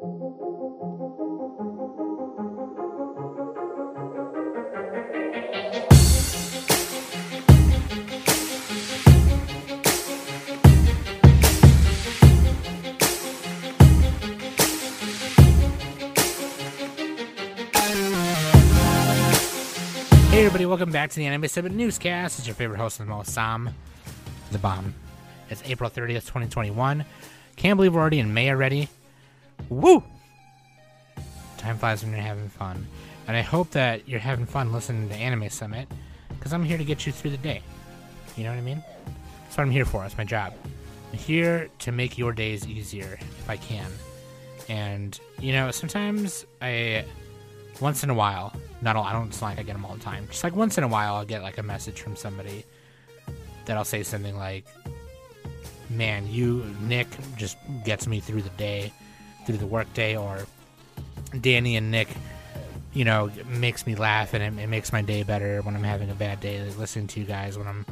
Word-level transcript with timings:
Hey 0.00 0.06
everybody, 20.38 20.64
welcome 20.64 20.90
back 20.90 21.10
to 21.10 21.16
the 21.16 21.26
Anime 21.26 21.46
7 21.46 21.76
Newscast. 21.76 22.38
It's 22.38 22.48
your 22.48 22.54
favorite 22.54 22.78
host 22.78 23.00
of 23.00 23.06
the 23.06 23.12
most, 23.12 23.34
Sam 23.34 23.68
the 24.50 24.58
Bomb. 24.58 24.94
It's 25.50 25.62
April 25.66 25.90
30th, 25.90 26.24
2021. 26.24 27.04
Can't 27.56 27.76
believe 27.76 27.94
we're 27.94 28.00
already 28.00 28.20
in 28.20 28.32
May 28.32 28.48
already. 28.48 28.88
Woo! 29.68 30.02
Time 31.58 31.76
flies 31.78 32.02
when 32.02 32.12
you're 32.12 32.20
having 32.20 32.48
fun. 32.48 32.86
And 33.28 33.36
I 33.36 33.42
hope 33.42 33.70
that 33.72 34.08
you're 34.08 34.20
having 34.20 34.46
fun 34.46 34.72
listening 34.72 35.08
to 35.08 35.14
Anime 35.14 35.50
Summit, 35.50 35.88
because 36.30 36.52
I'm 36.52 36.64
here 36.64 36.78
to 36.78 36.84
get 36.84 37.06
you 37.06 37.12
through 37.12 37.30
the 37.32 37.36
day. 37.36 37.62
You 38.36 38.44
know 38.44 38.50
what 38.50 38.58
I 38.58 38.62
mean? 38.62 38.82
That's 39.44 39.58
what 39.58 39.64
I'm 39.64 39.70
here 39.70 39.84
for. 39.84 40.00
That's 40.02 40.16
my 40.16 40.24
job. 40.24 40.54
I'm 41.12 41.18
here 41.18 41.68
to 41.80 41.92
make 41.92 42.16
your 42.16 42.32
days 42.32 42.66
easier 42.66 43.18
if 43.20 43.50
I 43.50 43.56
can. 43.56 43.90
And, 44.68 45.18
you 45.40 45.52
know, 45.52 45.70
sometimes 45.70 46.46
I 46.62 47.04
once 47.80 48.04
in 48.04 48.10
a 48.10 48.14
while, 48.14 48.52
not 48.82 48.96
all, 48.96 49.04
I 49.04 49.12
don't, 49.12 49.28
it's 49.28 49.42
like 49.42 49.58
I 49.58 49.62
get 49.62 49.72
them 49.72 49.84
all 49.84 49.94
the 49.94 50.02
time. 50.02 50.26
Just 50.28 50.44
like 50.44 50.54
once 50.54 50.78
in 50.78 50.84
a 50.84 50.88
while, 50.88 51.14
I'll 51.14 51.24
get 51.24 51.42
like 51.42 51.58
a 51.58 51.62
message 51.62 52.00
from 52.00 52.16
somebody 52.16 52.64
that 53.66 53.76
I'll 53.76 53.84
say 53.84 54.02
something 54.02 54.36
like, 54.36 54.66
"Man, 55.88 56.26
you 56.28 56.64
Nick 56.82 57.08
just 57.36 57.56
gets 57.84 58.06
me 58.06 58.20
through 58.20 58.42
the 58.42 58.50
day, 58.50 58.92
through 59.46 59.58
the 59.58 59.66
workday," 59.66 60.16
or 60.16 60.46
Danny 61.40 61.76
and 61.76 61.90
Nick, 61.90 62.08
you 62.92 63.04
know, 63.04 63.30
makes 63.46 63.86
me 63.86 63.94
laugh 63.94 64.34
and 64.34 64.42
it, 64.42 64.62
it 64.62 64.68
makes 64.68 64.92
my 64.92 65.02
day 65.02 65.22
better 65.22 65.62
when 65.62 65.76
I'm 65.76 65.84
having 65.84 66.10
a 66.10 66.14
bad 66.14 66.40
day. 66.40 66.62
Listening 66.78 67.06
to 67.08 67.20
you 67.20 67.26
guys 67.26 67.56
when 67.56 67.66
I'm 67.66 67.86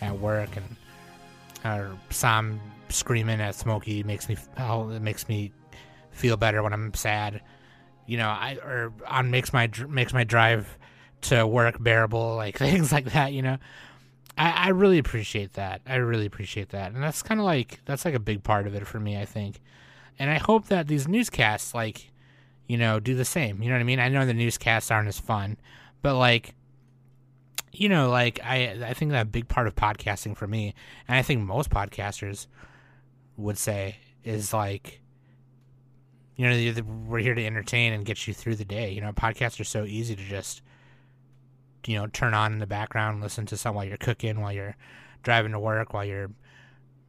at 0.00 0.18
work 0.18 0.50
and 0.56 0.76
or 1.64 1.96
Sam 2.10 2.60
screaming 2.88 3.40
at 3.40 3.54
Smokey 3.54 4.02
makes 4.02 4.28
me 4.28 4.36
oh, 4.58 4.90
it 4.90 5.02
makes 5.02 5.28
me 5.28 5.52
feel 6.10 6.36
better 6.36 6.62
when 6.62 6.72
I'm 6.72 6.94
sad 6.94 7.40
you 8.10 8.16
know, 8.16 8.28
I 8.28 8.58
or 8.64 8.92
on 9.06 9.30
makes 9.30 9.52
my 9.52 9.70
makes 9.88 10.12
my 10.12 10.24
drive 10.24 10.76
to 11.22 11.46
work 11.46 11.80
bearable, 11.80 12.34
like 12.36 12.58
things 12.58 12.90
like 12.90 13.12
that. 13.12 13.32
You 13.32 13.42
know, 13.42 13.58
I, 14.36 14.50
I 14.50 14.68
really 14.70 14.98
appreciate 14.98 15.52
that. 15.52 15.80
I 15.86 15.94
really 15.94 16.26
appreciate 16.26 16.70
that, 16.70 16.90
and 16.90 17.00
that's 17.00 17.22
kind 17.22 17.38
of 17.38 17.46
like 17.46 17.78
that's 17.84 18.04
like 18.04 18.14
a 18.14 18.20
big 18.20 18.42
part 18.42 18.66
of 18.66 18.74
it 18.74 18.84
for 18.84 18.98
me. 18.98 19.16
I 19.16 19.26
think, 19.26 19.60
and 20.20 20.30
I 20.30 20.38
hope 20.38 20.66
that 20.66 20.86
these 20.86 21.08
newscasts, 21.08 21.74
like, 21.74 22.12
you 22.68 22.78
know, 22.78 23.00
do 23.00 23.16
the 23.16 23.24
same. 23.24 23.60
You 23.60 23.70
know 23.70 23.74
what 23.74 23.80
I 23.80 23.84
mean? 23.84 23.98
I 23.98 24.08
know 24.08 24.24
the 24.24 24.34
newscasts 24.34 24.92
aren't 24.92 25.08
as 25.08 25.18
fun, 25.18 25.56
but 26.02 26.14
like. 26.14 26.54
You 27.72 27.88
know, 27.88 28.10
like 28.10 28.40
I, 28.42 28.76
I 28.84 28.94
think 28.94 29.12
that 29.12 29.22
a 29.22 29.24
big 29.24 29.46
part 29.46 29.68
of 29.68 29.76
podcasting 29.76 30.36
for 30.36 30.48
me, 30.48 30.74
and 31.06 31.16
I 31.16 31.22
think 31.22 31.40
most 31.40 31.70
podcasters 31.70 32.48
would 33.36 33.56
say, 33.56 33.98
is 34.24 34.52
like 34.52 35.00
you 36.40 36.48
know, 36.48 36.82
we're 37.06 37.18
here 37.18 37.34
to 37.34 37.44
entertain 37.44 37.92
and 37.92 38.06
get 38.06 38.26
you 38.26 38.32
through 38.32 38.54
the 38.56 38.64
day. 38.64 38.90
You 38.90 39.02
know, 39.02 39.12
podcasts 39.12 39.60
are 39.60 39.64
so 39.64 39.84
easy 39.84 40.16
to 40.16 40.22
just, 40.22 40.62
you 41.86 41.98
know, 41.98 42.06
turn 42.06 42.32
on 42.32 42.54
in 42.54 42.60
the 42.60 42.66
background, 42.66 43.20
listen 43.20 43.44
to 43.44 43.58
some 43.58 43.74
while 43.74 43.84
you're 43.84 43.98
cooking, 43.98 44.40
while 44.40 44.52
you're 44.52 44.74
driving 45.22 45.52
to 45.52 45.58
work, 45.60 45.92
while 45.92 46.06
you're 46.06 46.30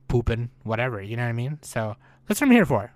pooping, 0.10 0.50
whatever. 0.64 1.02
You 1.02 1.16
know 1.16 1.24
what 1.24 1.30
I 1.30 1.34
mean? 1.34 1.60
So 1.62 1.96
that's 2.28 2.42
what 2.42 2.48
I'm 2.48 2.52
here 2.52 2.66
for. 2.66 2.92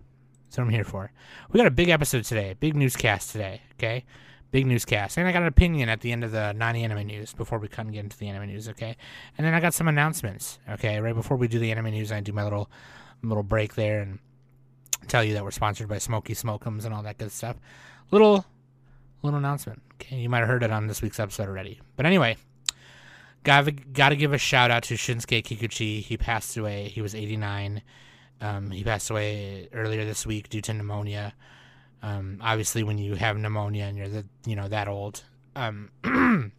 That's 0.55 0.61
what 0.61 0.67
I'm 0.67 0.73
here 0.73 0.85
for. 0.85 1.11
We 1.51 1.57
got 1.57 1.67
a 1.67 1.71
big 1.71 1.89
episode 1.89 2.23
today, 2.23 2.55
big 2.57 2.77
newscast 2.77 3.33
today. 3.33 3.61
Okay, 3.73 4.05
big 4.51 4.65
newscast, 4.65 5.17
and 5.17 5.27
I 5.27 5.33
got 5.33 5.41
an 5.41 5.49
opinion 5.49 5.89
at 5.89 5.99
the 5.99 6.13
end 6.13 6.23
of 6.23 6.31
the 6.31 6.53
non-anime 6.53 7.07
news 7.07 7.33
before 7.33 7.59
we 7.59 7.67
come 7.67 7.91
get 7.91 8.05
into 8.05 8.17
the 8.17 8.29
anime 8.29 8.47
news. 8.47 8.69
Okay, 8.69 8.95
and 9.37 9.45
then 9.45 9.53
I 9.53 9.59
got 9.59 9.73
some 9.73 9.89
announcements. 9.89 10.59
Okay, 10.69 10.97
right 11.01 11.13
before 11.13 11.35
we 11.35 11.49
do 11.49 11.59
the 11.59 11.73
anime 11.73 11.91
news, 11.91 12.09
I 12.09 12.21
do 12.21 12.31
my 12.31 12.45
little 12.45 12.71
little 13.21 13.43
break 13.43 13.75
there 13.75 13.99
and 13.99 14.19
tell 15.09 15.25
you 15.25 15.33
that 15.33 15.43
we're 15.43 15.51
sponsored 15.51 15.89
by 15.89 15.97
Smoky 15.97 16.33
Smokums 16.33 16.85
and 16.85 16.93
all 16.93 17.03
that 17.03 17.17
good 17.17 17.33
stuff. 17.33 17.57
Little 18.11 18.45
little 19.23 19.37
announcement. 19.37 19.81
Okay, 19.95 20.15
you 20.15 20.29
might 20.29 20.39
have 20.39 20.47
heard 20.47 20.63
it 20.63 20.71
on 20.71 20.87
this 20.87 21.01
week's 21.01 21.19
episode 21.19 21.49
already. 21.49 21.81
But 21.97 22.05
anyway, 22.05 22.37
gotta 23.43 23.71
got 23.71 24.09
to 24.09 24.15
give 24.15 24.31
a 24.31 24.37
shout 24.37 24.71
out 24.71 24.83
to 24.83 24.93
Shinsuke 24.93 25.43
Kikuchi. 25.43 25.99
He 25.99 26.15
passed 26.15 26.55
away. 26.55 26.87
He 26.87 27.01
was 27.01 27.13
89. 27.13 27.81
Um, 28.41 28.71
he 28.71 28.83
passed 28.83 29.09
away 29.09 29.69
earlier 29.73 30.05
this 30.05 30.25
week 30.25 30.49
due 30.49 30.61
to 30.61 30.73
pneumonia. 30.73 31.33
Um, 32.01 32.39
obviously, 32.41 32.83
when 32.83 32.97
you 32.97 33.15
have 33.15 33.37
pneumonia 33.37 33.85
and 33.85 33.97
you're 33.97 34.07
the, 34.07 34.25
you 34.45 34.55
know 34.55 34.67
that 34.67 34.87
old, 34.87 35.23
um, 35.55 35.89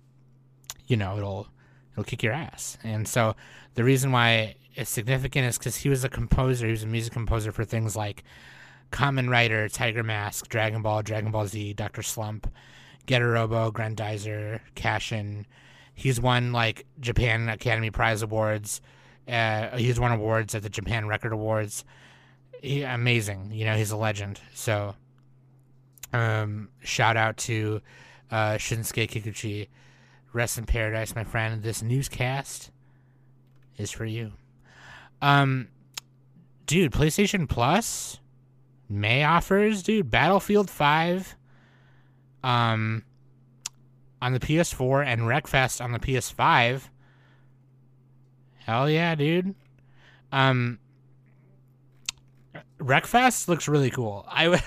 you 0.87 0.97
know 0.97 1.17
it'll 1.17 1.49
it'll 1.93 2.05
kick 2.05 2.23
your 2.23 2.33
ass. 2.33 2.79
And 2.83 3.07
so 3.07 3.37
the 3.75 3.85
reason 3.85 4.11
why 4.13 4.57
it's 4.75 4.91
significant 4.91 5.47
is 5.47 5.59
because 5.59 5.77
he 5.77 5.89
was 5.89 6.05
a 6.05 6.09
composer. 6.09 6.67
He 6.67 6.73
was 6.73 6.83
a 6.83 6.87
music 6.89 7.13
composer 7.13 7.53
for 7.53 7.65
things 7.65 7.97
like 7.97 8.25
Kamen 8.91 9.31
Rider, 9.31 9.69
Tiger 9.69 10.03
Mask, 10.03 10.49
Dragon 10.49 10.83
Ball, 10.83 11.03
Dragon 11.03 11.31
Ball 11.31 11.47
Z, 11.47 11.75
Doctor 11.75 12.03
Slump, 12.03 12.51
Getter 13.07 13.31
Robo, 13.31 13.71
Grendizer, 13.71 14.61
Casshan. 14.75 15.45
He's 15.95 16.21
won 16.21 16.53
like 16.53 16.87
Japan 17.01 17.49
Academy 17.49 17.91
Prize 17.91 18.23
awards. 18.23 18.81
Uh, 19.29 19.77
he's 19.77 19.99
won 19.99 20.13
awards 20.13 20.55
at 20.55 20.63
the 20.63 20.69
Japan 20.69 21.07
Record 21.07 21.33
Awards. 21.33 21.85
He, 22.63 22.83
amazing, 22.83 23.51
you 23.53 23.65
know, 23.65 23.77
he's 23.77 23.91
a 23.91 23.97
legend. 23.97 24.41
So, 24.55 24.95
um, 26.13 26.69
shout 26.81 27.17
out 27.17 27.37
to 27.39 27.81
uh, 28.31 28.55
Shinsuke 28.55 29.09
Kikuchi. 29.09 29.69
Rest 30.33 30.59
in 30.59 30.67
paradise, 30.67 31.15
my 31.15 31.25
friend. 31.25 31.63
This 31.63 31.83
newscast 31.83 32.71
is 33.79 33.91
for 33.91 34.05
you. 34.05 34.33
Um, 35.23 35.69
dude, 36.67 36.93
PlayStation 36.93 37.49
Plus 37.49 38.21
May 38.89 39.25
offers, 39.25 39.83
dude. 39.83 40.11
Battlefield 40.11 40.71
Five, 40.71 41.37
um, 42.45 43.03
on 44.23 44.33
the 44.33 44.41
PS4 44.41 45.05
and 45.05 45.23
Wreckfest 45.23 45.83
on 45.83 45.93
the 45.93 45.99
PS5. 45.99 46.89
Hell 48.67 48.91
yeah, 48.91 49.15
dude. 49.15 49.55
Um, 50.33 50.81
Wreckfest 52.81 53.47
looks 53.47 53.69
really 53.69 53.91
cool. 53.91 54.27
I 54.29 54.61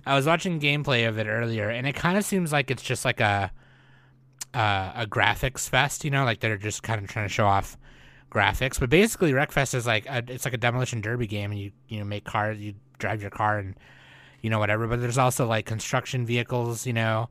I 0.06 0.14
was 0.14 0.24
watching 0.24 0.60
gameplay 0.60 1.08
of 1.08 1.18
it 1.18 1.26
earlier, 1.26 1.68
and 1.68 1.84
it 1.84 1.96
kind 1.96 2.16
of 2.16 2.24
seems 2.24 2.52
like 2.52 2.70
it's 2.70 2.82
just 2.82 3.04
like 3.04 3.18
a 3.18 3.50
uh, 4.54 4.92
a 4.94 5.06
graphics 5.06 5.68
fest. 5.68 6.04
You 6.04 6.12
know, 6.12 6.24
like 6.24 6.38
they're 6.38 6.56
just 6.56 6.84
kind 6.84 7.02
of 7.02 7.10
trying 7.10 7.26
to 7.26 7.32
show 7.32 7.44
off 7.44 7.76
graphics. 8.30 8.78
But 8.78 8.88
basically, 8.88 9.32
Wreckfest 9.32 9.74
is 9.74 9.84
like 9.84 10.06
a, 10.06 10.22
it's 10.28 10.44
like 10.44 10.54
a 10.54 10.58
demolition 10.58 11.00
derby 11.00 11.26
game, 11.26 11.50
and 11.50 11.58
you 11.58 11.72
you 11.88 11.98
know 11.98 12.04
make 12.04 12.22
cars, 12.22 12.56
you 12.56 12.74
drive 12.98 13.20
your 13.20 13.32
car, 13.32 13.58
and 13.58 13.74
you 14.42 14.48
know 14.48 14.60
whatever. 14.60 14.86
But 14.86 15.00
there's 15.00 15.18
also 15.18 15.44
like 15.44 15.66
construction 15.66 16.24
vehicles, 16.24 16.86
you 16.86 16.92
know, 16.92 17.28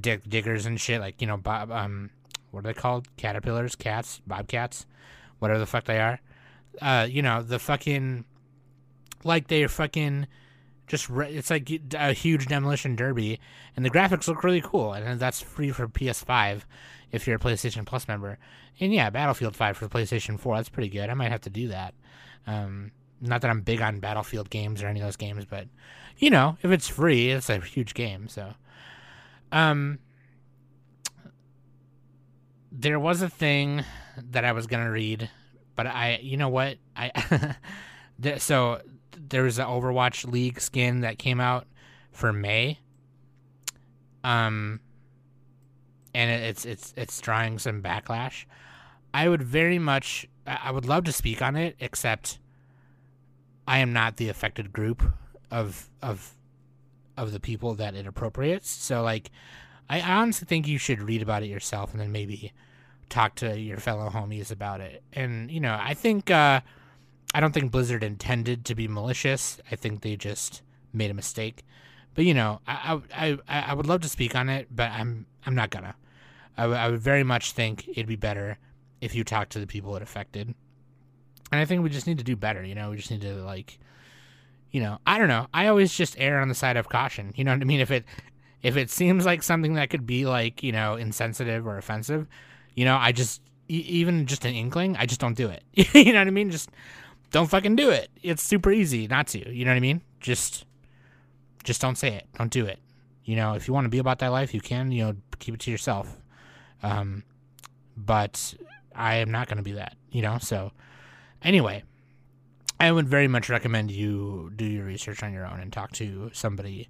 dig, 0.00 0.30
diggers 0.30 0.64
and 0.64 0.80
shit. 0.80 1.00
Like 1.00 1.20
you 1.20 1.26
know, 1.26 1.36
bob, 1.36 1.72
um, 1.72 2.10
what 2.52 2.60
are 2.60 2.68
they 2.68 2.74
called? 2.74 3.08
Caterpillars, 3.16 3.74
cats, 3.74 4.20
bobcats, 4.28 4.86
whatever 5.38 5.58
the 5.58 5.66
fuck 5.66 5.84
they 5.84 6.00
are. 6.00 6.20
Uh, 6.80 7.06
you 7.10 7.22
know 7.22 7.42
the 7.42 7.58
fucking 7.58 8.24
like 9.24 9.48
they're 9.48 9.68
fucking 9.68 10.26
just 10.86 11.08
re- 11.08 11.32
it's 11.32 11.50
like 11.50 11.70
a 11.94 12.12
huge 12.12 12.46
demolition 12.46 12.94
derby 12.94 13.40
and 13.74 13.84
the 13.84 13.90
graphics 13.90 14.28
look 14.28 14.44
really 14.44 14.60
cool 14.60 14.92
and 14.92 15.18
that's 15.18 15.40
free 15.40 15.70
for 15.70 15.88
ps5 15.88 16.62
if 17.10 17.26
you're 17.26 17.36
a 17.36 17.40
playstation 17.40 17.84
plus 17.84 18.06
member. 18.08 18.38
And 18.78 18.92
yeah 18.92 19.10
battlefield 19.10 19.56
5 19.56 19.76
for 19.76 19.86
the 19.86 19.98
playstation 19.98 20.38
4 20.38 20.56
that's 20.56 20.68
pretty 20.68 20.90
good. 20.90 21.10
I 21.10 21.14
might 21.14 21.32
have 21.32 21.40
to 21.42 21.50
do 21.50 21.68
that. 21.68 21.94
Um, 22.46 22.92
not 23.20 23.40
that 23.40 23.50
i'm 23.50 23.62
big 23.62 23.80
on 23.80 23.98
battlefield 23.98 24.50
games 24.50 24.82
or 24.82 24.88
any 24.88 25.00
of 25.00 25.06
those 25.06 25.16
games 25.16 25.46
but 25.46 25.66
you 26.18 26.28
know 26.28 26.58
if 26.62 26.70
it's 26.70 26.86
free 26.86 27.30
it's 27.30 27.48
a 27.48 27.58
huge 27.58 27.94
game 27.94 28.28
so. 28.28 28.52
Um 29.50 29.98
there 32.70 33.00
was 33.00 33.22
a 33.22 33.28
thing 33.28 33.84
that 34.30 34.44
i 34.44 34.52
was 34.52 34.66
gonna 34.66 34.90
read 34.90 35.30
but 35.74 35.86
i 35.86 36.18
you 36.22 36.36
know 36.36 36.48
what 36.48 36.78
i 36.96 37.56
so 38.38 38.80
there 39.28 39.42
was 39.42 39.58
an 39.58 39.66
Overwatch 39.66 40.30
League 40.30 40.60
skin 40.60 41.00
that 41.00 41.18
came 41.18 41.40
out 41.40 41.66
for 42.12 42.32
May. 42.32 42.78
Um, 44.24 44.80
and 46.14 46.30
it's 46.30 46.64
it's 46.64 46.94
it's 46.96 47.20
drawing 47.20 47.58
some 47.58 47.82
backlash. 47.82 48.44
I 49.14 49.28
would 49.28 49.42
very 49.42 49.78
much, 49.78 50.26
I 50.46 50.70
would 50.70 50.84
love 50.84 51.04
to 51.04 51.12
speak 51.12 51.40
on 51.40 51.56
it, 51.56 51.76
except 51.78 52.38
I 53.66 53.78
am 53.78 53.92
not 53.92 54.16
the 54.16 54.28
affected 54.28 54.72
group 54.72 55.02
of 55.50 55.88
of 56.02 56.34
of 57.16 57.32
the 57.32 57.40
people 57.40 57.74
that 57.74 57.94
it 57.94 58.06
appropriates. 58.06 58.68
So 58.68 59.02
like, 59.02 59.30
I 59.88 60.00
honestly 60.00 60.46
think 60.46 60.66
you 60.66 60.78
should 60.78 61.00
read 61.00 61.22
about 61.22 61.42
it 61.42 61.46
yourself 61.46 61.92
and 61.92 62.00
then 62.00 62.12
maybe 62.12 62.52
talk 63.08 63.34
to 63.36 63.58
your 63.58 63.78
fellow 63.78 64.08
homies 64.10 64.50
about 64.50 64.80
it. 64.80 65.02
And 65.12 65.50
you 65.50 65.60
know, 65.60 65.78
I 65.80 65.94
think. 65.94 66.30
uh 66.30 66.60
I 67.34 67.40
don't 67.40 67.52
think 67.52 67.70
Blizzard 67.70 68.02
intended 68.02 68.64
to 68.64 68.74
be 68.74 68.88
malicious. 68.88 69.60
I 69.70 69.76
think 69.76 70.00
they 70.00 70.16
just 70.16 70.62
made 70.94 71.10
a 71.10 71.14
mistake. 71.14 71.64
But 72.14 72.24
you 72.24 72.32
know, 72.32 72.60
I 72.66 72.98
I 73.14 73.38
I, 73.46 73.60
I 73.60 73.74
would 73.74 73.86
love 73.86 74.00
to 74.02 74.08
speak 74.08 74.34
on 74.34 74.48
it, 74.48 74.68
but 74.74 74.90
I'm 74.90 75.26
I'm 75.44 75.54
not 75.54 75.68
gonna. 75.68 75.96
I, 76.56 76.62
w- 76.62 76.80
I 76.80 76.88
would 76.88 77.00
very 77.00 77.24
much 77.24 77.52
think 77.52 77.88
it'd 77.88 78.06
be 78.06 78.16
better 78.16 78.56
if 79.02 79.14
you 79.14 79.22
talk 79.22 79.50
to 79.50 79.58
the 79.58 79.66
people 79.66 79.94
it 79.96 80.02
affected. 80.02 80.54
And 81.52 81.60
I 81.60 81.66
think 81.66 81.82
we 81.82 81.90
just 81.90 82.06
need 82.06 82.16
to 82.18 82.24
do 82.24 82.36
better. 82.36 82.64
You 82.64 82.74
know, 82.74 82.90
we 82.90 82.96
just 82.96 83.10
need 83.10 83.20
to 83.20 83.34
like, 83.44 83.78
you 84.70 84.80
know, 84.80 84.98
I 85.06 85.18
don't 85.18 85.28
know. 85.28 85.48
I 85.52 85.66
always 85.66 85.94
just 85.94 86.14
err 86.18 86.40
on 86.40 86.48
the 86.48 86.54
side 86.54 86.78
of 86.78 86.88
caution. 86.88 87.34
You 87.36 87.44
know 87.44 87.52
what 87.52 87.60
I 87.60 87.64
mean? 87.64 87.80
If 87.80 87.90
it 87.90 88.04
if 88.62 88.78
it 88.78 88.88
seems 88.88 89.26
like 89.26 89.42
something 89.42 89.74
that 89.74 89.90
could 89.90 90.06
be 90.06 90.24
like 90.24 90.62
you 90.62 90.72
know 90.72 90.94
insensitive 90.94 91.66
or 91.66 91.76
offensive, 91.76 92.26
you 92.76 92.84
know, 92.84 92.96
I 92.96 93.10
just 93.10 93.40
even 93.68 94.26
just 94.26 94.44
an 94.44 94.54
inkling, 94.54 94.96
I 94.96 95.06
just 95.06 95.20
don't 95.20 95.36
do 95.36 95.48
it. 95.48 95.64
you 95.94 96.12
know 96.12 96.20
what 96.20 96.28
I 96.28 96.30
mean? 96.30 96.50
Just 96.50 96.70
don't 97.32 97.48
fucking 97.48 97.74
do 97.74 97.90
it. 97.90 98.08
It's 98.22 98.42
super 98.42 98.70
easy 98.70 99.08
not 99.08 99.26
to. 99.28 99.52
You 99.52 99.64
know 99.64 99.72
what 99.72 99.78
I 99.78 99.80
mean? 99.80 100.02
Just 100.20 100.64
just 101.64 101.80
don't 101.80 101.96
say 101.96 102.14
it. 102.14 102.26
Don't 102.38 102.52
do 102.52 102.64
it. 102.64 102.78
You 103.24 103.34
know, 103.34 103.54
if 103.54 103.66
you 103.66 103.74
want 103.74 103.86
to 103.86 103.88
be 103.88 103.98
about 103.98 104.20
that 104.20 104.28
life, 104.28 104.54
you 104.54 104.60
can. 104.60 104.92
You 104.92 105.04
know, 105.04 105.16
keep 105.40 105.54
it 105.54 105.60
to 105.60 105.70
yourself. 105.70 106.20
Um, 106.82 107.24
but 107.96 108.54
I 108.94 109.16
am 109.16 109.32
not 109.32 109.48
going 109.48 109.56
to 109.56 109.64
be 109.64 109.72
that. 109.72 109.96
You 110.10 110.22
know, 110.22 110.38
so 110.38 110.70
anyway, 111.42 111.82
I 112.78 112.92
would 112.92 113.08
very 113.08 113.26
much 113.26 113.48
recommend 113.48 113.90
you 113.90 114.52
do 114.54 114.64
your 114.64 114.84
research 114.84 115.22
on 115.22 115.32
your 115.32 115.46
own 115.46 115.60
and 115.60 115.72
talk 115.72 115.92
to 115.92 116.30
somebody 116.32 116.88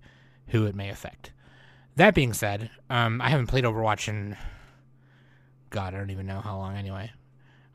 who 0.48 0.66
it 0.66 0.74
may 0.74 0.90
affect. 0.90 1.32
That 1.94 2.14
being 2.14 2.34
said, 2.34 2.70
um, 2.90 3.22
I 3.22 3.30
haven't 3.30 3.46
played 3.46 3.64
Overwatch 3.64 4.08
in 4.08 4.36
God, 5.70 5.94
I 5.94 5.98
don't 5.98 6.10
even 6.10 6.26
know 6.26 6.40
how 6.40 6.56
long. 6.58 6.76
Anyway, 6.76 7.10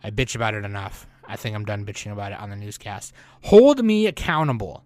I 0.04 0.12
bitch 0.12 0.36
about 0.36 0.54
it 0.54 0.66
enough. 0.66 1.08
I 1.28 1.36
think 1.36 1.56
I'm 1.56 1.66
done 1.66 1.86
bitching 1.86 2.12
about 2.12 2.32
it 2.32 2.40
on 2.40 2.50
the 2.50 2.56
newscast. 2.56 3.14
Hold 3.44 3.84
me 3.84 4.08
accountable. 4.08 4.84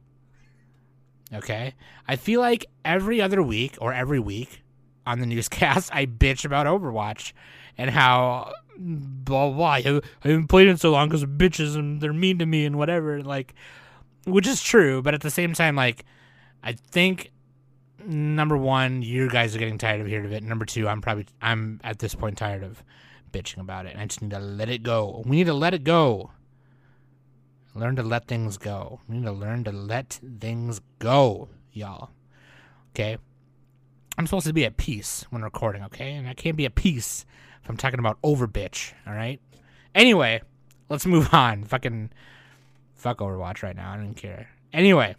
Okay? 1.33 1.73
I 2.07 2.15
feel 2.15 2.41
like 2.41 2.65
every 2.83 3.21
other 3.21 3.41
week 3.41 3.77
or 3.79 3.93
every 3.93 4.19
week 4.19 4.61
on 5.05 5.19
the 5.19 5.25
newscast, 5.25 5.89
I 5.93 6.05
bitch 6.05 6.45
about 6.45 6.67
Overwatch 6.67 7.33
and 7.77 7.89
how 7.89 8.53
blah 8.77 9.49
blah. 9.49 9.65
I, 9.65 9.81
haven't 10.21 10.47
played 10.47 10.67
it 10.67 10.79
so 10.79 10.91
long 10.91 11.07
because 11.07 11.23
of 11.23 11.29
bitches 11.31 11.75
and 11.75 12.01
they're 12.01 12.13
mean 12.13 12.39
to 12.39 12.45
me 12.45 12.65
and 12.65 12.77
whatever. 12.77 13.21
Like, 13.21 13.53
which 14.25 14.47
is 14.47 14.61
true, 14.61 15.01
but 15.01 15.13
at 15.13 15.21
the 15.21 15.31
same 15.31 15.53
time, 15.53 15.75
like, 15.75 16.05
I 16.63 16.73
think 16.73 17.31
number 18.05 18.57
one, 18.57 19.01
you 19.01 19.29
guys 19.29 19.55
are 19.55 19.59
getting 19.59 19.77
tired 19.77 20.01
of 20.01 20.07
hearing 20.07 20.25
of 20.25 20.31
it. 20.31 20.43
Number 20.43 20.65
two, 20.65 20.87
I'm 20.87 21.01
probably 21.01 21.25
I'm 21.41 21.79
at 21.83 21.99
this 21.99 22.15
point 22.15 22.37
tired 22.37 22.63
of 22.63 22.83
bitching 23.35 23.59
about 23.59 23.85
it, 23.85 23.97
I 23.97 24.05
just 24.05 24.21
need 24.21 24.31
to 24.31 24.39
let 24.39 24.69
it 24.69 24.81
go. 24.81 25.21
We 25.25 25.37
need 25.37 25.47
to 25.47 25.53
let 25.53 25.73
it 25.73 25.83
go. 25.83 26.31
Learn 27.73 27.97
to 27.97 28.03
let 28.03 28.27
things 28.27 28.57
go. 28.57 29.01
We 29.09 29.17
need 29.17 29.25
to 29.25 29.33
learn 29.33 29.65
to 29.65 29.71
let 29.71 30.21
things 30.39 30.79
go, 30.99 31.49
y'all. 31.73 32.11
Okay? 32.93 33.17
I'm 34.17 34.25
supposed 34.25 34.47
to 34.47 34.53
be 34.53 34.63
at 34.63 34.77
peace 34.77 35.25
when 35.29 35.41
recording, 35.41 35.83
okay? 35.83 36.13
And 36.13 36.29
I 36.29 36.33
can't 36.33 36.55
be 36.55 36.65
at 36.65 36.75
peace 36.75 37.25
if 37.61 37.69
I'm 37.69 37.75
talking 37.75 37.99
about 37.99 38.17
over 38.23 38.47
bitch, 38.47 38.93
alright? 39.05 39.41
Anyway, 39.93 40.41
let's 40.87 41.05
move 41.05 41.29
on. 41.33 41.65
Fucking 41.65 42.11
fuck 42.93 43.17
Overwatch 43.17 43.63
right 43.63 43.75
now. 43.75 43.91
I 43.91 43.97
don't 43.97 44.13
care. 44.13 44.47
Anyway, 44.71 45.15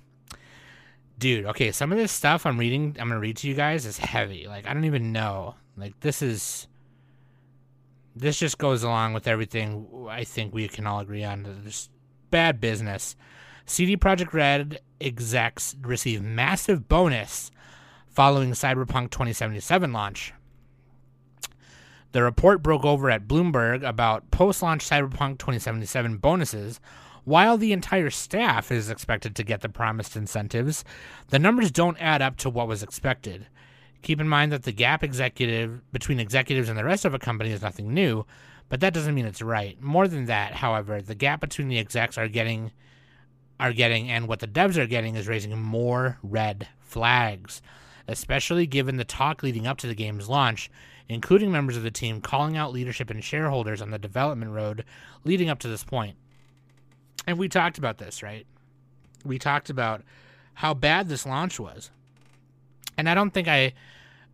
dude, 1.18 1.46
okay, 1.46 1.72
some 1.72 1.92
of 1.92 1.98
this 1.98 2.12
stuff 2.12 2.46
I'm 2.46 2.58
reading, 2.58 2.96
I'm 2.98 3.08
gonna 3.08 3.20
read 3.20 3.36
to 3.38 3.48
you 3.48 3.54
guys 3.54 3.86
is 3.86 3.98
heavy. 3.98 4.46
Like, 4.46 4.66
I 4.66 4.74
don't 4.74 4.84
even 4.84 5.12
know. 5.12 5.54
Like, 5.76 5.98
this 6.00 6.22
is. 6.22 6.68
This 8.14 8.38
just 8.38 8.56
goes 8.56 8.82
along 8.82 9.12
with 9.12 9.26
everything 9.26 10.06
I 10.08 10.24
think 10.24 10.54
we 10.54 10.68
can 10.68 10.86
all 10.86 11.00
agree 11.00 11.22
on. 11.22 11.60
This 11.62 11.90
bad 12.30 12.60
business. 12.60 13.14
CD 13.66 13.96
Projekt 13.96 14.32
Red 14.32 14.80
execs 15.00 15.76
receive 15.82 16.22
massive 16.22 16.88
bonus 16.88 17.50
following 18.08 18.52
Cyberpunk 18.52 19.10
2077 19.10 19.92
launch. 19.92 20.32
The 22.12 22.22
report 22.22 22.62
broke 22.62 22.84
over 22.84 23.10
at 23.10 23.28
Bloomberg 23.28 23.86
about 23.86 24.30
post 24.30 24.62
launch 24.62 24.88
Cyberpunk 24.88 25.38
2077 25.38 26.16
bonuses. 26.16 26.80
While 27.26 27.58
the 27.58 27.72
entire 27.72 28.10
staff 28.10 28.70
is 28.70 28.88
expected 28.88 29.34
to 29.34 29.42
get 29.42 29.60
the 29.60 29.68
promised 29.68 30.14
incentives, 30.14 30.84
the 31.30 31.40
numbers 31.40 31.72
don't 31.72 32.00
add 32.00 32.22
up 32.22 32.36
to 32.36 32.48
what 32.48 32.68
was 32.68 32.84
expected. 32.84 33.48
Keep 34.02 34.20
in 34.20 34.28
mind 34.28 34.52
that 34.52 34.62
the 34.62 34.70
gap 34.70 35.02
executive 35.02 35.82
between 35.90 36.20
executives 36.20 36.68
and 36.68 36.78
the 36.78 36.84
rest 36.84 37.04
of 37.04 37.14
a 37.14 37.18
company 37.18 37.50
is 37.50 37.62
nothing 37.62 37.92
new, 37.92 38.24
but 38.68 38.78
that 38.78 38.94
doesn't 38.94 39.12
mean 39.12 39.26
it's 39.26 39.42
right. 39.42 39.82
More 39.82 40.06
than 40.06 40.26
that, 40.26 40.52
however, 40.52 41.02
the 41.02 41.16
gap 41.16 41.40
between 41.40 41.66
the 41.66 41.80
execs 41.80 42.16
are 42.16 42.28
getting 42.28 42.70
are 43.58 43.72
getting 43.72 44.08
and 44.08 44.28
what 44.28 44.38
the 44.38 44.46
devs 44.46 44.76
are 44.76 44.86
getting 44.86 45.16
is 45.16 45.26
raising 45.26 45.60
more 45.60 46.18
red 46.22 46.68
flags, 46.78 47.60
especially 48.06 48.68
given 48.68 48.98
the 48.98 49.04
talk 49.04 49.42
leading 49.42 49.66
up 49.66 49.78
to 49.78 49.88
the 49.88 49.96
game's 49.96 50.28
launch, 50.28 50.70
including 51.08 51.50
members 51.50 51.76
of 51.76 51.82
the 51.82 51.90
team 51.90 52.20
calling 52.20 52.56
out 52.56 52.72
leadership 52.72 53.10
and 53.10 53.24
shareholders 53.24 53.82
on 53.82 53.90
the 53.90 53.98
development 53.98 54.52
road 54.52 54.84
leading 55.24 55.50
up 55.50 55.58
to 55.58 55.66
this 55.66 55.82
point. 55.82 56.16
And 57.26 57.38
we 57.38 57.48
talked 57.48 57.78
about 57.78 57.98
this, 57.98 58.22
right? 58.22 58.46
We 59.24 59.38
talked 59.38 59.70
about 59.70 60.02
how 60.54 60.74
bad 60.74 61.08
this 61.08 61.26
launch 61.26 61.58
was. 61.58 61.90
And 62.96 63.08
I 63.08 63.14
don't 63.14 63.30
think 63.30 63.48
I 63.48 63.74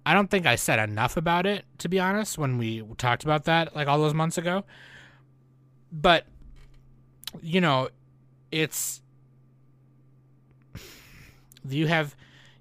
I 0.04 0.14
don't 0.14 0.30
think 0.30 0.46
I 0.46 0.56
said 0.56 0.78
enough 0.78 1.16
about 1.16 1.46
it, 1.46 1.64
to 1.78 1.88
be 1.88 2.00
honest, 2.00 2.36
when 2.36 2.58
we 2.58 2.82
talked 2.98 3.24
about 3.24 3.44
that 3.44 3.74
like 3.74 3.88
all 3.88 3.98
those 3.98 4.14
months 4.14 4.36
ago. 4.38 4.64
But 5.90 6.26
you 7.40 7.60
know, 7.60 7.88
it's 8.50 9.00
you 11.68 11.86
have 11.86 12.14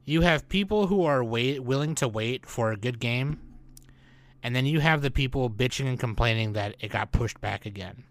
you 0.06 0.22
have 0.22 0.48
people 0.50 0.88
who 0.88 1.04
are 1.04 1.24
wait 1.24 1.64
willing 1.64 1.96
to 1.96 2.08
wait 2.08 2.46
for 2.46 2.72
a 2.72 2.78
good 2.78 3.00
game, 3.00 3.40
and 4.42 4.56
then 4.56 4.66
you 4.66 4.80
have 4.80 5.02
the 5.02 5.12
people 5.12 5.50
bitching 5.50 5.88
and 5.88 6.00
complaining 6.00 6.54
that 6.54 6.76
it 6.80 6.90
got 6.90 7.12
pushed 7.12 7.40
back 7.42 7.66
again. 7.66 8.04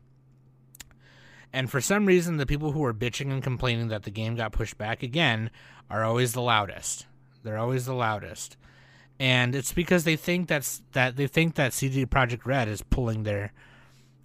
And 1.52 1.70
for 1.70 1.80
some 1.80 2.06
reason, 2.06 2.36
the 2.36 2.46
people 2.46 2.72
who 2.72 2.84
are 2.84 2.94
bitching 2.94 3.32
and 3.32 3.42
complaining 3.42 3.88
that 3.88 4.04
the 4.04 4.10
game 4.10 4.36
got 4.36 4.52
pushed 4.52 4.78
back 4.78 5.02
again 5.02 5.50
are 5.90 6.04
always 6.04 6.32
the 6.32 6.42
loudest. 6.42 7.06
They're 7.42 7.58
always 7.58 7.86
the 7.86 7.94
loudest. 7.94 8.56
And 9.18 9.54
it's 9.54 9.72
because 9.72 10.04
they 10.04 10.16
think 10.16 10.48
that's 10.48 10.82
that 10.92 11.16
they 11.16 11.26
think 11.26 11.56
that 11.56 11.72
CD 11.72 12.06
Projekt 12.06 12.46
Red 12.46 12.68
is 12.68 12.82
pulling 12.82 13.24
their 13.24 13.52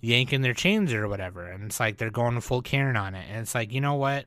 yanking 0.05 0.41
their 0.41 0.53
chains 0.53 0.93
or 0.93 1.07
whatever, 1.07 1.47
and 1.47 1.65
it's 1.65 1.79
like 1.79 1.97
they're 1.97 2.09
going 2.09 2.39
full 2.39 2.61
Karen 2.61 2.95
on 2.95 3.15
it, 3.15 3.25
and 3.29 3.41
it's 3.41 3.55
like 3.55 3.73
you 3.73 3.81
know 3.81 3.95
what, 3.95 4.25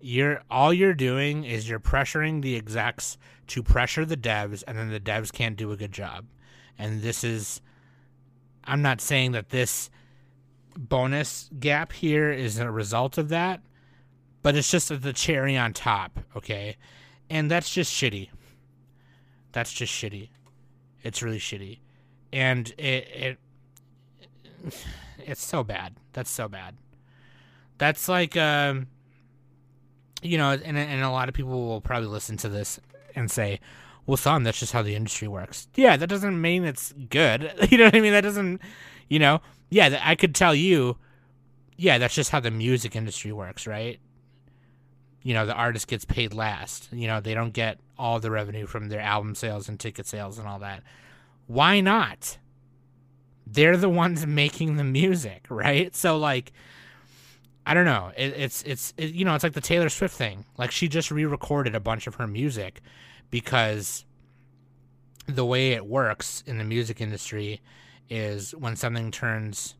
you're 0.00 0.42
all 0.50 0.72
you're 0.72 0.94
doing 0.94 1.44
is 1.44 1.68
you're 1.68 1.80
pressuring 1.80 2.42
the 2.42 2.54
execs 2.54 3.18
to 3.48 3.62
pressure 3.62 4.04
the 4.04 4.16
devs, 4.16 4.62
and 4.68 4.78
then 4.78 4.90
the 4.90 5.00
devs 5.00 5.32
can't 5.32 5.56
do 5.56 5.72
a 5.72 5.76
good 5.76 5.92
job, 5.92 6.26
and 6.78 7.02
this 7.02 7.24
is, 7.24 7.60
I'm 8.64 8.82
not 8.82 9.00
saying 9.00 9.32
that 9.32 9.48
this 9.48 9.90
bonus 10.78 11.50
gap 11.58 11.92
here 11.92 12.30
is 12.30 12.58
a 12.58 12.70
result 12.70 13.18
of 13.18 13.28
that, 13.28 13.60
but 14.42 14.54
it's 14.56 14.70
just 14.70 15.02
the 15.02 15.12
cherry 15.12 15.56
on 15.56 15.72
top, 15.72 16.20
okay 16.36 16.76
and 17.30 17.50
that's 17.50 17.72
just 17.72 17.92
shitty. 17.92 18.28
That's 19.52 19.72
just 19.72 19.92
shitty. 19.92 20.28
It's 21.02 21.22
really 21.22 21.38
shitty, 21.38 21.78
and 22.32 22.68
it 22.76 23.08
it 23.14 23.38
it's 25.18 25.44
so 25.44 25.62
bad. 25.62 25.94
That's 26.12 26.30
so 26.30 26.48
bad. 26.48 26.76
That's 27.78 28.08
like 28.08 28.36
um, 28.36 28.88
you 30.22 30.38
know, 30.38 30.50
and 30.50 30.76
and 30.76 31.02
a 31.02 31.10
lot 31.10 31.28
of 31.28 31.34
people 31.34 31.66
will 31.66 31.80
probably 31.80 32.08
listen 32.08 32.36
to 32.38 32.48
this 32.48 32.80
and 33.14 33.30
say, 33.30 33.60
"Well, 34.06 34.16
son, 34.16 34.42
that's 34.42 34.58
just 34.58 34.72
how 34.72 34.82
the 34.82 34.94
industry 34.94 35.28
works." 35.28 35.68
Yeah, 35.74 35.96
that 35.96 36.08
doesn't 36.08 36.40
mean 36.40 36.64
it's 36.64 36.92
good. 36.92 37.52
You 37.70 37.78
know 37.78 37.84
what 37.84 37.94
I 37.94 38.00
mean? 38.00 38.12
That 38.12 38.22
doesn't, 38.22 38.60
you 39.08 39.18
know, 39.18 39.40
yeah, 39.70 40.00
I 40.02 40.14
could 40.14 40.34
tell 40.34 40.54
you, 40.54 40.96
yeah, 41.76 41.98
that's 41.98 42.14
just 42.14 42.30
how 42.30 42.40
the 42.40 42.50
music 42.50 42.96
industry 42.96 43.32
works, 43.32 43.66
right? 43.66 44.00
you 45.22 45.34
know 45.34 45.44
the 45.44 45.54
artist 45.54 45.88
gets 45.88 46.04
paid 46.04 46.32
last. 46.32 46.88
You 46.92 47.06
know 47.06 47.20
they 47.20 47.34
don't 47.34 47.52
get 47.52 47.78
all 47.98 48.20
the 48.20 48.30
revenue 48.30 48.66
from 48.66 48.88
their 48.88 49.00
album 49.00 49.34
sales 49.34 49.68
and 49.68 49.78
ticket 49.78 50.06
sales 50.06 50.38
and 50.38 50.48
all 50.48 50.60
that. 50.60 50.82
Why 51.46 51.80
not? 51.80 52.38
They're 53.46 53.76
the 53.76 53.88
ones 53.88 54.26
making 54.26 54.76
the 54.76 54.84
music 54.84 55.46
right? 55.48 55.94
So 55.94 56.16
like 56.18 56.52
i 57.66 57.74
don't 57.74 57.84
know. 57.84 58.10
It, 58.16 58.34
it's 58.36 58.62
it's 58.62 58.94
it, 58.96 59.12
you 59.12 59.26
know 59.26 59.34
it's 59.34 59.44
like 59.44 59.52
the 59.52 59.60
taylor 59.60 59.88
swift 59.88 60.16
thing. 60.16 60.44
Like 60.56 60.70
she 60.70 60.88
just 60.88 61.10
re-recorded 61.10 61.74
a 61.74 61.80
bunch 61.80 62.06
of 62.06 62.14
her 62.14 62.26
music 62.26 62.80
because 63.30 64.06
the 65.26 65.44
way 65.44 65.72
it 65.72 65.84
works 65.84 66.42
in 66.46 66.56
the 66.56 66.64
music 66.64 67.02
industry 67.02 67.60
is 68.08 68.54
when 68.54 68.76
something 68.76 69.10
turns 69.10 69.74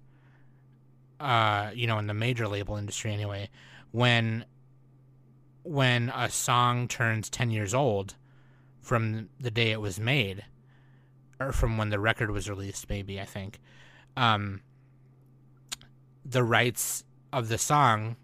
uh 1.21 1.71
you 1.75 1.87
know 1.87 1.99
in 1.99 2.07
the 2.07 2.15
major 2.15 2.47
label 2.47 2.77
industry 2.77 3.13
anyway 3.13 3.49
when 3.91 4.45
when 5.63 6.11
a 6.15 6.31
song 6.31 6.87
turns 6.87 7.29
10 7.29 7.51
years 7.51 7.75
old 7.75 8.15
from 8.81 9.29
the 9.41 9.51
day 9.51 9.71
it 9.71 9.81
was 9.81 9.99
made 9.99 10.45
or 11.41 11.53
from 11.53 11.77
when 11.79 11.91
the 11.91 11.99
record 11.99 12.31
was 12.31 12.49
released 12.49 12.89
maybe 12.89 13.21
i 13.21 13.25
think 13.25 13.59
um, 14.19 14.63
the 16.25 16.43
rights 16.43 17.05
of 17.33 17.49
the 17.49 17.57
song 17.57 18.17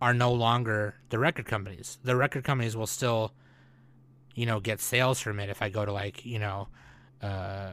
are 0.00 0.14
no 0.14 0.32
longer 0.32 0.94
the 1.08 1.18
record 1.18 1.46
companies. 1.46 1.98
The 2.04 2.14
record 2.14 2.44
companies 2.44 2.76
will 2.76 2.86
still, 2.86 3.32
you 4.34 4.46
know, 4.46 4.60
get 4.60 4.80
sales 4.80 5.18
from 5.18 5.40
it 5.40 5.48
if 5.48 5.62
I 5.62 5.70
go 5.70 5.84
to 5.84 5.92
like, 5.92 6.24
you 6.24 6.38
know, 6.38 6.68
uh, 7.22 7.72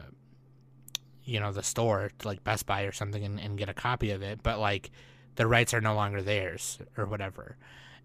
you 1.26 1.40
know, 1.40 1.52
the 1.52 1.62
store 1.62 2.10
like 2.24 2.44
Best 2.44 2.66
Buy 2.66 2.82
or 2.82 2.92
something 2.92 3.24
and, 3.24 3.38
and 3.38 3.58
get 3.58 3.68
a 3.68 3.74
copy 3.74 4.10
of 4.10 4.22
it. 4.22 4.42
But 4.42 4.58
like 4.58 4.90
the 5.34 5.46
rights 5.46 5.74
are 5.74 5.80
no 5.80 5.94
longer 5.94 6.22
theirs 6.22 6.78
or 6.96 7.06
whatever. 7.06 7.56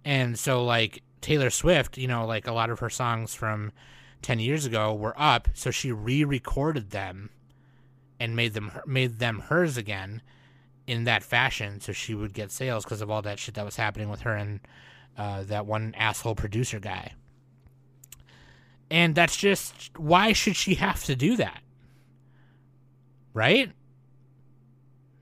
And 0.03 0.37
so 0.37 0.65
like 0.65 1.03
Taylor 1.21 1.49
Swift, 1.49 1.97
you 1.97 2.07
know, 2.07 2.25
like 2.25 2.47
a 2.47 2.53
lot 2.53 2.69
of 2.69 2.79
her 2.79 2.89
songs 2.89 3.33
from 3.33 3.71
10 4.21 4.39
years 4.39 4.65
ago 4.65 4.93
were 4.93 5.15
up, 5.17 5.49
so 5.53 5.71
she 5.71 5.91
re-recorded 5.91 6.91
them 6.91 7.29
and 8.19 8.35
made 8.35 8.53
them 8.53 8.71
made 8.85 9.17
them 9.17 9.39
hers 9.39 9.77
again 9.77 10.21
in 10.85 11.05
that 11.05 11.23
fashion 11.23 11.79
so 11.79 11.91
she 11.91 12.13
would 12.13 12.33
get 12.33 12.51
sales 12.51 12.83
because 12.83 13.01
of 13.01 13.09
all 13.09 13.21
that 13.21 13.39
shit 13.39 13.55
that 13.55 13.65
was 13.65 13.77
happening 13.77 14.09
with 14.09 14.21
her 14.21 14.35
and 14.35 14.59
uh, 15.17 15.43
that 15.43 15.65
one 15.65 15.93
asshole 15.97 16.35
producer 16.35 16.79
guy. 16.79 17.13
And 18.89 19.15
that's 19.15 19.37
just 19.37 19.97
why 19.97 20.33
should 20.33 20.55
she 20.55 20.75
have 20.75 21.03
to 21.05 21.15
do 21.15 21.35
that? 21.37 21.61
Right? 23.33 23.71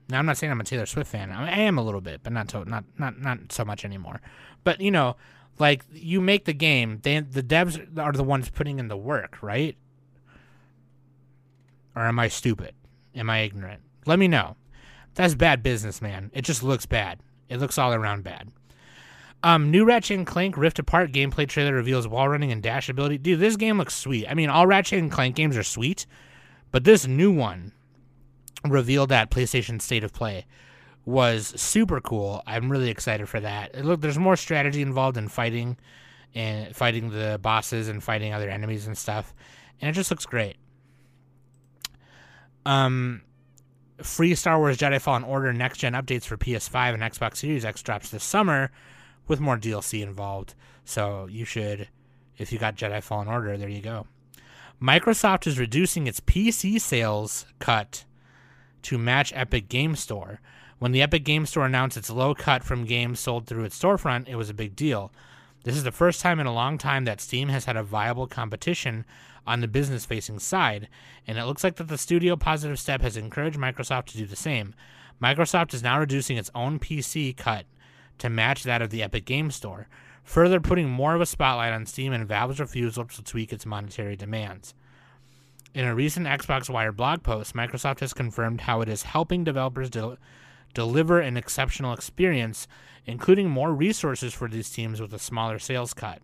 Now 0.08 0.18
I'm 0.18 0.26
not 0.26 0.36
saying 0.36 0.50
I'm 0.50 0.60
a 0.60 0.64
Taylor 0.64 0.86
Swift 0.86 1.10
fan. 1.10 1.30
I 1.30 1.60
am 1.60 1.78
a 1.78 1.82
little 1.82 2.00
bit, 2.00 2.22
but 2.22 2.32
not 2.32 2.48
to, 2.48 2.64
not 2.64 2.84
not 2.98 3.20
not 3.20 3.52
so 3.52 3.64
much 3.64 3.84
anymore. 3.84 4.20
But 4.64 4.80
you 4.80 4.90
know, 4.90 5.16
like 5.58 5.84
you 5.92 6.20
make 6.20 6.46
the 6.46 6.52
game, 6.52 6.98
they, 7.02 7.20
the 7.20 7.42
devs 7.42 7.98
are 7.98 8.12
the 8.12 8.24
ones 8.24 8.50
putting 8.50 8.78
in 8.78 8.88
the 8.88 8.96
work, 8.96 9.38
right? 9.42 9.76
Or 11.94 12.02
am 12.02 12.18
I 12.18 12.28
stupid? 12.28 12.74
Am 13.14 13.30
I 13.30 13.40
ignorant? 13.40 13.82
Let 14.06 14.18
me 14.18 14.28
know. 14.28 14.56
That's 15.14 15.34
bad 15.34 15.62
business, 15.62 16.00
man. 16.00 16.30
It 16.34 16.42
just 16.42 16.62
looks 16.62 16.86
bad. 16.86 17.20
It 17.48 17.58
looks 17.58 17.78
all 17.78 17.92
around 17.92 18.24
bad. 18.24 18.48
Um, 19.42 19.70
new 19.70 19.84
Ratchet 19.84 20.18
and 20.18 20.26
Clank 20.26 20.56
Rift 20.56 20.78
Apart 20.78 21.12
gameplay 21.12 21.48
trailer 21.48 21.74
reveals 21.74 22.06
wall 22.06 22.28
running 22.28 22.52
and 22.52 22.62
dash 22.62 22.88
ability. 22.88 23.18
Dude, 23.18 23.40
this 23.40 23.56
game 23.56 23.78
looks 23.78 23.96
sweet. 23.96 24.26
I 24.28 24.34
mean, 24.34 24.50
all 24.50 24.66
Ratchet 24.66 24.98
and 24.98 25.10
Clank 25.10 25.34
games 25.34 25.56
are 25.56 25.62
sweet, 25.62 26.06
but 26.70 26.84
this 26.84 27.06
new 27.06 27.32
one 27.32 27.72
revealed 28.64 29.12
at 29.12 29.30
PlayStation 29.30 29.80
State 29.80 30.04
of 30.04 30.12
Play 30.12 30.46
was 31.04 31.48
super 31.60 32.00
cool. 32.00 32.42
I'm 32.46 32.70
really 32.70 32.90
excited 32.90 33.28
for 33.28 33.40
that. 33.40 33.84
Look, 33.84 34.00
there's 34.00 34.18
more 34.18 34.36
strategy 34.36 34.82
involved 34.82 35.16
in 35.16 35.28
fighting 35.28 35.76
and 36.34 36.74
fighting 36.74 37.10
the 37.10 37.38
bosses 37.42 37.88
and 37.88 38.02
fighting 38.02 38.32
other 38.32 38.48
enemies 38.48 38.86
and 38.86 38.96
stuff, 38.96 39.34
and 39.80 39.90
it 39.90 39.92
just 39.94 40.10
looks 40.10 40.26
great. 40.26 40.56
Um, 42.66 43.22
free 44.02 44.34
Star 44.34 44.58
Wars 44.58 44.78
Jedi 44.78 45.00
Fallen 45.00 45.24
Order 45.24 45.52
next 45.52 45.78
gen 45.78 45.94
updates 45.94 46.24
for 46.24 46.36
PS5 46.36 46.94
and 46.94 47.02
Xbox 47.02 47.38
Series 47.38 47.64
X 47.64 47.82
drops 47.82 48.10
this 48.10 48.22
summer 48.22 48.70
with 49.26 49.40
more 49.40 49.56
DLC 49.56 50.02
involved. 50.02 50.54
So 50.84 51.26
you 51.26 51.44
should, 51.44 51.88
if 52.36 52.52
you 52.52 52.58
got 52.58 52.76
Jedi 52.76 53.02
Fallen 53.02 53.28
Order, 53.28 53.56
there 53.56 53.68
you 53.68 53.80
go. 53.80 54.06
Microsoft 54.80 55.46
is 55.46 55.58
reducing 55.58 56.06
its 56.06 56.20
PC 56.20 56.80
sales 56.80 57.46
cut 57.58 58.04
to 58.82 58.98
match 58.98 59.32
Epic 59.34 59.68
Game 59.68 59.96
Store. 59.96 60.40
When 60.78 60.92
the 60.92 61.02
Epic 61.02 61.24
Game 61.24 61.46
Store 61.46 61.66
announced 61.66 61.96
its 61.96 62.10
low 62.10 62.34
cut 62.34 62.64
from 62.64 62.84
games 62.84 63.20
sold 63.20 63.46
through 63.46 63.64
its 63.64 63.78
storefront, 63.78 64.28
it 64.28 64.36
was 64.36 64.48
a 64.48 64.54
big 64.54 64.74
deal. 64.74 65.12
This 65.64 65.76
is 65.76 65.84
the 65.84 65.92
first 65.92 66.22
time 66.22 66.40
in 66.40 66.46
a 66.46 66.54
long 66.54 66.78
time 66.78 67.04
that 67.04 67.20
Steam 67.20 67.48
has 67.50 67.66
had 67.66 67.76
a 67.76 67.82
viable 67.82 68.26
competition 68.26 69.04
on 69.46 69.60
the 69.60 69.68
business 69.68 70.06
facing 70.06 70.38
side, 70.38 70.88
and 71.26 71.36
it 71.36 71.44
looks 71.44 71.62
like 71.62 71.76
that 71.76 71.88
the 71.88 71.98
studio 71.98 72.36
positive 72.36 72.78
step 72.78 73.02
has 73.02 73.16
encouraged 73.16 73.58
Microsoft 73.58 74.06
to 74.06 74.16
do 74.16 74.26
the 74.26 74.36
same. 74.36 74.74
Microsoft 75.22 75.74
is 75.74 75.82
now 75.82 76.00
reducing 76.00 76.38
its 76.38 76.50
own 76.54 76.78
PC 76.78 77.36
cut 77.36 77.66
to 78.16 78.30
match 78.30 78.62
that 78.62 78.80
of 78.80 78.90
the 78.90 79.02
Epic 79.02 79.26
Game 79.26 79.50
Store, 79.50 79.86
further 80.22 80.60
putting 80.60 80.88
more 80.88 81.14
of 81.14 81.20
a 81.20 81.26
spotlight 81.26 81.72
on 81.72 81.84
Steam 81.84 82.12
and 82.12 82.26
Valve's 82.26 82.60
refusal 82.60 83.04
to 83.04 83.22
tweak 83.22 83.52
its 83.52 83.66
monetary 83.66 84.16
demands. 84.16 84.74
In 85.72 85.84
a 85.84 85.94
recent 85.94 86.26
Xbox 86.26 86.68
Wire 86.68 86.90
blog 86.90 87.22
post, 87.22 87.54
Microsoft 87.54 88.00
has 88.00 88.12
confirmed 88.12 88.62
how 88.62 88.80
it 88.80 88.88
is 88.88 89.04
helping 89.04 89.44
developers 89.44 89.88
de- 89.88 90.18
deliver 90.74 91.20
an 91.20 91.36
exceptional 91.36 91.92
experience, 91.92 92.66
including 93.06 93.48
more 93.48 93.72
resources 93.72 94.34
for 94.34 94.48
these 94.48 94.68
teams 94.68 95.00
with 95.00 95.14
a 95.14 95.18
smaller 95.18 95.60
sales 95.60 95.94
cut. 95.94 96.20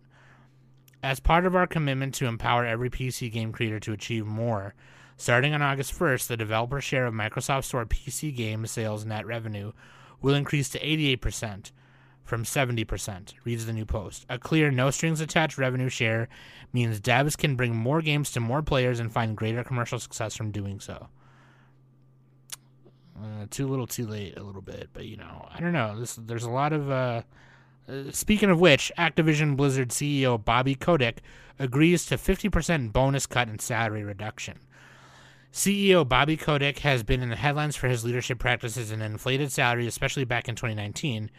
As 1.01 1.21
part 1.21 1.45
of 1.45 1.55
our 1.55 1.65
commitment 1.65 2.13
to 2.15 2.25
empower 2.25 2.65
every 2.65 2.89
PC 2.89 3.31
game 3.31 3.53
creator 3.53 3.79
to 3.79 3.93
achieve 3.93 4.25
more, 4.25 4.73
starting 5.15 5.53
on 5.53 5.61
August 5.61 5.97
1st, 5.97 6.27
the 6.27 6.35
developer 6.35 6.81
share 6.81 7.05
of 7.05 7.13
Microsoft 7.13 7.63
Store 7.63 7.85
PC 7.85 8.35
game 8.35 8.65
sales 8.65 9.05
net 9.05 9.25
revenue 9.25 9.71
will 10.21 10.35
increase 10.35 10.67
to 10.69 10.79
88% 10.79 11.71
from 12.27 12.43
70%, 12.43 13.33
reads 13.43 13.65
the 13.65 13.73
new 13.73 13.85
post. 13.85 14.25
A 14.29 14.37
clear, 14.37 14.69
no 14.69 14.91
strings 14.91 15.21
attached 15.21 15.57
revenue 15.57 15.89
share 15.89 16.27
means 16.73 16.99
devs 16.99 17.37
can 17.37 17.55
bring 17.55 17.75
more 17.75 18.01
games 18.01 18.31
to 18.31 18.39
more 18.39 18.61
players 18.61 18.99
and 18.99 19.11
find 19.11 19.37
greater 19.37 19.63
commercial 19.63 19.99
success 19.99 20.35
from 20.35 20.51
doing 20.51 20.79
so. 20.79 21.07
Uh, 23.17 23.47
too 23.49 23.67
little, 23.67 23.87
too 23.87 24.05
late, 24.05 24.37
a 24.37 24.43
little 24.43 24.61
bit, 24.61 24.89
but 24.93 25.05
you 25.05 25.17
know, 25.17 25.47
I 25.51 25.59
don't 25.59 25.73
know. 25.73 25.99
This, 25.99 26.15
there's 26.15 26.43
a 26.43 26.51
lot 26.51 26.73
of 26.73 26.91
uh, 26.91 27.21
uh, 27.87 28.11
speaking 28.11 28.49
of 28.49 28.59
which, 28.59 28.91
Activision 28.97 29.55
Blizzard 29.55 29.89
CEO 29.89 30.43
Bobby 30.43 30.75
Kotick 30.75 31.21
agrees 31.57 32.05
to 32.07 32.17
50% 32.17 32.91
bonus 32.91 33.25
cut 33.25 33.47
and 33.47 33.61
salary 33.61 34.03
reduction. 34.03 34.59
CEO 35.53 36.07
Bobby 36.07 36.35
Kotick 36.35 36.79
has 36.79 37.03
been 37.03 37.23
in 37.23 37.29
the 37.29 37.35
headlines 37.37 37.75
for 37.75 37.87
his 37.87 38.03
leadership 38.03 38.39
practices 38.39 38.91
and 38.91 39.01
inflated 39.01 39.51
salary, 39.51 39.87
especially 39.87 40.25
back 40.25 40.49
in 40.49 40.55
2019. 40.55 41.31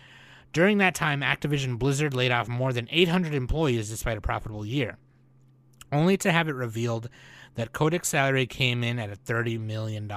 During 0.53 0.79
that 0.79 0.95
time, 0.95 1.21
Activision 1.21 1.79
Blizzard 1.79 2.15
laid 2.15 2.33
off 2.33 2.49
more 2.49 2.73
than 2.73 2.89
800 2.91 3.35
employees 3.35 3.91
despite 3.91 4.19
a 4.19 4.23
profitable 4.23 4.65
year, 4.65 4.97
only 5.93 6.17
to 6.19 6.33
have 6.33 6.49
it 6.49 6.55
revealed 6.55 7.09
that 7.55 7.73
Kotick's 7.73 8.09
salary 8.09 8.47
came 8.47 8.83
in 8.83 8.99
at 8.99 9.25
$30 9.25 9.61
million. 9.61 10.11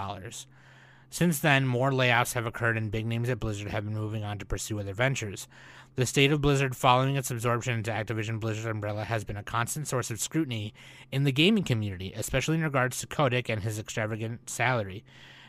Since 1.10 1.40
then, 1.40 1.68
more 1.68 1.92
layoffs 1.92 2.34
have 2.34 2.46
occurred 2.46 2.78
and 2.78 2.90
big 2.90 3.06
names 3.06 3.30
at 3.30 3.40
Blizzard 3.40 3.72
have 3.72 3.84
been 3.84 3.94
moving 3.94 4.24
on 4.24 4.38
to 4.40 4.46
pursue 4.46 4.80
other 4.80 4.94
ventures. 4.94 5.48
The 5.96 6.06
state 6.06 6.32
of 6.32 6.40
Blizzard 6.40 6.74
following 6.74 7.18
its 7.18 7.30
absorption 7.30 7.74
into 7.74 7.92
Activision 7.92 8.40
Blizzard 8.40 8.72
umbrella 8.72 9.04
has 9.04 9.26
been 9.26 9.36
a 9.36 9.44
constant 9.44 9.90
source 9.90 10.10
of 10.10 10.22
scrutiny 10.22 10.74
in 11.12 11.26
the 11.26 11.34
gaming 11.34 11.66
community, 11.66 12.14
especially 12.16 12.56
in 12.56 12.64
regards 12.64 13.00
to 13.00 13.08
Kotick 13.08 13.50
and 13.50 13.62
his 13.62 13.78
extravagant 13.78 14.50
salary. 14.50 15.04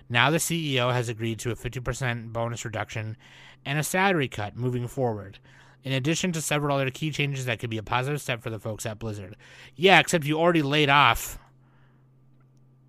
Now 0.09 0.31
the 0.31 0.39
CEO 0.39 0.93
has 0.93 1.09
agreed 1.09 1.39
to 1.39 1.53
a 1.53 1.57
50% 1.57 2.33
bonus 2.33 2.65
reduction 2.65 3.17
and 3.65 3.79
a 3.79 3.83
salary 3.83 4.29
cut 4.29 4.57
moving 4.57 4.89
forward, 4.89 5.39
in 5.85 5.93
addition 5.93 6.33
to 6.33 6.41
several 6.41 6.77
other 6.77 6.91
key 6.91 7.11
changes 7.11 7.47
that 7.47 7.59
could 7.59 7.71
be 7.71 7.79
a 7.79 7.83
positive 7.83 8.21
step 8.21 8.43
for 8.43 8.51
the 8.51 8.59
folks 8.59 8.87
at 8.87 8.99
Blizzard. 8.99 9.37
Yeah, 9.77 9.99
except 10.01 10.25
you 10.25 10.39
already 10.39 10.63
laid 10.63 10.89
off 10.89 11.39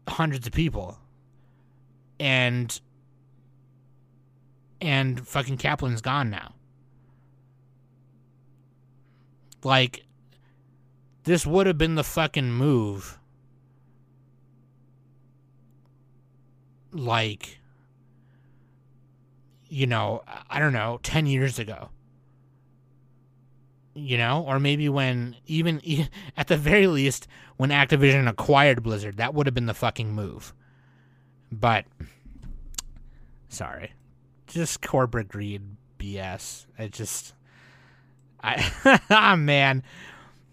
hundreds 0.08 0.48
of 0.48 0.54
people. 0.54 0.98
And 2.20 2.80
and 4.82 5.26
fucking 5.28 5.58
Kaplan's 5.58 6.02
gone 6.02 6.30
now. 6.30 6.54
Like, 9.64 10.04
this 11.24 11.46
would 11.46 11.68
have 11.68 11.78
been 11.78 11.96
the 11.96 12.04
fucking 12.04 12.52
move. 12.52 13.18
Like, 16.92 17.60
you 19.74 19.88
know, 19.88 20.22
I 20.52 20.60
don't 20.60 20.72
know, 20.72 21.00
10 21.02 21.26
years 21.26 21.58
ago. 21.58 21.90
You 23.96 24.18
know, 24.18 24.46
or 24.48 24.60
maybe 24.60 24.88
when 24.88 25.36
even 25.48 25.82
at 26.38 26.48
the 26.48 26.58
very 26.58 26.88
least 26.88 27.28
when 27.58 27.72
Activision 27.72 28.30
acquired 28.30 28.84
Blizzard, 28.84 29.18
that 29.18 29.34
would 29.34 29.48
have 29.48 29.56
been 29.56 29.66
the 29.66 29.74
fucking 29.74 30.14
move. 30.14 30.54
But 31.52 31.86
sorry. 33.50 33.94
Just 34.46 34.82
corporate 34.82 35.28
greed 35.28 35.64
BS. 35.98 36.68
I 36.78 36.88
just 36.88 37.34
I 38.44 39.00
ah 39.10 39.36
man, 39.36 39.82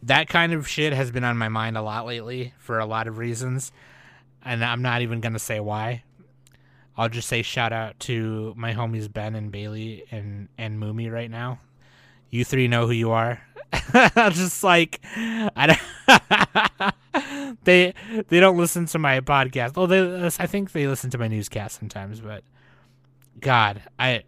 that 0.02 0.28
kind 0.28 0.54
of 0.54 0.66
shit 0.66 0.94
has 0.94 1.10
been 1.10 1.24
on 1.24 1.36
my 1.36 1.48
mind 1.50 1.76
a 1.76 1.82
lot 1.82 2.06
lately 2.06 2.54
for 2.58 2.78
a 2.78 2.86
lot 2.86 3.06
of 3.06 3.18
reasons, 3.18 3.70
and 4.42 4.64
I'm 4.64 4.80
not 4.80 5.02
even 5.02 5.20
gonna 5.20 5.38
say 5.38 5.60
why. 5.60 6.04
I'll 6.96 7.08
just 7.08 7.28
say 7.28 7.42
shout 7.42 7.72
out 7.72 7.98
to 8.00 8.54
my 8.56 8.74
homies 8.74 9.12
Ben 9.12 9.34
and 9.34 9.50
Bailey 9.50 10.04
and 10.10 10.48
and 10.58 10.80
Moomy 10.80 11.10
right 11.10 11.30
now. 11.30 11.58
You 12.30 12.44
three 12.44 12.68
know 12.68 12.86
who 12.86 12.92
you 12.92 13.10
are. 13.10 13.40
I'm 13.92 14.32
just 14.32 14.62
like 14.62 15.00
I 15.14 15.76
don't 17.12 17.56
they 17.64 17.94
they 18.28 18.40
don't 18.40 18.56
listen 18.56 18.86
to 18.86 18.98
my 18.98 19.20
podcast. 19.20 19.72
Oh, 19.76 19.86
they 19.86 20.00
uh, 20.00 20.30
I 20.38 20.46
think 20.46 20.72
they 20.72 20.86
listen 20.86 21.10
to 21.10 21.18
my 21.18 21.28
newscast 21.28 21.78
sometimes, 21.78 22.20
but 22.20 22.44
God, 23.40 23.82
I 23.98 24.24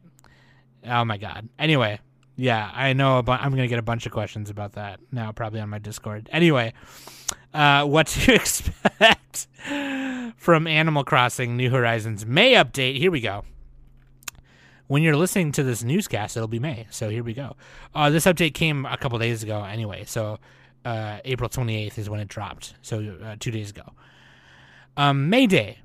oh 0.86 1.04
my 1.04 1.18
God. 1.18 1.48
Anyway, 1.58 2.00
yeah, 2.36 2.70
I 2.74 2.92
know. 2.92 3.22
Bu- 3.22 3.32
I'm 3.32 3.50
gonna 3.50 3.68
get 3.68 3.78
a 3.78 3.82
bunch 3.82 4.06
of 4.06 4.12
questions 4.12 4.50
about 4.50 4.72
that 4.72 5.00
now, 5.10 5.32
probably 5.32 5.60
on 5.60 5.68
my 5.68 5.78
Discord. 5.78 6.28
Anyway, 6.32 6.72
uh, 7.54 7.84
what 7.84 8.06
to 8.08 8.34
expect 8.34 9.46
from 10.36 10.66
Animal 10.66 11.04
Crossing 11.04 11.56
New 11.56 11.70
Horizons 11.70 12.24
May 12.26 12.54
update? 12.54 12.98
Here 12.98 13.10
we 13.10 13.20
go. 13.20 13.44
when 14.88 15.02
you're 15.02 15.16
listening 15.16 15.52
to 15.52 15.62
this 15.62 15.82
newscast, 15.82 16.36
it'll 16.36 16.48
be 16.48 16.58
May. 16.58 16.86
So 16.90 17.08
here 17.08 17.22
we 17.24 17.32
go. 17.32 17.56
Uh, 17.94 18.10
this 18.10 18.26
update 18.26 18.54
came 18.54 18.84
a 18.84 18.96
couple 18.96 19.18
days 19.18 19.42
ago 19.42 19.64
anyway. 19.64 20.04
So 20.06 20.38
uh, 20.84 21.18
April 21.24 21.48
28th 21.48 21.98
is 21.98 22.10
when 22.10 22.20
it 22.20 22.28
dropped. 22.28 22.74
So 22.82 23.16
uh, 23.24 23.36
two 23.38 23.50
days 23.50 23.70
ago. 23.70 23.84
Um, 24.96 25.30
May 25.30 25.46
Day, 25.46 25.78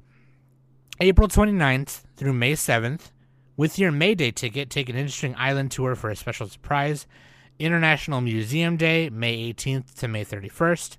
April 1.00 1.28
29th 1.28 2.02
through 2.18 2.34
May 2.34 2.54
7th. 2.54 3.12
With 3.56 3.80
your 3.80 3.92
May 3.92 4.14
Day 4.14 4.32
ticket, 4.32 4.70
take 4.70 4.90
an 4.90 4.96
interesting 4.96 5.34
island 5.38 5.72
tour 5.72 5.96
for 5.96 6.10
a 6.10 6.16
special 6.16 6.48
surprise. 6.48 7.08
International 7.60 8.22
Museum 8.22 8.76
Day, 8.78 9.10
May 9.10 9.54
18th 9.54 9.96
to 9.96 10.08
May 10.08 10.26
31st. 10.26 10.98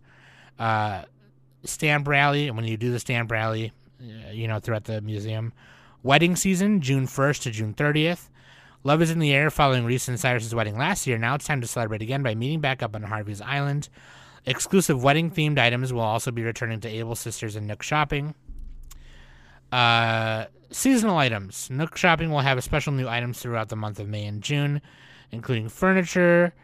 Uh, 0.59 1.03
stamp 1.65 2.09
rally, 2.09 2.49
and 2.49 2.57
when 2.57 2.67
you 2.67 2.77
do 2.77 2.91
the 2.91 3.01
stamp 3.01 3.31
rally, 3.31 3.73
uh, 4.01 4.31
you 4.31 4.49
know, 4.49 4.59
throughout 4.59 4.85
the 4.85 5.01
museum. 5.01 5.53
Wedding 6.03 6.37
season, 6.37 6.81
June 6.81 7.07
1st 7.07 7.43
to 7.43 7.51
June 7.51 7.75
30th. 7.75 8.29
Love 8.85 9.03
is 9.03 9.11
in 9.11 9.19
the 9.19 9.33
air 9.33 9.51
following 9.51 9.85
Reese 9.85 10.09
and 10.09 10.19
Cyrus's 10.19 10.55
wedding 10.55 10.79
last 10.79 11.07
year. 11.07 11.19
Now 11.19 11.35
it's 11.35 11.47
time 11.47 11.61
to 11.61 11.67
celebrate 11.67 12.01
again 12.01 12.23
by 12.23 12.35
meeting 12.35 12.61
back 12.61 12.83
up 12.83 12.95
on 12.95 13.03
Harvey's 13.03 13.41
Island. 13.41 13.89
Exclusive 14.47 15.03
wedding 15.03 15.31
themed 15.31 15.59
items 15.59 15.93
will 15.93 16.01
also 16.01 16.31
be 16.31 16.43
returning 16.43 16.81
to 16.81 16.89
Able 16.89 17.17
Sisters 17.17 17.57
and 17.57 17.67
Nook 17.67 17.83
Shopping. 17.83 18.35
Uh, 19.73 20.45
seasonal 20.71 21.19
items. 21.19 21.69
Nook 21.71 21.97
Shopping 21.97 22.31
will 22.31 22.41
have 22.41 22.57
a 22.57 22.63
special 22.63 22.93
new 22.93 23.09
items 23.09 23.41
throughout 23.41 23.69
the 23.69 23.77
month 23.77 23.99
of 23.99 24.09
May 24.09 24.25
and 24.27 24.43
June, 24.43 24.81
including 25.33 25.69
furniture, 25.69 26.55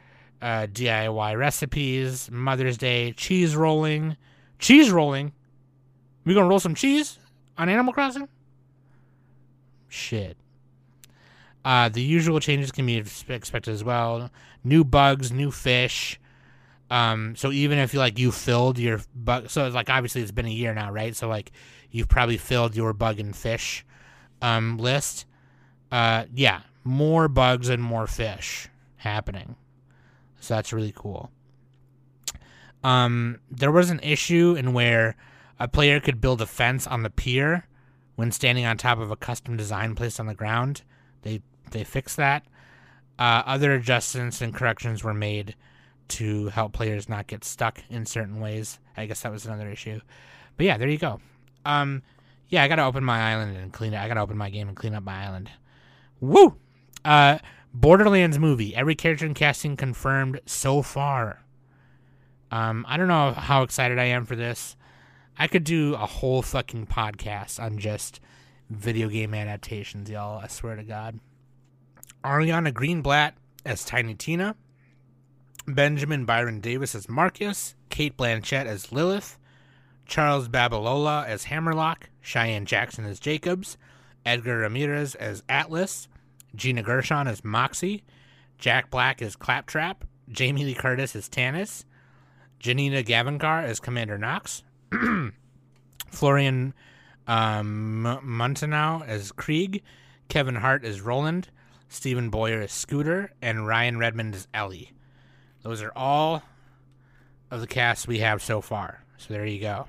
uh, 0.45 0.67
DIY 0.67 1.39
recipes, 1.39 2.31
Mother's 2.31 2.77
Day, 2.77 3.13
cheese 3.13 3.57
rolling. 3.57 4.19
Cheese 4.59 4.91
rolling? 4.91 5.33
We 6.27 6.35
gonna 6.35 6.47
roll 6.47 6.61
some 6.61 6.75
cheese 6.75 7.19
on 7.57 7.71
Animal 7.71 7.95
Crossing? 7.95 8.29
Shit. 9.89 10.37
Uh, 11.65 11.89
the 11.89 12.03
usual 12.03 12.41
changes 12.41 12.71
can 12.71 12.85
be 12.85 13.03
expected 13.29 13.73
as 13.73 13.83
well. 13.83 14.31
New 14.63 14.85
bugs, 14.85 15.33
new 15.33 15.51
fish. 15.51 16.21
Um, 16.91 17.35
so 17.37 17.51
even 17.51 17.79
if 17.79 17.95
you 17.95 17.99
like 17.99 18.19
you 18.19 18.31
filled 18.31 18.79
your 18.79 19.01
bug, 19.15 19.49
so 19.49 19.65
it's 19.65 19.75
like 19.75 19.89
obviously 19.89 20.21
it's 20.21 20.31
been 20.31 20.45
a 20.45 20.51
year 20.51 20.75
now, 20.75 20.93
right? 20.93 21.17
So 21.17 21.27
like 21.27 21.53
you've 21.91 22.09
probably 22.09 22.37
filled 22.37 22.77
your 22.77 22.93
bug 22.93 23.19
and 23.19 23.35
fish 23.35 23.87
um, 24.43 24.77
list. 24.77 25.25
Uh, 25.91 26.27
yeah, 26.35 26.61
more 26.85 27.29
bugs 27.29 27.71
and 27.71 27.83
more 27.83 28.07
fish 28.07 28.69
happening. 28.97 29.57
So 30.45 30.55
that's 30.55 30.73
really 30.73 30.93
cool. 30.95 31.31
Um, 32.83 33.39
there 33.51 33.73
was 33.73 33.89
an 33.91 34.01
issue 34.03 34.55
in 34.59 34.75
where 34.75 35.17
a 35.59 35.67
player 35.67 36.01
could 36.01 36.21
build 36.21 36.43
a 36.43 36.47
fence 36.47 36.87
on 36.87 37.03
the 37.03 37.11
pier 37.11 37.67
when 38.17 38.31
standing 38.31 38.67
on 38.67 38.77
top 38.77 38.99
of 38.99 39.11
a 39.11 39.17
custom 39.17 39.57
design 39.57 39.95
placed 39.95 40.21
on 40.21 40.27
the 40.27 40.35
ground. 40.35 40.83
They 41.23 41.41
they 41.71 41.83
fixed 41.83 42.19
that. 42.19 42.45
Uh, 43.19 43.43
other 43.47 43.73
adjustments 43.73 44.43
and 44.43 44.55
corrections 44.55 45.03
were 45.03 45.15
made 45.15 45.55
to 46.09 46.49
help 46.49 46.73
players 46.73 47.09
not 47.09 47.27
get 47.27 47.43
stuck 47.43 47.83
in 47.89 48.05
certain 48.05 48.39
ways. 48.39 48.79
I 48.97 49.07
guess 49.07 49.23
that 49.23 49.33
was 49.33 49.47
another 49.47 49.71
issue. 49.71 50.01
But 50.57 50.67
yeah, 50.67 50.77
there 50.77 50.89
you 50.89 50.99
go. 50.99 51.21
Um, 51.65 52.03
yeah, 52.49 52.63
I 52.63 52.69
gotta 52.69 52.85
open 52.85 53.03
my 53.03 53.33
island 53.33 53.57
and 53.57 53.73
clean 53.73 53.95
it. 53.95 53.99
I 53.99 54.09
gotta 54.09 54.21
open 54.21 54.37
my 54.37 54.51
game 54.51 54.69
and 54.69 54.77
clean 54.77 54.95
up 54.95 55.03
my 55.03 55.25
island. 55.25 55.51
Woo! 56.21 56.57
Uh, 57.03 57.39
Borderlands 57.75 58.39
movie. 58.39 58.75
Every 58.75 58.95
character 58.95 59.27
and 59.27 59.35
casting 59.35 59.77
confirmed 59.77 60.41
so 60.47 60.81
far. 60.81 61.41
Um, 62.53 62.87
I 62.89 62.97
don't 62.97 63.09
know 63.09 63.33
how 63.33 63.65
excited 63.65 63.99
I 63.99 64.05
am 64.05 64.27
for 64.27 64.37
this. 64.37 64.77
I 65.37 65.49
could 65.49 65.65
do 65.65 65.95
a 65.95 66.07
whole 66.07 66.41
fucking 66.41 66.87
podcast 66.87 67.61
on 67.61 67.79
just 67.79 68.21
video 68.71 69.09
game 69.09 69.35
adaptations, 69.35 70.09
y'all. 70.09 70.39
I 70.39 70.47
swear 70.47 70.77
to 70.77 70.85
God. 70.85 71.19
Ariana 72.23 72.73
Greenblatt 72.73 73.33
as 73.67 73.85
Tiny 73.85 74.15
Tina, 74.15 74.55
Benjamin 75.67 76.25
Byron 76.25 76.61
Davis 76.61 76.95
as 76.95 77.09
Marcus, 77.09 77.75
Cate 77.91 78.17
Blanchett 78.17 78.67
as 78.67 78.93
Lilith, 78.93 79.37
Charles 80.07 80.49
Babalola 80.49 81.27
as 81.27 81.45
Hammerlock, 81.45 82.09
Cheyenne 82.21 82.67
Jackson 82.67 83.05
as 83.05 83.19
Jacobs, 83.19 83.77
Edgar 84.25 84.59
Ramirez 84.59 85.17
as 85.17 85.43
Atlas, 85.49 86.09
Gina 86.55 86.83
Gershon 86.83 87.27
as 87.27 87.43
Moxxi, 87.43 88.03
Jack 88.59 88.91
Black 88.91 89.21
as 89.23 89.37
Claptrap, 89.37 90.05
Jamie 90.29 90.65
Lee 90.65 90.75
Curtis 90.75 91.15
as 91.17 91.29
Tannis, 91.29 91.85
Janina 92.59 93.03
Gavankar 93.03 93.65
as 93.65 93.81
Commander 93.81 94.19
Knoxx, 94.19 94.63
Florian 96.11 96.75
um, 97.27 98.07
as 98.07 99.33
Krieg, 99.33 99.83
Kevin 100.29 100.57
Hart 100.57 100.85
as 100.85 101.01
Roland, 101.01 101.49
Steven 101.89 102.31
Boyer 102.31 102.61
as 102.63 102.73
Scooter, 102.73 103.33
and 103.43 103.67
Ryan 103.67 103.99
Redmond 103.99 104.35
as 104.35 104.49
Ellie. 104.55 104.93
Those 105.63 105.83
are 105.83 105.93
all 105.95 106.43
of 107.51 107.61
the 107.61 107.67
casts 107.67 108.07
we 108.07 108.19
have 108.19 108.43
so 108.43 108.61
far. 108.61 109.05
So 109.17 109.33
there 109.33 109.47
you 109.47 109.61
go. 109.61 109.87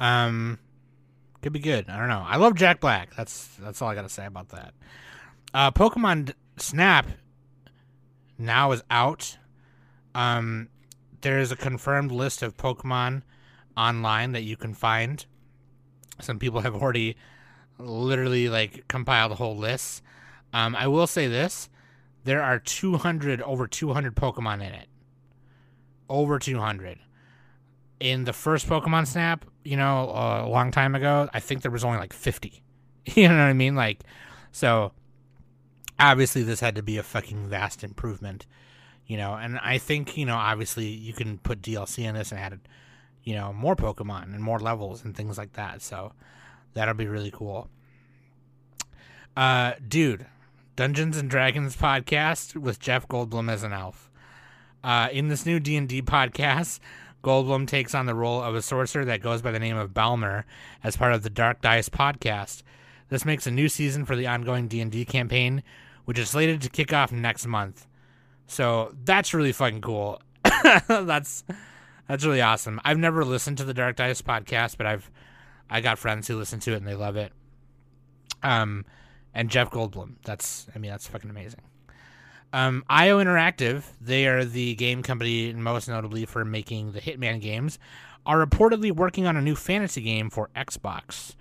Um, 0.00 0.58
could 1.42 1.52
be 1.52 1.58
good. 1.58 1.88
I 1.88 1.98
don't 1.98 2.08
know. 2.08 2.24
I 2.26 2.36
love 2.36 2.54
Jack 2.54 2.80
Black. 2.80 3.14
That's 3.16 3.48
that's 3.56 3.82
all 3.82 3.88
I 3.88 3.94
got 3.94 4.02
to 4.02 4.08
say 4.08 4.24
about 4.24 4.50
that. 4.50 4.74
Uh, 5.52 5.70
Pokemon 5.70 6.32
Snap 6.56 7.06
now 8.38 8.72
is 8.72 8.82
out. 8.90 9.38
Um, 10.14 10.68
there 11.20 11.38
is 11.38 11.50
a 11.50 11.56
confirmed 11.56 12.12
list 12.12 12.42
of 12.42 12.56
Pokemon 12.56 13.22
online 13.76 14.32
that 14.32 14.42
you 14.42 14.56
can 14.56 14.72
find. 14.72 15.24
Some 16.20 16.38
people 16.38 16.60
have 16.60 16.74
already 16.74 17.16
literally 17.78 18.48
like 18.48 18.86
compiled 18.88 19.32
whole 19.32 19.56
lists. 19.56 20.02
Um, 20.52 20.76
I 20.76 20.86
will 20.86 21.06
say 21.06 21.26
this: 21.26 21.68
there 22.24 22.42
are 22.42 22.58
200 22.58 23.42
over 23.42 23.66
200 23.66 24.14
Pokemon 24.14 24.56
in 24.56 24.74
it. 24.74 24.88
Over 26.08 26.38
200. 26.38 26.98
In 28.02 28.24
the 28.24 28.32
first 28.32 28.68
Pokemon 28.68 29.06
Snap, 29.06 29.44
you 29.64 29.76
know, 29.76 30.10
a 30.10 30.48
long 30.48 30.72
time 30.72 30.94
ago, 30.94 31.28
I 31.32 31.40
think 31.40 31.62
there 31.62 31.70
was 31.70 31.84
only 31.84 31.98
like 31.98 32.12
50. 32.12 32.62
you 33.06 33.28
know 33.28 33.36
what 33.36 33.42
I 33.42 33.52
mean? 33.52 33.76
Like, 33.76 34.02
so 34.50 34.92
obviously 36.00 36.42
this 36.42 36.60
had 36.60 36.74
to 36.74 36.82
be 36.82 36.98
a 36.98 37.02
fucking 37.02 37.46
vast 37.46 37.84
improvement 37.84 38.46
you 39.06 39.16
know 39.16 39.34
and 39.34 39.58
i 39.60 39.78
think 39.78 40.16
you 40.16 40.26
know 40.26 40.36
obviously 40.36 40.86
you 40.86 41.12
can 41.12 41.38
put 41.38 41.62
dlc 41.62 41.98
in 41.98 42.14
this 42.14 42.32
and 42.32 42.40
add 42.40 42.58
you 43.22 43.34
know 43.34 43.52
more 43.52 43.76
pokemon 43.76 44.24
and 44.24 44.42
more 44.42 44.58
levels 44.58 45.04
and 45.04 45.16
things 45.16 45.38
like 45.38 45.52
that 45.52 45.80
so 45.80 46.12
that'll 46.74 46.94
be 46.94 47.06
really 47.06 47.30
cool 47.30 47.68
uh 49.36 49.72
dude 49.86 50.26
dungeons 50.76 51.16
and 51.16 51.30
dragons 51.30 51.76
podcast 51.76 52.56
with 52.56 52.80
jeff 52.80 53.06
goldblum 53.06 53.50
as 53.50 53.62
an 53.62 53.72
elf 53.72 54.10
uh 54.82 55.08
in 55.12 55.28
this 55.28 55.46
new 55.46 55.60
d&d 55.60 56.02
podcast 56.02 56.80
goldblum 57.22 57.66
takes 57.66 57.94
on 57.94 58.06
the 58.06 58.14
role 58.14 58.42
of 58.42 58.54
a 58.54 58.62
sorcerer 58.62 59.04
that 59.04 59.22
goes 59.22 59.42
by 59.42 59.50
the 59.50 59.58
name 59.58 59.76
of 59.76 59.94
balmer 59.94 60.44
as 60.82 60.96
part 60.96 61.12
of 61.12 61.22
the 61.22 61.30
dark 61.30 61.60
dice 61.60 61.88
podcast 61.88 62.62
this 63.08 63.24
makes 63.24 63.46
a 63.46 63.50
new 63.50 63.68
season 63.68 64.04
for 64.04 64.16
the 64.16 64.26
ongoing 64.26 64.68
d&d 64.68 65.04
campaign 65.04 65.62
which 66.04 66.18
is 66.18 66.30
slated 66.30 66.60
to 66.60 66.68
kick 66.68 66.92
off 66.92 67.12
next 67.12 67.46
month 67.46 67.86
so 68.52 68.94
that's 69.04 69.32
really 69.32 69.52
fucking 69.52 69.80
cool. 69.80 70.20
that's 70.88 71.42
that's 72.06 72.24
really 72.24 72.42
awesome. 72.42 72.82
I've 72.84 72.98
never 72.98 73.24
listened 73.24 73.56
to 73.58 73.64
the 73.64 73.72
Dark 73.72 73.96
Dice 73.96 74.20
podcast, 74.20 74.76
but 74.76 74.86
I've 74.86 75.10
I 75.70 75.80
got 75.80 75.98
friends 75.98 76.28
who 76.28 76.36
listen 76.36 76.60
to 76.60 76.72
it 76.72 76.76
and 76.76 76.86
they 76.86 76.94
love 76.94 77.16
it. 77.16 77.32
Um, 78.42 78.84
and 79.32 79.48
Jeff 79.48 79.70
Goldblum. 79.70 80.16
That's 80.24 80.66
I 80.74 80.78
mean 80.78 80.90
that's 80.90 81.06
fucking 81.06 81.30
amazing. 81.30 81.60
Um, 82.52 82.84
IO 82.88 83.18
Interactive, 83.18 83.84
they 84.00 84.26
are 84.26 84.44
the 84.44 84.74
game 84.74 85.02
company 85.02 85.52
most 85.54 85.88
notably 85.88 86.26
for 86.26 86.44
making 86.44 86.92
the 86.92 87.00
Hitman 87.00 87.40
games, 87.40 87.78
are 88.26 88.44
reportedly 88.44 88.92
working 88.92 89.26
on 89.26 89.36
a 89.36 89.42
new 89.42 89.56
fantasy 89.56 90.02
game 90.02 90.28
for 90.28 90.50
Xbox. 90.54 91.34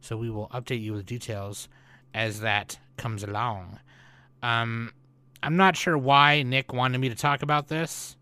So 0.00 0.16
we 0.16 0.30
will 0.30 0.48
update 0.48 0.82
you 0.82 0.92
with 0.92 1.06
details 1.06 1.68
as 2.14 2.40
that 2.40 2.78
comes 2.96 3.24
along. 3.24 3.80
Um, 4.42 4.92
I'm 5.42 5.56
not 5.56 5.76
sure 5.76 5.98
why 5.98 6.42
Nick 6.42 6.72
wanted 6.72 6.98
me 6.98 7.08
to 7.08 7.14
talk 7.14 7.42
about 7.42 7.68
this 7.68 8.16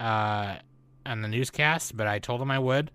uh, 0.00 0.56
on 1.04 1.22
the 1.22 1.28
newscast, 1.28 1.96
but 1.96 2.06
I 2.06 2.18
told 2.18 2.40
him 2.40 2.50
I 2.50 2.58
would. 2.58 2.90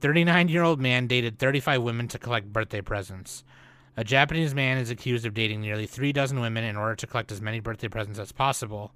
39 0.00 0.48
year 0.48 0.62
old 0.62 0.80
man 0.80 1.08
dated 1.08 1.38
35 1.38 1.82
women 1.82 2.08
to 2.08 2.18
collect 2.18 2.52
birthday 2.52 2.80
presents. 2.80 3.42
A 3.98 4.04
Japanese 4.04 4.54
man 4.54 4.78
is 4.78 4.90
accused 4.90 5.26
of 5.26 5.34
dating 5.34 5.60
nearly 5.60 5.84
three 5.84 6.12
dozen 6.12 6.38
women 6.38 6.62
in 6.62 6.76
order 6.76 6.94
to 6.94 7.06
collect 7.08 7.32
as 7.32 7.42
many 7.42 7.58
birthday 7.58 7.88
presents 7.88 8.20
as 8.20 8.30
possible. 8.30 8.92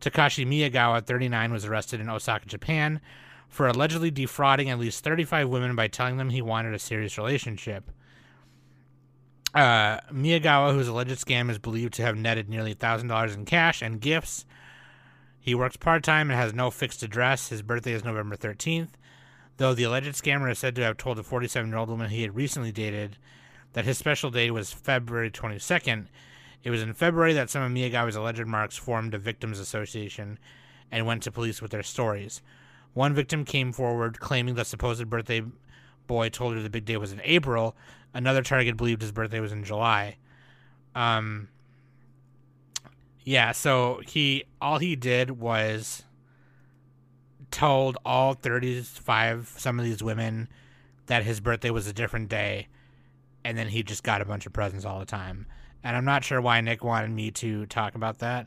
Takashi 0.00 0.46
Miyagawa, 0.46 1.04
39, 1.04 1.52
was 1.52 1.64
arrested 1.64 1.98
in 1.98 2.08
Osaka, 2.08 2.46
Japan, 2.46 3.00
for 3.48 3.66
allegedly 3.66 4.12
defrauding 4.12 4.70
at 4.70 4.78
least 4.78 5.02
35 5.02 5.48
women 5.48 5.74
by 5.74 5.88
telling 5.88 6.16
them 6.16 6.30
he 6.30 6.40
wanted 6.40 6.74
a 6.74 6.78
serious 6.78 7.18
relationship. 7.18 7.90
Uh, 9.52 9.98
Miyagawa, 10.12 10.74
whose 10.74 10.86
alleged 10.86 11.18
scam 11.18 11.50
is 11.50 11.58
believed 11.58 11.94
to 11.94 12.02
have 12.02 12.16
netted 12.16 12.48
nearly 12.48 12.72
$1,000 12.72 13.34
in 13.34 13.44
cash 13.44 13.82
and 13.82 14.00
gifts. 14.00 14.46
He 15.40 15.56
works 15.56 15.76
part 15.76 16.04
time 16.04 16.30
and 16.30 16.38
has 16.38 16.54
no 16.54 16.70
fixed 16.70 17.02
address. 17.02 17.48
His 17.48 17.62
birthday 17.62 17.94
is 17.94 18.04
November 18.04 18.36
13th. 18.36 18.90
Though 19.56 19.74
the 19.74 19.82
alleged 19.82 20.14
scammer 20.14 20.48
is 20.52 20.60
said 20.60 20.76
to 20.76 20.84
have 20.84 20.98
told 20.98 21.18
a 21.18 21.24
47 21.24 21.68
year 21.68 21.78
old 21.78 21.88
woman 21.88 22.10
he 22.10 22.22
had 22.22 22.36
recently 22.36 22.70
dated 22.70 23.16
that 23.72 23.84
his 23.84 23.98
special 23.98 24.30
day 24.30 24.50
was 24.50 24.72
February 24.72 25.30
22nd. 25.30 26.06
It 26.62 26.70
was 26.70 26.82
in 26.82 26.92
February 26.92 27.32
that 27.34 27.50
some 27.50 27.62
of 27.62 27.72
Miyagawa's 27.72 28.16
alleged 28.16 28.46
marks 28.46 28.76
formed 28.76 29.14
a 29.14 29.18
victims 29.18 29.58
association 29.58 30.38
and 30.90 31.06
went 31.06 31.22
to 31.22 31.30
police 31.30 31.62
with 31.62 31.70
their 31.70 31.82
stories. 31.82 32.42
One 32.92 33.14
victim 33.14 33.44
came 33.44 33.72
forward 33.72 34.18
claiming 34.20 34.54
the 34.56 34.64
supposed 34.64 35.08
birthday 35.08 35.42
boy 36.06 36.28
told 36.28 36.54
her 36.54 36.62
the 36.62 36.70
big 36.70 36.84
day 36.84 36.96
was 36.96 37.12
in 37.12 37.20
April. 37.24 37.76
Another 38.12 38.42
target 38.42 38.76
believed 38.76 39.00
his 39.00 39.12
birthday 39.12 39.40
was 39.40 39.52
in 39.52 39.62
July. 39.62 40.16
Um, 40.94 41.48
yeah, 43.22 43.52
so 43.52 44.00
he 44.06 44.44
all 44.60 44.78
he 44.78 44.96
did 44.96 45.30
was 45.30 46.02
told 47.52 47.96
all 48.04 48.34
35 48.34 49.54
some 49.56 49.78
of 49.78 49.84
these 49.84 50.02
women 50.02 50.48
that 51.06 51.22
his 51.22 51.40
birthday 51.40 51.70
was 51.70 51.86
a 51.86 51.92
different 51.92 52.28
day 52.28 52.66
and 53.44 53.56
then 53.56 53.68
he 53.68 53.82
just 53.82 54.02
got 54.02 54.20
a 54.20 54.24
bunch 54.24 54.46
of 54.46 54.52
presents 54.52 54.84
all 54.84 54.98
the 54.98 55.06
time. 55.06 55.46
And 55.82 55.96
I'm 55.96 56.04
not 56.04 56.24
sure 56.24 56.40
why 56.40 56.60
Nick 56.60 56.84
wanted 56.84 57.10
me 57.10 57.30
to 57.32 57.66
talk 57.66 57.94
about 57.94 58.18
that. 58.18 58.46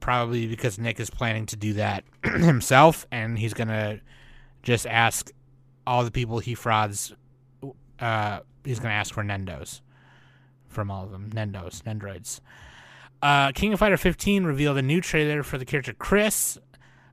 Probably 0.00 0.46
because 0.46 0.78
Nick 0.78 0.98
is 0.98 1.10
planning 1.10 1.46
to 1.46 1.56
do 1.56 1.74
that 1.74 2.04
himself 2.24 3.06
and 3.12 3.38
he's 3.38 3.54
to 3.68 4.00
just 4.62 4.86
ask 4.86 5.30
all 5.86 6.04
the 6.04 6.10
people 6.10 6.38
he 6.38 6.54
frauds 6.54 7.12
uh 7.98 8.40
he's 8.64 8.78
to 8.88 8.94
ask 8.94 9.12
for 9.12 9.22
Nendos 9.22 9.80
from 10.68 10.90
all 10.90 11.04
of 11.04 11.10
them. 11.10 11.30
Nendos, 11.30 11.82
Nendroids. 11.82 12.40
Uh, 13.20 13.52
King 13.52 13.72
of 13.72 13.78
Fighter 13.78 13.96
15 13.96 14.44
revealed 14.44 14.78
a 14.78 14.82
new 14.82 15.00
trailer 15.00 15.42
for 15.42 15.58
the 15.58 15.64
character 15.64 15.92
Chris. 15.92 16.58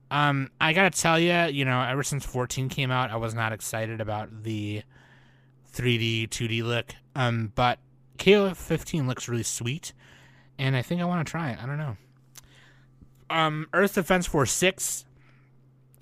Um, 0.09 0.49
I 0.59 0.73
gotta 0.73 0.89
tell 0.89 1.19
you, 1.19 1.33
you 1.53 1.65
know, 1.65 1.81
ever 1.81 2.01
since 2.01 2.25
14 2.25 2.69
came 2.69 2.89
out, 2.89 3.11
I 3.11 3.17
was 3.17 3.35
not 3.35 3.53
excited 3.53 4.01
about 4.01 4.43
the 4.43 4.81
3D, 5.73 6.29
2D 6.29 6.63
look. 6.63 6.95
Um, 7.15 7.51
but 7.55 7.79
KO 8.17 8.53
15 8.53 9.07
looks 9.07 9.27
really 9.27 9.43
sweet, 9.43 9.93
and 10.57 10.75
I 10.75 10.81
think 10.81 11.01
I 11.01 11.05
want 11.05 11.25
to 11.25 11.29
try 11.29 11.51
it. 11.51 11.61
I 11.61 11.65
don't 11.65 11.77
know. 11.77 11.97
Um, 13.29 13.67
Earth 13.73 13.95
Defense 13.95 14.25
Force 14.25 14.51
6 14.51 15.05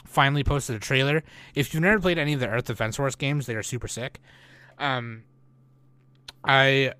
finally 0.05 0.43
posted 0.43 0.75
a 0.75 0.79
trailer. 0.79 1.23
If 1.53 1.73
you've 1.73 1.83
never 1.83 1.99
played 1.99 2.17
any 2.17 2.33
of 2.33 2.39
the 2.39 2.47
Earth 2.47 2.65
Defense 2.65 2.95
Force 2.95 3.15
games, 3.15 3.45
they 3.45 3.55
are 3.55 3.63
super 3.63 3.87
sick. 3.87 4.19
Um, 4.79 5.23
I 6.43 6.93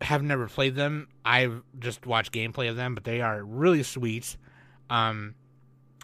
have 0.00 0.22
never 0.22 0.48
played 0.48 0.74
them. 0.74 1.08
I've 1.24 1.62
just 1.78 2.06
watched 2.06 2.32
gameplay 2.32 2.68
of 2.68 2.76
them, 2.76 2.94
but 2.94 3.04
they 3.04 3.20
are 3.20 3.42
really 3.42 3.82
sweet. 3.82 4.36
Um, 4.90 5.34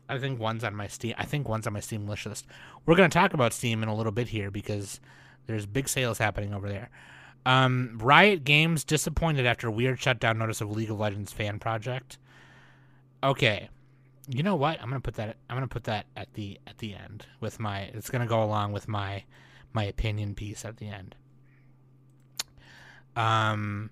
I 0.09 0.18
think 0.18 0.40
one's 0.40 0.64
on 0.64 0.74
my 0.74 0.88
Steam. 0.88 1.14
I 1.18 1.24
think 1.24 1.48
one's 1.48 1.66
on 1.66 1.72
my 1.72 1.81
Steam 1.81 2.07
wish 2.07 2.26
list. 2.26 2.46
We're 2.87 2.96
gonna 2.96 3.09
talk 3.09 3.35
about 3.35 3.53
Steam 3.53 3.83
in 3.83 3.88
a 3.88 3.94
little 3.94 4.12
bit 4.12 4.29
here 4.29 4.50
because 4.50 5.00
there's 5.50 5.66
big 5.66 5.88
sales 5.88 6.18
happening 6.18 6.54
over 6.54 6.68
there. 6.68 6.90
Um, 7.46 7.98
Riot 8.00 8.44
Games 8.44 8.84
disappointed 8.84 9.46
after 9.46 9.70
weird 9.70 9.98
shutdown 9.98 10.38
notice 10.38 10.60
of 10.60 10.70
League 10.70 10.90
of 10.90 10.98
Legends 10.98 11.32
fan 11.32 11.58
project. 11.58 12.18
Okay, 13.22 13.68
you 14.28 14.42
know 14.42 14.56
what? 14.56 14.80
I'm 14.80 14.88
gonna 14.88 15.00
put 15.00 15.14
that. 15.14 15.36
I'm 15.48 15.56
gonna 15.56 15.68
put 15.68 15.84
that 15.84 16.06
at 16.16 16.32
the 16.34 16.58
at 16.66 16.78
the 16.78 16.94
end 16.94 17.26
with 17.40 17.58
my. 17.58 17.80
It's 17.80 18.10
gonna 18.10 18.26
go 18.26 18.42
along 18.42 18.72
with 18.72 18.88
my 18.88 19.24
my 19.72 19.84
opinion 19.84 20.34
piece 20.34 20.64
at 20.64 20.76
the 20.76 20.88
end. 20.88 21.16
Um. 23.16 23.90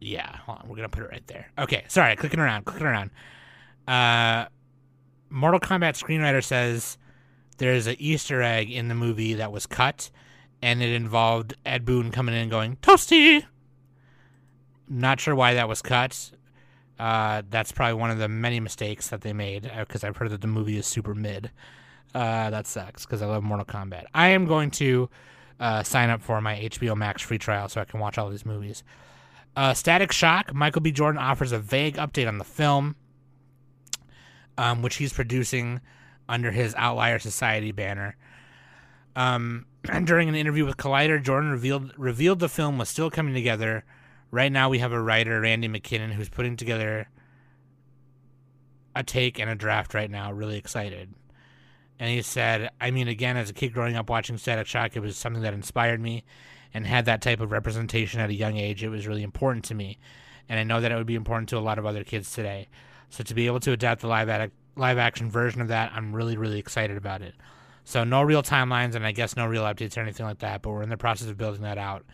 Yeah, 0.00 0.36
hold 0.38 0.58
on. 0.58 0.68
We're 0.68 0.76
gonna 0.76 0.88
put 0.88 1.04
it 1.04 1.10
right 1.10 1.26
there. 1.26 1.48
Okay, 1.58 1.84
sorry, 1.88 2.16
clicking 2.16 2.40
around, 2.40 2.64
clicking 2.64 2.86
around. 2.86 3.10
Uh, 3.86 4.48
Mortal 5.30 5.60
Kombat 5.60 6.00
screenwriter 6.00 6.42
says 6.42 6.98
there's 7.62 7.86
an 7.86 7.96
Easter 7.98 8.42
egg 8.42 8.70
in 8.70 8.88
the 8.88 8.94
movie 8.94 9.34
that 9.34 9.52
was 9.52 9.66
cut, 9.66 10.10
and 10.60 10.82
it 10.82 10.90
involved 10.90 11.54
Ed 11.64 11.84
Boon 11.84 12.10
coming 12.10 12.34
in 12.34 12.42
and 12.42 12.50
going 12.50 12.76
toasty. 12.76 13.44
Not 14.88 15.20
sure 15.20 15.34
why 15.34 15.54
that 15.54 15.68
was 15.68 15.80
cut. 15.80 16.32
Uh, 16.98 17.42
that's 17.48 17.72
probably 17.72 17.94
one 17.94 18.10
of 18.10 18.18
the 18.18 18.28
many 18.28 18.60
mistakes 18.60 19.08
that 19.08 19.22
they 19.22 19.32
made 19.32 19.70
because 19.78 20.04
I've 20.04 20.16
heard 20.16 20.30
that 20.30 20.40
the 20.40 20.46
movie 20.46 20.76
is 20.76 20.86
super 20.86 21.14
mid. 21.14 21.50
Uh, 22.14 22.50
that 22.50 22.66
sucks 22.66 23.06
because 23.06 23.22
I 23.22 23.26
love 23.26 23.42
Mortal 23.42 23.64
Kombat. 23.64 24.04
I 24.12 24.28
am 24.28 24.46
going 24.46 24.70
to 24.72 25.08
uh, 25.58 25.82
sign 25.82 26.10
up 26.10 26.20
for 26.20 26.40
my 26.40 26.56
HBO 26.56 26.96
Max 26.96 27.22
free 27.22 27.38
trial 27.38 27.68
so 27.68 27.80
I 27.80 27.84
can 27.84 28.00
watch 28.00 28.18
all 28.18 28.28
these 28.28 28.44
movies. 28.44 28.82
Uh, 29.54 29.72
Static 29.72 30.12
Shock, 30.12 30.52
Michael 30.54 30.82
B. 30.82 30.92
Jordan 30.92 31.20
offers 31.20 31.52
a 31.52 31.58
vague 31.58 31.96
update 31.96 32.26
on 32.26 32.38
the 32.38 32.44
film, 32.44 32.96
um, 34.58 34.82
which 34.82 34.96
he's 34.96 35.12
producing 35.12 35.80
under 36.28 36.50
his 36.50 36.74
Outlier 36.76 37.18
Society 37.18 37.72
banner. 37.72 38.16
Um, 39.14 39.66
and 39.88 40.06
during 40.06 40.28
an 40.28 40.34
interview 40.34 40.64
with 40.64 40.76
Collider, 40.76 41.22
Jordan 41.22 41.50
revealed 41.50 41.92
revealed 41.96 42.40
the 42.40 42.48
film 42.48 42.78
was 42.78 42.88
still 42.88 43.10
coming 43.10 43.34
together. 43.34 43.84
Right 44.30 44.50
now, 44.50 44.68
we 44.68 44.78
have 44.78 44.92
a 44.92 45.00
writer, 45.00 45.40
Randy 45.40 45.68
McKinnon, 45.68 46.12
who's 46.12 46.30
putting 46.30 46.56
together 46.56 47.08
a 48.94 49.02
take 49.02 49.38
and 49.38 49.50
a 49.50 49.54
draft 49.54 49.94
right 49.94 50.10
now. 50.10 50.32
Really 50.32 50.56
excited. 50.56 51.14
And 51.98 52.10
he 52.10 52.22
said, 52.22 52.70
I 52.80 52.90
mean, 52.90 53.08
again, 53.08 53.36
as 53.36 53.50
a 53.50 53.52
kid 53.52 53.72
growing 53.72 53.94
up 53.94 54.10
watching 54.10 54.38
Static 54.38 54.66
Shock, 54.66 54.96
it 54.96 55.00
was 55.00 55.16
something 55.16 55.42
that 55.42 55.54
inspired 55.54 56.00
me 56.00 56.24
and 56.74 56.86
had 56.86 57.04
that 57.04 57.22
type 57.22 57.40
of 57.40 57.52
representation 57.52 58.20
at 58.20 58.30
a 58.30 58.34
young 58.34 58.56
age. 58.56 58.82
It 58.82 58.88
was 58.88 59.06
really 59.06 59.22
important 59.22 59.64
to 59.66 59.74
me. 59.74 59.98
And 60.48 60.58
I 60.58 60.64
know 60.64 60.80
that 60.80 60.90
it 60.90 60.96
would 60.96 61.06
be 61.06 61.14
important 61.14 61.48
to 61.50 61.58
a 61.58 61.60
lot 61.60 61.78
of 61.78 61.86
other 61.86 62.02
kids 62.02 62.32
today. 62.32 62.68
So 63.10 63.22
to 63.22 63.34
be 63.34 63.46
able 63.46 63.60
to 63.60 63.72
adapt 63.72 64.00
the 64.00 64.08
live, 64.08 64.28
ad- 64.28 64.50
live 64.76 64.98
action 64.98 65.30
version 65.30 65.60
of 65.60 65.68
that, 65.68 65.92
I'm 65.94 66.14
really, 66.14 66.36
really 66.36 66.58
excited 66.58 66.96
about 66.96 67.22
it. 67.22 67.34
So 67.84 68.04
no 68.04 68.22
real 68.22 68.42
timelines 68.42 68.94
and 68.94 69.04
I 69.04 69.12
guess 69.12 69.36
no 69.36 69.46
real 69.46 69.64
updates 69.64 69.96
or 69.96 70.00
anything 70.00 70.26
like 70.26 70.38
that, 70.38 70.62
but 70.62 70.70
we're 70.70 70.82
in 70.82 70.88
the 70.88 70.96
process 70.96 71.28
of 71.28 71.36
building 71.36 71.62
that 71.62 71.78
out. 71.78 72.04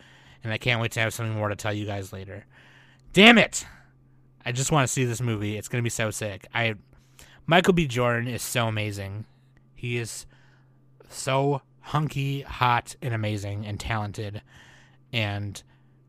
And 0.43 0.51
I 0.51 0.57
can't 0.57 0.81
wait 0.81 0.91
to 0.93 0.99
have 0.99 1.13
something 1.13 1.35
more 1.35 1.49
to 1.49 1.55
tell 1.55 1.73
you 1.73 1.85
guys 1.85 2.13
later. 2.13 2.45
Damn 3.13 3.37
it! 3.37 3.65
I 4.45 4.51
just 4.51 4.71
want 4.71 4.87
to 4.87 4.91
see 4.91 5.03
this 5.03 5.21
movie. 5.21 5.57
It's 5.57 5.67
going 5.67 5.81
to 5.81 5.85
be 5.85 5.89
so 5.89 6.11
sick. 6.11 6.47
I 6.53 6.75
Michael 7.45 7.73
B. 7.73 7.87
Jordan 7.87 8.27
is 8.27 8.41
so 8.41 8.67
amazing. 8.67 9.25
He 9.75 9.97
is 9.97 10.25
so 11.09 11.61
hunky, 11.81 12.41
hot, 12.41 12.95
and 13.01 13.13
amazing, 13.13 13.65
and 13.65 13.79
talented, 13.79 14.41
and 15.11 15.61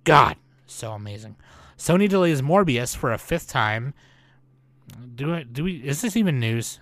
God, 0.05 0.37
so 0.67 0.93
amazing. 0.93 1.37
Sony 1.79 2.09
delays 2.09 2.43
Morbius 2.43 2.95
for 2.95 3.13
a 3.13 3.19
fifth 3.19 3.49
time. 3.49 3.95
Do 5.15 5.35
it? 5.35 5.53
Do 5.53 5.65
we? 5.65 5.77
Is 5.77 6.01
this 6.01 6.17
even 6.17 6.41
news? 6.41 6.81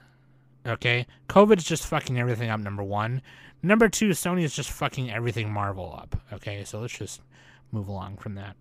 Okay, 0.67 1.07
COVID's 1.29 1.65
just 1.65 1.87
fucking 1.87 2.19
everything 2.19 2.51
up. 2.51 2.61
Number 2.61 2.83
one. 2.83 3.23
Number 3.63 3.89
two, 3.89 4.11
Sony 4.11 4.43
is 4.43 4.55
just 4.55 4.71
fucking 4.71 5.11
everything 5.11 5.51
Marvel 5.51 5.93
up. 5.93 6.17
Okay, 6.33 6.63
so 6.65 6.81
let's 6.81 6.97
just 6.97 7.23
move 7.73 7.89
along 7.89 8.19
from 8.19 8.35
that. 8.37 8.57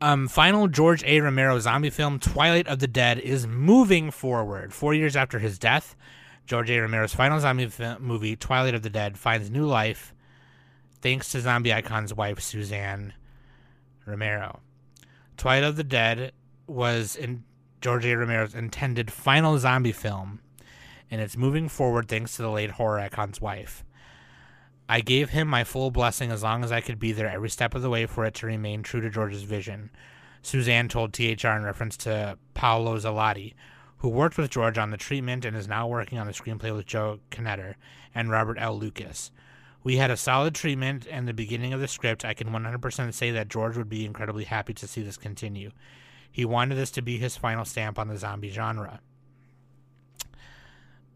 Um, 0.00 0.28
final 0.28 0.68
George 0.68 1.02
A. 1.04 1.20
Romero 1.20 1.58
zombie 1.58 1.90
film, 1.90 2.20
Twilight 2.20 2.68
of 2.68 2.78
the 2.78 2.86
Dead, 2.86 3.18
is 3.18 3.46
moving 3.46 4.10
forward. 4.10 4.72
Four 4.72 4.94
years 4.94 5.16
after 5.16 5.40
his 5.40 5.58
death, 5.58 5.96
George 6.46 6.70
A. 6.70 6.78
Romero's 6.78 7.14
final 7.14 7.40
zombie 7.40 7.68
movie, 7.98 8.36
Twilight 8.36 8.74
of 8.74 8.82
the 8.82 8.90
Dead, 8.90 9.18
finds 9.18 9.50
new 9.50 9.66
life 9.66 10.14
thanks 11.00 11.30
to 11.32 11.40
zombie 11.40 11.72
icon's 11.72 12.14
wife, 12.14 12.40
Suzanne 12.40 13.12
Romero. 14.06 14.60
Twilight 15.36 15.64
of 15.64 15.76
the 15.76 15.84
Dead 15.84 16.32
was 16.66 17.16
in 17.16 17.44
George 17.80 18.04
A. 18.06 18.16
Romero's 18.16 18.54
intended 18.54 19.10
final 19.10 19.58
zombie 19.58 19.92
film, 19.92 20.40
and 21.10 21.20
it's 21.20 21.36
moving 21.36 21.68
forward 21.68 22.08
thanks 22.08 22.36
to 22.36 22.42
the 22.42 22.50
late 22.50 22.72
horror 22.72 22.98
icon's 22.98 23.40
wife. 23.40 23.84
I 24.88 25.00
gave 25.00 25.30
him 25.30 25.48
my 25.48 25.64
full 25.64 25.90
blessing 25.90 26.32
as 26.32 26.42
long 26.42 26.64
as 26.64 26.72
I 26.72 26.80
could 26.80 26.98
be 26.98 27.12
there 27.12 27.28
every 27.28 27.50
step 27.50 27.74
of 27.74 27.82
the 27.82 27.90
way 27.90 28.06
for 28.06 28.24
it 28.24 28.34
to 28.34 28.46
remain 28.46 28.82
true 28.82 29.00
to 29.00 29.10
George's 29.10 29.42
vision. 29.42 29.90
Suzanne 30.42 30.88
told 30.88 31.12
THR 31.12 31.48
in 31.48 31.62
reference 31.62 31.96
to 31.98 32.38
Paolo 32.54 32.96
Zelati, 32.96 33.54
who 33.98 34.08
worked 34.08 34.38
with 34.38 34.50
George 34.50 34.78
on 34.78 34.90
the 34.90 34.96
treatment 34.96 35.44
and 35.44 35.56
is 35.56 35.68
now 35.68 35.86
working 35.86 36.18
on 36.18 36.26
the 36.26 36.32
screenplay 36.32 36.74
with 36.74 36.86
Joe 36.86 37.20
Knetter 37.30 37.76
and 38.14 38.30
Robert 38.30 38.56
L. 38.58 38.78
Lucas. 38.78 39.30
We 39.84 39.96
had 39.98 40.10
a 40.10 40.16
solid 40.16 40.54
treatment 40.54 41.06
and 41.10 41.28
the 41.28 41.32
beginning 41.32 41.72
of 41.72 41.80
the 41.80 41.88
script. 41.88 42.24
I 42.24 42.34
can 42.34 42.48
100% 42.48 43.14
say 43.14 43.30
that 43.30 43.48
George 43.48 43.76
would 43.76 43.88
be 43.88 44.04
incredibly 44.04 44.44
happy 44.44 44.74
to 44.74 44.86
see 44.86 45.02
this 45.02 45.16
continue. 45.16 45.70
He 46.30 46.44
wanted 46.44 46.76
this 46.76 46.90
to 46.92 47.02
be 47.02 47.18
his 47.18 47.36
final 47.36 47.64
stamp 47.64 47.98
on 47.98 48.08
the 48.08 48.16
zombie 48.16 48.50
genre. 48.50 49.00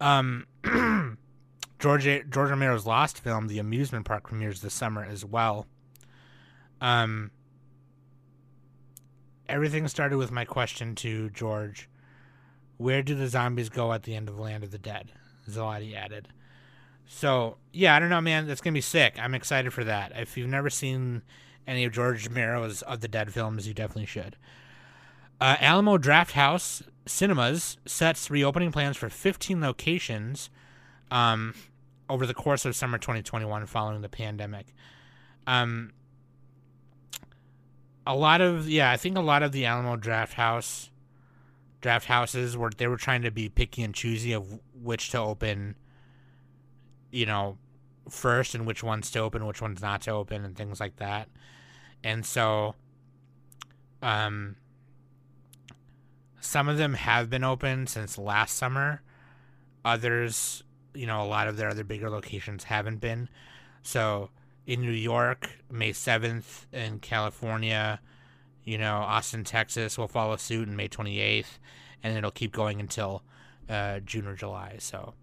Um, 0.00 0.46
George 1.78 2.04
George 2.04 2.50
Romero's 2.50 2.86
Lost 2.86 3.18
film, 3.18 3.46
The 3.46 3.58
Amusement 3.58 4.04
Park, 4.04 4.24
premieres 4.24 4.60
this 4.60 4.74
summer 4.74 5.04
as 5.04 5.24
well. 5.24 5.66
Um, 6.80 7.30
everything 9.48 9.86
started 9.86 10.16
with 10.16 10.32
my 10.32 10.44
question 10.44 10.94
to 10.96 11.30
George 11.30 11.88
where 12.82 13.02
do 13.02 13.14
the 13.14 13.28
zombies 13.28 13.68
go 13.68 13.92
at 13.92 14.02
the 14.02 14.16
end 14.16 14.28
of 14.28 14.38
Land 14.38 14.64
of 14.64 14.72
the 14.72 14.78
Dead? 14.78 15.12
Zelati 15.48 15.94
added. 15.94 16.28
So, 17.06 17.58
yeah, 17.72 17.94
I 17.94 18.00
don't 18.00 18.08
know, 18.08 18.20
man. 18.20 18.46
That's 18.46 18.60
to 18.60 18.72
be 18.72 18.80
sick. 18.80 19.14
I'm 19.18 19.34
excited 19.34 19.72
for 19.72 19.84
that. 19.84 20.12
If 20.16 20.36
you've 20.36 20.48
never 20.48 20.70
seen 20.70 21.22
any 21.66 21.84
of 21.84 21.92
George 21.92 22.28
Romero's 22.28 22.82
of 22.82 23.00
the 23.00 23.08
Dead 23.08 23.32
films, 23.32 23.68
you 23.68 23.74
definitely 23.74 24.06
should. 24.06 24.36
Uh, 25.42 25.56
Alamo 25.58 25.98
Drafthouse 25.98 26.82
Cinemas 27.04 27.76
sets 27.84 28.30
reopening 28.30 28.70
plans 28.70 28.96
for 28.96 29.08
15 29.08 29.60
locations 29.60 30.50
um, 31.10 31.52
over 32.08 32.26
the 32.26 32.32
course 32.32 32.64
of 32.64 32.76
summer 32.76 32.96
2021 32.96 33.66
following 33.66 34.02
the 34.02 34.08
pandemic. 34.08 34.72
Um, 35.48 35.94
a 38.06 38.14
lot 38.14 38.40
of 38.40 38.68
yeah, 38.68 38.92
I 38.92 38.96
think 38.96 39.18
a 39.18 39.20
lot 39.20 39.42
of 39.42 39.50
the 39.50 39.66
Alamo 39.66 39.96
Draft 39.96 40.34
House 40.34 40.90
draft 41.80 42.06
houses 42.06 42.56
were 42.56 42.70
they 42.70 42.86
were 42.86 42.96
trying 42.96 43.22
to 43.22 43.32
be 43.32 43.48
picky 43.48 43.82
and 43.82 43.92
choosy 43.92 44.32
of 44.32 44.60
which 44.80 45.10
to 45.10 45.18
open, 45.18 45.74
you 47.10 47.26
know, 47.26 47.58
first 48.08 48.54
and 48.54 48.64
which 48.64 48.84
ones 48.84 49.10
to 49.10 49.18
open, 49.18 49.44
which 49.44 49.60
ones 49.60 49.82
not 49.82 50.02
to 50.02 50.12
open, 50.12 50.44
and 50.44 50.56
things 50.56 50.78
like 50.78 50.98
that. 50.98 51.28
And 52.04 52.24
so, 52.24 52.76
um, 54.02 54.54
some 56.42 56.68
of 56.68 56.76
them 56.76 56.94
have 56.94 57.30
been 57.30 57.44
open 57.44 57.86
since 57.86 58.18
last 58.18 58.56
summer. 58.56 59.00
Others, 59.84 60.64
you 60.92 61.06
know, 61.06 61.22
a 61.22 61.24
lot 61.24 61.46
of 61.46 61.56
their 61.56 61.68
other 61.68 61.84
bigger 61.84 62.10
locations 62.10 62.64
haven't 62.64 63.00
been. 63.00 63.28
So 63.82 64.30
in 64.66 64.80
New 64.80 64.90
York, 64.90 65.50
May 65.70 65.92
7th, 65.92 66.66
in 66.72 66.98
California, 66.98 68.00
you 68.64 68.76
know, 68.76 68.96
Austin, 68.96 69.44
Texas 69.44 69.96
will 69.96 70.08
follow 70.08 70.36
suit 70.36 70.66
in 70.66 70.74
May 70.74 70.88
28th, 70.88 71.58
and 72.02 72.18
it'll 72.18 72.32
keep 72.32 72.52
going 72.52 72.80
until 72.80 73.22
uh, 73.68 74.00
June 74.00 74.26
or 74.26 74.34
July. 74.34 74.76
So 74.80 75.14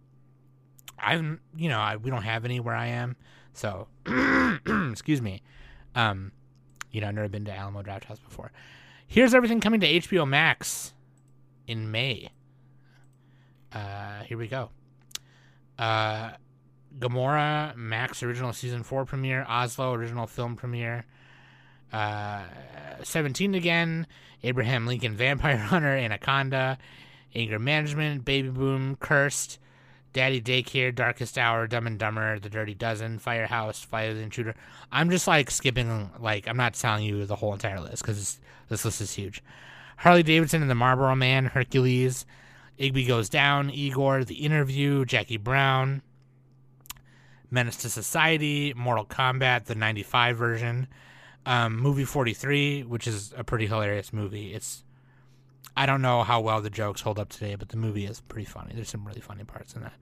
I'm, 0.97 1.41
you 1.53 1.67
know, 1.67 1.79
I, 1.79 1.97
we 1.97 2.09
don't 2.09 2.23
have 2.23 2.45
any 2.45 2.61
where 2.61 2.75
I 2.75 2.87
am. 2.87 3.17
So, 3.53 3.89
excuse 4.89 5.21
me. 5.21 5.41
Um, 5.95 6.31
you 6.91 7.01
know, 7.01 7.09
I've 7.09 7.15
never 7.15 7.27
been 7.27 7.43
to 7.43 7.53
Alamo 7.53 7.81
Draft 7.81 8.05
House 8.05 8.19
before. 8.19 8.53
Here's 9.05 9.33
everything 9.33 9.59
coming 9.59 9.81
to 9.81 9.87
HBO 9.87 10.25
Max 10.25 10.93
in 11.69 11.91
May. 11.91 12.29
Uh, 13.71 14.23
here 14.23 14.37
we 14.37 14.47
go. 14.47 14.71
Uh, 15.77 16.31
Gomorrah 16.97 17.73
Max 17.77 18.23
original 18.23 18.51
season 18.51 18.81
four 18.81 19.05
premiere, 19.05 19.45
Oslo 19.47 19.93
original 19.93 20.25
film 20.25 20.55
premiere, 20.55 21.05
uh, 21.93 22.43
Seventeen 23.03 23.53
again, 23.53 24.07
Abraham 24.43 24.87
Lincoln 24.87 25.15
Vampire 25.15 25.57
Hunter, 25.71 25.95
Anaconda, 25.95 26.79
Anger 27.35 27.59
Management, 27.59 28.25
Baby 28.25 28.49
Boom, 28.49 28.95
Cursed, 28.95 29.59
Daddy 30.11 30.41
Daycare, 30.41 30.93
Darkest 30.93 31.37
Hour, 31.37 31.67
Dumb 31.67 31.85
and 31.85 31.99
Dumber, 31.99 32.39
The 32.39 32.49
Dirty 32.49 32.73
Dozen, 32.73 33.19
Firehouse, 33.19 33.83
Fire 33.83 34.15
the 34.15 34.21
Intruder. 34.21 34.55
I'm 34.91 35.11
just 35.11 35.27
like 35.27 35.51
skipping, 35.51 36.09
like, 36.19 36.47
I'm 36.47 36.57
not 36.57 36.73
telling 36.73 37.05
you 37.05 37.25
the 37.27 37.35
whole 37.35 37.53
entire 37.53 37.79
list 37.79 38.01
because 38.01 38.39
this 38.69 38.83
list 38.83 39.01
is 39.01 39.13
huge. 39.13 39.43
Harley 39.99 40.23
Davidson 40.23 40.61
and 40.61 40.71
the 40.71 40.75
Marlboro 40.75 41.13
Man, 41.13 41.45
Hercules, 41.45 42.25
Igby 42.79 43.05
Goes 43.05 43.27
Down, 43.27 43.69
Igor, 43.69 44.23
The 44.23 44.35
Interview, 44.35 45.03
Jackie 45.03 45.35
Brown, 45.35 46.01
Menace 47.51 47.75
to 47.77 47.89
Society, 47.89 48.73
Mortal 48.77 49.03
Kombat, 49.03 49.65
the 49.65 49.75
95 49.75 50.37
version, 50.37 50.87
um, 51.45 51.77
movie 51.77 52.05
43, 52.05 52.83
which 52.83 53.07
is 53.07 53.33
a 53.35 53.43
pretty 53.43 53.67
hilarious 53.67 54.13
movie. 54.13 54.53
It's 54.53 54.85
I 55.75 55.85
don't 55.85 56.01
know 56.01 56.23
how 56.23 56.39
well 56.39 56.61
the 56.61 56.69
jokes 56.69 57.01
hold 57.01 57.19
up 57.19 57.27
today, 57.27 57.55
but 57.55 57.67
the 57.67 57.77
movie 57.77 58.05
is 58.05 58.21
pretty 58.21 58.45
funny. 58.45 58.71
There's 58.73 58.89
some 58.89 59.05
really 59.05 59.21
funny 59.21 59.43
parts 59.43 59.73
in 59.73 59.81
that. 59.81 59.93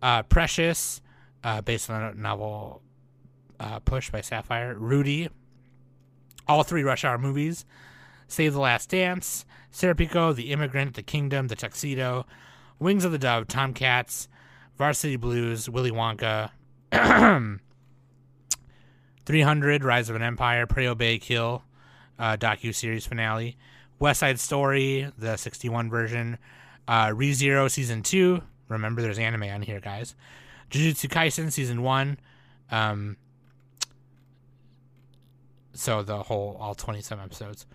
Uh, 0.00 0.22
Precious, 0.22 1.00
uh, 1.42 1.62
based 1.62 1.90
on 1.90 2.00
a 2.00 2.14
novel 2.14 2.80
uh, 3.58 3.80
Push 3.80 4.10
by 4.10 4.20
Sapphire. 4.20 4.76
Rudy, 4.76 5.30
all 6.46 6.62
three 6.62 6.84
Rush 6.84 7.04
Hour 7.04 7.18
movies. 7.18 7.64
Save 8.28 8.52
the 8.54 8.60
Last 8.60 8.90
Dance, 8.90 9.44
Serpico, 9.72 10.34
The 10.34 10.52
Immigrant, 10.52 10.94
The 10.94 11.02
Kingdom, 11.02 11.48
The 11.48 11.56
Tuxedo, 11.56 12.26
Wings 12.78 13.04
of 13.04 13.12
the 13.12 13.18
Dove, 13.18 13.46
Tomcats, 13.48 14.28
Varsity 14.76 15.16
Blues, 15.16 15.68
Willy 15.70 15.90
Wonka, 15.90 16.50
300, 19.26 19.84
Rise 19.84 20.10
of 20.10 20.16
an 20.16 20.22
Empire, 20.22 20.66
Pray 20.66 20.86
Obey 20.86 21.18
Kill, 21.18 21.62
uh, 22.18 22.36
docu 22.36 22.74
series 22.74 23.06
finale, 23.06 23.56
West 23.98 24.20
Side 24.20 24.38
Story, 24.38 25.10
the 25.18 25.36
61 25.36 25.88
version, 25.88 26.38
uh, 26.88 27.06
ReZero 27.08 27.70
season 27.70 28.02
two. 28.02 28.42
Remember, 28.68 29.00
there's 29.00 29.18
anime 29.18 29.44
on 29.44 29.62
here, 29.62 29.80
guys. 29.80 30.14
Jujutsu 30.70 31.08
Kaisen 31.08 31.52
season 31.52 31.82
one. 31.82 32.18
Um, 32.70 33.16
so 35.72 36.02
the 36.02 36.22
whole 36.24 36.56
all 36.60 36.74
27 36.74 37.24
episodes. 37.24 37.66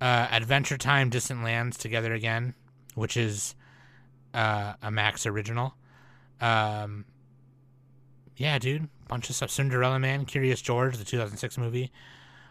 Uh, 0.00 0.28
Adventure 0.30 0.76
Time, 0.76 1.08
Distant 1.08 1.42
Lands, 1.42 1.78
Together 1.78 2.12
Again, 2.12 2.54
which 2.94 3.16
is 3.16 3.54
uh, 4.34 4.74
a 4.82 4.90
Max 4.90 5.26
original. 5.26 5.74
Um, 6.40 7.04
yeah, 8.36 8.58
dude, 8.58 8.88
bunch 9.08 9.30
of 9.30 9.36
stuff. 9.36 9.50
Cinderella 9.50 9.98
Man, 9.98 10.24
Curious 10.24 10.60
George, 10.60 10.98
the 10.98 11.04
2006 11.04 11.58
movie. 11.58 11.92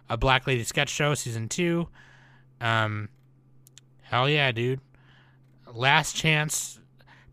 A 0.10 0.18
Black 0.18 0.48
Lady 0.48 0.64
Sketch 0.64 0.90
Show, 0.90 1.14
season 1.14 1.50
two. 1.50 1.88
Um, 2.62 3.10
hell 4.02 4.30
yeah, 4.30 4.52
dude. 4.52 4.80
Last 5.74 6.16
chance 6.16 6.80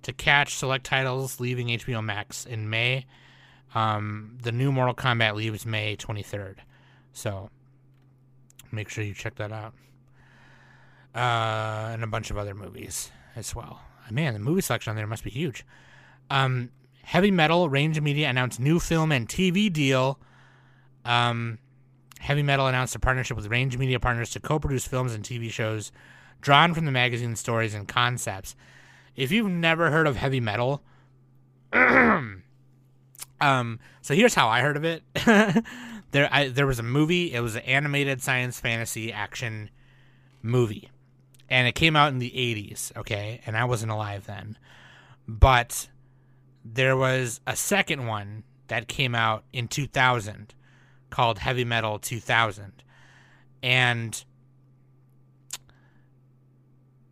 to 0.02 0.12
catch 0.12 0.54
select 0.54 0.84
titles 0.84 1.40
leaving 1.40 1.68
HBO 1.68 2.02
Max 2.02 2.46
in 2.46 2.70
May. 2.70 3.06
Um, 3.74 4.38
the 4.42 4.52
new 4.52 4.72
Mortal 4.72 4.94
Kombat 4.94 5.34
leaves 5.34 5.64
May 5.64 5.96
23rd. 5.96 6.56
So 7.12 7.50
make 8.72 8.88
sure 8.88 9.04
you 9.04 9.14
check 9.14 9.36
that 9.36 9.52
out. 9.52 9.74
Uh, 11.14 11.90
and 11.92 12.04
a 12.04 12.06
bunch 12.06 12.30
of 12.30 12.38
other 12.38 12.54
movies 12.54 13.10
as 13.34 13.54
well. 13.54 13.80
Man, 14.10 14.32
the 14.32 14.40
movie 14.40 14.60
selection 14.60 14.90
on 14.90 14.96
there 14.96 15.06
must 15.06 15.24
be 15.24 15.30
huge. 15.30 15.64
Um, 16.30 16.70
Heavy 17.02 17.30
Metal 17.30 17.68
Range 17.68 18.00
Media 18.00 18.28
announced 18.28 18.60
new 18.60 18.78
film 18.78 19.10
and 19.12 19.28
TV 19.28 19.72
deal. 19.72 20.18
Um, 21.04 21.58
Heavy 22.20 22.42
Metal 22.42 22.66
announced 22.66 22.94
a 22.94 22.98
partnership 22.98 23.36
with 23.36 23.46
Range 23.46 23.76
Media 23.78 23.98
Partners 23.98 24.30
to 24.30 24.40
co 24.40 24.58
produce 24.58 24.86
films 24.86 25.14
and 25.14 25.24
TV 25.24 25.50
shows 25.50 25.90
drawn 26.40 26.74
from 26.74 26.84
the 26.84 26.92
magazine's 26.92 27.40
stories 27.40 27.74
and 27.74 27.88
concepts. 27.88 28.54
If 29.16 29.32
you've 29.32 29.50
never 29.50 29.90
heard 29.90 30.06
of 30.06 30.16
Heavy 30.16 30.40
Metal, 30.40 30.82
um, 31.72 32.42
so 34.02 34.14
here's 34.14 34.34
how 34.34 34.48
I 34.48 34.60
heard 34.60 34.76
of 34.76 34.84
it. 34.84 35.02
there, 36.10 36.28
I, 36.30 36.48
there 36.48 36.66
was 36.66 36.78
a 36.78 36.84
movie. 36.84 37.32
It 37.32 37.40
was 37.40 37.56
an 37.56 37.62
animated 37.62 38.22
science 38.22 38.60
fantasy 38.60 39.12
action 39.12 39.70
movie, 40.42 40.90
and 41.50 41.66
it 41.66 41.74
came 41.74 41.96
out 41.96 42.12
in 42.12 42.18
the 42.18 42.30
'80s. 42.30 42.96
Okay, 42.96 43.40
and 43.44 43.56
I 43.56 43.64
wasn't 43.64 43.92
alive 43.92 44.26
then, 44.26 44.56
but 45.26 45.88
there 46.64 46.96
was 46.96 47.40
a 47.46 47.56
second 47.56 48.06
one 48.06 48.44
that 48.68 48.86
came 48.88 49.14
out 49.14 49.44
in 49.52 49.66
2000 49.66 50.54
called 51.10 51.38
Heavy 51.38 51.64
Metal 51.64 51.98
2000. 51.98 52.82
And 53.62 54.24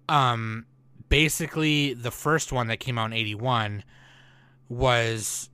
um 0.08 0.66
basically 1.08 1.94
the 1.94 2.10
first 2.10 2.52
one 2.52 2.68
that 2.68 2.78
came 2.78 2.96
out 2.96 3.06
in 3.06 3.12
81 3.12 3.84
was 4.68 5.50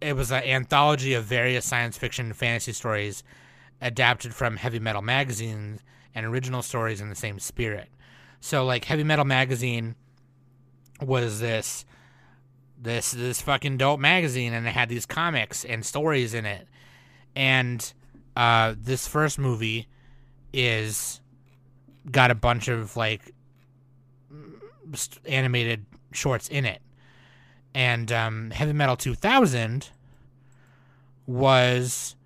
it 0.00 0.14
was 0.14 0.30
an 0.30 0.42
anthology 0.44 1.14
of 1.14 1.24
various 1.24 1.66
science 1.66 1.98
fiction 1.98 2.26
and 2.26 2.36
fantasy 2.36 2.72
stories 2.72 3.22
adapted 3.80 4.34
from 4.34 4.56
Heavy 4.56 4.78
Metal 4.78 5.02
magazine 5.02 5.80
and 6.18 6.26
original 6.26 6.62
stories 6.62 7.00
in 7.00 7.08
the 7.08 7.14
same 7.14 7.38
spirit. 7.38 7.88
So 8.40 8.64
like 8.64 8.84
Heavy 8.84 9.04
Metal 9.04 9.24
magazine 9.24 9.94
was 11.00 11.38
this 11.40 11.84
this 12.80 13.12
this 13.12 13.40
fucking 13.40 13.76
dope 13.76 14.00
magazine 14.00 14.52
and 14.52 14.66
it 14.66 14.70
had 14.70 14.88
these 14.88 15.06
comics 15.06 15.64
and 15.64 15.84
stories 15.84 16.34
in 16.34 16.44
it 16.44 16.68
and 17.34 17.92
uh, 18.36 18.74
this 18.76 19.06
first 19.06 19.38
movie 19.38 19.86
is 20.52 21.20
got 22.10 22.30
a 22.30 22.34
bunch 22.34 22.68
of 22.68 22.96
like 22.96 23.32
animated 25.26 25.86
shorts 26.12 26.48
in 26.48 26.64
it, 26.64 26.80
and 27.74 28.10
um, 28.10 28.50
Heavy 28.50 28.72
Metal 28.72 28.96
2000 28.96 29.90
was 31.26 32.16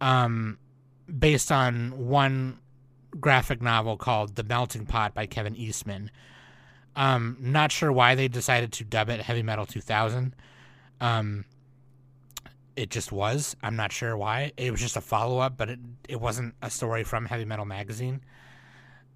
um, 0.00 0.58
based 1.18 1.50
on 1.50 2.06
one 2.06 2.58
graphic 3.18 3.62
novel 3.62 3.96
called 3.96 4.36
The 4.36 4.44
Melting 4.44 4.86
Pot 4.86 5.14
by 5.14 5.26
Kevin 5.26 5.56
Eastman. 5.56 6.10
Um, 6.94 7.36
not 7.40 7.72
sure 7.72 7.92
why 7.92 8.14
they 8.14 8.28
decided 8.28 8.72
to 8.74 8.84
dub 8.84 9.10
it 9.10 9.20
Heavy 9.20 9.42
Metal 9.42 9.66
2000. 9.66 10.34
Um, 11.00 11.44
it 12.74 12.90
just 12.90 13.12
was. 13.12 13.56
I'm 13.62 13.76
not 13.76 13.92
sure 13.92 14.16
why. 14.16 14.52
It 14.56 14.70
was 14.70 14.80
just 14.80 14.96
a 14.96 15.00
follow 15.00 15.38
up, 15.38 15.56
but 15.56 15.70
it 15.70 15.78
it 16.08 16.20
wasn't 16.20 16.54
a 16.62 16.70
story 16.70 17.04
from 17.04 17.26
Heavy 17.26 17.44
Metal 17.44 17.64
magazine. 17.64 18.20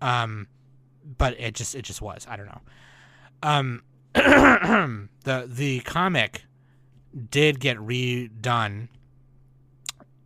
Um, 0.00 0.48
but 1.18 1.38
it 1.38 1.55
just 1.55 1.74
it 1.74 1.83
just 1.83 2.00
was. 2.03 2.26
I 2.29 2.37
don't 2.37 2.46
know. 2.46 2.61
Um, 3.42 3.83
the 4.14 5.46
the 5.46 5.81
comic 5.81 6.44
did 7.31 7.61
get 7.61 7.76
redone 7.76 8.88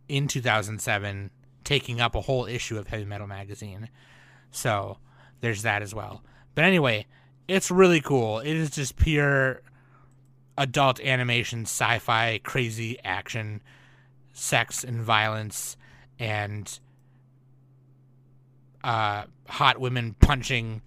in 0.07 0.27
2007, 0.27 1.31
taking 1.65 1.99
up 1.99 2.15
a 2.15 2.21
whole 2.21 2.45
issue 2.45 2.77
of 2.77 2.87
Heavy 2.87 3.03
Metal 3.03 3.27
magazine. 3.27 3.89
So 4.51 4.99
there's 5.41 5.63
that 5.63 5.81
as 5.81 5.93
well. 5.93 6.23
But 6.53 6.63
anyway, 6.63 7.05
it's 7.47 7.69
really 7.69 7.99
cool. 7.99 8.39
It 8.39 8.53
is 8.55 8.69
just 8.69 8.95
pure 8.95 9.61
adult 10.57 11.01
animation, 11.01 11.63
sci-fi, 11.63 12.39
crazy 12.43 12.97
action, 13.03 13.61
sex 14.31 14.83
and 14.83 15.01
violence, 15.01 15.75
and 16.17 16.79
uh, 18.83 19.25
hot 19.47 19.79
women 19.79 20.15
punching, 20.19 20.81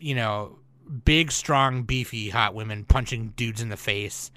you 0.00 0.14
know, 0.14 0.58
big, 1.04 1.30
strong, 1.30 1.82
beefy 1.82 2.30
hot 2.30 2.54
women 2.54 2.84
punching 2.84 3.34
dudes 3.36 3.60
in 3.60 3.68
the 3.68 3.76
face 3.76 4.30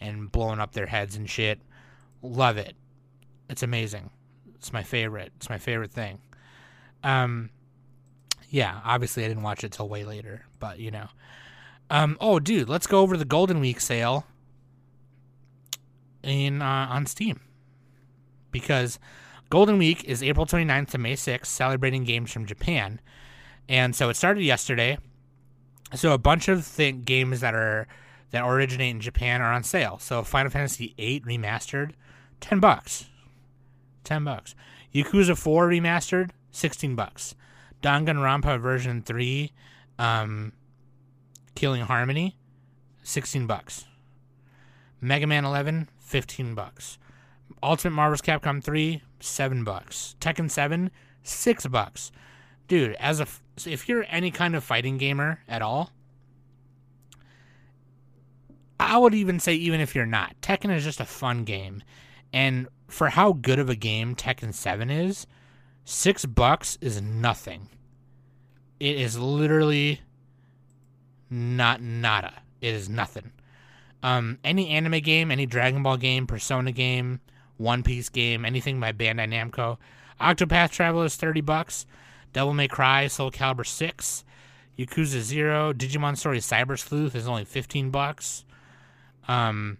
and 0.00 0.30
blowing 0.30 0.60
up 0.60 0.72
their 0.72 0.86
heads 0.86 1.16
and 1.16 1.28
shit. 1.28 1.60
Love 2.22 2.56
it. 2.58 2.76
It's 3.48 3.62
amazing. 3.62 4.10
It's 4.64 4.72
my 4.72 4.82
favorite. 4.82 5.30
It's 5.36 5.50
my 5.50 5.58
favorite 5.58 5.92
thing. 5.92 6.20
Um, 7.02 7.50
yeah, 8.48 8.80
obviously 8.82 9.22
I 9.22 9.28
didn't 9.28 9.42
watch 9.42 9.62
it 9.62 9.72
till 9.72 9.90
way 9.90 10.06
later, 10.06 10.46
but 10.58 10.78
you 10.78 10.90
know. 10.90 11.08
Um, 11.90 12.16
oh, 12.18 12.40
dude, 12.40 12.70
let's 12.70 12.86
go 12.86 13.00
over 13.00 13.18
the 13.18 13.26
Golden 13.26 13.60
Week 13.60 13.78
sale 13.78 14.24
in 16.22 16.62
uh, 16.62 16.86
on 16.88 17.04
Steam 17.04 17.40
because 18.52 18.98
Golden 19.50 19.76
Week 19.76 20.02
is 20.04 20.22
April 20.22 20.46
29th 20.46 20.92
to 20.92 20.98
May 20.98 21.12
6th, 21.12 21.44
celebrating 21.44 22.04
games 22.04 22.32
from 22.32 22.46
Japan, 22.46 23.02
and 23.68 23.94
so 23.94 24.08
it 24.08 24.14
started 24.14 24.44
yesterday. 24.44 24.96
So 25.94 26.14
a 26.14 26.18
bunch 26.18 26.48
of 26.48 26.74
th- 26.74 27.04
games 27.04 27.40
that 27.40 27.54
are 27.54 27.86
that 28.30 28.42
originate 28.42 28.92
in 28.92 29.02
Japan 29.02 29.42
are 29.42 29.52
on 29.52 29.62
sale. 29.62 29.98
So 29.98 30.22
Final 30.22 30.50
Fantasy 30.50 30.94
VIII 30.96 31.20
remastered, 31.20 31.90
ten 32.40 32.60
bucks, 32.60 33.10
ten 34.04 34.24
bucks. 34.24 34.54
Yakuza 34.94 35.36
4 35.36 35.68
remastered, 35.68 36.30
sixteen 36.50 36.94
bucks. 36.94 37.34
Danganronpa 37.82 38.60
version 38.60 39.02
three, 39.02 39.52
um, 39.98 40.52
Killing 41.54 41.82
Harmony, 41.82 42.36
sixteen 43.02 43.46
bucks. 43.46 43.86
Mega 45.00 45.26
Man 45.26 45.44
11, 45.44 45.90
15 45.98 46.54
bucks. 46.54 46.98
Ultimate 47.62 47.94
Marvel 47.94 48.16
vs. 48.16 48.22
Capcom 48.22 48.64
3, 48.64 49.02
7 49.20 49.62
bucks. 49.62 50.16
Tekken 50.18 50.50
7, 50.50 50.90
6 51.22 51.66
bucks. 51.66 52.10
Dude, 52.68 52.94
as 52.94 53.20
a 53.20 53.26
if 53.66 53.86
you're 53.86 54.06
any 54.08 54.30
kind 54.30 54.56
of 54.56 54.64
fighting 54.64 54.96
gamer 54.96 55.40
at 55.46 55.60
all, 55.60 55.90
I 58.80 58.96
would 58.96 59.14
even 59.14 59.38
say 59.38 59.54
even 59.54 59.80
if 59.80 59.94
you're 59.94 60.06
not, 60.06 60.34
Tekken 60.40 60.74
is 60.74 60.84
just 60.84 61.00
a 61.00 61.04
fun 61.04 61.44
game. 61.44 61.82
And 62.32 62.66
for 62.88 63.10
how 63.10 63.32
good 63.32 63.58
of 63.58 63.68
a 63.68 63.74
game 63.74 64.14
Tekken 64.14 64.52
7 64.52 64.90
is, 64.90 65.26
6 65.84 66.26
bucks 66.26 66.78
is 66.80 67.00
nothing. 67.00 67.68
It 68.80 68.96
is 68.96 69.18
literally 69.18 70.00
not 71.30 71.80
nada. 71.80 72.42
It 72.60 72.74
is 72.74 72.88
nothing. 72.88 73.32
Um, 74.02 74.38
any 74.44 74.68
anime 74.68 75.00
game, 75.00 75.30
any 75.30 75.46
Dragon 75.46 75.82
Ball 75.82 75.96
game, 75.96 76.26
Persona 76.26 76.72
game, 76.72 77.20
One 77.56 77.82
Piece 77.82 78.08
game, 78.08 78.44
anything 78.44 78.78
by 78.78 78.92
Bandai 78.92 79.28
Namco. 79.28 79.78
Octopath 80.20 80.70
Traveler 80.70 81.06
is 81.06 81.16
30 81.16 81.40
bucks. 81.40 81.86
Devil 82.32 82.52
May 82.52 82.68
Cry, 82.68 83.06
Soul 83.06 83.30
Calibur 83.30 83.66
6, 83.66 84.24
Yakuza 84.78 85.20
0, 85.20 85.72
Digimon 85.72 86.16
Story 86.16 86.38
Cyber 86.38 86.78
Sleuth 86.78 87.14
is 87.14 87.28
only 87.28 87.44
15 87.44 87.90
bucks. 87.90 88.44
Um 89.26 89.78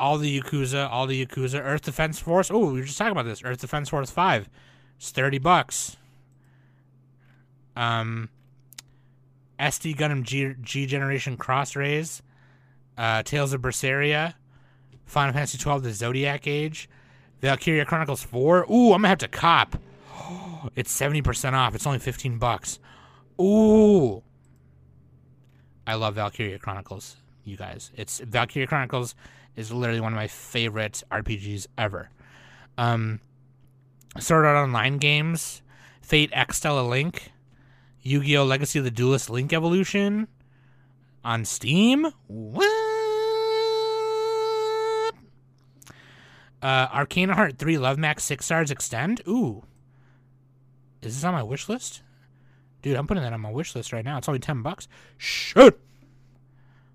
all 0.00 0.18
the 0.18 0.40
Yakuza, 0.40 0.90
all 0.90 1.06
the 1.06 1.24
Yakuza, 1.24 1.60
Earth 1.62 1.82
Defense 1.82 2.18
Force. 2.18 2.50
Oh, 2.50 2.58
we 2.72 2.80
were 2.80 2.86
just 2.86 2.98
talking 2.98 3.12
about 3.12 3.26
this. 3.26 3.42
Earth 3.44 3.60
Defense 3.60 3.88
Force 3.90 4.10
5. 4.10 4.48
It's 4.96 5.10
30 5.10 5.38
bucks. 5.38 5.96
Um 7.76 8.28
SD 9.60 9.94
Gundam 9.94 10.22
G, 10.62 10.86
Generation 10.86 11.36
Cross 11.36 11.76
Rays, 11.76 12.22
uh, 12.96 13.22
Tales 13.22 13.52
of 13.52 13.60
Berseria, 13.60 14.34
Final 15.04 15.34
Fantasy 15.34 15.58
12 15.58 15.82
The 15.82 15.92
Zodiac 15.92 16.46
Age, 16.46 16.88
Valkyria 17.42 17.84
Chronicles 17.84 18.22
4. 18.22 18.64
Ooh, 18.70 18.92
I'm 18.92 19.02
gonna 19.02 19.08
have 19.08 19.18
to 19.18 19.28
cop. 19.28 19.76
It's 20.76 20.94
70% 20.94 21.54
off. 21.54 21.74
It's 21.74 21.86
only 21.86 21.98
15 21.98 22.36
bucks. 22.36 22.78
Ooh. 23.40 24.22
I 25.86 25.94
love 25.94 26.16
Valkyria 26.16 26.58
Chronicles, 26.58 27.16
you 27.44 27.56
guys. 27.56 27.90
It's 27.96 28.20
Valkyria 28.20 28.66
Chronicles 28.66 29.14
is 29.56 29.72
literally 29.72 30.00
one 30.00 30.12
of 30.12 30.16
my 30.16 30.28
favorite 30.28 31.02
RPGs 31.10 31.66
ever. 31.76 32.10
Um 32.78 33.20
Sword 34.18 34.44
Art 34.44 34.56
Online 34.56 34.98
games, 34.98 35.62
Fate 36.02 36.32
Extella 36.32 36.88
Link, 36.88 37.30
Yu-Gi-Oh! 38.02 38.44
Legacy 38.44 38.78
of 38.78 38.84
the 38.84 38.90
Duelist 38.90 39.30
Link 39.30 39.52
Evolution 39.52 40.26
on 41.24 41.44
Steam. 41.44 42.06
What? 42.26 42.80
Uh, 46.62 46.88
Arcana 46.92 47.34
Heart 47.34 47.58
3 47.58 47.78
Love 47.78 47.98
Max 47.98 48.24
6 48.24 48.44
stars 48.44 48.70
extend. 48.70 49.22
Ooh. 49.26 49.64
Is 51.02 51.14
this 51.14 51.24
on 51.24 51.32
my 51.32 51.42
wish 51.42 51.68
list? 51.68 52.02
Dude, 52.82 52.96
I'm 52.96 53.06
putting 53.06 53.22
that 53.22 53.32
on 53.32 53.40
my 53.40 53.50
wish 53.50 53.74
list 53.74 53.92
right 53.92 54.04
now. 54.04 54.18
It's 54.18 54.28
only 54.28 54.40
10 54.40 54.62
bucks. 54.62 54.88
Shit. 55.16 55.78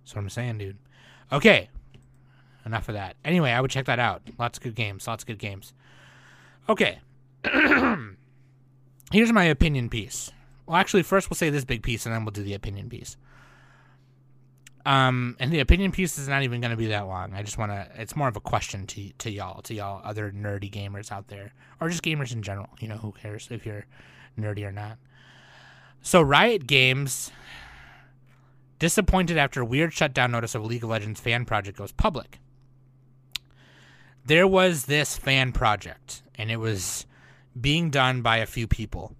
That's 0.03 0.15
what 0.15 0.21
I'm 0.21 0.29
saying, 0.29 0.57
dude. 0.59 0.77
Okay. 1.31 1.69
Enough 2.65 2.89
of 2.89 2.95
that. 2.95 3.15
Anyway, 3.23 3.51
I 3.51 3.61
would 3.61 3.71
check 3.71 3.85
that 3.85 3.99
out. 3.99 4.23
Lots 4.39 4.57
of 4.57 4.63
good 4.63 4.75
games. 4.75 5.07
Lots 5.07 5.23
of 5.23 5.27
good 5.27 5.39
games. 5.39 5.73
Okay. 6.67 6.99
Here's 9.11 9.31
my 9.31 9.43
opinion 9.43 9.89
piece. 9.89 10.31
Well, 10.65 10.77
actually, 10.77 11.03
first 11.03 11.29
we'll 11.29 11.35
say 11.35 11.51
this 11.51 11.63
big 11.63 11.83
piece, 11.83 12.05
and 12.05 12.15
then 12.15 12.25
we'll 12.25 12.31
do 12.31 12.41
the 12.41 12.55
opinion 12.55 12.89
piece. 12.89 13.17
Um, 14.85 15.35
and 15.39 15.51
the 15.51 15.59
opinion 15.59 15.91
piece 15.91 16.17
is 16.17 16.27
not 16.27 16.43
even 16.43 16.61
going 16.61 16.71
to 16.71 16.77
be 16.77 16.87
that 16.87 17.07
long. 17.07 17.33
I 17.33 17.43
just 17.43 17.57
want 17.57 17.71
to. 17.71 17.87
It's 17.95 18.15
more 18.15 18.27
of 18.27 18.35
a 18.35 18.39
question 18.41 18.85
to 18.87 19.09
to 19.19 19.31
y'all, 19.31 19.61
to 19.63 19.73
y'all 19.73 20.01
other 20.03 20.31
nerdy 20.31 20.71
gamers 20.71 21.11
out 21.11 21.27
there, 21.27 21.53
or 21.79 21.89
just 21.89 22.03
gamers 22.03 22.31
in 22.31 22.41
general. 22.41 22.69
You 22.79 22.87
know, 22.87 22.97
who 22.97 23.11
cares 23.11 23.47
if 23.51 23.65
you're 23.65 23.85
nerdy 24.39 24.63
or 24.63 24.71
not? 24.71 24.97
So, 26.01 26.21
Riot 26.21 26.67
Games 26.67 27.31
disappointed 28.77 29.37
after 29.37 29.65
weird 29.65 29.93
shutdown 29.93 30.31
notice 30.31 30.53
of 30.53 30.63
League 30.65 30.83
of 30.83 30.89
Legends 30.89 31.19
fan 31.19 31.45
project 31.45 31.77
goes 31.77 31.91
public. 31.91 32.39
There 34.25 34.47
was 34.47 34.85
this 34.85 35.17
fan 35.17 35.51
project, 35.51 36.23
and 36.35 36.49
it 36.49 36.57
was 36.57 37.05
being 37.59 37.89
done 37.89 38.21
by 38.21 38.37
a 38.37 38.45
few 38.45 38.67
people 38.67 39.15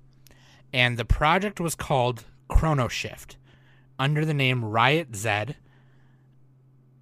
and 0.76 0.98
the 0.98 1.06
project 1.06 1.62
was 1.62 1.74
called 1.74 2.26
Chrono 2.50 2.90
Shift 2.90 3.38
under 3.98 4.26
the 4.26 4.34
name 4.34 4.66
Riot 4.66 5.16
Z. 5.16 5.56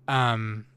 Um, 0.07 0.67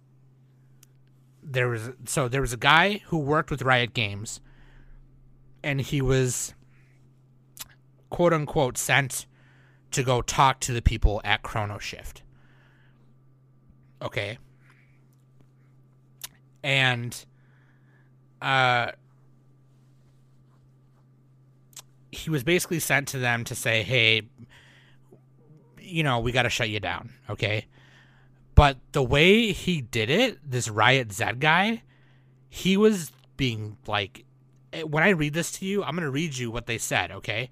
there 1.43 1.69
was 1.69 1.91
so 2.07 2.27
there 2.27 2.41
was 2.41 2.55
a 2.55 2.57
guy 2.57 3.03
who 3.09 3.19
worked 3.19 3.51
with 3.51 3.61
Riot 3.61 3.93
Games, 3.93 4.41
and 5.62 5.83
he 5.83 6.01
was 6.01 6.55
quote 8.09 8.33
unquote 8.33 8.79
sent 8.79 9.27
to 9.91 10.03
go 10.03 10.23
talk 10.23 10.59
to 10.61 10.73
the 10.73 10.81
people 10.81 11.21
at 11.23 11.43
Chrono 11.43 11.77
Shift. 11.77 12.23
Okay. 14.01 14.39
And 16.62 17.25
uh 18.42 18.92
he 22.11 22.31
was 22.31 22.42
basically 22.42 22.81
sent 22.81 23.09
to 23.09 23.19
them 23.19 23.45
to 23.45 23.55
say, 23.55 23.83
hey, 23.83 24.23
you 25.79 26.03
know, 26.03 26.19
we 26.19 26.33
got 26.33 26.42
to 26.42 26.51
shut 26.51 26.69
you 26.69 26.81
down, 26.81 27.11
okay? 27.29 27.66
But 28.55 28.79
the 28.92 29.03
way 29.03 29.53
he 29.53 29.83
did 29.83 30.09
it, 30.09 30.38
this 30.49 30.69
Riot 30.69 31.12
Z 31.12 31.25
guy, 31.38 31.83
he 32.49 32.77
was 32.77 33.12
being 33.37 33.77
like, 33.87 34.25
eh, 34.73 34.83
when 34.83 35.03
I 35.03 35.11
read 35.11 35.35
this 35.35 35.53
to 35.53 35.66
you, 35.66 35.85
I'm 35.85 35.95
going 35.95 36.05
to 36.05 36.11
read 36.11 36.37
you 36.37 36.51
what 36.51 36.66
they 36.66 36.79
said, 36.79 37.11
okay? 37.12 37.51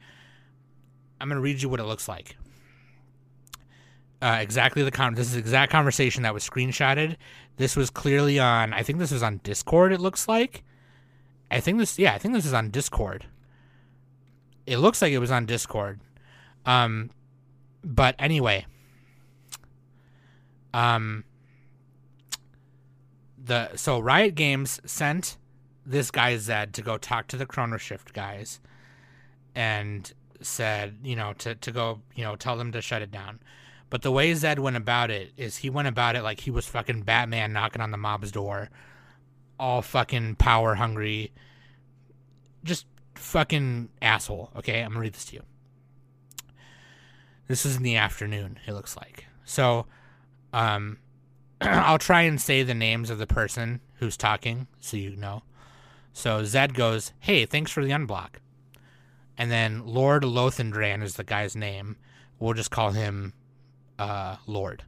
I'm 1.21 1.29
going 1.29 1.37
to 1.37 1.43
read 1.43 1.63
you 1.63 1.69
what 1.69 1.81
it 1.81 1.85
looks 1.85 2.09
like. 2.09 2.37
Uh, 4.25 4.39
exactly 4.41 4.83
the 4.83 4.91
con. 4.91 5.15
This 5.15 5.27
is 5.27 5.35
the 5.35 5.39
exact 5.41 5.71
conversation 5.71 6.23
that 6.23 6.33
was 6.33 6.49
screenshotted. 6.49 7.17
This 7.59 7.77
was 7.77 7.91
clearly 7.91 8.39
on. 8.39 8.73
I 8.73 8.83
think 8.83 8.99
this 8.99 9.11
was 9.11 9.23
on 9.23 9.41
Discord. 9.45 9.93
It 9.93 10.01
looks 10.01 10.27
like. 10.27 10.65
I 11.51 11.61
think 11.61 11.79
this. 11.79 11.99
Yeah, 11.99 12.15
I 12.15 12.19
think 12.19 12.33
this 12.33 12.47
is 12.47 12.55
on 12.55 12.71
Discord 12.71 13.27
it 14.67 14.79
looks 14.79 15.03
like 15.03 15.13
it 15.13 15.19
was 15.19 15.31
on 15.31 15.47
Discord. 15.47 16.01
Um, 16.65 17.11
but 17.83 18.15
anyway, 18.19 18.67
um, 20.73 21.25
the 23.43 23.77
so 23.77 23.99
Riot 23.99 24.35
Games 24.35 24.81
sent 24.87 25.37
this 25.85 26.11
guy 26.11 26.37
Zed 26.39 26.73
to 26.75 26.83
go 26.83 26.97
talk 26.97 27.29
to 27.29 27.37
the 27.37 27.47
Chrono 27.47 27.77
Shift 27.77 28.15
guys, 28.15 28.61
and 29.55 30.11
said, 30.41 30.99
you 31.03 31.17
know, 31.17 31.35
to 31.35 31.55
to 31.55 31.71
go, 31.71 32.01
you 32.15 32.25
know, 32.25 32.37
tell 32.37 32.57
them 32.57 32.73
to 32.73 32.81
shut 32.81 33.03
it 33.03 33.11
down. 33.11 33.41
But 33.95 34.03
the 34.03 34.11
way 34.11 34.35
Zed 34.35 34.59
went 34.59 34.77
about 34.77 35.13
it 35.13 35.31
is 35.37 35.59
he 35.59 35.71
went 35.71 35.87
about 35.87 36.17
it 36.17 36.25
like 36.25 36.41
he 36.41 36.51
was 36.51 36.67
fucking 36.67 37.03
Batman 37.03 37.53
knocking 37.53 37.81
on 37.81 37.93
the 37.93 37.97
mob's 37.97 38.33
door, 38.33 38.69
all 39.57 39.83
fucking 39.83 40.35
power 40.35 40.75
hungry, 40.75 41.31
just 42.65 42.87
fucking 43.15 43.91
asshole. 44.03 44.51
Okay, 44.57 44.81
I'm 44.81 44.89
gonna 44.89 44.99
read 44.99 45.13
this 45.13 45.27
to 45.27 45.37
you. 45.37 45.43
This 47.47 47.65
is 47.65 47.77
in 47.77 47.85
the 47.85 47.95
afternoon, 47.95 48.59
it 48.67 48.73
looks 48.73 48.97
like. 48.97 49.27
So, 49.45 49.87
Um, 50.53 50.99
I'll 51.61 51.99
try 51.99 52.23
and 52.23 52.41
say 52.41 52.65
the 52.65 52.75
names 52.75 53.11
of 53.11 53.19
the 53.19 53.29
person 53.29 53.81
who's 54.01 54.17
talking 54.17 54.67
so 54.81 54.97
you 54.97 55.15
know. 55.15 55.45
So 56.13 56.43
Zed 56.43 56.75
goes, 56.75 57.13
Hey, 57.21 57.47
thanks 57.47 57.71
for 57.71 57.85
the 57.85 57.93
unblock. 57.93 58.41
And 59.39 59.53
then 59.53 59.87
Lord 59.87 60.25
Lothendran 60.25 61.01
is 61.01 61.15
the 61.15 61.23
guy's 61.23 61.55
name. 61.55 61.97
We'll 62.41 62.55
just 62.55 62.73
call 62.73 62.91
him 62.91 63.35
uh, 63.99 64.37
Lord. 64.47 64.85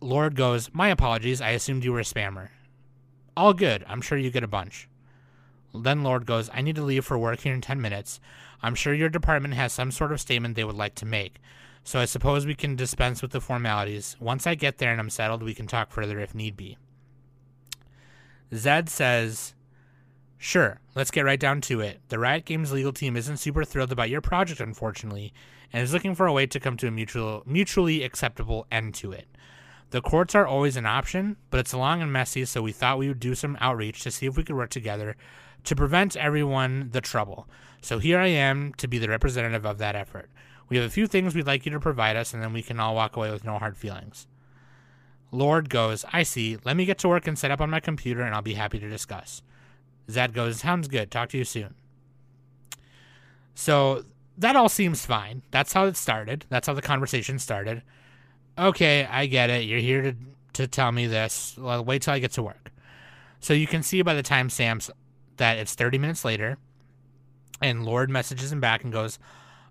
Lord 0.00 0.34
goes, 0.34 0.70
My 0.72 0.88
apologies. 0.88 1.40
I 1.40 1.50
assumed 1.50 1.84
you 1.84 1.92
were 1.92 2.00
a 2.00 2.04
spammer. 2.04 2.48
All 3.36 3.52
good. 3.52 3.84
I'm 3.88 4.00
sure 4.00 4.18
you 4.18 4.30
get 4.30 4.44
a 4.44 4.48
bunch. 4.48 4.88
Then 5.74 6.02
Lord 6.02 6.26
goes, 6.26 6.50
I 6.52 6.62
need 6.62 6.76
to 6.76 6.82
leave 6.82 7.04
for 7.04 7.16
work 7.16 7.40
here 7.40 7.54
in 7.54 7.60
10 7.60 7.80
minutes. 7.80 8.20
I'm 8.62 8.74
sure 8.74 8.92
your 8.92 9.08
department 9.08 9.54
has 9.54 9.72
some 9.72 9.90
sort 9.90 10.12
of 10.12 10.20
statement 10.20 10.56
they 10.56 10.64
would 10.64 10.76
like 10.76 10.94
to 10.96 11.06
make. 11.06 11.40
So 11.84 11.98
I 11.98 12.04
suppose 12.04 12.44
we 12.44 12.54
can 12.54 12.76
dispense 12.76 13.22
with 13.22 13.30
the 13.30 13.40
formalities. 13.40 14.16
Once 14.20 14.46
I 14.46 14.54
get 14.54 14.78
there 14.78 14.90
and 14.90 15.00
I'm 15.00 15.10
settled, 15.10 15.42
we 15.42 15.54
can 15.54 15.66
talk 15.66 15.90
further 15.90 16.18
if 16.18 16.34
need 16.34 16.56
be. 16.56 16.76
Zed 18.54 18.88
says, 18.88 19.54
Sure, 20.36 20.80
let's 20.94 21.10
get 21.10 21.24
right 21.24 21.38
down 21.38 21.60
to 21.62 21.80
it. 21.80 22.00
The 22.08 22.18
Riot 22.18 22.46
Games 22.46 22.72
legal 22.72 22.92
team 22.92 23.16
isn't 23.16 23.36
super 23.36 23.64
thrilled 23.64 23.92
about 23.92 24.10
your 24.10 24.20
project, 24.20 24.60
unfortunately, 24.60 25.32
and 25.72 25.82
is 25.82 25.92
looking 25.92 26.14
for 26.14 26.26
a 26.26 26.32
way 26.32 26.46
to 26.46 26.60
come 26.60 26.76
to 26.78 26.88
a 26.88 26.90
mutual, 26.90 27.42
mutually 27.46 28.02
acceptable 28.02 28.66
end 28.70 28.94
to 28.96 29.12
it. 29.12 29.26
The 29.90 30.00
courts 30.00 30.34
are 30.34 30.46
always 30.46 30.76
an 30.76 30.86
option, 30.86 31.36
but 31.50 31.60
it's 31.60 31.74
long 31.74 32.00
and 32.00 32.12
messy, 32.12 32.44
so 32.44 32.62
we 32.62 32.72
thought 32.72 32.98
we 32.98 33.08
would 33.08 33.20
do 33.20 33.34
some 33.34 33.58
outreach 33.60 34.02
to 34.02 34.10
see 34.10 34.26
if 34.26 34.36
we 34.36 34.44
could 34.44 34.56
work 34.56 34.70
together 34.70 35.16
to 35.64 35.76
prevent 35.76 36.16
everyone 36.16 36.90
the 36.92 37.00
trouble. 37.00 37.48
So 37.82 37.98
here 37.98 38.18
I 38.18 38.28
am 38.28 38.72
to 38.74 38.86
be 38.86 38.98
the 38.98 39.08
representative 39.08 39.64
of 39.64 39.78
that 39.78 39.96
effort. 39.96 40.30
We 40.68 40.76
have 40.76 40.86
a 40.86 40.90
few 40.90 41.06
things 41.06 41.34
we'd 41.34 41.46
like 41.46 41.66
you 41.66 41.72
to 41.72 41.80
provide 41.80 42.16
us, 42.16 42.32
and 42.32 42.42
then 42.42 42.52
we 42.52 42.62
can 42.62 42.78
all 42.78 42.94
walk 42.94 43.16
away 43.16 43.30
with 43.30 43.44
no 43.44 43.58
hard 43.58 43.76
feelings. 43.76 44.28
Lord 45.32 45.68
goes, 45.68 46.04
I 46.12 46.22
see. 46.22 46.58
Let 46.64 46.76
me 46.76 46.84
get 46.84 46.98
to 46.98 47.08
work 47.08 47.26
and 47.26 47.38
set 47.38 47.50
up 47.50 47.60
on 47.60 47.70
my 47.70 47.80
computer, 47.80 48.22
and 48.22 48.34
I'll 48.34 48.42
be 48.42 48.54
happy 48.54 48.78
to 48.78 48.88
discuss. 48.88 49.42
Zed 50.08 50.32
goes, 50.32 50.60
Sounds 50.60 50.88
good. 50.88 51.10
Talk 51.10 51.28
to 51.30 51.38
you 51.38 51.44
soon. 51.44 51.74
So 53.54 54.04
that 54.40 54.56
all 54.56 54.68
seems 54.68 55.04
fine. 55.04 55.42
That's 55.50 55.72
how 55.72 55.84
it 55.84 55.96
started. 55.96 56.46
That's 56.48 56.66
how 56.66 56.72
the 56.74 56.82
conversation 56.82 57.38
started. 57.38 57.82
Okay, 58.58 59.04
I 59.04 59.26
get 59.26 59.50
it. 59.50 59.64
You're 59.64 59.80
here 59.80 60.02
to, 60.02 60.16
to 60.54 60.66
tell 60.66 60.90
me 60.92 61.06
this. 61.06 61.56
Well, 61.58 61.84
wait 61.84 62.02
till 62.02 62.14
I 62.14 62.18
get 62.18 62.32
to 62.32 62.42
work. 62.42 62.72
So 63.40 63.54
you 63.54 63.66
can 63.66 63.82
see 63.82 64.02
by 64.02 64.14
the 64.14 64.22
timestamps 64.22 64.90
that 65.36 65.58
it's 65.58 65.74
30 65.74 65.98
minutes 65.98 66.24
later, 66.24 66.58
and 67.60 67.84
Lord 67.84 68.10
messages 68.10 68.50
him 68.50 68.60
back 68.60 68.82
and 68.82 68.92
goes, 68.92 69.18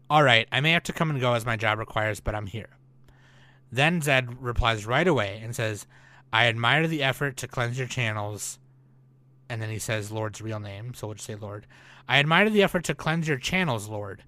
All 0.10 0.24
right, 0.24 0.48
I 0.52 0.62
may 0.62 0.72
have 0.72 0.84
to 0.84 0.94
come 0.94 1.10
and 1.10 1.20
go 1.20 1.34
as 1.34 1.46
my 1.46 1.56
job 1.56 1.80
requires, 1.80 2.20
but 2.20 2.36
I'm 2.36 2.48
here. 2.48 2.70
Then 3.72 4.02
Zed 4.02 4.42
replies 4.42 4.86
right 4.86 5.08
away 5.08 5.40
and 5.44 5.56
says, 5.56 5.88
I 6.32 6.46
admire 6.46 6.88
the 6.88 7.04
effort 7.04 7.38
to 7.38 7.48
cleanse 7.48 7.78
your 7.78 7.88
channels. 7.88 8.60
And 9.50 9.62
then 9.62 9.70
he 9.70 9.80
says 9.80 10.12
Lord's 10.12 10.42
real 10.42 10.60
name, 10.60 10.94
so 10.94 11.08
we'll 11.08 11.16
just 11.16 11.26
say 11.26 11.36
Lord. 11.36 11.66
I 12.08 12.20
admire 12.20 12.50
the 12.50 12.64
effort 12.64 12.84
to 12.86 12.96
cleanse 12.96 13.28
your 13.28 13.38
channels, 13.38 13.88
Lord. 13.88 14.24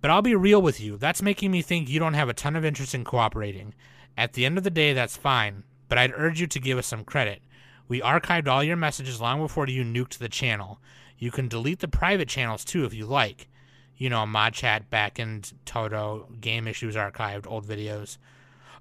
But 0.00 0.10
I'll 0.10 0.22
be 0.22 0.34
real 0.34 0.62
with 0.62 0.80
you. 0.80 0.96
That's 0.96 1.22
making 1.22 1.50
me 1.50 1.62
think 1.62 1.88
you 1.88 1.98
don't 1.98 2.14
have 2.14 2.28
a 2.28 2.34
ton 2.34 2.56
of 2.56 2.64
interest 2.64 2.94
in 2.94 3.04
cooperating. 3.04 3.74
At 4.16 4.32
the 4.32 4.44
end 4.44 4.58
of 4.58 4.64
the 4.64 4.70
day, 4.70 4.92
that's 4.92 5.16
fine, 5.16 5.64
but 5.88 5.98
I'd 5.98 6.12
urge 6.14 6.40
you 6.40 6.46
to 6.46 6.60
give 6.60 6.78
us 6.78 6.86
some 6.86 7.04
credit. 7.04 7.42
We 7.88 8.00
archived 8.00 8.48
all 8.48 8.62
your 8.62 8.76
messages 8.76 9.20
long 9.20 9.40
before 9.40 9.66
you 9.66 9.82
nuked 9.82 10.18
the 10.18 10.28
channel. 10.28 10.80
You 11.18 11.30
can 11.30 11.48
delete 11.48 11.80
the 11.80 11.88
private 11.88 12.28
channels 12.28 12.64
too 12.64 12.84
if 12.84 12.94
you 12.94 13.06
like. 13.06 13.48
You 13.96 14.10
know, 14.10 14.24
mod 14.26 14.54
chat, 14.54 14.90
backend, 14.90 15.52
Toto, 15.64 16.28
game 16.40 16.68
issues 16.68 16.94
archived, 16.94 17.46
old 17.48 17.66
videos. 17.66 18.18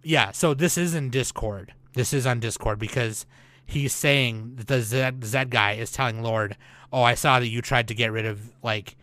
Yeah, 0.04 0.32
so 0.32 0.54
this 0.54 0.78
is 0.78 0.94
in 0.94 1.10
Discord. 1.10 1.74
This 1.94 2.14
is 2.14 2.28
on 2.28 2.40
Discord 2.40 2.78
because 2.78 3.26
he's 3.66 3.94
saying 3.94 4.54
that 4.58 4.68
the 4.68 4.82
Z, 4.82 5.12
Zed 5.24 5.50
guy 5.50 5.74
is 5.74 5.92
telling 5.92 6.22
Lord, 6.22 6.56
"Oh, 6.94 7.02
I 7.02 7.16
saw 7.16 7.40
that 7.40 7.48
you 7.48 7.62
tried 7.62 7.88
to 7.88 7.96
get 7.96 8.12
rid 8.12 8.26
of 8.26 8.52
like 8.62 8.96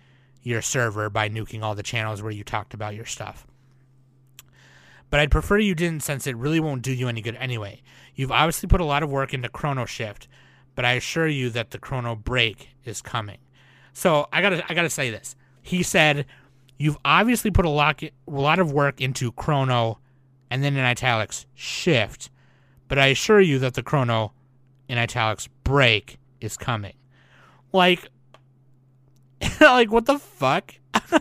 your 0.45 0.63
server 0.63 1.11
by 1.11 1.29
nuking 1.29 1.63
all 1.63 1.75
the 1.75 1.83
channels 1.83 2.23
where 2.23 2.31
you 2.31 2.45
talked 2.45 2.73
about 2.73 2.95
your 2.95 3.07
stuff." 3.07 3.45
But 5.11 5.21
I'd 5.21 5.31
prefer 5.31 5.59
you 5.59 5.75
didn't 5.75 6.03
since 6.03 6.27
it 6.27 6.37
really 6.37 6.61
won't 6.61 6.83
do 6.83 6.93
you 6.93 7.09
any 7.09 7.21
good 7.21 7.37
anyway. 7.37 7.83
You've 8.15 8.33
obviously 8.33 8.69
put 8.69 8.81
a 8.81 8.85
lot 8.85 9.03
of 9.03 9.11
work 9.11 9.35
into 9.35 9.49
Chrono 9.49 9.85
Shift, 9.85 10.29
but 10.75 10.85
I 10.85 10.93
assure 10.93 11.29
you 11.29 11.51
that 11.51 11.71
the 11.71 11.79
Chrono 11.79 12.15
Break 12.15 12.71
is 12.85 13.03
coming. 13.03 13.39
So 13.93 14.29
I 14.33 14.43
gotta 14.43 14.65
I 14.71 14.75
gotta 14.75 14.91
say 14.91 15.11
this. 15.11 15.37
He 15.63 15.83
said, 15.83 16.27
"You've 16.79 16.99
obviously 17.05 17.51
put 17.51 17.65
a 17.65 17.71
lot 17.71 18.03
a 18.03 18.11
lot 18.27 18.59
of 18.59 18.73
work 18.73 19.01
into 19.01 19.33
Chrono," 19.33 20.01
and 20.51 20.63
then 20.63 20.77
in 20.77 20.85
italics 20.85 21.47
Shift, 21.55 22.31
but 22.89 22.99
I 22.99 23.07
assure 23.07 23.41
you 23.41 23.59
that 23.61 23.75
the 23.75 23.83
Chrono 23.83 24.33
in 24.89 24.99
italics 24.99 25.49
break 25.63 26.19
is 26.41 26.57
coming. 26.57 26.95
Like, 27.73 28.09
like 29.61 29.91
what 29.91 30.07
the 30.07 30.19
fuck? 30.19 30.75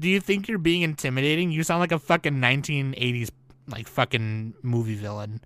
Do 0.00 0.08
you 0.08 0.20
think 0.20 0.48
you're 0.48 0.58
being 0.58 0.82
intimidating? 0.82 1.50
You 1.52 1.62
sound 1.62 1.80
like 1.80 1.92
a 1.92 1.98
fucking 1.98 2.34
1980s 2.34 3.30
like 3.68 3.88
fucking 3.88 4.54
movie 4.62 4.94
villain. 4.94 5.40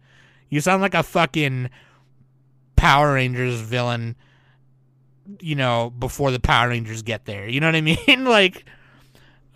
You 0.48 0.60
sound 0.60 0.82
like 0.82 0.94
a 0.94 1.02
fucking 1.02 1.70
Power 2.76 3.14
Rangers 3.14 3.60
villain, 3.60 4.16
you 5.40 5.54
know, 5.54 5.90
before 5.90 6.30
the 6.30 6.40
Power 6.40 6.68
Rangers 6.68 7.02
get 7.02 7.24
there. 7.24 7.48
You 7.48 7.60
know 7.60 7.68
what 7.68 7.76
I 7.76 7.80
mean? 8.06 8.24
like, 8.24 8.64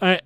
I, 0.00 0.20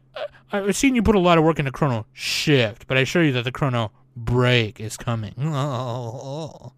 I've 0.53 0.77
seen 0.77 0.95
you 0.95 1.03
put 1.03 1.15
a 1.15 1.21
lot 1.21 1.39
of 1.39 1.45
work 1.45 1.59
into 1.59 1.71
Chrono 1.73 2.07
Shift, 2.13 2.87
but 2.87 2.97
I 2.97 3.01
assure 3.01 3.25
you 3.25 3.33
that 3.33 3.45
the 3.45 3.53
Chrono 3.53 3.93
Break 4.17 4.81
is 4.81 4.97
coming. 4.97 5.35
Oh, 5.39 6.73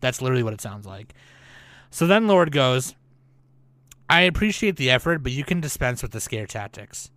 that's 0.00 0.22
literally 0.22 0.42
what 0.42 0.54
it 0.54 0.60
sounds 0.60 0.86
like. 0.86 1.14
So 1.92 2.06
then 2.06 2.26
Lord 2.26 2.52
goes, 2.52 2.94
I 4.08 4.22
appreciate 4.22 4.76
the 4.76 4.90
effort, 4.90 5.22
but 5.22 5.30
you 5.30 5.44
can 5.44 5.60
dispense 5.60 6.02
with 6.02 6.12
the 6.12 6.22
scare 6.22 6.46
tactics. 6.46 7.10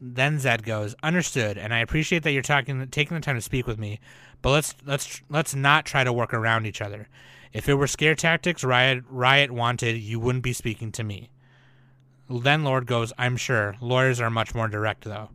Then 0.00 0.38
Zed 0.38 0.62
goes, 0.62 0.94
"Understood, 1.02 1.58
and 1.58 1.74
I 1.74 1.80
appreciate 1.80 2.22
that 2.22 2.32
you're 2.32 2.40
talking, 2.40 2.88
taking 2.88 3.14
the 3.14 3.20
time 3.20 3.34
to 3.34 3.42
speak 3.42 3.66
with 3.66 3.78
me, 3.78 4.00
but 4.40 4.50
let's 4.50 4.74
let's 4.86 5.20
let's 5.28 5.54
not 5.54 5.84
try 5.84 6.04
to 6.04 6.12
work 6.12 6.32
around 6.32 6.64
each 6.64 6.80
other. 6.80 7.08
If 7.52 7.68
it 7.68 7.74
were 7.74 7.86
scare 7.86 8.14
tactics 8.14 8.64
Riot 8.64 9.04
Riot 9.10 9.50
wanted, 9.50 9.98
you 9.98 10.18
wouldn't 10.18 10.44
be 10.44 10.54
speaking 10.54 10.90
to 10.92 11.04
me." 11.04 11.30
Then 12.30 12.64
Lord 12.64 12.86
goes, 12.86 13.12
"I'm 13.18 13.36
sure 13.36 13.76
lawyers 13.78 14.22
are 14.22 14.30
much 14.30 14.54
more 14.54 14.68
direct, 14.68 15.04
though." 15.04 15.30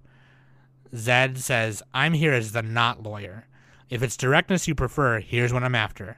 Zed 0.96 1.38
says, 1.38 1.84
"I'm 1.94 2.14
here 2.14 2.34
as 2.34 2.54
the 2.54 2.64
not 2.64 3.04
lawyer. 3.04 3.46
If 3.90 4.02
it's 4.02 4.18
directness 4.18 4.68
you 4.68 4.74
prefer, 4.74 5.20
here's 5.20 5.54
what 5.54 5.64
I'm 5.64 5.76
after. 5.76 6.18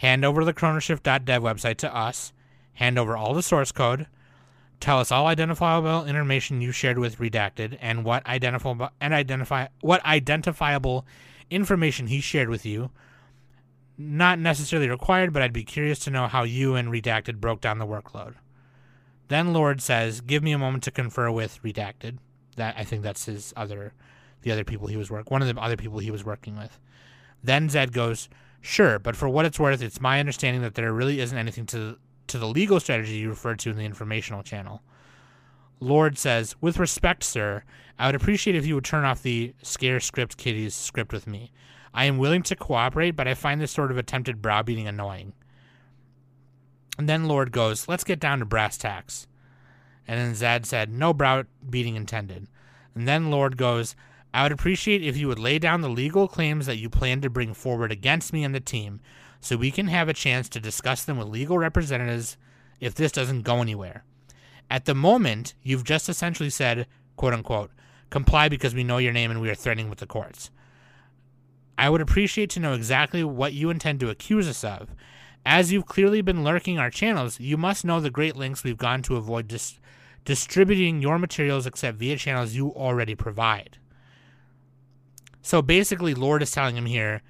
Hand 0.00 0.24
over 0.24 0.46
the 0.46 0.54
chronoshift.dev 0.54 1.42
website 1.42 1.76
to 1.76 1.94
us. 1.94 2.32
Hand 2.72 2.98
over 2.98 3.18
all 3.18 3.34
the 3.34 3.42
source 3.42 3.70
code." 3.70 4.06
Tell 4.80 4.98
us 4.98 5.12
all 5.12 5.26
identifiable 5.26 6.06
information 6.06 6.62
you 6.62 6.72
shared 6.72 6.98
with 6.98 7.18
Redacted 7.18 7.76
and 7.82 8.02
what 8.02 8.26
identifiable 8.26 8.88
and 8.98 9.12
identify 9.12 9.66
what 9.82 10.02
identifiable 10.06 11.06
information 11.50 12.06
he 12.06 12.22
shared 12.22 12.48
with 12.48 12.64
you. 12.64 12.90
Not 13.98 14.38
necessarily 14.38 14.88
required, 14.88 15.34
but 15.34 15.42
I'd 15.42 15.52
be 15.52 15.64
curious 15.64 15.98
to 15.98 16.10
know 16.10 16.28
how 16.28 16.44
you 16.44 16.76
and 16.76 16.88
Redacted 16.88 17.36
broke 17.36 17.60
down 17.60 17.76
the 17.76 17.86
workload. 17.86 18.36
Then 19.28 19.52
Lord 19.52 19.82
says, 19.82 20.22
"Give 20.22 20.42
me 20.42 20.52
a 20.52 20.58
moment 20.58 20.82
to 20.84 20.90
confer 20.90 21.30
with 21.30 21.62
Redacted." 21.62 22.16
That 22.56 22.74
I 22.78 22.84
think 22.84 23.02
that's 23.02 23.26
his 23.26 23.52
other, 23.54 23.92
the 24.40 24.50
other 24.50 24.64
people 24.64 24.86
he 24.86 24.96
was 24.96 25.10
work, 25.10 25.30
one 25.30 25.42
of 25.42 25.54
the 25.54 25.60
other 25.60 25.76
people 25.76 25.98
he 25.98 26.10
was 26.10 26.24
working 26.24 26.56
with. 26.56 26.80
Then 27.44 27.68
Zed 27.68 27.92
goes, 27.92 28.30
"Sure, 28.60 28.98
but 28.98 29.16
for 29.16 29.28
what 29.28 29.44
it's 29.44 29.58
worth, 29.58 29.82
it's 29.82 30.00
my 30.00 30.20
understanding 30.20 30.62
that 30.62 30.74
there 30.74 30.92
really 30.92 31.20
isn't 31.20 31.36
anything 31.36 31.66
to 31.66 31.98
to 32.26 32.38
the 32.38 32.46
legal 32.46 32.78
strategy 32.78 33.14
you 33.14 33.28
referred 33.28 33.58
to 33.58 33.70
in 33.70 33.76
the 33.76 33.84
informational 33.84 34.42
channel. 34.42 34.82
Lord 35.80 36.18
says, 36.18 36.54
With 36.60 36.78
respect, 36.78 37.24
sir, 37.24 37.64
I 37.98 38.06
would 38.06 38.14
appreciate 38.14 38.54
if 38.54 38.66
you 38.66 38.74
would 38.76 38.84
turn 38.84 39.04
off 39.04 39.22
the 39.22 39.54
scare 39.62 39.98
script 39.98 40.36
kiddies 40.36 40.74
script 40.74 41.12
with 41.12 41.26
me. 41.26 41.52
I 41.92 42.04
am 42.04 42.18
willing 42.18 42.42
to 42.44 42.56
cooperate, 42.56 43.12
but 43.12 43.26
I 43.26 43.34
find 43.34 43.60
this 43.60 43.72
sort 43.72 43.90
of 43.90 43.98
attempted 43.98 44.40
browbeating 44.40 44.86
annoying. 44.86 45.32
And 46.98 47.08
then 47.08 47.24
Lord 47.24 47.50
goes, 47.50 47.88
Let's 47.88 48.04
get 48.04 48.20
down 48.20 48.38
to 48.40 48.44
brass 48.44 48.78
tacks. 48.78 49.26
And 50.06 50.18
then 50.18 50.34
Zad 50.34 50.66
said, 50.66 50.92
No 50.92 51.12
browbeating 51.12 51.96
intended. 51.96 52.46
And 52.94 53.08
then 53.08 53.30
Lord 53.30 53.56
goes, 53.56 53.96
I 54.32 54.44
would 54.44 54.52
appreciate 54.52 55.02
if 55.02 55.16
you 55.16 55.26
would 55.28 55.38
lay 55.38 55.58
down 55.58 55.80
the 55.80 55.88
legal 55.88 56.28
claims 56.28 56.66
that 56.66 56.78
you 56.78 56.88
plan 56.88 57.20
to 57.22 57.30
bring 57.30 57.52
forward 57.52 57.90
against 57.90 58.32
me 58.32 58.44
and 58.44 58.54
the 58.54 58.60
team 58.60 59.00
so 59.40 59.56
we 59.56 59.70
can 59.70 59.88
have 59.88 60.08
a 60.08 60.14
chance 60.14 60.48
to 60.50 60.60
discuss 60.60 61.04
them 61.04 61.18
with 61.18 61.28
legal 61.28 61.58
representatives 61.58 62.36
if 62.78 62.94
this 62.94 63.12
doesn't 63.12 63.42
go 63.42 63.60
anywhere. 63.60 64.04
At 64.70 64.84
the 64.84 64.94
moment, 64.94 65.54
you've 65.62 65.84
just 65.84 66.08
essentially 66.08 66.50
said, 66.50 66.86
quote 67.16 67.34
unquote, 67.34 67.72
comply 68.08 68.48
because 68.48 68.74
we 68.74 68.84
know 68.84 68.98
your 68.98 69.12
name 69.12 69.30
and 69.30 69.40
we 69.40 69.50
are 69.50 69.54
threatening 69.54 69.90
with 69.90 69.98
the 69.98 70.06
courts. 70.06 70.50
I 71.76 71.88
would 71.88 72.00
appreciate 72.00 72.50
to 72.50 72.60
know 72.60 72.74
exactly 72.74 73.24
what 73.24 73.52
you 73.52 73.70
intend 73.70 73.98
to 74.00 74.10
accuse 74.10 74.46
us 74.46 74.62
of. 74.62 74.94
As 75.44 75.72
you've 75.72 75.86
clearly 75.86 76.20
been 76.20 76.44
lurking 76.44 76.78
our 76.78 76.90
channels, 76.90 77.40
you 77.40 77.56
must 77.56 77.84
know 77.84 77.98
the 77.98 78.10
great 78.10 78.36
lengths 78.36 78.62
we've 78.62 78.76
gone 78.76 79.02
to 79.02 79.16
avoid 79.16 79.48
dis- 79.48 79.80
distributing 80.24 81.00
your 81.00 81.18
materials 81.18 81.66
except 81.66 81.98
via 81.98 82.16
channels 82.16 82.54
you 82.54 82.68
already 82.74 83.14
provide. 83.14 83.78
So 85.42 85.62
basically, 85.62 86.14
Lord 86.14 86.42
is 86.42 86.50
telling 86.50 86.76
him 86.76 86.86
here 86.86 87.22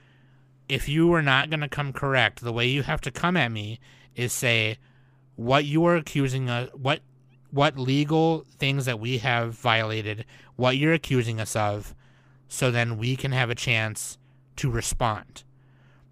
if 0.68 0.88
you 0.88 1.12
are 1.12 1.22
not 1.22 1.50
going 1.50 1.60
to 1.60 1.68
come 1.68 1.92
correct, 1.92 2.40
the 2.40 2.52
way 2.52 2.66
you 2.66 2.82
have 2.84 3.00
to 3.00 3.10
come 3.10 3.36
at 3.36 3.50
me 3.50 3.80
is 4.14 4.32
say 4.32 4.78
what 5.34 5.64
you 5.64 5.84
are 5.84 5.96
accusing 5.96 6.48
us, 6.48 6.70
what 6.74 7.00
what 7.50 7.76
legal 7.76 8.46
things 8.58 8.84
that 8.84 9.00
we 9.00 9.18
have 9.18 9.54
violated, 9.54 10.24
what 10.54 10.76
you're 10.76 10.92
accusing 10.92 11.40
us 11.40 11.56
of, 11.56 11.96
so 12.46 12.70
then 12.70 12.96
we 12.96 13.16
can 13.16 13.32
have 13.32 13.50
a 13.50 13.56
chance 13.56 14.18
to 14.54 14.70
respond. 14.70 15.42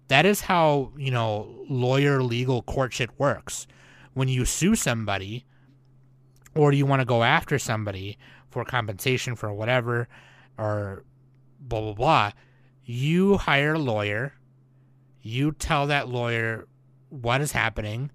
That 0.09 0.25
is 0.25 0.41
how, 0.41 0.91
you 0.97 1.11
know, 1.11 1.63
lawyer 1.69 2.21
legal 2.21 2.61
court 2.63 2.91
shit 2.91 3.17
works. 3.17 3.67
When 4.13 4.27
you 4.27 4.43
sue 4.43 4.75
somebody 4.75 5.45
or 6.55 6.73
you 6.73 6.85
want 6.85 6.99
to 6.99 7.05
go 7.05 7.23
after 7.23 7.57
somebody 7.57 8.17
for 8.49 8.65
compensation 8.65 9.35
for 9.35 9.53
whatever 9.53 10.09
or 10.57 11.05
blah 11.59 11.81
blah 11.81 11.93
blah, 11.93 12.31
you 12.83 13.37
hire 13.37 13.73
a 13.73 13.79
lawyer 13.79 14.33
you 15.21 15.51
tell 15.51 15.87
that 15.87 16.09
lawyer 16.09 16.67
what 17.09 17.41
is 17.41 17.51
happening. 17.51 18.11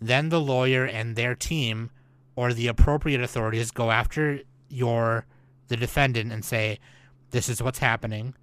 Then 0.00 0.28
the 0.28 0.40
lawyer 0.40 0.84
and 0.84 1.16
their 1.16 1.34
team 1.34 1.90
or 2.36 2.52
the 2.52 2.68
appropriate 2.68 3.20
authorities 3.20 3.70
go 3.70 3.90
after 3.90 4.40
your 4.68 5.26
the 5.68 5.76
defendant 5.76 6.32
and 6.32 6.44
say, 6.44 6.78
"This 7.30 7.48
is 7.48 7.62
what's 7.62 7.78
happening," 7.78 8.34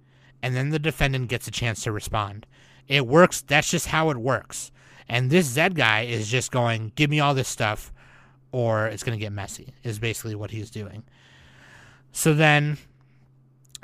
and 0.42 0.56
then 0.56 0.70
the 0.70 0.78
defendant 0.78 1.28
gets 1.28 1.46
a 1.46 1.50
chance 1.50 1.82
to 1.84 1.92
respond. 1.92 2.46
It 2.88 3.06
works. 3.06 3.42
That's 3.42 3.70
just 3.70 3.88
how 3.88 4.10
it 4.10 4.16
works. 4.16 4.72
And 5.08 5.30
this 5.30 5.46
Zed 5.46 5.74
guy 5.74 6.02
is 6.02 6.28
just 6.28 6.50
going, 6.50 6.92
"Give 6.94 7.10
me 7.10 7.20
all 7.20 7.34
this 7.34 7.48
stuff, 7.48 7.92
or 8.52 8.86
it's 8.86 9.02
going 9.02 9.18
to 9.18 9.22
get 9.22 9.32
messy." 9.32 9.74
Is 9.82 9.98
basically 9.98 10.34
what 10.34 10.50
he's 10.50 10.70
doing. 10.70 11.04
So 12.12 12.34
then, 12.34 12.78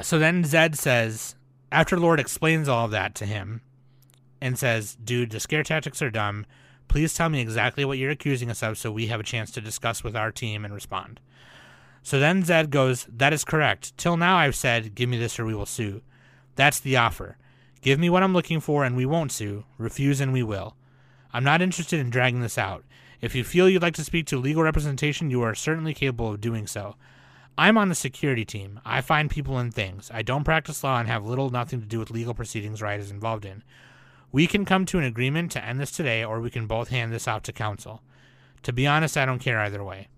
so 0.03 0.18
then 0.18 0.44
Zed 0.44 0.78
says, 0.78 1.34
after 1.72 1.99
Lord 1.99 2.20
explains 2.20 2.68
all 2.68 2.84
of 2.84 2.90
that 2.92 3.14
to 3.16 3.26
him, 3.26 3.62
and 4.40 4.59
says, 4.59 4.97
Dude, 5.03 5.30
the 5.30 5.40
scare 5.40 5.62
tactics 5.62 6.03
are 6.03 6.11
dumb. 6.11 6.47
Please 6.88 7.14
tell 7.14 7.28
me 7.28 7.40
exactly 7.40 7.84
what 7.84 7.99
you're 7.99 8.11
accusing 8.11 8.51
us 8.51 8.62
of 8.62 8.78
so 8.78 8.92
we 8.92 9.07
have 9.07 9.20
a 9.20 9.24
chance 9.24 9.51
to 9.53 9.61
discuss 9.61 10.05
with 10.05 10.14
our 10.14 10.30
team 10.30 10.64
and 10.64 10.72
respond. 10.72 11.20
So 12.03 12.20
then 12.20 12.44
Zed 12.44 12.70
goes, 12.70 13.07
That 13.11 13.32
is 13.32 13.44
correct. 13.44 13.97
Till 13.97 14.16
now 14.16 14.36
I've 14.36 14.55
said, 14.55 14.94
Give 14.94 15.09
me 15.09 15.18
this 15.18 15.38
or 15.38 15.44
we 15.44 15.55
will 15.55 15.66
sue. 15.66 16.03
That's 16.55 16.80
the 16.80 16.97
offer. 16.97 17.36
Give 17.82 17.99
me 17.99 18.11
what 18.11 18.22
I'm 18.22 18.32
looking 18.32 18.61
for 18.61 18.84
and 18.84 18.97
we 18.97 19.07
won't 19.07 19.32
sue. 19.32 19.64
Refuse 19.78 20.20
and 20.20 20.32
we 20.32 20.42
will. 20.42 20.76
I'm 21.32 21.44
not 21.44 21.62
interested 21.62 22.01
in 22.01 22.11
dragging 22.11 22.40
this 22.40 22.59
out. 22.59 22.84
If 23.20 23.34
you 23.34 23.44
feel 23.44 23.68
you'd 23.68 23.82
like 23.82 23.94
to 23.94 24.05
speak 24.05 24.26
to 24.26 24.38
legal 24.38 24.62
representation, 24.62 25.30
you 25.30 25.42
are 25.42 25.55
certainly 25.55 25.94
capable 25.94 26.32
of 26.32 26.40
doing 26.40 26.66
so. 26.66 26.97
I'm 27.59 27.78
on 27.78 27.88
the 27.88 27.94
security 27.94 28.44
team. 28.44 28.80
I 28.84 29.00
find 29.00 29.30
people 29.30 29.57
and 29.57 29.72
things. 29.72 30.11
I 30.12 30.22
don't 30.22 30.44
practice 30.44 30.84
law 30.84 30.98
and 30.98 31.09
have 31.09 31.24
little 31.24 31.48
nothing 31.48 31.80
to 31.80 31.86
do 31.86 31.98
with 31.98 32.11
legal 32.11 32.34
proceedings 32.34 32.82
Riot 32.82 33.00
is 33.00 33.11
involved 33.11 33.46
in. 33.46 33.62
We 34.30 34.46
can 34.46 34.66
come 34.66 34.84
to 34.86 34.98
an 34.98 35.04
agreement 35.04 35.52
to 35.52 35.64
end 35.64 35.80
this 35.80 35.90
today, 35.90 36.22
or 36.22 36.40
we 36.40 36.50
can 36.50 36.66
both 36.66 36.88
hand 36.88 37.12
this 37.12 37.26
off 37.26 37.42
to 37.44 37.52
counsel. 37.52 38.02
To 38.64 38.72
be 38.72 38.86
honest, 38.86 39.16
I 39.16 39.24
don't 39.24 39.38
care 39.38 39.59
either 39.61 39.82
way. 39.82 40.09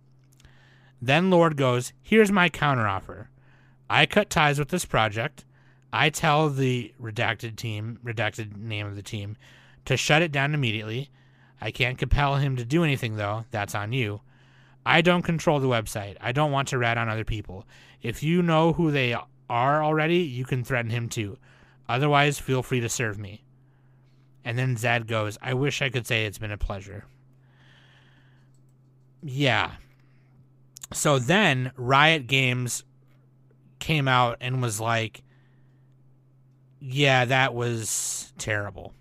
Then 1.00 1.30
Lord 1.30 1.56
goes, 1.56 1.92
Here's 2.02 2.32
my 2.32 2.48
counteroffer. 2.48 3.28
I 3.88 4.06
cut 4.06 4.30
ties 4.30 4.58
with 4.58 4.68
this 4.68 4.84
project. 4.84 5.44
I 5.92 6.10
tell 6.10 6.50
the 6.50 6.92
redacted 7.00 7.56
team, 7.56 8.00
redacted 8.04 8.56
name 8.56 8.86
of 8.86 8.96
the 8.96 9.02
team, 9.02 9.36
to 9.84 9.96
shut 9.96 10.22
it 10.22 10.32
down 10.32 10.54
immediately. 10.54 11.10
I 11.60 11.70
can't 11.70 11.98
compel 11.98 12.36
him 12.36 12.56
to 12.56 12.64
do 12.64 12.82
anything, 12.82 13.16
though. 13.16 13.44
That's 13.50 13.74
on 13.74 13.92
you. 13.92 14.22
I 14.86 15.00
don't 15.00 15.22
control 15.22 15.60
the 15.60 15.68
website. 15.68 16.16
I 16.20 16.32
don't 16.32 16.52
want 16.52 16.68
to 16.68 16.78
rat 16.78 16.98
on 16.98 17.08
other 17.08 17.24
people. 17.24 17.66
If 18.02 18.22
you 18.22 18.42
know 18.42 18.72
who 18.72 18.90
they 18.90 19.14
are 19.50 19.82
already, 19.82 20.18
you 20.18 20.44
can 20.44 20.64
threaten 20.64 20.90
him 20.90 21.08
too. 21.08 21.38
Otherwise, 21.88 22.38
feel 22.38 22.62
free 22.62 22.80
to 22.80 22.88
serve 22.88 23.18
me. 23.18 23.42
And 24.44 24.58
then 24.58 24.76
Zad 24.76 25.06
goes, 25.06 25.36
I 25.42 25.54
wish 25.54 25.82
I 25.82 25.90
could 25.90 26.06
say 26.06 26.24
it's 26.24 26.38
been 26.38 26.52
a 26.52 26.58
pleasure. 26.58 27.04
Yeah. 29.22 29.72
So 30.92 31.18
then 31.18 31.72
Riot 31.76 32.26
Games 32.26 32.84
came 33.78 34.08
out 34.08 34.38
and 34.40 34.62
was 34.62 34.80
like, 34.80 35.22
yeah, 36.80 37.24
that 37.24 37.54
was 37.54 38.32
terrible. 38.38 38.94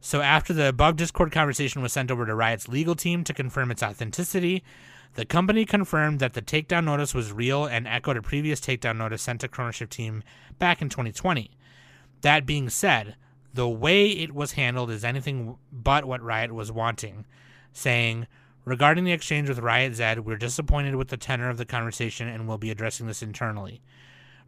So 0.00 0.20
after 0.20 0.52
the 0.52 0.68
above 0.68 0.96
Discord 0.96 1.32
conversation 1.32 1.82
was 1.82 1.92
sent 1.92 2.10
over 2.10 2.24
to 2.24 2.34
Riot's 2.34 2.68
legal 2.68 2.94
team 2.94 3.24
to 3.24 3.34
confirm 3.34 3.70
its 3.70 3.82
authenticity, 3.82 4.62
the 5.14 5.24
company 5.24 5.64
confirmed 5.64 6.20
that 6.20 6.34
the 6.34 6.42
takedown 6.42 6.84
notice 6.84 7.14
was 7.14 7.32
real 7.32 7.64
and 7.64 7.86
echoed 7.86 8.16
a 8.16 8.22
previous 8.22 8.60
takedown 8.60 8.96
notice 8.96 9.22
sent 9.22 9.40
to 9.40 9.48
Chronoshift 9.48 9.90
team 9.90 10.22
back 10.58 10.80
in 10.80 10.88
2020. 10.88 11.50
That 12.20 12.46
being 12.46 12.68
said, 12.68 13.16
the 13.52 13.68
way 13.68 14.08
it 14.08 14.34
was 14.34 14.52
handled 14.52 14.90
is 14.90 15.04
anything 15.04 15.56
but 15.72 16.04
what 16.04 16.22
Riot 16.22 16.52
was 16.52 16.70
wanting, 16.70 17.26
saying, 17.72 18.26
Regarding 18.64 19.04
the 19.04 19.12
exchange 19.12 19.48
with 19.48 19.60
Riot 19.60 19.94
Zed, 19.94 20.26
we're 20.26 20.36
disappointed 20.36 20.94
with 20.94 21.08
the 21.08 21.16
tenor 21.16 21.48
of 21.48 21.56
the 21.56 21.64
conversation 21.64 22.28
and 22.28 22.46
will 22.46 22.58
be 22.58 22.70
addressing 22.70 23.06
this 23.06 23.22
internally. 23.22 23.80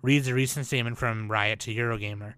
Reads 0.02 0.28
a 0.28 0.34
recent 0.34 0.66
statement 0.66 0.98
from 0.98 1.30
Riot 1.30 1.58
to 1.60 1.74
Eurogamer. 1.74 2.34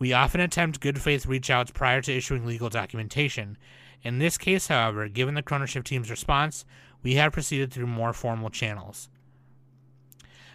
We 0.00 0.12
often 0.12 0.40
attempt 0.40 0.80
good 0.80 1.00
faith 1.00 1.26
reach 1.26 1.48
outs 1.48 1.70
prior 1.70 2.00
to 2.02 2.12
issuing 2.12 2.44
legal 2.44 2.68
documentation. 2.68 3.58
In 4.02 4.18
this 4.18 4.38
case, 4.38 4.66
however, 4.66 5.08
given 5.08 5.34
the 5.34 5.42
Chronoshift 5.42 5.84
team's 5.84 6.10
response, 6.10 6.64
we 7.02 7.14
have 7.14 7.32
proceeded 7.32 7.72
through 7.72 7.86
more 7.86 8.12
formal 8.12 8.50
channels. 8.50 9.08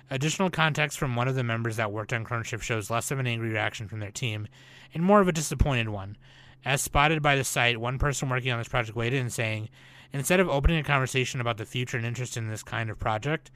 Additional 0.10 0.52
context 0.52 1.00
from 1.00 1.16
one 1.16 1.28
of 1.28 1.36
the 1.36 1.44
members 1.44 1.78
that 1.78 1.92
worked 1.92 2.14
on 2.14 2.24
Chronoshift 2.24 2.62
shows 2.62 2.92
less 2.92 3.10
of 3.10 3.18
an 3.20 3.26
angry 3.26 3.50
reaction 3.50 3.88
from 3.88 4.00
their 4.00 4.12
team 4.12 4.48
and 4.94 5.04
more 5.04 5.20
of 5.20 5.28
a 5.28 5.32
disappointed 5.32 5.90
one. 5.90 6.16
As 6.64 6.82
spotted 6.82 7.22
by 7.22 7.36
the 7.36 7.44
site, 7.44 7.80
one 7.80 7.98
person 7.98 8.30
working 8.30 8.52
on 8.52 8.60
this 8.60 8.68
project 8.68 8.96
weighed 8.96 9.14
in 9.14 9.30
saying, 9.30 9.70
instead 10.14 10.40
of 10.40 10.48
opening 10.48 10.78
a 10.78 10.84
conversation 10.84 11.42
about 11.42 11.58
the 11.58 11.66
future 11.66 11.98
and 11.98 12.06
interest 12.06 12.38
in 12.38 12.50
this 12.50 12.64
kind 12.64 12.90
of 12.90 13.00
project, 13.00 13.50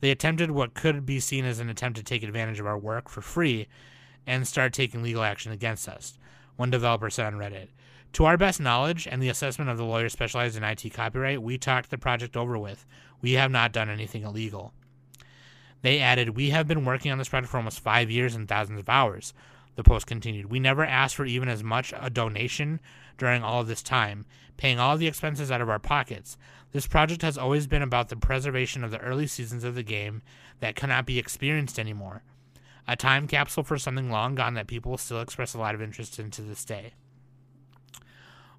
they 0.00 0.10
attempted 0.10 0.50
what 0.50 0.74
could 0.74 1.06
be 1.06 1.18
seen 1.18 1.44
as 1.44 1.58
an 1.58 1.68
attempt 1.68 1.96
to 1.96 2.04
take 2.04 2.22
advantage 2.22 2.60
of 2.60 2.66
our 2.66 2.78
work 2.78 3.08
for 3.08 3.20
free 3.20 3.66
and 4.26 4.46
start 4.46 4.72
taking 4.72 5.02
legal 5.02 5.22
action 5.22 5.52
against 5.52 5.88
us, 5.88 6.18
one 6.56 6.70
developer 6.70 7.10
said 7.10 7.26
on 7.26 7.38
Reddit. 7.38 7.68
To 8.12 8.24
our 8.24 8.36
best 8.36 8.60
knowledge 8.60 9.06
and 9.06 9.22
the 9.22 9.28
assessment 9.28 9.70
of 9.70 9.76
the 9.76 9.84
lawyer 9.84 10.08
specialized 10.08 10.56
in 10.56 10.64
IT 10.64 10.92
copyright, 10.94 11.42
we 11.42 11.58
talked 11.58 11.90
the 11.90 11.98
project 11.98 12.36
over 12.36 12.58
with. 12.58 12.86
We 13.20 13.32
have 13.32 13.50
not 13.50 13.72
done 13.72 13.90
anything 13.90 14.22
illegal. 14.22 14.72
They 15.82 16.00
added, 16.00 16.30
We 16.30 16.50
have 16.50 16.66
been 16.66 16.84
working 16.84 17.12
on 17.12 17.18
this 17.18 17.28
project 17.28 17.50
for 17.50 17.58
almost 17.58 17.80
five 17.80 18.10
years 18.10 18.34
and 18.34 18.48
thousands 18.48 18.80
of 18.80 18.88
hours. 18.88 19.34
The 19.76 19.84
post 19.84 20.06
continued, 20.06 20.50
We 20.50 20.58
never 20.58 20.84
asked 20.84 21.14
for 21.14 21.26
even 21.26 21.48
as 21.48 21.62
much 21.62 21.92
a 21.94 22.08
donation 22.08 22.80
during 23.18 23.42
all 23.42 23.60
of 23.60 23.68
this 23.68 23.82
time, 23.82 24.24
paying 24.56 24.78
all 24.78 24.96
the 24.96 25.06
expenses 25.06 25.50
out 25.50 25.60
of 25.60 25.68
our 25.68 25.78
pockets. 25.78 26.38
This 26.72 26.86
project 26.86 27.22
has 27.22 27.38
always 27.38 27.66
been 27.66 27.82
about 27.82 28.08
the 28.08 28.16
preservation 28.16 28.82
of 28.82 28.90
the 28.90 29.00
early 29.00 29.26
seasons 29.26 29.64
of 29.64 29.74
the 29.74 29.82
game 29.82 30.22
that 30.60 30.76
cannot 30.76 31.06
be 31.06 31.18
experienced 31.18 31.78
anymore. 31.78 32.22
A 32.88 32.96
time 32.96 33.26
capsule 33.26 33.64
for 33.64 33.78
something 33.78 34.10
long 34.10 34.34
gone 34.34 34.54
that 34.54 34.66
people 34.66 34.96
still 34.96 35.20
express 35.20 35.54
a 35.54 35.58
lot 35.58 35.74
of 35.74 35.82
interest 35.82 36.18
in 36.18 36.30
to 36.32 36.42
this 36.42 36.64
day. 36.64 36.94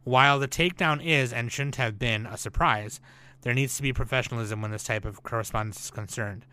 While 0.07 0.39
the 0.39 0.47
takedown 0.47 1.05
is 1.05 1.33
and 1.33 1.51
shouldn't 1.51 1.75
have 1.75 1.99
been 1.99 2.27
a 2.27 2.37
surprise, 2.37 3.01
there 3.41 3.53
needs 3.53 3.75
to 3.75 3.81
be 3.81 3.91
professionalism 3.91 4.61
when 4.61 4.71
this 4.71 4.85
type 4.85 5.03
of 5.03 5.21
correspondence 5.21 5.83
is 5.83 5.91
concerned. 5.91 6.45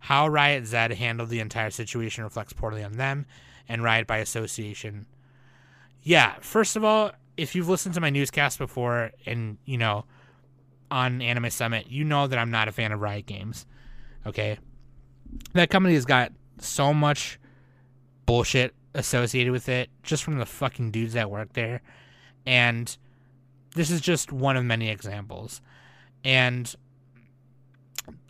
How 0.00 0.26
Riot 0.26 0.64
Zed 0.66 0.92
handled 0.92 1.28
the 1.28 1.40
entire 1.40 1.68
situation 1.68 2.24
reflects 2.24 2.54
poorly 2.54 2.82
on 2.82 2.92
them 2.92 3.26
and 3.68 3.82
Riot 3.82 4.06
by 4.06 4.16
association. 4.16 5.04
Yeah, 6.02 6.36
first 6.40 6.74
of 6.74 6.84
all, 6.84 7.12
if 7.36 7.54
you've 7.54 7.68
listened 7.68 7.94
to 7.96 8.00
my 8.00 8.08
newscast 8.08 8.56
before 8.56 9.10
and, 9.26 9.58
you 9.66 9.76
know, 9.76 10.06
on 10.90 11.20
Anime 11.20 11.50
Summit, 11.50 11.88
you 11.90 12.04
know 12.04 12.26
that 12.26 12.38
I'm 12.38 12.50
not 12.50 12.66
a 12.66 12.72
fan 12.72 12.92
of 12.92 13.02
Riot 13.02 13.26
Games. 13.26 13.66
Okay? 14.26 14.58
That 15.52 15.68
company 15.68 15.96
has 15.96 16.06
got 16.06 16.32
so 16.60 16.94
much 16.94 17.38
bullshit 18.24 18.72
associated 18.94 19.52
with 19.52 19.68
it 19.68 19.90
just 20.02 20.24
from 20.24 20.38
the 20.38 20.46
fucking 20.46 20.92
dudes 20.92 21.12
that 21.12 21.30
work 21.30 21.52
there. 21.52 21.82
And 22.46 22.96
this 23.74 23.90
is 23.90 24.00
just 24.00 24.32
one 24.32 24.56
of 24.56 24.64
many 24.64 24.88
examples. 24.88 25.60
And 26.24 26.74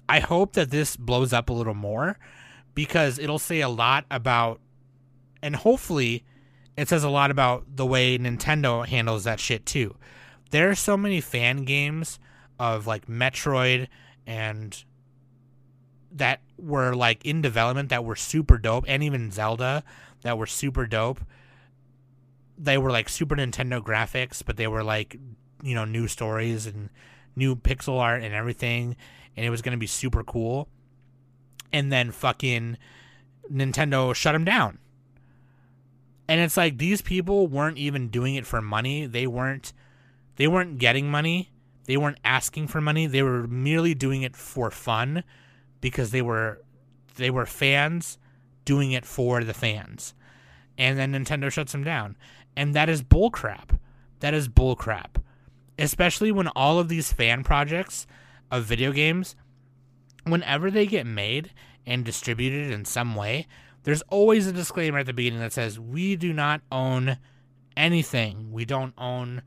I 0.09 0.21
hope 0.21 0.53
that 0.55 0.71
this 0.71 0.97
blows 0.97 1.33
up 1.33 1.49
a 1.49 1.53
little 1.53 1.75
more 1.75 2.19
because 2.75 3.19
it'll 3.19 3.39
say 3.39 3.61
a 3.61 3.69
lot 3.69 4.05
about, 4.11 4.61
and 5.43 5.57
hopefully, 5.57 6.25
it 6.77 6.89
says 6.89 7.05
a 7.05 7.11
lot 7.11 7.31
about 7.31 7.65
the 7.77 7.87
way 7.87 8.17
Nintendo 8.19 8.87
handles 8.87 9.25
that 9.25 9.41
shit 9.41 9.67
too. 9.67 9.97
There 10.51 10.71
are 10.71 10.75
so 10.75 10.97
many 10.97 11.21
fan 11.21 11.65
games 11.65 12.19
of 12.59 12.87
like 12.87 13.07
Metroid 13.07 13.89
and 14.27 14.85
that 16.13 16.41
were 16.59 16.95
like 16.95 17.25
in 17.25 17.43
development 17.43 17.89
that 17.89 18.05
were 18.05 18.17
super 18.17 18.59
dope, 18.59 18.85
and 18.87 19.03
even 19.03 19.31
Zelda 19.31 19.83
that 20.23 20.39
were 20.39 20.47
super 20.47 20.87
dope. 20.87 21.21
They 22.63 22.79
were 22.79 22.91
like 22.91 23.09
Super 23.09 23.37
Nintendo 23.37 23.83
graphics, 23.83 24.43
but 24.45 24.57
they 24.57 24.69
were 24.69 24.85
like, 24.85 25.19
you 25.63 25.75
know, 25.75 25.85
new 25.85 26.09
stories 26.09 26.67
and 26.67 26.89
new 27.35 27.57
pixel 27.57 27.99
art 27.99 28.23
and 28.23 28.35
everything 28.35 28.97
and 29.37 29.47
it 29.47 29.51
was 29.51 29.63
going 29.63 29.73
to 29.73 29.79
be 29.79 29.87
super 29.87 30.23
cool. 30.23 30.69
And 31.73 31.91
then 31.91 32.11
fucking 32.11 32.77
Nintendo 33.51 34.15
shut 34.15 34.35
them 34.35 34.45
down. 34.45 34.79
And 36.29 36.41
it's 36.41 36.57
like 36.57 36.79
these 36.79 37.03
people 37.03 37.47
weren't 37.47 37.79
even 37.79 38.09
doing 38.09 38.35
it 38.35 38.47
for 38.47 38.61
money. 38.61 39.07
They 39.07 39.27
weren't 39.27 39.73
they 40.37 40.49
weren't 40.49 40.79
getting 40.79 41.11
money. 41.11 41.51
They 41.85 41.97
weren't 41.97 42.21
asking 42.25 42.69
for 42.69 42.81
money. 42.81 43.07
They 43.07 43.23
were 43.23 43.47
merely 43.47 43.95
doing 43.95 44.23
it 44.23 44.37
for 44.37 44.71
fun 44.71 45.25
because 45.81 46.11
they 46.11 46.23
were 46.23 46.63
they 47.17 47.31
were 47.31 47.47
fans 47.47 48.19
doing 48.65 48.93
it 48.93 49.05
for 49.05 49.43
the 49.45 49.55
fans. 49.55 50.15
And 50.79 50.99
then 50.99 51.13
Nintendo 51.13 51.51
shuts 51.51 51.73
them 51.73 51.85
down. 51.85 52.17
And 52.57 52.75
that 52.75 52.89
is 52.89 53.03
bullcrap. 53.03 53.79
That 54.21 54.35
is 54.35 54.49
bullcrap. 54.49 55.23
Especially 55.79 56.31
when 56.31 56.49
all 56.49 56.79
of 56.79 56.89
these 56.89 57.13
fan 57.13 57.45
projects 57.45 58.07
of 58.51 58.65
video 58.65 58.93
games, 58.93 59.35
whenever 60.25 60.71
they 60.71 60.87
get 60.87 61.07
made 61.07 61.51
and 61.87 62.05
distributed 62.05 62.71
in 62.71 62.85
some 62.85 63.15
way, 63.15 63.47
there's 63.85 64.03
always 64.03 64.47
a 64.47 64.53
disclaimer 64.53 64.99
at 64.99 65.07
the 65.07 65.13
beginning 65.13 65.41
that 65.41 65.53
says 65.53 65.81
we 65.81 66.15
do 66.17 66.33
not 66.33 66.61
own 66.71 67.19
anything. 67.77 68.53
We 68.53 68.65
don't 68.65 68.95
own 68.97 69.43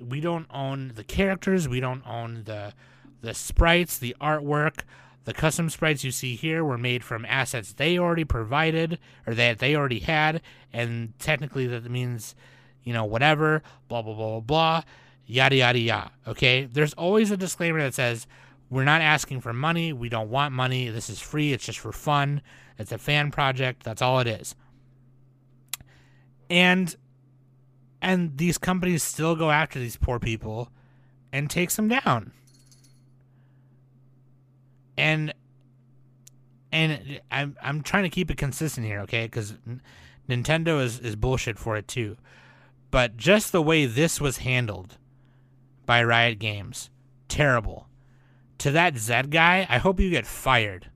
we 0.00 0.20
don't 0.20 0.46
own 0.50 0.92
the 0.94 1.02
characters, 1.02 1.68
we 1.68 1.80
don't 1.80 2.06
own 2.06 2.44
the 2.44 2.72
the 3.20 3.34
sprites, 3.34 3.98
the 3.98 4.14
artwork, 4.20 4.82
the 5.28 5.34
custom 5.34 5.68
sprites 5.68 6.04
you 6.04 6.10
see 6.10 6.36
here 6.36 6.64
were 6.64 6.78
made 6.78 7.04
from 7.04 7.26
assets 7.26 7.74
they 7.74 7.98
already 7.98 8.24
provided 8.24 8.98
or 9.26 9.34
that 9.34 9.58
they 9.58 9.76
already 9.76 9.98
had, 9.98 10.40
and 10.72 11.12
technically 11.18 11.66
that 11.66 11.84
means, 11.84 12.34
you 12.82 12.94
know, 12.94 13.04
whatever, 13.04 13.62
blah 13.88 14.00
blah 14.00 14.14
blah 14.14 14.30
blah 14.30 14.40
blah, 14.40 14.82
yada 15.26 15.56
yada 15.56 15.78
yada. 15.78 16.12
Okay, 16.26 16.64
there's 16.64 16.94
always 16.94 17.30
a 17.30 17.36
disclaimer 17.36 17.78
that 17.80 17.92
says 17.92 18.26
we're 18.70 18.84
not 18.84 19.02
asking 19.02 19.42
for 19.42 19.52
money, 19.52 19.92
we 19.92 20.08
don't 20.08 20.30
want 20.30 20.54
money, 20.54 20.88
this 20.88 21.10
is 21.10 21.20
free, 21.20 21.52
it's 21.52 21.66
just 21.66 21.78
for 21.78 21.92
fun, 21.92 22.40
it's 22.78 22.90
a 22.90 22.96
fan 22.96 23.30
project, 23.30 23.84
that's 23.84 24.00
all 24.00 24.20
it 24.20 24.26
is. 24.26 24.54
And 26.48 26.96
and 28.00 28.38
these 28.38 28.56
companies 28.56 29.02
still 29.02 29.36
go 29.36 29.50
after 29.50 29.78
these 29.78 29.98
poor 29.98 30.18
people 30.18 30.70
and 31.34 31.50
takes 31.50 31.76
them 31.76 31.88
down 31.88 32.32
and 34.98 35.32
and 36.70 37.20
I'm 37.30 37.56
I'm 37.62 37.82
trying 37.82 38.02
to 38.02 38.10
keep 38.10 38.30
it 38.30 38.36
consistent 38.36 38.86
here, 38.86 39.00
okay? 39.00 39.24
Because 39.24 39.54
Nintendo 40.28 40.82
is 40.82 40.98
is 40.98 41.16
bullshit 41.16 41.58
for 41.58 41.76
it 41.76 41.88
too, 41.88 42.16
but 42.90 43.16
just 43.16 43.52
the 43.52 43.62
way 43.62 43.86
this 43.86 44.20
was 44.20 44.38
handled 44.38 44.98
by 45.86 46.02
Riot 46.02 46.38
Games, 46.38 46.90
terrible. 47.28 47.86
To 48.58 48.72
that 48.72 48.98
Zed 48.98 49.30
guy, 49.30 49.66
I 49.70 49.78
hope 49.78 50.00
you 50.00 50.10
get 50.10 50.26
fired. 50.26 50.90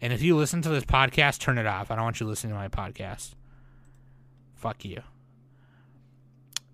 And 0.00 0.14
if 0.14 0.22
you 0.22 0.34
listen 0.34 0.62
to 0.62 0.70
this 0.70 0.84
podcast, 0.84 1.38
turn 1.38 1.58
it 1.58 1.66
off. 1.66 1.90
I 1.90 1.94
don't 1.94 2.04
want 2.04 2.20
you 2.20 2.26
listening 2.26 2.54
to 2.54 2.58
my 2.58 2.68
podcast. 2.68 3.34
Fuck 4.56 4.84
you. 4.84 5.02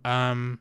Um. 0.05 0.61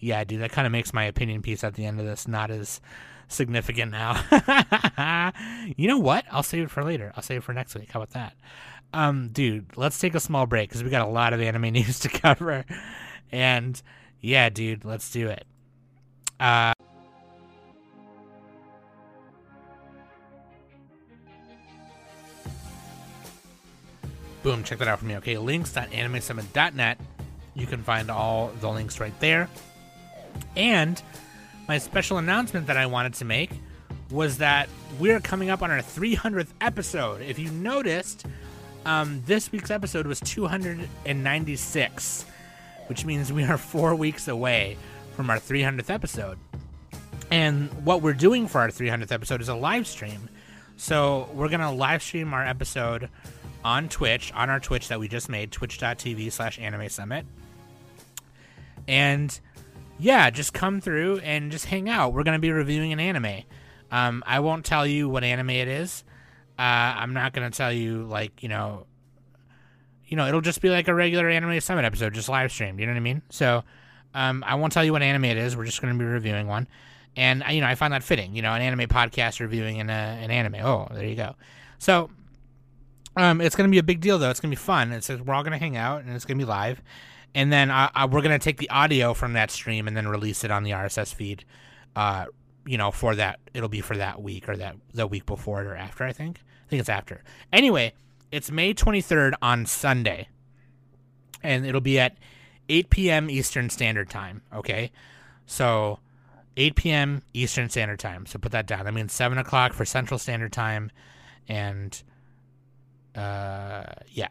Yeah, 0.00 0.24
dude, 0.24 0.40
that 0.40 0.52
kind 0.52 0.66
of 0.66 0.72
makes 0.72 0.92
my 0.92 1.04
opinion 1.04 1.40
piece 1.40 1.64
at 1.64 1.74
the 1.74 1.86
end 1.86 1.98
of 1.98 2.04
this 2.04 2.28
not 2.28 2.50
as 2.50 2.80
significant 3.28 3.92
now. 3.92 4.20
you 5.76 5.88
know 5.88 5.98
what? 5.98 6.24
I'll 6.30 6.42
save 6.42 6.64
it 6.64 6.70
for 6.70 6.84
later. 6.84 7.12
I'll 7.16 7.22
save 7.22 7.38
it 7.38 7.44
for 7.44 7.52
next 7.52 7.74
week. 7.74 7.90
How 7.90 8.00
about 8.00 8.14
that? 8.14 8.34
Um, 8.92 9.30
dude, 9.32 9.76
let's 9.76 9.98
take 9.98 10.14
a 10.14 10.20
small 10.20 10.46
break 10.46 10.68
because 10.68 10.84
we 10.84 10.90
got 10.90 11.06
a 11.06 11.10
lot 11.10 11.32
of 11.32 11.40
anime 11.40 11.62
news 11.72 11.98
to 12.00 12.08
cover. 12.08 12.64
And 13.32 13.80
yeah, 14.20 14.48
dude, 14.48 14.84
let's 14.84 15.10
do 15.10 15.28
it. 15.28 15.44
Uh, 16.38 16.72
boom, 24.42 24.62
check 24.62 24.78
that 24.78 24.88
out 24.88 25.00
for 25.00 25.06
me. 25.06 25.16
Okay, 25.16 25.38
links.animesummit.net. 25.38 26.98
You 27.54 27.66
can 27.66 27.82
find 27.82 28.10
all 28.10 28.52
the 28.60 28.68
links 28.68 29.00
right 29.00 29.18
there. 29.20 29.48
And 30.56 31.00
my 31.68 31.78
special 31.78 32.18
announcement 32.18 32.66
that 32.66 32.76
I 32.76 32.86
wanted 32.86 33.14
to 33.14 33.24
make 33.24 33.50
was 34.10 34.38
that 34.38 34.68
we're 34.98 35.20
coming 35.20 35.50
up 35.50 35.62
on 35.62 35.70
our 35.70 35.78
300th 35.78 36.48
episode. 36.60 37.22
If 37.22 37.38
you 37.38 37.50
noticed, 37.50 38.26
um, 38.84 39.22
this 39.26 39.50
week's 39.50 39.70
episode 39.70 40.06
was 40.06 40.20
296, 40.20 42.26
which 42.86 43.04
means 43.04 43.32
we 43.32 43.44
are 43.44 43.56
four 43.56 43.94
weeks 43.94 44.28
away 44.28 44.76
from 45.16 45.30
our 45.30 45.38
300th 45.38 45.90
episode. 45.90 46.38
And 47.30 47.72
what 47.84 48.02
we're 48.02 48.12
doing 48.12 48.46
for 48.46 48.60
our 48.60 48.68
300th 48.68 49.10
episode 49.10 49.40
is 49.40 49.48
a 49.48 49.54
live 49.54 49.86
stream. 49.86 50.28
So 50.76 51.30
we're 51.32 51.48
going 51.48 51.60
to 51.60 51.70
live 51.70 52.02
stream 52.02 52.34
our 52.34 52.44
episode 52.44 53.08
on 53.64 53.88
Twitch, 53.88 54.30
on 54.34 54.50
our 54.50 54.60
Twitch 54.60 54.88
that 54.88 55.00
we 55.00 55.08
just 55.08 55.30
made, 55.30 55.50
twitch.tv 55.50 56.30
slash 56.30 56.58
anime 56.58 56.90
summit. 56.90 57.24
And 58.86 59.40
yeah, 59.98 60.30
just 60.30 60.52
come 60.52 60.80
through 60.80 61.18
and 61.18 61.52
just 61.52 61.66
hang 61.66 61.88
out. 61.88 62.12
We're 62.12 62.24
going 62.24 62.36
to 62.36 62.40
be 62.40 62.50
reviewing 62.50 62.92
an 62.92 63.00
anime. 63.00 63.44
Um, 63.90 64.22
I 64.26 64.40
won't 64.40 64.64
tell 64.64 64.86
you 64.86 65.08
what 65.08 65.24
anime 65.24 65.50
it 65.50 65.68
is. 65.68 66.04
Uh, 66.58 66.62
I'm 66.62 67.14
not 67.14 67.32
going 67.32 67.50
to 67.50 67.56
tell 67.56 67.72
you, 67.72 68.04
like, 68.04 68.42
you 68.42 68.48
know, 68.48 68.86
you 70.06 70.16
know, 70.16 70.26
it'll 70.26 70.40
just 70.40 70.60
be 70.60 70.70
like 70.70 70.88
a 70.88 70.94
regular 70.94 71.28
Anime 71.28 71.60
Summit 71.60 71.84
episode, 71.84 72.14
just 72.14 72.28
live 72.28 72.52
streamed. 72.52 72.78
You 72.78 72.86
know 72.86 72.92
what 72.92 72.98
I 72.98 73.02
mean? 73.02 73.22
So, 73.30 73.64
um, 74.14 74.44
I 74.46 74.54
won't 74.54 74.72
tell 74.72 74.84
you 74.84 74.92
what 74.92 75.02
anime 75.02 75.24
it 75.24 75.36
is. 75.36 75.56
We're 75.56 75.64
just 75.64 75.82
going 75.82 75.92
to 75.92 75.98
be 75.98 76.04
reviewing 76.04 76.46
one. 76.46 76.68
And, 77.16 77.42
you 77.50 77.60
know, 77.60 77.66
I 77.66 77.74
find 77.74 77.92
that 77.92 78.02
fitting. 78.02 78.34
You 78.34 78.42
know, 78.42 78.52
an 78.52 78.62
anime 78.62 78.88
podcast 78.88 79.40
reviewing 79.40 79.80
an, 79.80 79.90
uh, 79.90 80.18
an 80.20 80.30
anime. 80.30 80.56
Oh, 80.64 80.88
there 80.92 81.06
you 81.06 81.16
go. 81.16 81.34
So, 81.78 82.10
um, 83.16 83.40
it's 83.40 83.56
going 83.56 83.68
to 83.68 83.72
be 83.72 83.78
a 83.78 83.84
big 83.84 84.00
deal, 84.00 84.18
though. 84.18 84.30
It's 84.30 84.40
going 84.40 84.50
to 84.50 84.56
be 84.56 84.60
fun. 84.60 84.92
It's 84.92 85.08
we're 85.08 85.34
all 85.34 85.42
going 85.42 85.52
to 85.52 85.58
hang 85.58 85.76
out, 85.76 86.02
and 86.02 86.14
it's 86.14 86.24
going 86.24 86.38
to 86.38 86.44
be 86.44 86.48
live 86.48 86.82
and 87.34 87.52
then 87.52 87.70
I, 87.70 87.90
I, 87.94 88.06
we're 88.06 88.22
gonna 88.22 88.38
take 88.38 88.58
the 88.58 88.70
audio 88.70 89.14
from 89.14 89.32
that 89.34 89.50
stream 89.50 89.88
and 89.88 89.96
then 89.96 90.08
release 90.08 90.44
it 90.44 90.50
on 90.50 90.62
the 90.62 90.70
RSS 90.70 91.14
feed. 91.14 91.44
Uh, 91.96 92.26
you 92.66 92.78
know, 92.78 92.90
for 92.90 93.14
that 93.14 93.40
it'll 93.52 93.68
be 93.68 93.80
for 93.80 93.96
that 93.96 94.22
week 94.22 94.48
or 94.48 94.56
that 94.56 94.76
the 94.92 95.06
week 95.06 95.26
before 95.26 95.62
it 95.62 95.66
or 95.66 95.76
after. 95.76 96.04
I 96.04 96.12
think. 96.12 96.40
I 96.66 96.68
think 96.68 96.80
it's 96.80 96.88
after. 96.88 97.22
Anyway, 97.52 97.92
it's 98.30 98.50
May 98.50 98.72
23rd 98.72 99.34
on 99.42 99.66
Sunday, 99.66 100.28
and 101.42 101.66
it'll 101.66 101.80
be 101.80 101.98
at 101.98 102.16
8 102.68 102.88
p.m. 102.88 103.30
Eastern 103.30 103.68
Standard 103.68 104.08
Time. 104.08 104.42
Okay, 104.52 104.90
so 105.44 106.00
8 106.56 106.74
p.m. 106.74 107.22
Eastern 107.34 107.68
Standard 107.68 107.98
Time. 107.98 108.26
So 108.26 108.38
put 108.38 108.52
that 108.52 108.66
down. 108.66 108.84
That 108.86 108.94
means 108.94 109.12
seven 109.12 109.38
o'clock 109.38 109.72
for 109.72 109.84
Central 109.84 110.18
Standard 110.18 110.52
Time, 110.52 110.90
and 111.48 112.02
uh, 113.14 113.84
yeah, 114.08 114.28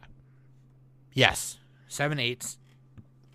yes, 1.13 1.59
seven 1.87 2.19
eight 2.19 2.57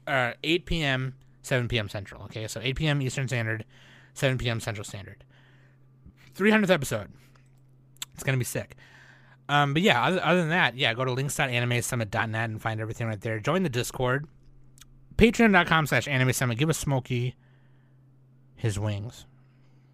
uh, 0.08 0.32
8 0.42 0.66
p.m., 0.66 1.14
7 1.42 1.68
p.m. 1.68 1.88
Central. 1.88 2.22
Okay, 2.24 2.46
so 2.46 2.60
8 2.62 2.76
p.m. 2.76 3.02
Eastern 3.02 3.28
Standard, 3.28 3.64
7 4.14 4.38
p.m. 4.38 4.60
Central 4.60 4.84
Standard. 4.84 5.24
300th 6.36 6.70
episode. 6.70 7.08
It's 8.14 8.22
gonna 8.22 8.38
be 8.38 8.44
sick. 8.44 8.76
Um, 9.48 9.72
but 9.72 9.82
yeah, 9.82 10.04
other, 10.04 10.20
other 10.22 10.40
than 10.40 10.50
that, 10.50 10.76
yeah, 10.76 10.92
go 10.94 11.04
to 11.04 11.12
links.animesummit.net 11.12 12.50
and 12.50 12.60
find 12.60 12.80
everything 12.80 13.06
right 13.06 13.20
there. 13.20 13.38
Join 13.40 13.62
the 13.62 13.68
Discord. 13.68 14.26
Patreon.com 15.16 15.86
slash 15.86 16.06
anime 16.06 16.32
summit. 16.32 16.58
Give 16.58 16.68
a 16.68 16.74
Smokey 16.74 17.34
his 18.58 18.78
wings. 18.78 19.24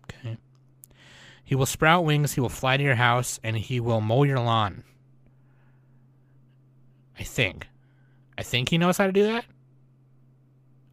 Okay. 0.05 0.39
He 1.45 1.55
will 1.55 1.67
sprout 1.67 2.05
wings, 2.05 2.33
he 2.33 2.41
will 2.41 2.49
fly 2.49 2.77
to 2.77 2.83
your 2.83 2.95
house, 2.97 3.39
and 3.45 3.57
he 3.57 3.79
will 3.79 4.01
mow 4.01 4.25
your 4.25 4.41
lawn. 4.41 4.83
I 7.19 7.23
think. 7.23 7.69
I 8.37 8.43
think 8.43 8.71
he 8.71 8.79
knows 8.79 8.97
how 8.97 9.07
to 9.07 9.13
do 9.13 9.23
that. 9.25 9.45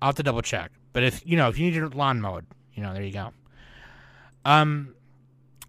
I'll 0.02 0.10
have 0.10 0.16
to 0.16 0.24
double 0.24 0.42
check. 0.42 0.72
But 0.94 1.04
if 1.04 1.22
you 1.26 1.38
know, 1.38 1.50
if 1.50 1.58
you 1.58 1.66
need 1.66 1.76
your 1.76 1.90
lawn 1.90 2.22
mowed, 2.22 2.46
you 2.74 2.84
know, 2.84 2.94
there 2.94 3.04
you 3.04 3.14
go. 3.14 3.32
Um, 4.44 4.96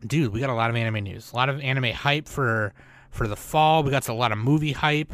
dude, 0.06 0.32
we 0.32 0.40
got 0.40 0.50
a 0.50 0.54
lot 0.54 0.70
of 0.70 0.76
anime 0.76 1.04
news, 1.04 1.32
a 1.32 1.36
lot 1.36 1.48
of 1.48 1.60
anime 1.60 1.92
hype 1.92 2.28
for 2.28 2.72
for 3.10 3.28
the 3.28 3.36
fall. 3.36 3.82
We 3.82 3.90
got 3.90 4.08
a 4.08 4.14
lot 4.14 4.32
of 4.32 4.38
movie 4.38 4.72
hype, 4.72 5.12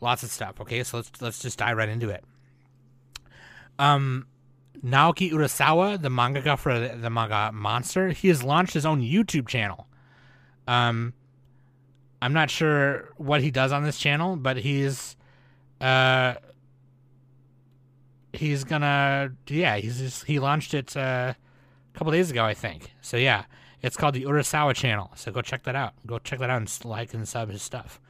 lots 0.00 0.22
of 0.22 0.30
stuff. 0.30 0.60
Okay, 0.60 0.82
so 0.84 0.98
let's 0.98 1.10
let's 1.20 1.38
just 1.40 1.58
dive 1.58 1.76
right 1.76 1.88
into 1.88 2.08
it. 2.10 2.24
Um, 3.78 4.26
Naoki 4.82 5.30
Urasawa, 5.32 6.00
the 6.00 6.08
mangaka 6.08 6.58
for 6.58 6.78
the, 6.78 6.96
the 6.96 7.10
manga 7.10 7.50
Monster, 7.52 8.10
he 8.10 8.28
has 8.28 8.42
launched 8.42 8.74
his 8.74 8.86
own 8.86 9.02
YouTube 9.02 9.48
channel. 9.48 9.86
Um, 10.66 11.12
I'm 12.22 12.32
not 12.32 12.50
sure 12.50 13.12
what 13.16 13.42
he 13.42 13.50
does 13.50 13.72
on 13.72 13.84
this 13.84 13.98
channel, 13.98 14.36
but 14.36 14.56
he's 14.56 15.16
uh 15.80 16.34
he's 18.36 18.64
gonna 18.64 19.32
yeah 19.48 19.76
he's 19.76 19.98
just, 19.98 20.24
he 20.24 20.38
launched 20.38 20.74
it 20.74 20.96
uh, 20.96 21.34
a 21.34 21.98
couple 21.98 22.12
days 22.12 22.30
ago 22.30 22.44
I 22.44 22.54
think. 22.54 22.92
So 23.00 23.16
yeah, 23.16 23.44
it's 23.82 23.96
called 23.96 24.14
the 24.14 24.24
Urasawa 24.24 24.74
channel. 24.74 25.10
So 25.14 25.32
go 25.32 25.42
check 25.42 25.64
that 25.64 25.76
out. 25.76 25.94
Go 26.06 26.18
check 26.18 26.38
that 26.40 26.50
out 26.50 26.58
and 26.58 26.84
like 26.84 27.14
and 27.14 27.26
sub 27.26 27.50
his 27.50 27.62
stuff. 27.62 28.00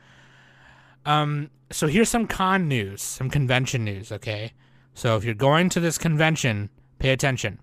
Um, 1.05 1.51
so 1.71 1.87
here's 1.87 2.09
some 2.09 2.27
con 2.27 2.69
news, 2.69 3.03
some 3.03 3.31
convention 3.31 3.85
news. 3.85 4.11
Okay, 4.13 4.53
so 4.95 5.17
if 5.17 5.25
you're 5.25 5.35
going 5.35 5.69
to 5.71 5.81
this 5.81 5.99
convention, 5.99 6.71
pay 6.99 7.11
attention. 7.11 7.61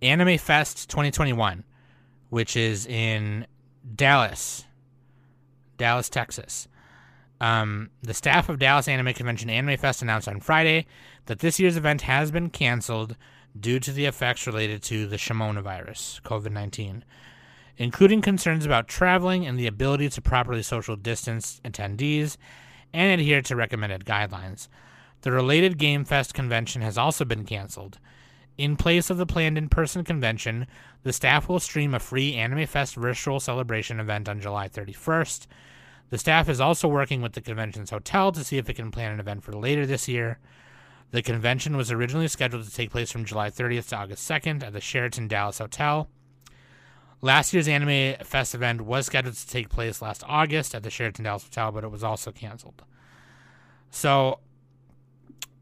Anime 0.00 0.36
Fest 0.36 0.90
2021, 0.90 1.64
which 2.28 2.56
is 2.56 2.86
in 2.86 3.46
Dallas, 3.94 4.64
Dallas, 5.76 6.08
Texas. 6.08 6.66
Um, 7.42 7.90
the 8.00 8.14
staff 8.14 8.48
of 8.48 8.60
Dallas 8.60 8.86
Anime 8.86 9.12
Convention 9.14 9.50
Anime 9.50 9.76
Fest 9.76 10.00
announced 10.00 10.28
on 10.28 10.38
Friday 10.38 10.86
that 11.26 11.40
this 11.40 11.58
year's 11.58 11.76
event 11.76 12.02
has 12.02 12.30
been 12.30 12.50
canceled 12.50 13.16
due 13.58 13.80
to 13.80 13.90
the 13.90 14.06
effects 14.06 14.46
related 14.46 14.80
to 14.84 15.08
the 15.08 15.16
Shimona 15.16 15.60
virus, 15.60 16.20
COVID 16.24 16.52
19, 16.52 17.04
including 17.78 18.22
concerns 18.22 18.64
about 18.64 18.86
traveling 18.86 19.44
and 19.44 19.58
the 19.58 19.66
ability 19.66 20.08
to 20.10 20.22
properly 20.22 20.62
social 20.62 20.94
distance 20.94 21.60
attendees 21.64 22.36
and 22.94 23.20
adhere 23.20 23.42
to 23.42 23.56
recommended 23.56 24.04
guidelines. 24.04 24.68
The 25.22 25.32
related 25.32 25.78
Game 25.78 26.04
Fest 26.04 26.34
convention 26.34 26.80
has 26.82 26.96
also 26.96 27.24
been 27.24 27.44
canceled. 27.44 27.98
In 28.56 28.76
place 28.76 29.10
of 29.10 29.16
the 29.16 29.26
planned 29.26 29.58
in 29.58 29.68
person 29.68 30.04
convention, 30.04 30.68
the 31.02 31.12
staff 31.12 31.48
will 31.48 31.58
stream 31.58 31.92
a 31.92 31.98
free 31.98 32.34
Anime 32.34 32.66
Fest 32.68 32.94
virtual 32.94 33.40
celebration 33.40 33.98
event 33.98 34.28
on 34.28 34.40
July 34.40 34.68
31st. 34.68 35.48
The 36.12 36.18
staff 36.18 36.50
is 36.50 36.60
also 36.60 36.88
working 36.88 37.22
with 37.22 37.32
the 37.32 37.40
convention's 37.40 37.88
hotel 37.88 38.32
to 38.32 38.44
see 38.44 38.58
if 38.58 38.68
it 38.68 38.74
can 38.74 38.90
plan 38.90 39.12
an 39.12 39.20
event 39.20 39.42
for 39.42 39.54
later 39.54 39.86
this 39.86 40.08
year. 40.08 40.38
The 41.10 41.22
convention 41.22 41.74
was 41.74 41.90
originally 41.90 42.28
scheduled 42.28 42.66
to 42.66 42.70
take 42.70 42.90
place 42.90 43.10
from 43.10 43.24
July 43.24 43.48
30th 43.48 43.88
to 43.88 43.96
August 43.96 44.28
2nd 44.30 44.62
at 44.62 44.74
the 44.74 44.80
Sheraton 44.82 45.26
Dallas 45.26 45.56
Hotel. 45.56 46.10
Last 47.22 47.54
year's 47.54 47.66
Anime 47.66 48.22
Fest 48.26 48.54
event 48.54 48.82
was 48.82 49.06
scheduled 49.06 49.36
to 49.36 49.48
take 49.48 49.70
place 49.70 50.02
last 50.02 50.22
August 50.28 50.74
at 50.74 50.82
the 50.82 50.90
Sheraton 50.90 51.24
Dallas 51.24 51.44
Hotel, 51.44 51.72
but 51.72 51.82
it 51.82 51.90
was 51.90 52.04
also 52.04 52.30
canceled. 52.30 52.82
So 53.90 54.40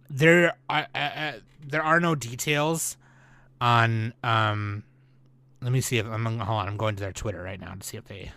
there 0.09 0.57
are 0.68 0.88
uh, 0.92 0.98
uh, 0.98 1.32
there 1.64 1.84
are 1.84 2.01
no 2.01 2.16
details 2.16 2.96
on. 3.61 4.14
Um, 4.24 4.82
let 5.62 5.70
me 5.70 5.80
see 5.80 5.98
if 5.98 6.07
I'm 6.07 6.24
hold 6.24 6.40
on. 6.40 6.66
I'm 6.66 6.76
going 6.76 6.96
to 6.96 7.01
their 7.01 7.12
Twitter 7.12 7.40
right 7.40 7.61
now 7.61 7.72
to 7.72 7.86
see 7.86 7.96
if 7.96 8.07
they. 8.07 8.32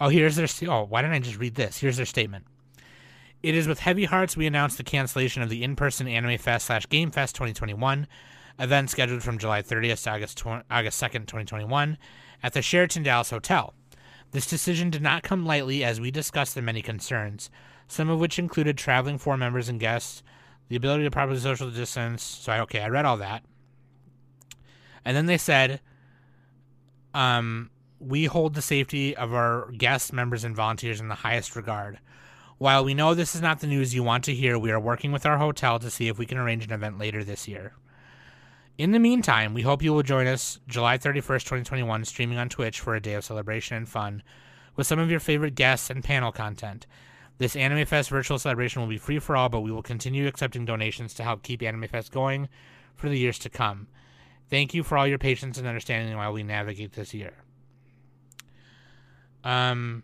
Oh, 0.00 0.08
here's 0.08 0.36
their. 0.36 0.48
Oh, 0.68 0.84
why 0.84 1.02
didn't 1.02 1.14
I 1.14 1.20
just 1.20 1.38
read 1.38 1.54
this? 1.54 1.78
Here's 1.78 1.96
their 1.96 2.06
statement. 2.06 2.44
It 3.42 3.54
is 3.54 3.68
with 3.68 3.80
heavy 3.80 4.04
hearts 4.04 4.36
we 4.36 4.46
announce 4.46 4.76
the 4.76 4.84
cancellation 4.84 5.42
of 5.42 5.48
the 5.48 5.62
in-person 5.62 6.08
Anime 6.08 6.38
Fest 6.38 6.66
slash 6.66 6.88
Game 6.88 7.10
Fest 7.10 7.36
2021 7.36 8.08
event 8.58 8.90
scheduled 8.90 9.22
from 9.22 9.38
July 9.38 9.62
30th 9.62 10.02
to 10.02 10.10
August, 10.10 10.38
tw- 10.38 10.64
August 10.70 11.00
2nd, 11.00 11.26
2021 11.26 11.96
at 12.42 12.52
the 12.52 12.62
Sheraton 12.62 13.04
Dallas 13.04 13.30
Hotel. 13.30 13.74
This 14.32 14.46
decision 14.46 14.90
did 14.90 15.02
not 15.02 15.22
come 15.22 15.46
lightly 15.46 15.84
as 15.84 16.00
we 16.00 16.10
discussed 16.10 16.54
the 16.54 16.62
many 16.62 16.82
concerns, 16.82 17.50
some 17.86 18.10
of 18.10 18.18
which 18.18 18.38
included 18.38 18.76
traveling 18.76 19.18
for 19.18 19.36
members 19.36 19.68
and 19.68 19.80
guests, 19.80 20.22
the 20.68 20.76
ability 20.76 21.04
to 21.04 21.10
properly 21.10 21.38
social 21.38 21.70
distance. 21.70 22.22
So, 22.22 22.52
I, 22.52 22.60
okay, 22.60 22.80
I 22.80 22.88
read 22.88 23.04
all 23.04 23.16
that. 23.18 23.44
And 25.04 25.16
then 25.16 25.26
they 25.26 25.38
said, 25.38 25.80
um, 27.14 27.70
we 28.00 28.26
hold 28.26 28.54
the 28.54 28.62
safety 28.62 29.16
of 29.16 29.34
our 29.34 29.70
guests, 29.72 30.12
members, 30.12 30.44
and 30.44 30.54
volunteers 30.54 31.00
in 31.00 31.08
the 31.08 31.14
highest 31.14 31.56
regard. 31.56 31.98
While 32.58 32.84
we 32.84 32.94
know 32.94 33.14
this 33.14 33.34
is 33.34 33.40
not 33.40 33.60
the 33.60 33.66
news 33.66 33.94
you 33.94 34.02
want 34.02 34.24
to 34.24 34.34
hear, 34.34 34.58
we 34.58 34.70
are 34.70 34.80
working 34.80 35.12
with 35.12 35.26
our 35.26 35.38
hotel 35.38 35.78
to 35.78 35.90
see 35.90 36.08
if 36.08 36.18
we 36.18 36.26
can 36.26 36.38
arrange 36.38 36.64
an 36.64 36.72
event 36.72 36.98
later 36.98 37.22
this 37.22 37.46
year. 37.46 37.74
In 38.76 38.92
the 38.92 38.98
meantime, 38.98 39.54
we 39.54 39.62
hope 39.62 39.82
you 39.82 39.92
will 39.92 40.02
join 40.02 40.26
us 40.26 40.60
July 40.68 40.98
31st, 40.98 41.42
2021, 41.42 42.04
streaming 42.04 42.38
on 42.38 42.48
Twitch 42.48 42.80
for 42.80 42.94
a 42.94 43.00
day 43.00 43.14
of 43.14 43.24
celebration 43.24 43.76
and 43.76 43.88
fun 43.88 44.22
with 44.76 44.86
some 44.86 45.00
of 45.00 45.10
your 45.10 45.20
favorite 45.20 45.56
guests 45.56 45.90
and 45.90 46.04
panel 46.04 46.30
content. 46.30 46.86
This 47.38 47.56
Anime 47.56 47.86
Fest 47.86 48.10
virtual 48.10 48.38
celebration 48.38 48.80
will 48.80 48.88
be 48.88 48.98
free 48.98 49.18
for 49.18 49.36
all, 49.36 49.48
but 49.48 49.60
we 49.60 49.72
will 49.72 49.82
continue 49.82 50.26
accepting 50.26 50.64
donations 50.64 51.14
to 51.14 51.24
help 51.24 51.42
keep 51.42 51.62
Anime 51.62 51.88
Fest 51.88 52.12
going 52.12 52.48
for 52.94 53.08
the 53.08 53.18
years 53.18 53.38
to 53.40 53.50
come. 53.50 53.88
Thank 54.50 54.74
you 54.74 54.82
for 54.82 54.96
all 54.96 55.06
your 55.06 55.18
patience 55.18 55.58
and 55.58 55.66
understanding 55.66 56.16
while 56.16 56.32
we 56.32 56.42
navigate 56.42 56.92
this 56.92 57.12
year. 57.14 57.34
Um, 59.48 60.02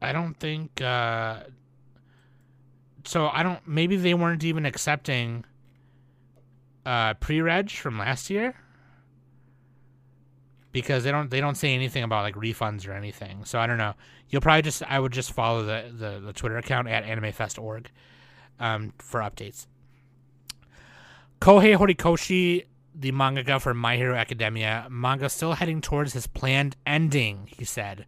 I 0.00 0.12
don't 0.12 0.34
think. 0.34 0.80
Uh, 0.80 1.40
so 3.04 3.28
I 3.32 3.42
don't. 3.42 3.66
Maybe 3.66 3.96
they 3.96 4.14
weren't 4.14 4.44
even 4.44 4.64
accepting 4.64 5.44
uh, 6.84 7.14
pre-reg 7.14 7.72
from 7.72 7.98
last 7.98 8.30
year 8.30 8.54
because 10.70 11.02
they 11.02 11.10
don't 11.10 11.30
they 11.32 11.40
don't 11.40 11.56
say 11.56 11.74
anything 11.74 12.04
about 12.04 12.22
like 12.22 12.36
refunds 12.36 12.86
or 12.86 12.92
anything. 12.92 13.44
So 13.44 13.58
I 13.58 13.66
don't 13.66 13.78
know. 13.78 13.94
You'll 14.28 14.42
probably 14.42 14.62
just 14.62 14.84
I 14.84 15.00
would 15.00 15.12
just 15.12 15.32
follow 15.32 15.64
the 15.64 15.90
the, 15.92 16.20
the 16.20 16.32
Twitter 16.32 16.58
account 16.58 16.86
at 16.86 17.04
AnimeFest.org 17.04 17.90
um, 18.60 18.92
for 18.98 19.18
updates. 19.18 19.66
Kohei 21.40 21.76
Horikoshi, 21.76 22.66
the 22.98 23.12
mangaka 23.12 23.60
for 23.60 23.74
My 23.74 23.96
Hero 23.96 24.16
Academia, 24.16 24.86
manga 24.90 25.28
still 25.28 25.54
heading 25.54 25.80
towards 25.80 26.12
his 26.12 26.26
planned 26.26 26.76
ending. 26.86 27.48
He 27.56 27.64
said. 27.64 28.06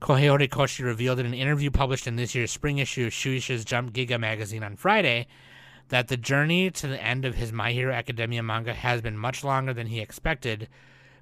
Kohei 0.00 0.28
Horikoshi 0.28 0.84
revealed 0.84 1.18
in 1.18 1.26
an 1.26 1.34
interview 1.34 1.70
published 1.72 2.06
in 2.06 2.14
this 2.14 2.34
year's 2.34 2.52
spring 2.52 2.78
issue 2.78 3.06
of 3.06 3.12
Shueisha's 3.12 3.64
Jump 3.64 3.92
Giga 3.92 4.20
magazine 4.20 4.62
on 4.62 4.76
Friday 4.76 5.26
that 5.88 6.06
the 6.06 6.16
journey 6.16 6.70
to 6.70 6.86
the 6.86 7.02
end 7.02 7.24
of 7.24 7.34
his 7.34 7.52
My 7.52 7.72
Hero 7.72 7.92
Academia 7.92 8.42
manga 8.42 8.74
has 8.74 9.00
been 9.00 9.18
much 9.18 9.42
longer 9.42 9.74
than 9.74 9.88
he 9.88 10.00
expected 10.00 10.68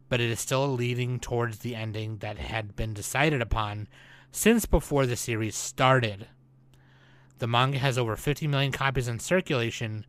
but 0.08 0.20
it 0.20 0.30
is 0.30 0.40
still 0.40 0.68
leading 0.68 1.18
towards 1.18 1.58
the 1.58 1.74
ending 1.74 2.18
that 2.18 2.38
had 2.38 2.76
been 2.76 2.94
decided 2.94 3.40
upon 3.40 3.88
since 4.30 4.66
before 4.66 5.06
the 5.06 5.16
series 5.16 5.56
started. 5.56 6.28
The 7.38 7.46
manga 7.46 7.78
has 7.78 7.98
over 7.98 8.16
50 8.16 8.46
million 8.46 8.72
copies 8.72 9.08
in 9.08 9.18
circulation, 9.18 10.06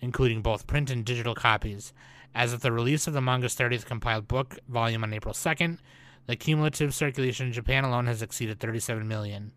including 0.00 0.40
both 0.42 0.66
print 0.66 0.90
and 0.90 1.04
digital 1.04 1.34
copies. 1.34 1.92
As 2.34 2.52
of 2.52 2.60
the 2.60 2.72
release 2.72 3.06
of 3.06 3.12
the 3.12 3.20
manga's 3.20 3.56
30th 3.56 3.86
compiled 3.86 4.28
book 4.28 4.58
volume 4.68 5.02
on 5.02 5.12
April 5.12 5.34
2nd, 5.34 5.78
the 6.26 6.36
cumulative 6.36 6.94
circulation 6.94 7.46
in 7.46 7.52
Japan 7.52 7.84
alone 7.84 8.06
has 8.06 8.22
exceeded 8.22 8.60
37 8.60 9.06
million. 9.06 9.52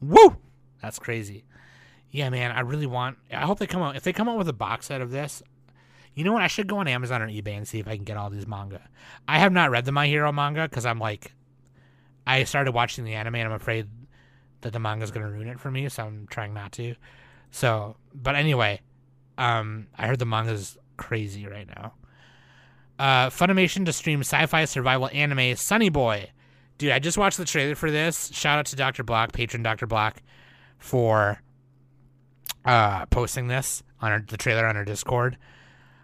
Woo! 0.00 0.36
That's 0.82 0.98
crazy. 0.98 1.44
Yeah, 2.10 2.30
man, 2.30 2.50
I 2.52 2.60
really 2.60 2.86
want. 2.86 3.18
I 3.30 3.46
hope 3.46 3.58
they 3.58 3.66
come 3.66 3.82
out. 3.82 3.96
If 3.96 4.02
they 4.02 4.12
come 4.12 4.28
out 4.28 4.38
with 4.38 4.48
a 4.48 4.54
box 4.54 4.86
set 4.86 5.00
of 5.00 5.10
this, 5.10 5.42
you 6.14 6.24
know 6.24 6.32
what? 6.32 6.42
I 6.42 6.48
should 6.48 6.66
go 6.66 6.78
on 6.78 6.88
Amazon 6.88 7.22
or 7.22 7.28
eBay 7.28 7.56
and 7.56 7.68
see 7.68 7.78
if 7.78 7.86
I 7.86 7.94
can 7.94 8.04
get 8.04 8.16
all 8.16 8.30
these 8.30 8.46
manga. 8.46 8.88
I 9.28 9.38
have 9.38 9.52
not 9.52 9.70
read 9.70 9.84
the 9.84 9.92
My 9.92 10.06
Hero 10.06 10.32
manga 10.32 10.68
because 10.68 10.86
I'm 10.86 10.98
like, 10.98 11.32
I 12.26 12.44
started 12.44 12.72
watching 12.72 13.04
the 13.04 13.14
anime 13.14 13.36
and 13.36 13.48
I'm 13.48 13.54
afraid 13.54 13.88
that 14.62 14.72
the 14.72 14.80
manga 14.80 15.04
is 15.04 15.10
going 15.10 15.24
to 15.24 15.32
ruin 15.32 15.48
it 15.48 15.60
for 15.60 15.70
me, 15.70 15.88
so 15.88 16.04
I'm 16.04 16.26
trying 16.28 16.54
not 16.54 16.72
to. 16.72 16.94
So, 17.50 17.96
but 18.12 18.34
anyway, 18.34 18.80
um, 19.36 19.86
I 19.96 20.06
heard 20.06 20.18
the 20.18 20.26
manga's 20.26 20.76
crazy 20.98 21.46
right 21.46 21.66
now. 21.66 21.94
Uh, 22.98 23.30
Funimation 23.30 23.86
to 23.86 23.92
stream 23.92 24.20
sci-fi 24.20 24.64
survival 24.64 25.08
anime 25.12 25.56
Sonny 25.56 25.88
Boy. 25.88 26.30
Dude, 26.76 26.90
I 26.90 26.98
just 26.98 27.16
watched 27.16 27.38
the 27.38 27.44
trailer 27.44 27.74
for 27.74 27.90
this. 27.90 28.30
Shout 28.32 28.58
out 28.58 28.66
to 28.66 28.76
Dr. 28.76 29.04
Block, 29.04 29.32
patron 29.32 29.62
Dr. 29.62 29.86
Block, 29.86 30.22
for 30.78 31.40
uh, 32.64 33.06
posting 33.06 33.48
this 33.48 33.82
on 34.00 34.12
our, 34.12 34.24
the 34.28 34.36
trailer 34.36 34.66
on 34.66 34.76
our 34.76 34.84
Discord. 34.84 35.38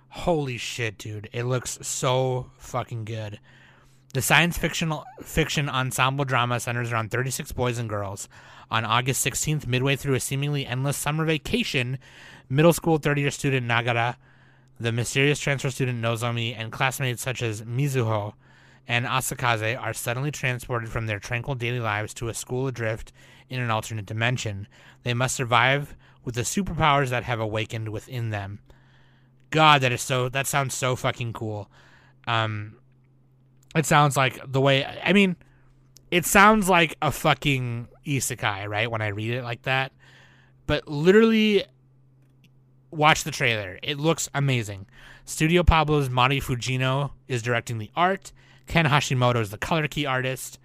Holy 0.08 0.56
shit, 0.56 0.96
dude. 0.96 1.28
It 1.32 1.44
looks 1.44 1.78
so 1.82 2.50
fucking 2.58 3.04
good. 3.04 3.40
The 4.14 4.22
science 4.22 4.56
fictional 4.56 5.04
fiction 5.20 5.68
ensemble 5.68 6.24
drama 6.24 6.60
centers 6.60 6.92
around 6.92 7.10
36 7.10 7.50
boys 7.50 7.78
and 7.78 7.88
girls. 7.88 8.28
On 8.70 8.84
August 8.84 9.26
16th, 9.26 9.66
midway 9.66 9.96
through 9.96 10.14
a 10.14 10.20
seemingly 10.20 10.64
endless 10.66 10.96
summer 10.96 11.24
vacation, 11.24 11.98
middle 12.48 12.72
school 12.72 12.98
third 12.98 13.18
year 13.18 13.32
student 13.32 13.66
Nagara, 13.66 14.14
the 14.84 14.92
mysterious 14.92 15.40
transfer 15.40 15.70
student 15.70 16.02
Nozomi, 16.02 16.54
and 16.56 16.70
classmates 16.70 17.22
such 17.22 17.42
as 17.42 17.62
Mizuho 17.62 18.34
and 18.86 19.06
Asakaze 19.06 19.80
are 19.80 19.94
suddenly 19.94 20.30
transported 20.30 20.90
from 20.90 21.06
their 21.06 21.18
tranquil 21.18 21.54
daily 21.54 21.80
lives 21.80 22.12
to 22.14 22.28
a 22.28 22.34
school 22.34 22.66
adrift 22.66 23.12
in 23.48 23.60
an 23.60 23.70
alternate 23.70 24.04
dimension. 24.04 24.68
They 25.02 25.14
must 25.14 25.34
survive 25.34 25.96
with 26.22 26.34
the 26.34 26.42
superpowers 26.42 27.08
that 27.08 27.24
have 27.24 27.40
awakened 27.40 27.88
within 27.88 28.28
them. 28.28 28.60
God, 29.50 29.80
that 29.80 29.92
is 29.92 30.02
so. 30.02 30.28
That 30.28 30.46
sounds 30.46 30.74
so 30.74 30.96
fucking 30.96 31.32
cool. 31.32 31.70
Um, 32.26 32.76
it 33.74 33.86
sounds 33.86 34.16
like 34.16 34.40
the 34.50 34.60
way. 34.60 34.84
I 34.84 35.12
mean, 35.12 35.36
it 36.10 36.26
sounds 36.26 36.68
like 36.68 36.96
a 37.00 37.10
fucking 37.10 37.88
isekai, 38.06 38.68
right? 38.68 38.90
When 38.90 39.00
I 39.00 39.08
read 39.08 39.30
it 39.30 39.44
like 39.44 39.62
that, 39.62 39.92
but 40.66 40.88
literally, 40.88 41.64
watch 42.94 43.24
the 43.24 43.30
trailer. 43.30 43.78
It 43.82 43.98
looks 43.98 44.28
amazing. 44.34 44.86
Studio 45.24 45.62
Pablo's 45.62 46.10
Mari 46.10 46.40
Fujino 46.40 47.12
is 47.28 47.42
directing 47.42 47.78
the 47.78 47.90
art. 47.96 48.32
Ken 48.66 48.86
Hashimoto 48.86 49.40
is 49.40 49.50
the 49.50 49.58
color 49.58 49.86
key 49.88 50.06
artist. 50.06 50.58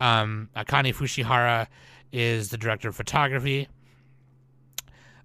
Um, 0.00 0.48
Akane 0.56 0.94
Fushihara 0.94 1.66
is 2.12 2.50
the 2.50 2.58
director 2.58 2.88
of 2.88 2.96
photography. 2.96 3.68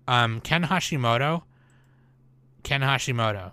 Um, 0.08 0.42
Ken 0.42 0.64
Hashimoto 0.64 1.44
Ken 2.64 2.82
Hashimoto. 2.82 3.52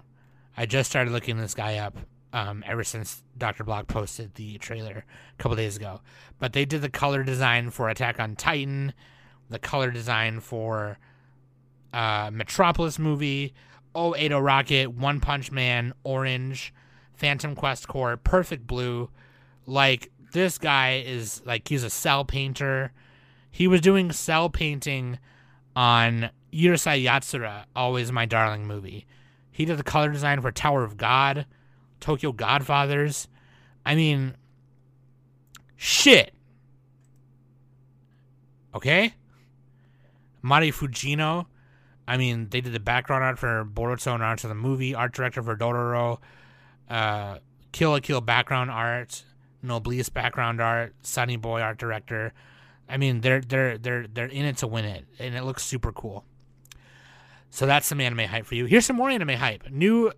I 0.56 0.66
just 0.66 0.88
started 0.88 1.12
looking 1.12 1.36
this 1.36 1.54
guy 1.54 1.76
up 1.76 1.96
um, 2.32 2.62
ever 2.66 2.84
since 2.84 3.22
Dr. 3.36 3.64
Block 3.64 3.88
posted 3.88 4.34
the 4.34 4.56
trailer 4.58 5.04
a 5.38 5.42
couple 5.42 5.56
days 5.56 5.76
ago. 5.76 6.00
But 6.38 6.52
they 6.52 6.64
did 6.64 6.82
the 6.82 6.88
color 6.88 7.22
design 7.22 7.70
for 7.70 7.88
Attack 7.88 8.20
on 8.20 8.36
Titan, 8.36 8.92
the 9.48 9.58
color 9.58 9.90
design 9.90 10.40
for 10.40 10.98
uh, 11.92 12.30
Metropolis 12.32 12.98
movie, 12.98 13.54
080 13.94 14.34
Rocket, 14.34 14.92
One 14.92 15.20
Punch 15.20 15.50
Man, 15.50 15.92
Orange, 16.04 16.72
Phantom 17.14 17.54
Quest 17.54 17.88
Core, 17.88 18.16
Perfect 18.16 18.66
Blue. 18.66 19.10
Like 19.66 20.10
this 20.32 20.58
guy 20.58 21.02
is 21.04 21.42
like 21.44 21.68
he's 21.68 21.84
a 21.84 21.90
cel 21.90 22.24
painter. 22.24 22.92
He 23.50 23.66
was 23.66 23.80
doing 23.80 24.12
cel 24.12 24.48
painting 24.48 25.18
on 25.74 26.30
Urusei 26.52 27.04
Yatsura, 27.04 27.64
Always 27.74 28.12
My 28.12 28.26
Darling 28.26 28.66
movie. 28.66 29.06
He 29.50 29.64
did 29.64 29.76
the 29.76 29.82
color 29.82 30.10
design 30.10 30.40
for 30.40 30.50
Tower 30.50 30.84
of 30.84 30.96
God, 30.96 31.46
Tokyo 32.00 32.32
Godfathers. 32.32 33.28
I 33.84 33.94
mean, 33.94 34.36
shit. 35.76 36.32
Okay? 38.74 39.14
Mari 40.42 40.70
Fujino. 40.70 41.46
I 42.06 42.16
mean, 42.16 42.48
they 42.50 42.60
did 42.60 42.72
the 42.72 42.80
background 42.80 43.24
art 43.24 43.38
for 43.38 43.64
Boruto 43.64 44.14
and 44.14 44.22
art 44.22 44.42
of 44.44 44.48
the 44.48 44.54
movie, 44.54 44.94
art 44.94 45.12
director 45.12 45.42
for 45.42 45.56
Dororo, 45.56 46.18
uh, 46.88 47.38
Kill 47.72 47.90
la 47.90 48.00
Kill 48.00 48.20
background 48.20 48.70
art, 48.70 49.24
Noblesse 49.62 50.08
background 50.08 50.60
art, 50.60 50.94
Sonny 51.02 51.36
Boy 51.36 51.60
art 51.60 51.78
director. 51.78 52.32
I 52.88 52.96
mean, 52.96 53.20
they're 53.20 53.40
they're 53.40 53.78
they're 53.78 54.06
they're 54.06 54.26
in 54.26 54.44
it 54.44 54.56
to 54.58 54.66
win 54.66 54.84
it, 54.84 55.06
and 55.18 55.34
it 55.34 55.44
looks 55.44 55.64
super 55.64 55.92
cool. 55.92 56.24
So 57.50 57.66
that's 57.66 57.86
some 57.86 58.00
anime 58.00 58.28
hype 58.28 58.46
for 58.46 58.54
you. 58.54 58.66
Here's 58.66 58.86
some 58.86 58.96
more 58.96 59.10
anime 59.10 59.30
hype. 59.30 59.70
New 59.70 60.12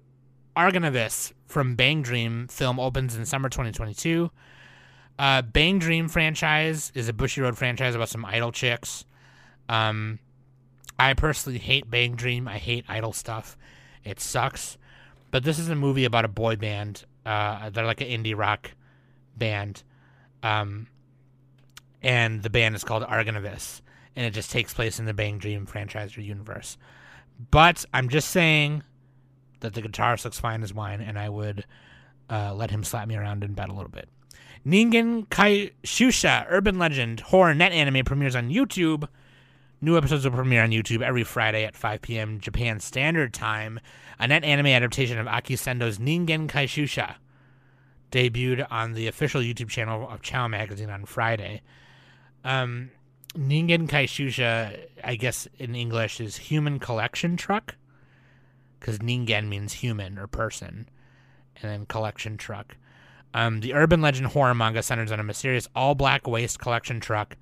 Argonavis 0.56 1.32
from 1.46 1.76
Bang 1.76 2.02
Dream 2.02 2.46
film 2.48 2.78
opens 2.78 3.16
in 3.16 3.24
summer 3.24 3.48
2022. 3.48 4.30
Uh, 5.18 5.42
Bang 5.42 5.78
Dream 5.78 6.08
franchise 6.08 6.92
is 6.94 7.08
a 7.08 7.12
Bushiroad 7.12 7.56
franchise 7.56 7.94
about 7.94 8.08
some 8.08 8.24
idol 8.24 8.52
chicks. 8.52 9.04
Um, 9.68 10.18
I 10.98 11.14
personally 11.14 11.58
hate 11.58 11.90
Bang 11.90 12.14
Dream. 12.14 12.48
I 12.48 12.58
hate 12.58 12.84
idol 12.88 13.12
stuff. 13.12 13.56
It 14.04 14.20
sucks. 14.20 14.78
But 15.30 15.44
this 15.44 15.58
is 15.58 15.68
a 15.68 15.74
movie 15.74 16.04
about 16.04 16.24
a 16.24 16.28
boy 16.28 16.56
band. 16.56 17.04
Uh, 17.24 17.70
they're 17.70 17.86
like 17.86 18.00
an 18.00 18.08
indie 18.08 18.36
rock 18.36 18.70
band. 19.36 19.82
Um, 20.42 20.88
and 22.02 22.42
the 22.42 22.50
band 22.50 22.74
is 22.74 22.84
called 22.84 23.02
Argonavis. 23.04 23.80
And 24.14 24.26
it 24.26 24.30
just 24.30 24.50
takes 24.50 24.74
place 24.74 24.98
in 24.98 25.06
the 25.06 25.14
Bang 25.14 25.38
Dream 25.38 25.66
franchise 25.66 26.16
or 26.16 26.20
universe. 26.20 26.76
But 27.50 27.84
I'm 27.94 28.08
just 28.08 28.30
saying 28.30 28.82
that 29.60 29.74
the 29.74 29.82
guitarist 29.82 30.24
looks 30.24 30.38
fine 30.38 30.62
as 30.62 30.74
wine, 30.74 31.00
and 31.00 31.18
I 31.18 31.28
would 31.28 31.64
uh, 32.28 32.52
let 32.54 32.70
him 32.70 32.84
slap 32.84 33.08
me 33.08 33.16
around 33.16 33.42
in 33.42 33.54
bed 33.54 33.68
a 33.68 33.72
little 33.72 33.90
bit. 33.90 34.08
Ningen 34.66 35.28
Kai 35.30 35.70
Shusha, 35.82 36.46
Urban 36.48 36.78
Legend 36.78 37.20
Horror 37.20 37.54
Net 37.54 37.72
Anime 37.72 38.04
premieres 38.04 38.36
on 38.36 38.50
YouTube. 38.50 39.08
New 39.84 39.96
episodes 39.96 40.24
will 40.24 40.30
premiere 40.30 40.62
on 40.62 40.70
YouTube 40.70 41.02
every 41.02 41.24
Friday 41.24 41.64
at 41.64 41.74
5 41.74 42.02
p.m. 42.02 42.38
Japan 42.38 42.78
Standard 42.78 43.34
Time. 43.34 43.80
A 44.20 44.28
net 44.28 44.44
anime 44.44 44.68
adaptation 44.68 45.18
of 45.18 45.26
Aki 45.26 45.56
Sendo's 45.56 45.98
Ningen 45.98 46.46
Kaishusha 46.46 47.16
debuted 48.12 48.64
on 48.70 48.92
the 48.92 49.08
official 49.08 49.40
YouTube 49.40 49.68
channel 49.68 50.08
of 50.08 50.22
Ciao 50.22 50.46
Magazine 50.46 50.88
on 50.88 51.04
Friday. 51.04 51.62
Um, 52.44 52.92
Ningen 53.34 53.88
Kaishusha, 53.88 54.86
I 55.02 55.16
guess 55.16 55.48
in 55.58 55.74
English, 55.74 56.20
is 56.20 56.36
human 56.36 56.78
collection 56.78 57.36
truck. 57.36 57.74
Because 58.78 59.00
Ningen 59.00 59.48
means 59.48 59.72
human 59.72 60.16
or 60.16 60.28
person. 60.28 60.88
And 61.60 61.72
then 61.72 61.86
collection 61.86 62.36
truck. 62.36 62.76
Um, 63.34 63.58
the 63.58 63.74
urban 63.74 64.00
legend 64.00 64.28
horror 64.28 64.54
manga 64.54 64.84
centers 64.84 65.10
on 65.10 65.18
a 65.18 65.24
mysterious 65.24 65.66
all 65.74 65.96
black 65.96 66.28
waste 66.28 66.60
collection 66.60 67.00
truck 67.00 67.36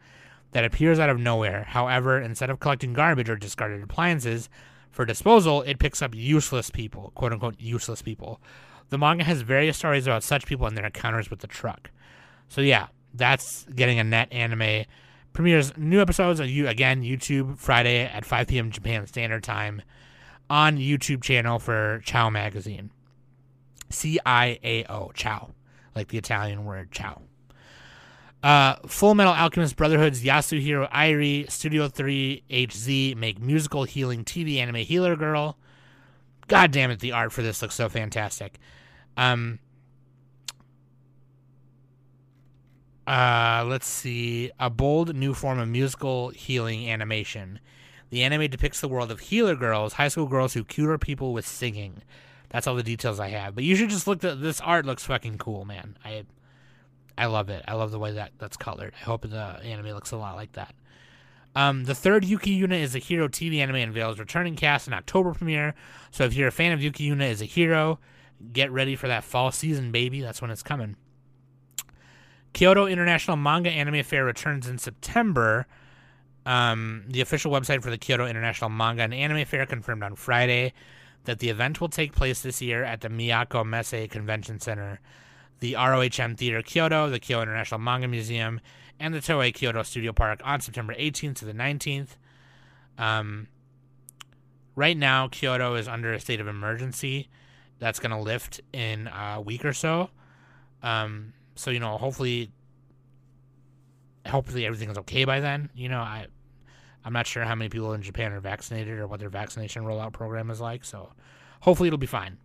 that 0.53 0.65
appears 0.65 0.99
out 0.99 1.11
of 1.11 1.19
nowhere. 1.19 1.65
However, 1.65 2.21
instead 2.21 2.51
of 2.51 2.61
collecting 2.61 2.93
garbage 2.93 3.29
or 3.29 3.37
discarded 3.37 3.83
appliances 3.83 4.49
for 4.91 5.05
disposal, 5.05 5.63
it 5.63 5.79
picks 5.79 6.03
up 6.03 6.15
useless 6.15 6.71
people, 6.71 7.13
quote 7.15 7.33
unquote, 7.33 7.61
useless 7.61 8.03
people. 8.03 8.41
The 8.89 8.99
manga 8.99 9.25
has 9.25 9.43
various 9.43 9.77
stories 9.77 10.07
about 10.07 10.25
such 10.25 10.47
people 10.47 10.67
and 10.67 10.77
their 10.77 10.87
encounters 10.87 11.31
with 11.31 11.41
the 11.41 11.47
truck. 11.47 11.91
So, 12.49 12.61
yeah, 12.61 12.89
that's 13.15 13.65
getting 13.75 13.99
a 14.01 14.05
net 14.05 14.33
anime 14.33 14.85
premieres 15.33 15.77
new 15.77 16.01
episodes 16.01 16.41
on 16.41 16.49
you 16.49 16.69
again 16.69 17.03
YouTube 17.03 17.57
Friday 17.59 18.03
at 18.03 18.25
5 18.25 18.49
p.m. 18.49 18.71
Japan 18.71 19.07
Standard 19.07 19.43
Time 19.43 19.83
on 20.49 20.77
YouTube 20.77 21.23
channel 21.23 21.59
for 21.59 22.01
Ciao 22.05 22.31
Magazine. 22.31 22.91
C 23.91 24.19
I 24.25 24.59
A 24.63 24.85
O 24.85 25.13
Ciao, 25.15 25.51
like 25.95 26.09
the 26.09 26.19
Italian 26.19 26.65
word 26.65 26.91
Ciao. 26.91 27.23
Uh, 28.43 28.77
Full 28.87 29.15
Metal 29.15 29.33
Alchemist 29.33 29.77
Brotherhood's 29.77 30.23
Yasuhiro 30.23 30.91
Irie 30.91 31.51
Studio 31.51 31.89
3 31.89 32.43
HZ 32.51 33.17
make 33.17 33.41
musical 33.41 33.85
healing 33.85 34.25
TV 34.25 34.57
anime 34.59 34.77
Healer 34.77 35.15
Girl. 35.17 35.59
God 36.49 36.71
damn 36.71 36.91
it, 36.91 37.01
the 37.01 37.13
art 37.13 37.33
for 37.33 37.43
this 37.43 37.61
looks 37.63 37.75
so 37.75 37.89
fantastic. 37.89 38.59
Um, 39.17 39.59
Uh, 43.11 43.65
let's 43.67 43.89
see. 43.89 44.53
A 44.61 44.71
bold 44.71 45.17
new 45.17 45.35
form 45.35 45.59
of 45.59 45.69
musical 45.69 46.29
healing 46.29 46.89
animation. 46.89 47.59
The 48.11 48.23
anime 48.23 48.49
depicts 48.49 48.81
the 48.81 48.87
world 48.87 49.11
of 49.11 49.19
healer 49.19 49.57
girls, 49.57 49.95
high 49.95 50.07
school 50.07 50.29
girls 50.29 50.55
who 50.55 50.63
cure 50.63 50.97
people 50.97 51.33
with 51.33 51.45
singing. 51.45 52.03
That's 52.51 52.69
all 52.69 52.77
the 52.77 52.85
details 52.85 53.19
I 53.19 53.31
have. 53.31 53.57
But 53.57 53.65
you 53.65 53.75
should 53.75 53.91
just 53.91 54.07
look 54.07 54.23
at 54.23 54.41
this 54.41 54.61
art. 54.61 54.87
Looks 54.87 55.05
fucking 55.05 55.39
cool, 55.39 55.65
man. 55.65 55.97
I, 56.05 56.25
I 57.21 57.27
love 57.27 57.51
it. 57.51 57.63
I 57.69 57.75
love 57.75 57.91
the 57.91 57.99
way 57.99 58.13
that 58.13 58.33
that's 58.39 58.57
colored. 58.57 58.95
I 58.99 59.05
hope 59.05 59.29
the 59.29 59.61
anime 59.63 59.89
looks 59.89 60.11
a 60.11 60.17
lot 60.17 60.37
like 60.37 60.53
that. 60.53 60.75
Um, 61.55 61.85
the 61.85 61.95
third 61.95 62.25
Yuki 62.25 62.59
Yuna 62.59 62.81
is 62.81 62.95
a 62.95 62.99
Hero 62.99 63.29
TV 63.29 63.59
anime 63.59 63.77
unveils 63.77 64.19
returning 64.19 64.57
cast 64.57 64.87
in 64.87 64.95
October 64.95 65.35
premiere. 65.35 65.75
So 66.11 66.25
if 66.25 66.33
you're 66.33 66.49
a 66.49 66.53
fan 66.53 66.73
of 66.73 66.83
Yuki 66.83 67.11
Yuna 67.11 67.29
is 67.29 67.43
a 67.43 67.45
hero, 67.45 67.99
get 68.55 68.73
ready 68.73 68.97
for 68.97 69.07
that 69.09 69.23
fall 69.23 69.53
season, 69.53 69.93
baby. 69.93 70.23
That's 70.23 70.41
when 70.41 70.51
it's 70.51 70.63
coming. 70.63 70.97
Kyoto 72.55 72.87
International 72.87 73.37
Manga 73.37 73.71
Anime 73.71 74.03
Fair 74.03 74.25
returns 74.25 74.67
in 74.67 74.79
September. 74.79 75.67
Um, 76.47 77.05
the 77.07 77.21
official 77.21 77.53
website 77.53 77.83
for 77.83 77.91
the 77.91 77.99
Kyoto 77.99 78.27
International 78.27 78.71
Manga 78.71 79.03
and 79.03 79.13
Anime 79.13 79.45
Fair 79.45 79.67
confirmed 79.67 80.03
on 80.03 80.17
Friday 80.17 80.73
that 81.25 81.39
the 81.39 81.51
event 81.51 81.83
will 81.83 81.91
take 81.91 82.13
place 82.13 82.41
this 82.41 82.63
year 82.63 82.83
at 82.83 83.03
the 83.03 83.09
Miyako 83.09 83.67
Messe 83.67 84.09
Convention 84.11 84.59
Center, 84.59 85.01
the 85.61 85.75
ROHM 85.75 86.37
Theater 86.37 86.63
Kyoto, 86.63 87.09
the 87.09 87.21
Kyoto 87.21 87.43
International 87.43 87.81
Manga 87.81 88.09
Museum, 88.09 88.61
and 88.99 89.15
the 89.15 89.19
Toei 89.19 89.53
Kyoto 89.53 89.83
Studio 89.83 90.13
Park 90.13 90.41
on 90.45 90.61
September 90.61 90.95
18th 90.95 91.37
to 91.37 91.45
the 91.45 91.53
19th. 91.53 92.17
Um, 92.99 93.49
right 94.75 94.97
now, 94.97 95.29
Kyoto 95.29 95.75
is 95.75 95.89
under 95.89 96.13
a 96.13 96.21
state 96.21 96.41
of 96.41 96.49
emergency. 96.49 97.29
That's 97.79 97.99
going 97.99 98.11
to 98.11 98.21
lift 98.21 98.61
in 98.73 99.09
a 99.09 99.41
week 99.41 99.65
or 99.65 99.73
so. 99.73 100.11
Um, 100.83 101.33
so 101.55 101.71
you 101.71 101.81
know, 101.81 101.97
hopefully, 101.99 102.51
hopefully 104.27 104.67
everything 104.67 104.91
is 104.91 104.99
okay 104.99 105.25
by 105.25 105.41
then. 105.41 105.71
You 105.75 105.89
know, 105.89 106.01
I 106.01 106.27
I'm 107.05 107.13
not 107.13 107.27
sure 107.27 107.45
how 107.45 107.55
many 107.55 107.69
people 107.69 107.93
in 107.93 108.03
Japan 108.03 108.33
are 108.33 108.41
vaccinated 108.41 108.99
or 108.99 109.07
what 109.07 109.21
their 109.21 109.31
vaccination 109.31 109.85
rollout 109.85 110.13
program 110.13 110.51
is 110.51 110.61
like. 110.61 110.85
So 110.85 111.13
hopefully 111.61 111.89
it'll 111.89 111.99
be 111.99 112.07
fine. 112.07 112.39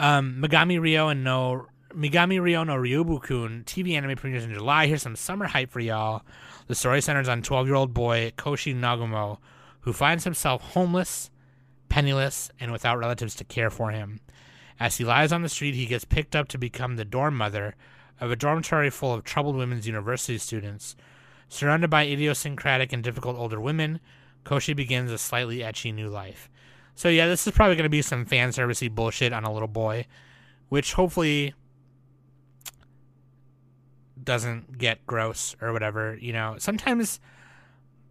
Um, 0.00 0.42
Megami 0.42 0.80
Ryo 0.80 1.08
and 1.08 1.22
no 1.22 1.66
Megami 1.94 2.40
Ryo 2.40 2.64
no 2.64 2.74
Ryobo-kun 2.74 3.64
TV 3.66 3.94
anime 3.94 4.16
premieres 4.16 4.44
in 4.44 4.54
July. 4.54 4.86
Here's 4.86 5.02
some 5.02 5.16
summer 5.16 5.46
hype 5.46 5.70
for 5.70 5.80
y'all. 5.80 6.22
The 6.66 6.74
story 6.74 7.00
centers 7.00 7.28
on 7.28 7.42
12-year-old 7.42 7.92
boy 7.92 8.32
Koshi 8.36 8.74
Nagumo, 8.74 9.38
who 9.80 9.92
finds 9.92 10.24
himself 10.24 10.62
homeless, 10.62 11.30
penniless, 11.88 12.50
and 12.58 12.72
without 12.72 12.98
relatives 12.98 13.34
to 13.36 13.44
care 13.44 13.70
for 13.70 13.90
him. 13.90 14.20
As 14.80 14.96
he 14.96 15.04
lies 15.04 15.32
on 15.32 15.42
the 15.42 15.48
street, 15.48 15.74
he 15.74 15.86
gets 15.86 16.04
picked 16.04 16.34
up 16.34 16.48
to 16.48 16.58
become 16.58 16.96
the 16.96 17.04
dorm 17.04 17.36
mother 17.36 17.74
of 18.20 18.30
a 18.30 18.36
dormitory 18.36 18.90
full 18.90 19.12
of 19.12 19.24
troubled 19.24 19.56
women's 19.56 19.86
university 19.86 20.38
students. 20.38 20.96
Surrounded 21.48 21.90
by 21.90 22.06
idiosyncratic 22.06 22.92
and 22.92 23.04
difficult 23.04 23.36
older 23.36 23.60
women, 23.60 24.00
Koshi 24.44 24.74
begins 24.74 25.10
a 25.10 25.18
slightly 25.18 25.58
ecchi 25.58 25.94
new 25.94 26.08
life. 26.08 26.48
So 26.94 27.08
yeah, 27.08 27.26
this 27.26 27.46
is 27.46 27.52
probably 27.52 27.76
going 27.76 27.84
to 27.84 27.90
be 27.90 28.02
some 28.02 28.24
fan 28.24 28.50
servicey 28.50 28.90
bullshit 28.90 29.32
on 29.32 29.44
a 29.44 29.52
little 29.52 29.68
boy, 29.68 30.06
which 30.68 30.92
hopefully 30.92 31.54
doesn't 34.22 34.78
get 34.78 35.04
gross 35.06 35.56
or 35.60 35.72
whatever. 35.72 36.16
You 36.20 36.32
know, 36.32 36.56
sometimes 36.58 37.18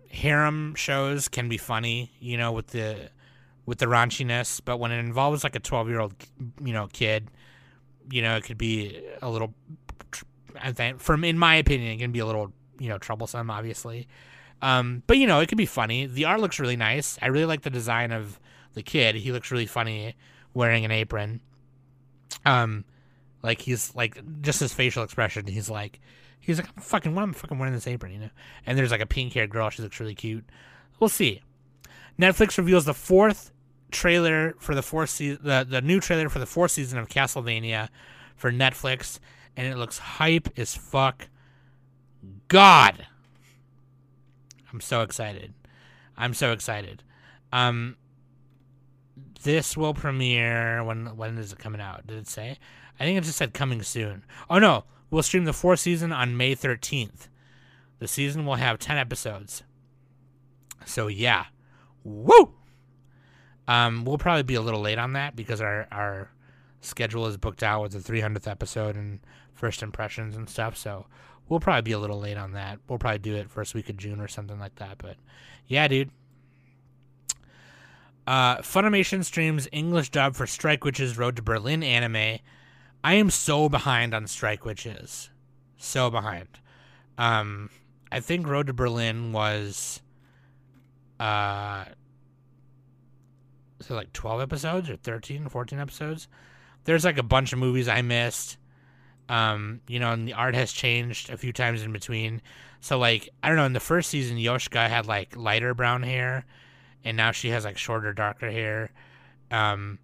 harem 0.10 0.76
shows 0.76 1.28
can 1.28 1.48
be 1.48 1.58
funny. 1.58 2.12
You 2.20 2.38
know, 2.38 2.52
with 2.52 2.68
the 2.68 3.10
with 3.66 3.78
the 3.78 3.86
raunchiness, 3.86 4.60
but 4.64 4.78
when 4.78 4.92
it 4.92 5.00
involves 5.00 5.44
like 5.44 5.56
a 5.56 5.60
12 5.60 5.88
year 5.88 6.00
old, 6.00 6.14
you 6.64 6.74
know, 6.74 6.88
kid, 6.92 7.30
you 8.10 8.22
know, 8.22 8.36
it 8.36 8.44
could 8.44 8.58
be 8.58 9.02
a 9.22 9.30
little, 9.30 9.54
I 10.60 10.72
think, 10.72 11.00
from 11.00 11.24
in 11.24 11.38
my 11.38 11.56
opinion, 11.56 11.94
it 11.94 11.98
can 11.98 12.12
be 12.12 12.20
a 12.20 12.26
little, 12.26 12.52
you 12.80 12.90
know, 12.90 12.98
troublesome, 12.98 13.50
obviously. 13.50 14.08
Um, 14.62 15.04
but 15.08 15.18
you 15.18 15.26
know, 15.26 15.40
it 15.40 15.48
could 15.48 15.58
be 15.58 15.66
funny. 15.66 16.06
The 16.06 16.26
art 16.26 16.42
looks 16.42 16.60
really 16.60 16.76
nice. 16.76 17.18
I 17.22 17.28
really 17.28 17.46
like 17.46 17.62
the 17.62 17.70
design 17.70 18.12
of 18.12 18.41
the 18.74 18.84
kid. 18.84 19.16
He 19.16 19.32
looks 19.32 19.52
really 19.52 19.66
funny 19.66 20.16
wearing 20.54 20.86
an 20.86 20.92
apron. 20.92 21.42
Um, 22.46 22.86
like 23.44 23.62
he's 23.62 23.94
like 23.96 24.22
just 24.42 24.60
his 24.60 24.74
facial 24.74 25.04
expression. 25.04 25.48
He's 25.48 25.70
like, 25.70 26.00
he's 26.40 26.58
like, 26.58 26.70
I'm 26.76 26.84
fucking, 26.84 27.16
why 27.16 27.24
am 27.24 27.32
I 27.32 27.34
fucking 27.34 27.58
wearing 27.58 27.74
this 27.74 27.88
apron, 27.88 28.14
you 28.14 28.20
know? 28.20 28.30
And 28.66 28.78
there's 28.78 28.92
like 28.92 29.02
a 29.02 29.06
pink 29.06 29.34
haired 29.34 29.50
girl. 29.50 29.70
She 29.70 29.82
looks 29.82 30.00
really 30.00 30.16
cute. 30.16 30.46
We'll 31.00 31.10
see. 31.10 31.42
Netflix 32.20 32.58
reveals 32.58 32.86
the 32.86 32.94
fourth 32.94 33.52
trailer 33.92 34.56
for 34.60 34.76
the 34.76 34.82
fourth 34.82 35.10
season, 35.10 35.40
the, 35.44 35.66
the 35.68 35.82
new 35.82 36.00
trailer 36.00 36.30
for 36.30 36.40
the 36.40 36.46
fourth 36.46 36.72
season 36.72 37.00
of 37.00 37.10
Castlevania 37.10 37.90
for 38.36 38.52
Netflix, 38.52 39.20
and 39.56 39.68
it 39.68 39.78
looks 39.78 39.98
hype 39.98 40.48
as 40.58 40.76
fuck. 40.76 41.28
God, 42.48 43.08
I'm 44.72 44.82
so 44.82 45.02
excited. 45.02 45.54
I'm 46.18 46.34
so 46.34 46.52
excited. 46.52 47.04
Um, 47.52 47.98
this 49.44 49.76
will 49.76 49.94
premiere 49.94 50.84
when 50.84 51.16
when 51.18 51.38
is 51.38 51.54
it 51.54 51.60
coming 51.60 51.82
out? 51.82 52.08
Did 52.08 52.18
it 52.18 52.28
say? 52.28 52.58
I 53.00 53.04
think 53.04 53.18
it 53.18 53.24
just 53.24 53.38
said 53.38 53.54
coming 53.54 53.82
soon. 53.84 54.24
Oh 54.50 54.60
no, 54.60 54.86
we'll 55.10 55.24
stream 55.24 55.46
the 55.46 55.54
fourth 55.54 55.80
season 55.80 56.12
on 56.12 56.38
May 56.38 56.56
13th. 56.56 57.28
The 58.00 58.08
season 58.08 58.46
will 58.46 58.56
have 58.56 58.80
10 58.80 58.98
episodes. 58.98 59.64
So 60.86 61.08
yeah. 61.08 61.46
Woo! 62.04 62.54
Um, 63.68 64.06
we'll 64.06 64.18
probably 64.18 64.44
be 64.44 64.56
a 64.56 64.62
little 64.62 64.82
late 64.82 64.98
on 64.98 65.14
that 65.14 65.36
because 65.36 65.62
our 65.62 65.88
our 65.92 66.32
schedule 66.82 67.28
is 67.28 67.38
booked 67.38 67.64
out 67.64 67.84
with 67.84 67.92
the 67.92 68.00
300th 68.00 68.48
episode 68.48 68.96
and 68.96 69.20
first 69.54 69.84
impressions 69.84 70.36
and 70.36 70.50
stuff. 70.50 70.76
So 70.76 71.06
we'll 71.48 71.60
probably 71.60 71.84
be 71.84 71.92
a 71.92 72.00
little 72.00 72.20
late 72.20 72.38
on 72.38 72.54
that. 72.54 72.80
We'll 72.88 73.00
probably 73.00 73.20
do 73.20 73.36
it 73.36 73.50
first 73.50 73.76
week 73.76 73.90
of 73.90 73.98
June 73.98 74.20
or 74.20 74.28
something 74.28 74.60
like 74.60 74.76
that. 74.76 74.98
But 74.98 75.18
yeah, 75.68 75.88
dude. 75.88 76.10
Uh, 78.32 78.60
Funimation 78.60 79.26
streams 79.26 79.68
English 79.74 80.10
dub 80.10 80.38
for 80.38 80.48
Strike 80.48 80.86
Witches 80.86 81.18
Road 81.18 81.36
to 81.36 81.42
Berlin 81.42 81.84
anime. 81.84 82.40
I 83.04 83.16
am 83.16 83.30
so 83.30 83.68
behind 83.68 84.14
on 84.14 84.26
Strike 84.26 84.64
Witches. 84.64 85.30
So 85.76 86.10
behind. 86.10 86.48
Um, 87.18 87.70
I 88.10 88.22
think 88.22 88.48
Road 88.48 88.68
to 88.68 88.74
Berlin 88.74 89.34
was 89.34 90.02
uh 91.20 91.84
so 93.82 93.96
like 93.96 94.14
12 94.14 94.42
episodes 94.42 94.90
or 94.90 94.96
13 94.96 95.50
14 95.50 95.78
episodes 95.78 96.28
there's 96.86 97.04
like 97.04 97.18
a 97.20 97.24
bunch 97.24 97.54
of 97.54 97.60
movies 97.60 97.88
i 97.88 98.02
missed 98.02 98.58
um 99.30 99.82
you 99.88 100.00
know 100.00 100.12
and 100.14 100.28
the 100.28 100.34
art 100.34 100.56
has 100.56 100.72
changed 100.72 101.30
a 101.30 101.38
few 101.38 101.54
times 101.54 101.84
in 101.84 101.92
between 101.92 102.42
so 102.80 102.98
like 102.98 103.30
i 103.44 103.48
don't 103.48 103.58
know 103.58 103.66
in 103.66 103.74
the 103.74 103.80
first 103.80 104.10
season 104.10 104.38
yoshika 104.38 104.90
had 104.90 105.06
like 105.06 105.36
lighter 105.36 105.76
brown 105.76 106.02
hair 106.02 106.44
and 107.04 107.18
now 107.18 107.32
she 107.32 107.50
has 107.50 107.66
like 107.66 107.78
shorter 107.78 108.14
darker 108.14 108.50
hair 108.50 108.92
um 109.50 110.00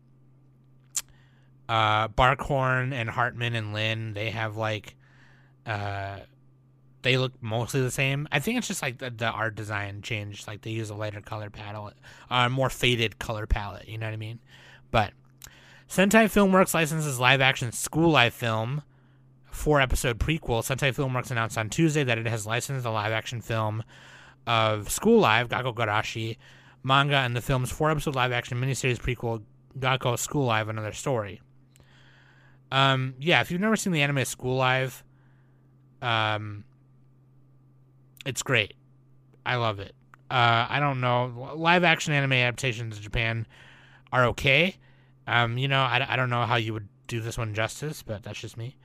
uh 1.70 2.08
barkhorn 2.10 2.94
and 2.94 3.10
hartman 3.10 3.56
and 3.56 3.74
Lynn, 3.74 4.14
they 4.14 4.32
have 4.32 4.58
like 4.58 4.96
uh 5.66 6.20
they 7.04 7.18
look 7.18 7.32
mostly 7.42 7.82
the 7.82 7.92
same. 7.92 8.28
I 8.34 8.40
think 8.40 8.58
it's 8.58 8.68
just 8.68 8.82
like 8.82 8.98
the, 8.98 9.10
the 9.10 9.28
art 9.28 9.56
design 9.56 10.02
changed. 10.02 10.48
Like 10.48 10.62
they 10.62 10.72
use 10.72 10.90
a 10.90 10.96
lighter 10.96 11.22
color 11.22 11.50
palette, 11.50 11.96
a 12.30 12.36
uh, 12.36 12.50
more 12.50 12.70
faded 12.70 13.20
color 13.20 13.46
palette. 13.46 13.88
You 13.88 13.98
know 13.98 14.08
what 14.08 14.14
I 14.14 14.18
mean? 14.18 14.40
But 14.92 15.14
Sentai 15.90 16.26
Filmworks 16.26 16.74
licenses 16.74 17.20
live 17.20 17.40
action 17.40 17.72
School 17.72 18.10
Life 18.10 18.34
film, 18.34 18.84
four 19.52 19.80
episode 19.80 20.20
prequel. 20.20 20.64
Sentai 20.64 20.94
Filmworks 20.94 21.32
announced 21.32 21.58
on 21.58 21.70
Tuesday 21.70 22.04
that 22.04 22.18
it 22.18 22.28
has 22.28 22.46
licensed 22.46 22.84
the 22.84 22.92
live 22.92 23.14
action 23.14 23.42
film 23.42 23.84
of 24.46 24.90
School 24.90 25.20
Live, 25.20 25.48
Gakko 25.48 25.74
Gurashi, 25.74 26.36
manga, 26.84 27.18
and 27.18 27.36
the 27.36 27.42
film's 27.42 27.72
four 27.72 27.92
episode 27.92 28.16
live 28.16 28.32
action 28.32 28.60
miniseries 28.60 28.98
prequel, 28.98 29.44
Gakko 29.78 30.18
School 30.18 30.46
Live 30.46 30.70
Another 30.70 30.94
Story. 30.94 31.42
Um, 32.72 33.16
yeah, 33.20 33.42
if 33.42 33.52
you've 33.52 33.62
never 33.62 33.76
seen 33.76 33.94
the 33.94 34.02
anime 34.02 34.26
School 34.26 34.56
Live, 34.56 35.04
um, 36.02 36.64
it's 38.26 38.44
great. 38.44 38.74
I 39.46 39.56
love 39.56 39.80
it. 39.80 39.96
Uh, 40.30 40.68
I 40.70 40.80
don't 40.80 41.00
know. 41.00 41.54
Live 41.56 41.84
action 41.84 42.14
anime 42.14 42.34
adaptations 42.34 42.98
in 42.98 43.04
Japan 43.04 43.48
are 44.12 44.26
okay. 44.26 44.76
Um, 45.26 45.58
you 45.58 45.68
know, 45.68 45.82
I, 45.82 46.06
I 46.10 46.16
don't 46.16 46.30
know 46.30 46.46
how 46.46 46.56
you 46.56 46.74
would 46.74 46.88
do 47.08 47.22
this 47.22 47.38
one 47.38 47.54
justice, 47.54 48.04
but 48.04 48.24
that's 48.24 48.40
just 48.40 48.58
me. 48.58 48.76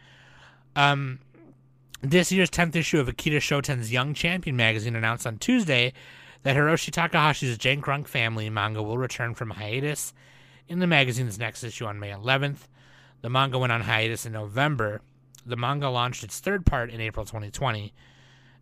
Um, 0.76 1.18
this 2.00 2.32
year's 2.32 2.50
10th 2.50 2.76
issue 2.76 2.98
of 2.98 3.08
Akita 3.08 3.40
Shoten's 3.40 3.92
Young 3.92 4.14
Champion 4.14 4.56
magazine 4.56 4.96
announced 4.96 5.26
on 5.26 5.38
Tuesday 5.38 5.92
that 6.42 6.56
Hiroshi 6.56 6.90
Takahashi's 6.90 7.58
Jank 7.58 8.08
family 8.08 8.50
manga 8.50 8.82
will 8.82 8.98
return 8.98 9.34
from 9.34 9.50
hiatus 9.50 10.12
in 10.68 10.78
the 10.78 10.86
magazine's 10.86 11.38
next 11.38 11.62
issue 11.62 11.86
on 11.86 12.00
May 12.00 12.10
11th. 12.10 12.68
The 13.20 13.30
manga 13.30 13.58
went 13.58 13.72
on 13.72 13.82
hiatus 13.82 14.26
in 14.26 14.32
November. 14.32 15.00
The 15.46 15.56
manga 15.56 15.88
launched 15.88 16.24
its 16.24 16.40
third 16.40 16.66
part 16.66 16.90
in 16.90 17.00
April 17.00 17.24
2020. 17.24 17.92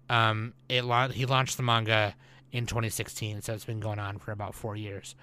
Um, 0.09 0.55
it 0.69 0.85
he 1.13 1.25
launched 1.25 1.57
the 1.57 1.63
manga 1.63 2.15
in 2.53 2.67
2016, 2.67 3.43
so 3.43 3.55
it's 3.55 3.65
been 3.65 3.81
going 3.81 3.99
on 3.99 4.19
for 4.19 4.33
about 4.33 4.55
four 4.55 4.77
years. 4.77 5.15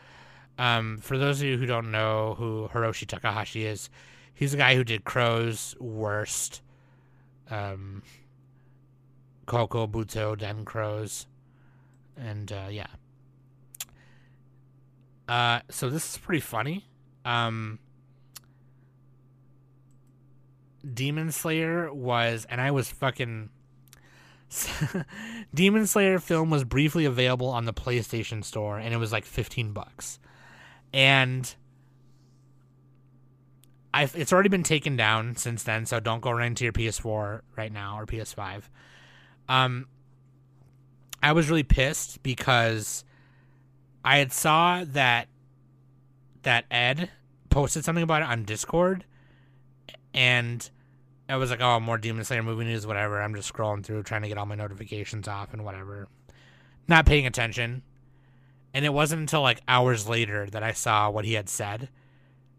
Um, 0.58 0.98
for 0.98 1.18
those 1.18 1.42
of 1.42 1.48
you 1.48 1.58
who 1.58 1.66
don't 1.66 1.92
know 1.92 2.36
who 2.38 2.70
Hiroshi 2.74 3.06
Takahashi 3.06 3.66
is, 3.66 3.90
he's 4.34 4.52
the 4.52 4.58
guy 4.58 4.76
who 4.76 4.84
did 4.84 5.04
Crow's 5.04 5.76
Worst, 5.80 6.62
um, 7.52 8.02
Koko 9.46 9.86
Buto 9.88 10.38
Den 10.38 10.66
Crows, 10.66 11.28
and 12.18 12.52
uh, 12.52 12.68
yeah. 12.70 12.88
Uh, 15.28 15.60
so 15.70 15.90
this 15.90 16.12
is 16.12 16.18
pretty 16.18 16.40
funny. 16.40 16.86
Um, 17.26 17.80
Demon 20.94 21.32
Slayer 21.32 21.94
was, 21.94 22.46
and 22.50 22.62
I 22.62 22.72
was 22.72 22.90
fucking 22.90 23.50
Demon 25.54 25.88
Slayer 25.88 26.20
film 26.20 26.50
was 26.50 26.64
briefly 26.64 27.06
available 27.06 27.50
on 27.50 27.66
the 27.66 27.74
PlayStation 27.74 28.44
Store, 28.44 28.78
and 28.78 28.94
it 28.94 28.98
was 28.98 29.12
like 29.12 29.26
fifteen 29.26 29.74
bucks, 29.74 30.20
and 30.94 31.54
I've 33.94 34.16
it's 34.16 34.32
already 34.32 34.50
been 34.50 34.64
taken 34.64 34.96
down 34.96 35.36
since 35.36 35.64
then. 35.64 35.86
So 35.86 36.00
don't 36.00 36.22
go 36.22 36.32
right 36.32 36.48
into 36.48 36.64
your 36.64 36.74
PS4 36.74 37.42
right 37.56 37.72
now 37.72 38.00
or 38.00 38.06
PS5. 38.06 38.64
Um, 39.50 39.88
I 41.22 41.32
was 41.32 41.50
really 41.50 41.64
pissed 41.64 42.22
because 42.24 43.04
I 44.04 44.18
had 44.18 44.32
saw 44.32 44.84
that 44.86 45.28
that 46.44 46.66
Ed 46.72 47.10
posted 47.50 47.84
something 47.84 48.04
about 48.04 48.22
it 48.22 48.28
on 48.28 48.44
Discord, 48.44 49.06
and 50.14 50.70
I 51.30 51.36
was 51.36 51.50
like, 51.50 51.62
oh, 51.62 51.80
more 51.80 51.98
Demon 51.98 52.24
Slayer 52.24 52.42
movie 52.42 52.66
news, 52.66 52.88
whatever. 52.88 53.22
I'm 53.22 53.36
just 53.36 53.52
scrolling 53.52 53.84
through, 53.84 54.04
trying 54.04 54.22
to 54.22 54.28
get 54.28 54.38
all 54.38 54.46
my 54.46 54.56
notifications 54.56 55.28
off 55.28 55.54
and 55.54 55.66
whatever. 55.66 56.08
Not 56.88 57.06
paying 57.06 57.28
attention. 57.28 57.84
And 58.74 58.86
it 58.86 58.94
wasn't 58.94 59.22
until 59.22 59.42
like 59.42 59.62
hours 59.68 60.08
later 60.08 60.48
that 60.52 60.64
I 60.64 60.72
saw 60.72 61.10
what 61.10 61.26
he 61.26 61.34
had 61.34 61.50
said. 61.50 61.90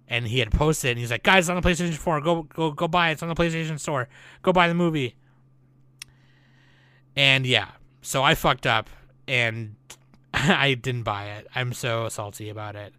And 0.07 0.27
he 0.27 0.39
had 0.39 0.51
posted, 0.51 0.93
and 0.93 0.99
he's 0.99 1.11
like, 1.11 1.23
guys, 1.23 1.45
it's 1.45 1.51
on 1.51 1.61
the 1.61 1.69
PlayStation 1.69 1.95
4. 1.95 2.21
Go, 2.23 2.43
go, 2.43 2.71
go 2.71 2.89
buy 2.89 3.11
it. 3.11 3.13
It's 3.13 3.23
on 3.23 3.29
the 3.29 3.35
PlayStation 3.35 3.79
Store. 3.79 4.09
Go 4.43 4.53
buy 4.53 4.69
the 4.69 4.75
movie. 4.75 5.17
And 7.15 7.45
yeah, 7.47 7.69
so 8.09 8.23
I 8.23 8.35
fucked 8.35 8.67
up 8.67 8.89
and 9.27 9.77
I 10.33 10.73
didn't 10.73 11.03
buy 11.03 11.27
it. 11.27 11.47
I'm 11.55 11.75
so 11.75 12.09
salty 12.09 12.49
about 12.49 12.75
it. 12.75 12.95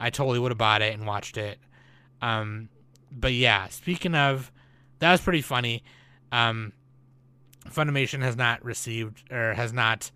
I 0.00 0.08
totally 0.08 0.38
would 0.38 0.50
have 0.50 0.56
bought 0.56 0.80
it 0.80 0.94
and 0.94 1.06
watched 1.06 1.36
it. 1.36 1.58
Um, 2.22 2.70
but 3.12 3.34
yeah, 3.34 3.68
speaking 3.68 4.14
of 4.14 4.50
that 5.00 5.12
was 5.12 5.20
pretty 5.20 5.42
funny. 5.42 5.84
Um, 6.32 6.72
Funimation 7.68 8.22
has 8.22 8.34
not 8.34 8.64
received 8.64 9.30
or 9.30 9.52
has 9.52 9.74
not 9.74 10.10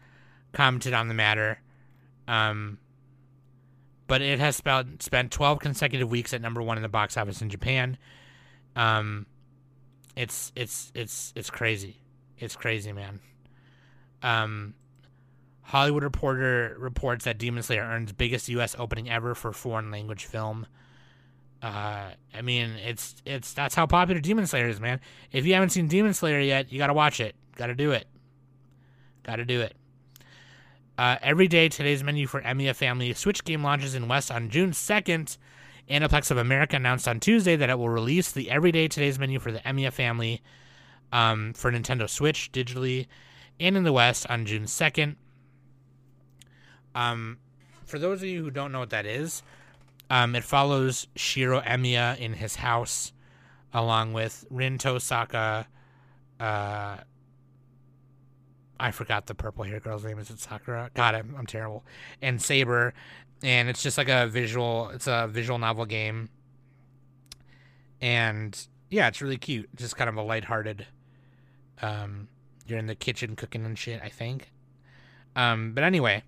commented 0.54 0.94
on 0.94 1.08
the 1.08 1.14
matter. 1.14 1.60
Um, 2.26 2.78
but 4.06 4.22
it 4.22 4.38
has 4.38 4.56
spent 4.56 5.02
spent 5.02 5.32
12 5.32 5.58
consecutive 5.58 6.10
weeks 6.10 6.32
at 6.32 6.40
number 6.40 6.62
one 6.62 6.78
in 6.78 6.82
the 6.82 6.88
box 6.88 7.18
office 7.18 7.42
in 7.42 7.50
Japan. 7.50 7.98
Um, 8.74 9.26
it's 10.16 10.50
it's 10.56 10.90
it's 10.94 11.34
it's 11.36 11.50
crazy. 11.50 11.98
It's 12.38 12.56
crazy, 12.56 12.92
man. 12.94 13.20
Um, 14.22 14.74
Hollywood 15.62 16.02
Reporter 16.02 16.76
reports 16.78 17.24
that 17.24 17.38
Demon 17.38 17.62
Slayer 17.62 17.82
earns 17.82 18.12
biggest 18.12 18.48
U.S. 18.48 18.74
opening 18.78 19.08
ever 19.08 19.34
for 19.34 19.52
foreign 19.52 19.90
language 19.90 20.24
film. 20.24 20.66
Uh, 21.62 22.10
I 22.34 22.42
mean, 22.42 22.70
it's 22.84 23.14
it's 23.24 23.52
that's 23.52 23.74
how 23.74 23.86
popular 23.86 24.20
Demon 24.20 24.46
Slayer 24.46 24.68
is, 24.68 24.80
man. 24.80 25.00
If 25.30 25.46
you 25.46 25.54
haven't 25.54 25.70
seen 25.70 25.88
Demon 25.88 26.14
Slayer 26.14 26.40
yet, 26.40 26.72
you 26.72 26.78
gotta 26.78 26.94
watch 26.94 27.20
it. 27.20 27.36
Gotta 27.56 27.74
do 27.74 27.92
it. 27.92 28.06
Gotta 29.22 29.44
do 29.44 29.60
it. 29.60 29.76
Uh, 30.98 31.16
every 31.22 31.48
day, 31.48 31.68
today's 31.68 32.02
menu 32.02 32.26
for 32.26 32.40
Emiya 32.42 32.74
Family 32.74 33.12
Switch 33.14 33.44
game 33.44 33.62
launches 33.62 33.94
in 33.94 34.08
West 34.08 34.30
on 34.30 34.50
June 34.50 34.72
2nd. 34.72 35.38
Aniplex 35.88 36.30
of 36.30 36.36
America 36.36 36.76
announced 36.76 37.08
on 37.08 37.20
Tuesday 37.20 37.56
that 37.56 37.70
it 37.70 37.78
will 37.78 37.88
release 37.88 38.32
the 38.32 38.50
Everyday 38.50 38.86
Today's 38.86 39.18
menu 39.18 39.38
for 39.38 39.50
the 39.50 39.60
Emiya 39.60 39.92
Family 39.92 40.42
um, 41.12 41.52
for 41.52 41.72
Nintendo 41.72 42.08
Switch 42.08 42.52
digitally 42.52 43.06
and 43.60 43.76
in 43.76 43.84
the 43.84 43.92
West 43.92 44.26
on 44.28 44.46
June 44.46 44.64
2nd. 44.64 45.14
Um, 46.94 47.38
for 47.84 47.98
those 47.98 48.22
of 48.22 48.28
you 48.28 48.42
who 48.42 48.50
don't 48.50 48.72
know 48.72 48.80
what 48.80 48.90
that 48.90 49.06
is, 49.06 49.42
um, 50.08 50.34
it 50.34 50.42
follows 50.42 51.06
Shiro 51.14 51.60
Emiya 51.60 52.18
in 52.18 52.32
his 52.32 52.56
house, 52.56 53.12
along 53.72 54.12
with 54.12 54.44
Rin 54.50 54.78
Tosaka. 54.78 55.66
Uh, 56.40 56.96
I 58.80 58.90
forgot 58.90 59.26
the 59.26 59.34
purple 59.34 59.62
hair 59.64 59.78
girl's 59.78 60.04
name. 60.04 60.18
Is 60.18 60.30
it 60.30 60.40
Sakura? 60.40 60.90
God, 60.94 61.14
I'm, 61.14 61.34
I'm 61.38 61.46
terrible. 61.46 61.84
And 62.22 62.42
Saber. 62.42 62.94
and 63.42 63.68
it's 63.68 63.82
just 63.82 63.98
like 63.98 64.08
a 64.08 64.26
visual. 64.26 64.90
It's 64.90 65.06
a 65.06 65.28
visual 65.30 65.58
novel 65.58 65.84
game, 65.86 66.28
and 68.00 68.58
yeah, 68.90 69.08
it's 69.08 69.20
really 69.22 69.38
cute. 69.38 69.68
Just 69.76 69.96
kind 69.96 70.08
of 70.08 70.16
a 70.16 70.22
lighthearted. 70.22 70.86
Um, 71.82 72.28
you're 72.70 72.78
in 72.78 72.86
the 72.86 72.94
kitchen 72.94 73.36
cooking 73.36 73.64
and 73.64 73.78
shit. 73.78 74.00
I 74.02 74.08
think. 74.08 74.52
Um, 75.36 75.72
but 75.74 75.84
anyway, 75.84 76.22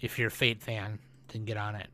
if 0.00 0.18
you're 0.18 0.28
a 0.28 0.30
Fate 0.30 0.62
fan, 0.62 0.98
then 1.28 1.44
get 1.44 1.56
on 1.56 1.74
it. 1.74 1.88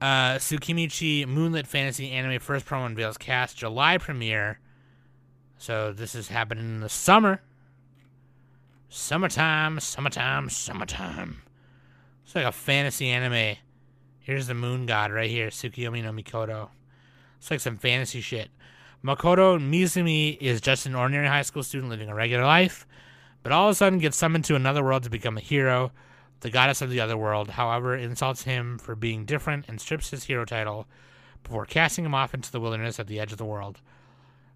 Uh, 0.00 0.36
Tsukimichi 0.36 1.26
Moonlit 1.26 1.66
Fantasy 1.66 2.10
Anime 2.10 2.40
First 2.40 2.66
Promo 2.66 2.86
unveils 2.86 3.16
cast 3.16 3.56
July 3.56 3.98
premiere. 3.98 4.58
So 5.58 5.92
this 5.92 6.16
is 6.16 6.28
happening 6.28 6.64
in 6.64 6.80
the 6.80 6.88
summer. 6.88 7.40
Summertime, 8.88 9.78
summertime, 9.78 10.50
summertime. 10.50 11.42
It's 12.24 12.34
like 12.34 12.44
a 12.44 12.52
fantasy 12.52 13.08
anime. 13.08 13.56
Here's 14.18 14.48
the 14.48 14.54
moon 14.54 14.86
god 14.86 15.12
right 15.12 15.30
here, 15.30 15.48
Tsukiyomi 15.48 16.02
no 16.02 16.10
Mikoto. 16.10 16.70
It's 17.38 17.50
like 17.50 17.60
some 17.60 17.78
fantasy 17.78 18.20
shit. 18.20 18.50
Makoto 19.04 19.58
Misumi 19.58 20.38
is 20.40 20.60
just 20.60 20.86
an 20.86 20.94
ordinary 20.94 21.26
high 21.26 21.42
school 21.42 21.62
student 21.62 21.90
living 21.90 22.08
a 22.08 22.14
regular 22.14 22.44
life, 22.44 22.86
but 23.42 23.50
all 23.50 23.68
of 23.68 23.72
a 23.72 23.74
sudden 23.74 23.98
gets 23.98 24.16
summoned 24.16 24.44
to 24.44 24.54
another 24.54 24.84
world 24.84 25.02
to 25.02 25.10
become 25.10 25.36
a 25.36 25.40
hero. 25.40 25.90
The 26.40 26.50
goddess 26.50 26.82
of 26.82 26.90
the 26.90 27.00
other 27.00 27.16
world, 27.16 27.50
however, 27.50 27.96
insults 27.96 28.42
him 28.42 28.78
for 28.78 28.94
being 28.94 29.24
different 29.24 29.66
and 29.68 29.80
strips 29.80 30.10
his 30.10 30.24
hero 30.24 30.44
title 30.44 30.86
before 31.42 31.66
casting 31.66 32.04
him 32.04 32.14
off 32.14 32.34
into 32.34 32.52
the 32.52 32.60
wilderness 32.60 33.00
at 33.00 33.08
the 33.08 33.18
edge 33.18 33.32
of 33.32 33.38
the 33.38 33.44
world. 33.44 33.80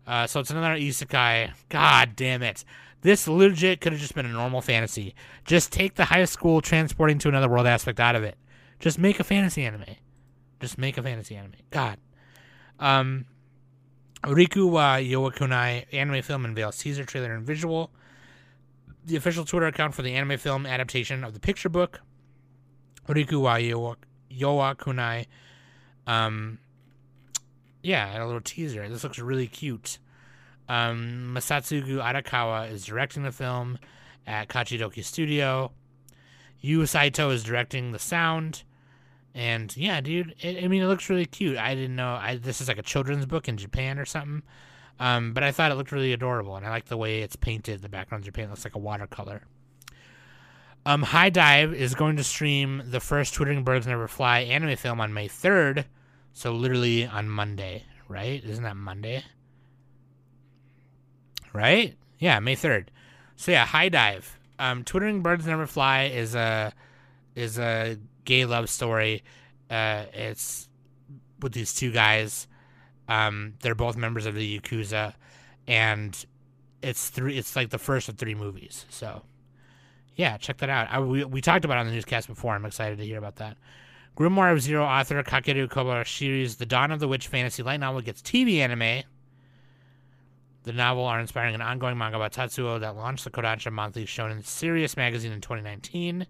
Uh, 0.07 0.27
so 0.27 0.39
it's 0.39 0.51
another 0.51 0.77
isekai. 0.77 1.53
God 1.69 2.15
damn 2.15 2.43
it. 2.43 2.65
This 3.03 3.27
legit 3.27 3.81
could 3.81 3.93
have 3.93 4.01
just 4.01 4.15
been 4.15 4.27
a 4.27 4.33
normal 4.33 4.61
fantasy. 4.61 5.15
Just 5.45 5.73
take 5.73 5.95
the 5.95 6.07
high 6.07 6.25
school 6.25 6.61
transporting 6.61 7.19
to 7.19 7.29
another 7.29 7.49
world 7.49 7.67
aspect 7.67 7.99
out 7.99 8.15
of 8.15 8.23
it. 8.23 8.37
Just 8.79 8.99
make 8.99 9.19
a 9.19 9.25
fantasy 9.25 9.65
anime. 9.65 9.97
Just 10.61 10.79
make 10.79 10.97
a 10.99 11.03
fantasy 11.03 11.35
anime. 11.35 11.55
God. 11.71 11.99
Um, 12.79 13.27
Riku 14.27 14.69
wa 14.69 14.97
Yowakunai 14.97 15.87
anime 15.93 16.21
film 16.21 16.45
unveils 16.45 16.77
teaser 16.79 17.05
trailer 17.05 17.33
and 17.33 17.47
visual. 17.47 17.91
The 19.05 19.15
official 19.15 19.45
Twitter 19.45 19.67
account 19.67 19.95
for 19.95 20.03
the 20.03 20.15
anime 20.15 20.37
film 20.37 20.67
adaptation 20.67 21.23
of 21.23 21.33
the 21.33 21.39
picture 21.39 21.69
book, 21.69 22.01
Riku 23.09 23.41
wa 23.41 23.95
Yowakunai. 24.33 25.27
Um, 26.09 26.59
yeah, 27.85 28.21
a 28.21 28.27
little 28.27 28.41
teaser. 28.41 28.89
This 28.89 29.05
looks 29.05 29.21
really 29.21 29.47
cute. 29.47 29.99
Um, 30.69 31.33
Masatsugu 31.33 32.03
Arakawa 32.03 32.69
is 32.73 32.85
directing 32.85 33.23
the 33.23 33.31
film 33.31 33.79
at 34.27 34.49
Kachidoki 34.49 35.05
Studio. 35.05 35.71
Yu 36.61 36.85
Saito 36.85 37.31
is 37.31 37.45
directing 37.45 37.93
the 37.93 38.01
sound. 38.01 38.65
And 39.37 39.77
yeah, 39.77 40.01
dude, 40.01 40.35
it, 40.41 40.65
I 40.65 40.67
mean, 40.67 40.83
it 40.83 40.87
looks 40.87 41.11
really 41.11 41.27
cute. 41.27 41.59
I 41.59 41.75
didn't 41.75 41.95
know 41.95 42.15
I, 42.15 42.37
this 42.37 42.63
is 42.63 42.69
like 42.69 42.79
a 42.79 42.83
children's 42.83 43.27
book 43.27 43.49
in 43.49 43.59
Japan 43.59 43.99
or 43.99 44.07
something. 44.07 44.43
Um, 44.99 45.35
but 45.35 45.43
I 45.43 45.53
thought 45.53 45.71
it 45.71 45.75
looked 45.75 45.93
really 45.93 46.15
adorable, 46.15 46.57
and 46.57 46.65
I 46.65 46.71
like 46.71 46.87
the 46.87 46.97
way 46.97 47.21
it's 47.21 47.37
painted. 47.37 47.83
The 47.83 47.91
background 47.91 48.23
in 48.23 48.25
Japan 48.25 48.49
looks 48.49 48.65
like 48.65 48.75
a 48.75 48.79
watercolor. 48.79 49.43
Um, 50.87 51.03
HIDIVE 51.03 51.75
is 51.75 51.95
going 51.95 52.17
to 52.17 52.25
stream 52.25 52.83
the 52.87 52.99
first 52.99 53.35
Twittering 53.35 53.63
Birds 53.63 53.87
Never 53.87 54.09
Fly 54.09 54.41
anime 54.41 54.77
film 54.77 55.03
on 55.03 55.13
May 55.13 55.29
3rd. 55.29 55.85
So 56.33 56.53
literally 56.53 57.07
on 57.07 57.29
Monday, 57.29 57.85
right? 58.09 58.43
Isn't 58.43 58.65
that 58.65 58.77
Monday? 58.77 59.23
Right? 61.53 61.95
Yeah, 62.19 62.39
May 62.39 62.57
3rd. 62.57 62.87
So 63.37 63.53
yeah, 63.53 63.67
HIDIVE. 63.67 64.39
Um, 64.59 64.83
Twittering 64.83 65.23
Birds 65.23 65.47
Never 65.47 65.67
Fly 65.67 66.05
is 66.05 66.35
a 66.35 66.73
is 67.35 67.59
a 67.59 67.99
gay 68.27 68.45
love 68.45 68.69
story. 68.69 69.25
Uh, 69.71 70.05
it's 70.13 70.69
with 71.41 71.53
these 71.53 71.75
two 71.75 71.91
guys. 71.91 72.47
Um, 73.09 73.55
they're 73.61 73.75
both 73.75 73.97
members 73.97 74.27
of 74.27 74.35
the 74.35 74.59
Yakuza, 74.61 75.15
and 75.67 76.27
it's 76.83 77.09
three. 77.09 77.39
It's 77.39 77.57
like 77.57 77.71
the 77.71 77.79
first 77.79 78.09
of 78.11 78.19
three 78.19 78.35
movies. 78.35 78.85
So, 78.91 79.23
yeah, 80.15 80.37
check 80.37 80.59
that 80.59 80.69
out. 80.69 80.89
I, 80.91 81.01
we 81.01 81.25
we 81.25 81.41
talked 81.41 81.65
about 81.65 81.79
it 81.79 81.81
on 81.81 81.87
the 81.87 81.93
newscast 81.93 82.29
before. 82.29 82.55
I'm 82.55 82.67
excited 82.67 82.99
to 82.99 83.05
hear 83.05 83.19
about 83.19 83.37
that. 83.37 83.57
Grimoire 84.17 84.53
of 84.53 84.63
Zero 84.63 84.85
author 84.85 85.23
Kakeru 85.23 85.69
Kobayashi's 85.69 86.57
The 86.57 86.67
Dawn 86.67 86.91
of 86.91 87.01
the 87.01 87.09
Witch 87.09 87.29
fantasy 87.29 87.63
light 87.63 87.81
novel 87.81 88.01
gets 88.01 88.23
TV 88.23 88.59
anime. 88.59 89.05
The 90.63 90.73
novel 90.73 91.05
are 91.05 91.21
inspiring 91.21 91.55
an 91.55 91.63
ongoing 91.63 91.97
manga 91.97 92.17
about 92.17 92.33
Tatsuo 92.33 92.81
that 92.81 92.97
launched 92.97 93.25
the 93.25 93.31
Kodansha 93.31 93.71
Monthly 93.71 94.05
Shonen 94.05 94.45
Sirius 94.45 94.97
magazine 94.97 95.33
in 95.33 95.41
2019. 95.41 96.27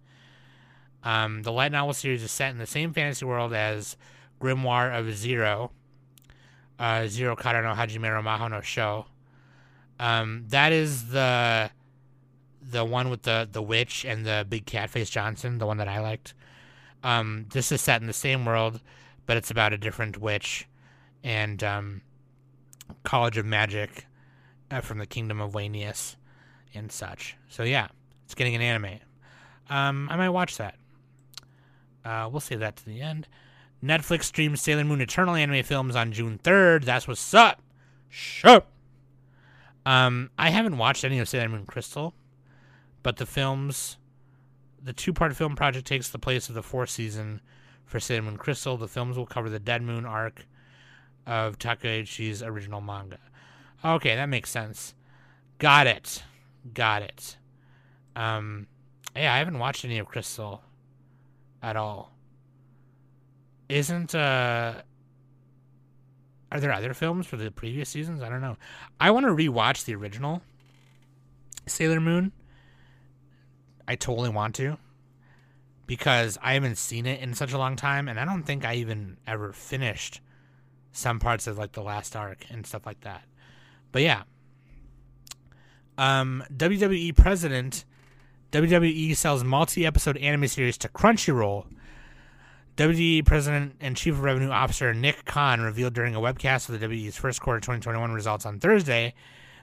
Um, 1.06 1.42
the 1.44 1.52
light 1.52 1.70
novel 1.70 1.94
series 1.94 2.24
is 2.24 2.32
set 2.32 2.50
in 2.50 2.58
the 2.58 2.66
same 2.66 2.92
fantasy 2.92 3.24
world 3.24 3.54
as 3.54 3.96
Grimoire 4.40 4.92
of 4.92 5.14
Zero, 5.16 5.70
uh, 6.80 7.06
Zero 7.06 7.36
Kara 7.36 7.62
no 7.62 7.80
Hajime 7.80 8.24
Maho 8.24 8.50
no 8.50 8.60
Sho. 8.60 9.06
Um, 10.00 10.46
that 10.48 10.72
is 10.72 11.10
the 11.10 11.70
the 12.60 12.84
one 12.84 13.08
with 13.08 13.22
the 13.22 13.48
the 13.50 13.62
witch 13.62 14.04
and 14.04 14.26
the 14.26 14.44
big 14.48 14.66
cat 14.66 14.90
face 14.90 15.08
Johnson, 15.08 15.58
the 15.58 15.66
one 15.66 15.76
that 15.76 15.86
I 15.86 16.00
liked. 16.00 16.34
Um, 17.04 17.46
this 17.52 17.70
is 17.70 17.80
set 17.80 18.00
in 18.00 18.08
the 18.08 18.12
same 18.12 18.44
world, 18.44 18.80
but 19.26 19.36
it's 19.36 19.52
about 19.52 19.72
a 19.72 19.78
different 19.78 20.18
witch 20.18 20.66
and 21.22 21.62
um, 21.62 22.02
College 23.04 23.36
of 23.36 23.46
Magic 23.46 24.06
uh, 24.72 24.80
from 24.80 24.98
the 24.98 25.06
Kingdom 25.06 25.40
of 25.40 25.52
Wenias 25.52 26.16
and 26.74 26.90
such. 26.90 27.36
So 27.48 27.62
yeah, 27.62 27.86
it's 28.24 28.34
getting 28.34 28.56
an 28.56 28.60
anime. 28.60 28.98
Um, 29.70 30.08
I 30.10 30.16
might 30.16 30.30
watch 30.30 30.56
that. 30.56 30.74
Uh, 32.06 32.28
we'll 32.30 32.40
save 32.40 32.60
that 32.60 32.76
to 32.76 32.84
the 32.84 33.00
end. 33.00 33.26
Netflix 33.82 34.24
streams 34.24 34.62
Sailor 34.62 34.84
Moon 34.84 35.00
Eternal 35.00 35.34
anime 35.34 35.64
films 35.64 35.96
on 35.96 36.12
June 36.12 36.38
3rd. 36.42 36.84
That's 36.84 37.08
what's 37.08 37.34
up. 37.34 37.60
Sure. 38.08 38.62
Um, 39.84 40.30
I 40.38 40.50
haven't 40.50 40.78
watched 40.78 41.04
any 41.04 41.18
of 41.18 41.28
Sailor 41.28 41.48
Moon 41.48 41.66
Crystal, 41.66 42.14
but 43.02 43.16
the 43.16 43.26
films, 43.26 43.98
the 44.82 44.92
two 44.92 45.12
part 45.12 45.34
film 45.34 45.56
project 45.56 45.86
takes 45.86 46.08
the 46.08 46.18
place 46.18 46.48
of 46.48 46.54
the 46.54 46.62
fourth 46.62 46.90
season 46.90 47.40
for 47.84 47.98
Sailor 47.98 48.22
Moon 48.22 48.36
Crystal. 48.36 48.76
The 48.76 48.88
films 48.88 49.16
will 49.16 49.26
cover 49.26 49.50
the 49.50 49.58
Dead 49.58 49.82
Moon 49.82 50.06
arc 50.06 50.46
of 51.26 51.58
Takeuchi's 51.58 52.42
original 52.42 52.80
manga. 52.80 53.18
Okay, 53.84 54.14
that 54.14 54.28
makes 54.28 54.50
sense. 54.50 54.94
Got 55.58 55.86
it. 55.86 56.22
Got 56.72 57.02
it. 57.02 57.36
Um, 58.14 58.68
yeah, 59.14 59.34
I 59.34 59.38
haven't 59.38 59.58
watched 59.58 59.84
any 59.84 59.98
of 59.98 60.06
Crystal 60.06 60.62
at 61.62 61.76
all. 61.76 62.12
Isn't 63.68 64.14
uh 64.14 64.82
are 66.52 66.60
there 66.60 66.72
other 66.72 66.94
films 66.94 67.26
for 67.26 67.36
the 67.36 67.50
previous 67.50 67.88
seasons? 67.88 68.22
I 68.22 68.28
don't 68.28 68.40
know. 68.40 68.56
I 69.00 69.10
want 69.10 69.26
to 69.26 69.32
rewatch 69.32 69.84
the 69.84 69.94
original 69.94 70.42
Sailor 71.66 72.00
Moon. 72.00 72.32
I 73.88 73.96
totally 73.96 74.30
want 74.30 74.54
to 74.56 74.78
because 75.86 76.38
I 76.42 76.54
haven't 76.54 76.78
seen 76.78 77.06
it 77.06 77.20
in 77.20 77.34
such 77.34 77.52
a 77.52 77.58
long 77.58 77.76
time 77.76 78.08
and 78.08 78.18
I 78.18 78.24
don't 78.24 78.42
think 78.42 78.64
I 78.64 78.74
even 78.76 79.18
ever 79.26 79.52
finished 79.52 80.20
some 80.92 81.20
parts 81.20 81.46
of 81.46 81.58
like 81.58 81.72
the 81.72 81.82
last 81.82 82.16
arc 82.16 82.46
and 82.50 82.66
stuff 82.66 82.86
like 82.86 83.00
that. 83.02 83.22
But 83.92 84.02
yeah. 84.02 84.22
Um 85.98 86.44
WWE 86.54 87.16
president 87.16 87.84
WWE 88.52 89.16
sells 89.16 89.42
multi-episode 89.42 90.16
anime 90.18 90.46
series 90.46 90.78
to 90.78 90.88
Crunchyroll. 90.88 91.66
WWE 92.76 93.24
President 93.24 93.74
and 93.80 93.96
Chief 93.96 94.20
Revenue 94.20 94.50
Officer 94.50 94.94
Nick 94.94 95.24
Khan 95.24 95.60
revealed 95.62 95.94
during 95.94 96.14
a 96.14 96.20
webcast 96.20 96.68
of 96.68 96.78
the 96.78 96.86
WWE's 96.86 97.16
first 97.16 97.40
quarter 97.40 97.58
2021 97.58 98.12
results 98.12 98.46
on 98.46 98.60
Thursday 98.60 99.14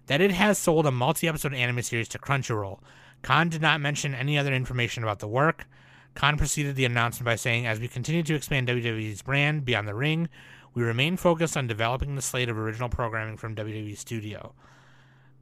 that 0.08 0.20
it 0.20 0.32
has 0.32 0.58
sold 0.58 0.86
a 0.86 0.92
multi-episode 0.92 1.54
anime 1.54 1.82
series 1.82 2.10
to 2.10 2.20
Crunchyroll. 2.20 2.80
Khan 3.22 3.48
did 3.48 3.62
not 3.62 3.80
mention 3.80 4.14
any 4.14 4.38
other 4.38 4.54
information 4.54 5.04
about 5.04 5.20
the 5.20 5.28
work. 5.28 5.66
Khan 6.14 6.38
preceded 6.38 6.76
the 6.76 6.86
announcement 6.86 7.26
by 7.26 7.36
saying, 7.36 7.66
"As 7.66 7.80
we 7.80 7.88
continue 7.88 8.24
to 8.24 8.36
expand 8.36 8.68
WWE's 8.68 9.22
brand 9.22 9.64
beyond 9.64 9.88
the 9.88 9.96
ring, 9.96 10.28
we 10.74 10.84
remain 10.84 11.16
focused 11.16 11.56
on 11.56 11.68
developing 11.68 12.16
the 12.16 12.22
slate 12.22 12.50
of 12.50 12.58
original 12.58 12.90
programming 12.90 13.38
from 13.38 13.56
WWE 13.56 13.96
Studio." 13.96 14.54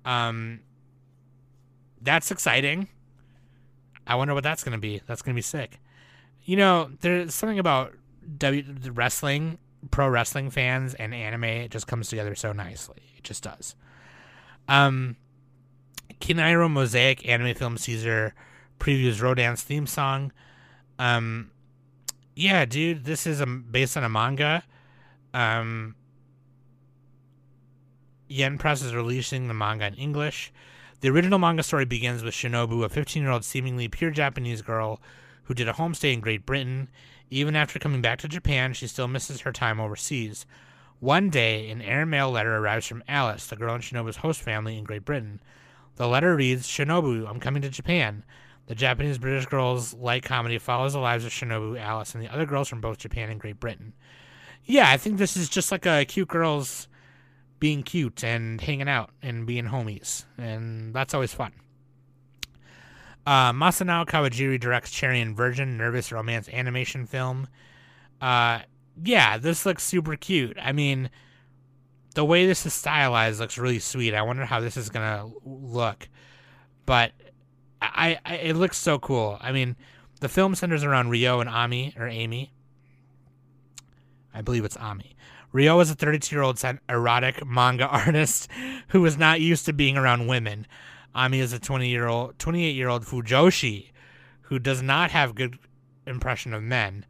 Um, 0.06 0.60
that's 2.02 2.30
exciting. 2.30 2.88
I 4.08 4.16
wonder 4.16 4.34
what 4.34 4.44
that's 4.44 4.64
going 4.64 4.74
to 4.74 4.80
be. 4.80 5.02
That's 5.06 5.22
going 5.22 5.34
to 5.34 5.38
be 5.38 5.44
sick. 5.44 5.80
You 6.44 6.58
know, 6.58 6.92
there's 7.02 7.36
something 7.36 7.60
about 7.60 7.94
w- 8.38 8.64
wrestling, 8.92 9.58
pro 9.92 10.08
wrestling 10.10 10.50
fans, 10.50 10.94
and 10.96 11.14
anime. 11.14 11.44
It 11.44 11.72
just 11.72 11.88
comes 11.88 12.10
together 12.10 12.36
so 12.36 12.52
nicely. 12.52 13.02
It 13.18 13.24
just 13.24 13.44
does. 13.44 13.76
Um, 14.68 15.18
Kiniro 16.20 16.70
Mosaic 16.70 17.28
anime 17.28 17.54
film 17.56 17.78
Caesar 17.78 18.34
previews 18.80 19.22
Rodan's 19.22 19.62
theme 19.62 19.88
song. 19.88 20.32
Um, 21.00 21.52
yeah, 22.36 22.66
dude, 22.66 23.06
this 23.06 23.28
is 23.28 23.42
a, 23.42 23.46
based 23.46 23.98
on 23.98 24.04
a 24.04 24.10
manga. 24.10 24.64
Um, 25.34 25.96
Yen 28.28 28.58
Press 28.58 28.82
is 28.82 28.96
releasing 28.96 29.48
the 29.48 29.54
manga 29.54 29.88
in 29.88 29.96
English. 29.96 30.52
The 31.02 31.10
original 31.10 31.40
manga 31.40 31.64
story 31.64 31.86
begins 31.86 32.22
with 32.22 32.36
Shinobu, 32.36 32.86
a 32.86 32.90
15 32.90 33.24
year 33.24 33.32
old 33.32 33.44
seemingly 33.44 33.88
pure 33.88 34.12
Japanese 34.12 34.62
girl 34.62 35.02
who 35.46 35.56
did 35.56 35.68
a 35.68 35.74
homestay 35.74 36.14
in 36.14 36.20
Great 36.20 36.46
Britain. 36.46 36.90
Even 37.32 37.56
after 37.56 37.80
coming 37.80 38.04
back 38.04 38.20
to 38.20 38.28
Japan, 38.28 38.74
she 38.74 38.86
still 38.86 39.08
misses 39.08 39.42
her 39.42 39.52
time 39.52 39.80
overseas. 39.80 40.46
One 41.00 41.32
day, 41.32 41.72
an 41.72 41.82
airmail 41.82 42.30
letter 42.30 42.56
arrives 42.56 42.86
from 42.86 43.04
Alice, 43.08 43.48
the 43.48 43.56
girl 43.56 43.74
in 43.74 43.82
Shinobu's 43.82 44.18
host 44.18 44.44
family 44.44 44.78
in 44.78 44.84
Great 44.84 45.04
Britain. 45.04 45.42
The 45.96 46.08
letter 46.08 46.36
reads 46.36 46.68
Shinobu, 46.68 47.28
I'm 47.28 47.40
coming 47.40 47.64
to 47.64 47.70
Japan. 47.70 48.24
The 48.68 48.76
Japanese 48.76 49.18
British 49.18 49.48
girls 49.48 49.96
light 49.96 50.22
comedy 50.22 50.60
follows 50.60 50.94
the 50.94 51.00
lives 51.00 51.26
of 51.26 51.32
Shinobu, 51.32 51.80
Alice, 51.80 52.14
and 52.14 52.24
the 52.24 52.32
other 52.32 52.46
girls 52.46 52.70
from 52.70 52.80
both 52.80 53.00
Japan 53.00 53.32
and 53.32 53.40
Great 53.40 53.60
Britain. 53.60 53.94
Yeah, 54.66 54.92
I 54.92 54.98
think 54.98 55.18
this 55.18 55.36
is 55.36 55.50
just 55.50 55.72
like 55.72 55.88
a 55.88 56.06
cute 56.06 56.28
girls 56.28 56.88
being 57.62 57.84
cute 57.84 58.24
and 58.24 58.60
hanging 58.60 58.90
out 58.90 59.12
and 59.22 59.46
being 59.46 59.68
homies, 59.68 60.26
and 60.38 60.94
that's 60.94 61.14
always 61.14 61.32
fun. 61.32 61.54
Uh, 63.26 63.54
Masanao 63.54 64.04
Kawajiri 64.06 64.60
directs 64.60 64.90
Cherry 64.90 65.22
and 65.22 65.38
Virgin, 65.38 65.78
nervous 65.78 66.12
romance 66.12 66.50
animation 66.50 67.06
film. 67.06 67.48
Uh, 68.20 68.62
yeah, 69.04 69.38
this 69.38 69.64
looks 69.64 69.84
super 69.84 70.16
cute. 70.16 70.58
I 70.60 70.72
mean, 70.72 71.12
the 72.16 72.26
way 72.26 72.48
this 72.48 72.66
is 72.66 72.74
stylized 72.74 73.40
looks 73.40 73.60
really 73.60 73.78
sweet. 73.78 74.16
I 74.16 74.24
wonder 74.24 74.44
how 74.44 74.60
this 74.60 74.76
is 74.76 74.90
gonna 74.90 75.30
look, 75.46 76.10
but 76.88 77.12
I, 77.80 78.18
I 78.26 78.36
it 78.38 78.56
looks 78.56 78.80
so 78.80 78.98
cool. 78.98 79.38
I 79.40 79.52
mean, 79.52 79.76
the 80.20 80.30
film 80.30 80.56
centers 80.56 80.84
around 80.84 81.12
Rio 81.12 81.40
and 81.40 81.50
Ami 81.50 81.94
or 81.96 82.08
Amy. 82.08 82.52
I 84.34 84.42
believe 84.42 84.66
it's 84.66 84.78
Ami. 84.78 85.16
Rio 85.52 85.80
is 85.82 85.92
a 85.92 85.96
32 85.96 86.34
year 86.34 86.44
old 86.44 86.62
erotic 86.88 87.46
manga 87.46 87.88
artist 87.88 88.50
who 88.90 89.06
is 89.06 89.18
not 89.18 89.42
used 89.42 89.66
to 89.66 89.74
being 89.74 89.98
around 89.98 90.28
women. 90.28 90.66
Ami 91.14 91.40
is 91.40 91.52
a 91.52 91.60
20 91.60 91.90
year 91.90 92.08
old, 92.08 92.40
28 92.40 92.72
year 92.72 92.88
old 92.88 93.04
fujoshi 93.04 93.92
who 94.44 94.60
does 94.60 94.82
not 94.82 95.12
have 95.12 95.36
good 95.36 95.58
impression 96.06 96.54
of 96.54 96.64
men. 96.64 97.06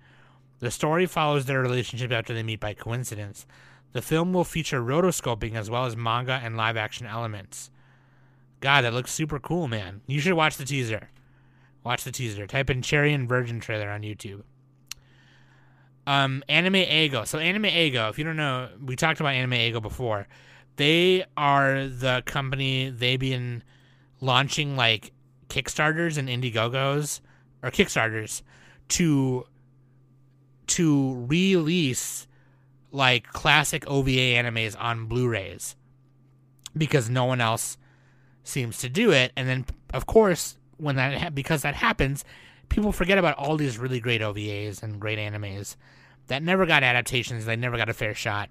The 0.59 0.72
story 0.72 1.05
follows 1.05 1.45
their 1.45 1.61
relationship 1.61 2.11
after 2.11 2.34
they 2.34 2.43
meet 2.43 2.59
by 2.59 2.73
coincidence. 2.73 3.45
The 3.93 4.01
film 4.01 4.34
will 4.34 4.43
feature 4.43 4.81
rotoscoping 4.81 5.55
as 5.55 5.69
well 5.69 5.85
as 5.85 5.97
manga 5.97 6.39
and 6.43 6.55
live 6.55 6.77
action 6.77 7.05
elements. 7.05 7.69
God, 8.59 8.84
that 8.84 8.93
looks 8.93 9.11
super 9.11 9.39
cool, 9.39 9.68
man. 9.68 10.01
You 10.07 10.19
should 10.19 10.34
watch 10.34 10.57
the 10.57 10.65
teaser. 10.65 11.09
Watch 11.84 12.03
the 12.03 12.11
teaser. 12.11 12.45
Type 12.45 12.69
in 12.69 12.81
Cherry 12.84 13.11
and 13.11 13.27
Virgin 13.27 13.59
trailer 13.59 13.89
on 13.89 14.01
YouTube. 14.01 14.43
Um, 16.07 16.44
AnimEigo. 16.49 17.28
So 17.28 17.38
AnimEigo, 17.38 18.10
if 18.10 18.18
you 18.18 18.23
don't 18.23 18.38
know, 18.38 18.69
we 18.84 18.95
talked 18.95 19.19
about 19.19 19.34
AnimEigo 19.34 19.82
before. 19.82 20.28
They 20.78 21.26
are 21.38 21.88
the 21.88 22.23
company. 22.26 22.90
They've 22.90 23.19
been 23.19 23.64
launching 24.19 24.76
like 24.76 25.11
Kickstarters 25.49 26.18
and 26.18 26.28
Indiegogos 26.30 27.22
or 27.61 27.72
Kickstarters 27.72 28.41
to 28.90 29.45
to 30.68 31.26
release 31.28 32.28
like 32.91 33.28
classic 33.28 33.86
OVA 33.88 34.10
animes 34.10 34.76
on 34.80 35.06
Blu-rays 35.06 35.76
because 36.78 37.10
no 37.10 37.26
one 37.26 37.41
else 37.41 37.78
seems 38.44 38.78
to 38.80 38.90
do 38.90 39.11
it. 39.11 39.32
And 39.36 39.48
then, 39.48 39.65
of 39.94 40.06
course, 40.06 40.57
when 40.78 40.95
that 40.95 41.18
ha- 41.18 41.30
because 41.30 41.61
that 41.64 41.76
happens, 41.76 42.23
people 42.72 42.93
forget 42.93 43.18
about 43.18 43.38
all 43.38 43.57
these 43.57 43.77
really 43.77 43.99
great 43.99 44.22
OVAs 44.22 44.81
and 44.81 44.99
great 44.99 45.19
animes 45.19 45.76
that 46.27 46.41
never 46.41 46.65
got 46.65 46.84
adaptations. 46.84 47.45
They 47.45 47.57
never 47.57 47.77
got 47.77 47.89
a 47.89 47.93
fair 47.93 48.15
shot, 48.15 48.49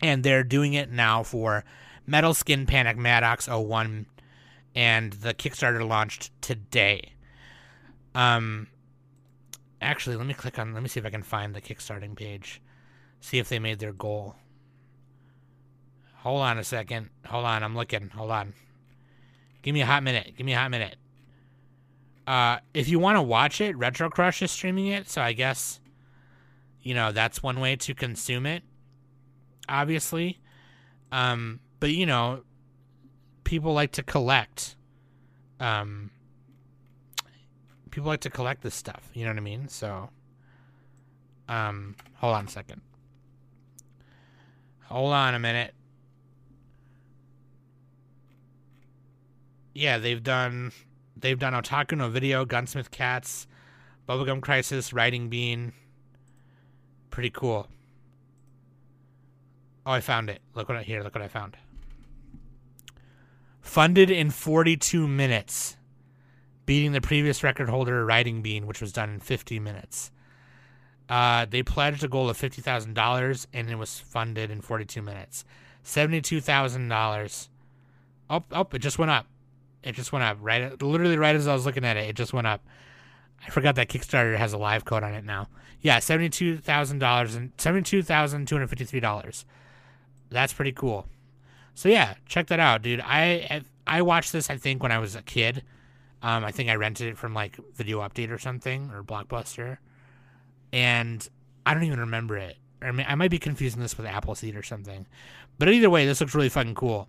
and 0.00 0.24
they're 0.24 0.42
doing 0.42 0.72
it 0.72 0.90
now 0.90 1.22
for 1.22 1.62
Metal 2.06 2.32
Skin 2.32 2.64
Panic 2.66 2.96
MADOX 2.96 3.46
01, 3.46 4.06
and 4.74 5.12
the 5.12 5.34
Kickstarter 5.34 5.86
launched 5.86 6.30
today. 6.40 7.12
Um, 8.14 8.68
actually, 9.82 10.16
let 10.16 10.26
me 10.26 10.34
click 10.34 10.58
on. 10.58 10.72
Let 10.72 10.82
me 10.82 10.88
see 10.88 10.98
if 10.98 11.06
I 11.06 11.10
can 11.10 11.22
find 11.22 11.54
the 11.54 11.60
Kickstarting 11.60 12.16
page. 12.16 12.62
See 13.20 13.38
if 13.38 13.50
they 13.50 13.58
made 13.58 13.80
their 13.80 13.92
goal. 13.92 14.34
Hold 16.16 16.40
on 16.40 16.58
a 16.58 16.64
second. 16.64 17.10
Hold 17.26 17.44
on, 17.44 17.62
I'm 17.62 17.76
looking. 17.76 18.08
Hold 18.08 18.30
on. 18.30 18.54
Give 19.60 19.74
me 19.74 19.82
a 19.82 19.86
hot 19.86 20.02
minute. 20.02 20.32
Give 20.38 20.46
me 20.46 20.54
a 20.54 20.58
hot 20.58 20.70
minute. 20.70 20.96
Uh, 22.26 22.58
if 22.74 22.88
you 22.88 22.98
want 22.98 23.16
to 23.16 23.22
watch 23.22 23.60
it, 23.60 23.76
Retro 23.76 24.08
Crush 24.08 24.42
is 24.42 24.50
streaming 24.50 24.88
it, 24.88 25.08
so 25.08 25.20
I 25.20 25.32
guess, 25.32 25.80
you 26.82 26.94
know, 26.94 27.12
that's 27.12 27.42
one 27.42 27.60
way 27.60 27.76
to 27.76 27.94
consume 27.94 28.46
it. 28.46 28.62
Obviously, 29.68 30.40
um, 31.12 31.60
but 31.78 31.90
you 31.90 32.06
know, 32.06 32.42
people 33.44 33.72
like 33.72 33.92
to 33.92 34.02
collect. 34.02 34.76
Um, 35.58 36.10
people 37.90 38.08
like 38.08 38.20
to 38.20 38.30
collect 38.30 38.62
this 38.62 38.74
stuff. 38.74 39.10
You 39.14 39.24
know 39.24 39.30
what 39.30 39.38
I 39.38 39.42
mean? 39.42 39.68
So, 39.68 40.10
um, 41.48 41.96
hold 42.16 42.34
on 42.34 42.46
a 42.46 42.50
second. 42.50 42.80
Hold 44.88 45.12
on 45.12 45.34
a 45.34 45.38
minute. 45.38 45.74
yeah, 49.74 49.98
they've 49.98 50.22
done 50.22 50.72
they've 51.20 51.38
done 51.38 51.52
Otaku 51.52 51.96
no 51.96 52.08
Video, 52.08 52.44
Gunsmith 52.44 52.90
Cats, 52.90 53.46
Bubblegum 54.08 54.40
Crisis, 54.40 54.92
Riding 54.92 55.28
Bean. 55.28 55.72
Pretty 57.10 57.30
cool. 57.30 57.68
Oh, 59.86 59.92
I 59.92 60.00
found 60.00 60.30
it. 60.30 60.40
Look 60.54 60.68
what 60.68 60.78
I 60.78 60.82
here. 60.82 61.02
Look 61.02 61.14
what 61.14 61.22
I 61.22 61.28
found. 61.28 61.56
Funded 63.60 64.10
in 64.10 64.30
42 64.30 65.06
minutes, 65.06 65.76
beating 66.66 66.92
the 66.92 67.00
previous 67.00 67.42
record 67.42 67.68
holder, 67.68 68.04
Riding 68.04 68.42
Bean, 68.42 68.66
which 68.66 68.80
was 68.80 68.92
done 68.92 69.10
in 69.10 69.20
50 69.20 69.58
minutes. 69.60 70.10
Uh, 71.10 71.44
they 71.44 71.64
pledged 71.64 72.04
a 72.04 72.08
goal 72.08 72.30
of 72.30 72.36
fifty 72.36 72.62
thousand 72.62 72.94
dollars, 72.94 73.48
and 73.52 73.68
it 73.68 73.74
was 73.74 73.98
funded 73.98 74.48
in 74.48 74.60
42 74.60 75.02
minutes. 75.02 75.44
Seventy-two 75.82 76.40
thousand 76.40 76.86
dollars. 76.88 77.48
Oh, 78.30 78.44
oh, 78.52 78.66
it 78.72 78.78
just 78.78 78.96
went 78.96 79.10
up. 79.10 79.26
It 79.82 79.92
just 79.92 80.12
went 80.12 80.24
up 80.24 80.38
right, 80.40 80.80
literally 80.82 81.16
right 81.16 81.34
as 81.34 81.48
I 81.48 81.54
was 81.54 81.64
looking 81.64 81.84
at 81.84 81.96
it. 81.96 82.08
It 82.08 82.16
just 82.16 82.32
went 82.32 82.46
up. 82.46 82.64
I 83.44 83.50
forgot 83.50 83.76
that 83.76 83.88
Kickstarter 83.88 84.36
has 84.36 84.52
a 84.52 84.58
live 84.58 84.84
code 84.84 85.02
on 85.02 85.14
it 85.14 85.24
now. 85.24 85.48
Yeah, 85.80 85.98
seventy-two 85.98 86.58
thousand 86.58 86.98
dollars 86.98 87.34
and 87.34 87.52
seventy-two 87.56 88.02
thousand 88.02 88.46
two 88.46 88.54
hundred 88.56 88.68
fifty-three 88.68 89.00
dollars. 89.00 89.46
That's 90.28 90.52
pretty 90.52 90.72
cool. 90.72 91.06
So 91.74 91.88
yeah, 91.88 92.14
check 92.26 92.48
that 92.48 92.60
out, 92.60 92.82
dude. 92.82 93.00
I 93.00 93.62
I 93.86 94.02
watched 94.02 94.32
this 94.32 94.50
I 94.50 94.58
think 94.58 94.82
when 94.82 94.92
I 94.92 94.98
was 94.98 95.16
a 95.16 95.22
kid. 95.22 95.62
Um, 96.22 96.44
I 96.44 96.52
think 96.52 96.68
I 96.68 96.74
rented 96.74 97.08
it 97.08 97.16
from 97.16 97.32
like 97.32 97.56
Video 97.74 98.00
Update 98.00 98.30
or 98.30 98.36
something 98.36 98.90
or 98.90 99.02
Blockbuster, 99.02 99.78
and 100.70 101.26
I 101.64 101.72
don't 101.72 101.84
even 101.84 102.00
remember 102.00 102.36
it. 102.36 102.58
I 102.82 102.92
mean, 102.92 103.06
I 103.08 103.14
might 103.14 103.30
be 103.30 103.38
confusing 103.38 103.80
this 103.80 103.96
with 103.96 104.06
Appleseed 104.06 104.54
or 104.54 104.62
something, 104.62 105.06
but 105.58 105.70
either 105.70 105.88
way, 105.88 106.04
this 106.04 106.20
looks 106.20 106.34
really 106.34 106.50
fucking 106.50 106.74
cool. 106.74 107.08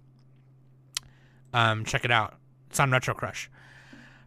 Um, 1.54 1.84
check 1.84 2.06
it 2.06 2.12
out. 2.12 2.36
It's 2.72 2.80
on 2.80 2.90
Retro 2.90 3.14
Crush. 3.14 3.50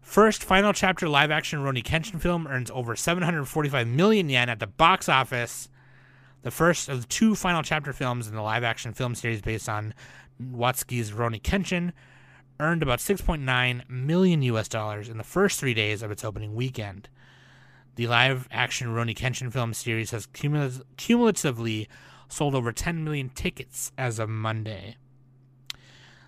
First 0.02 0.44
final 0.44 0.74
chapter 0.74 1.08
live 1.08 1.30
action 1.30 1.60
Rurouni 1.60 1.82
Kenshin 1.82 2.20
film 2.20 2.46
earns 2.46 2.70
over 2.70 2.94
745 2.94 3.86
million 3.88 4.28
yen 4.28 4.50
at 4.50 4.60
the 4.60 4.66
box 4.66 5.08
office. 5.08 5.70
The 6.42 6.50
first 6.50 6.90
of 6.90 7.00
the 7.00 7.06
two 7.06 7.34
final 7.34 7.62
chapter 7.62 7.94
films 7.94 8.28
in 8.28 8.34
the 8.34 8.42
live 8.42 8.62
action 8.62 8.92
film 8.92 9.14
series 9.14 9.40
based 9.40 9.66
on 9.66 9.94
Watsuki's 10.38 11.10
Rurouni 11.10 11.40
Kenshin 11.40 11.92
earned 12.60 12.82
about 12.82 12.98
6.9 12.98 13.88
million 13.88 14.42
US 14.42 14.68
dollars 14.68 15.08
in 15.08 15.16
the 15.16 15.24
first 15.24 15.58
three 15.58 15.72
days 15.72 16.02
of 16.02 16.10
its 16.10 16.22
opening 16.22 16.54
weekend. 16.54 17.08
The 17.94 18.08
live 18.08 18.46
action 18.52 18.88
Rurouni 18.88 19.16
Kenshin 19.16 19.50
film 19.50 19.72
series 19.72 20.10
has 20.10 20.26
cumul- 20.26 20.82
cumulatively 20.98 21.88
sold 22.28 22.54
over 22.54 22.72
10 22.72 23.04
million 23.04 23.30
tickets 23.30 23.90
as 23.96 24.18
of 24.18 24.28
Monday. 24.28 24.98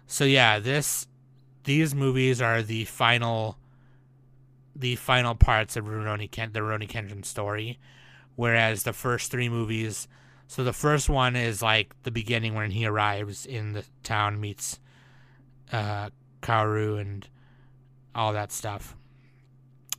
So 0.06 0.24
yeah, 0.24 0.58
this 0.58 1.06
these 1.66 1.94
movies 1.94 2.40
are 2.40 2.62
the 2.62 2.84
final 2.84 3.58
the 4.74 4.94
final 4.96 5.34
parts 5.34 5.76
of 5.76 5.86
Rurouni 5.86 6.30
Ken, 6.30 6.52
the 6.52 6.60
Rurouni 6.60 6.88
Kenshin 6.88 7.24
story, 7.24 7.78
whereas 8.36 8.82
the 8.82 8.92
first 8.92 9.30
three 9.30 9.48
movies. 9.48 10.06
So 10.48 10.62
the 10.62 10.72
first 10.72 11.08
one 11.08 11.34
is 11.34 11.62
like 11.62 11.94
the 12.04 12.10
beginning 12.10 12.54
when 12.54 12.70
he 12.70 12.86
arrives 12.86 13.46
in 13.46 13.72
the 13.72 13.84
town, 14.04 14.40
meets 14.40 14.78
uh, 15.72 16.10
Kaoru 16.40 17.00
and 17.00 17.26
all 18.14 18.32
that 18.32 18.52
stuff, 18.52 18.96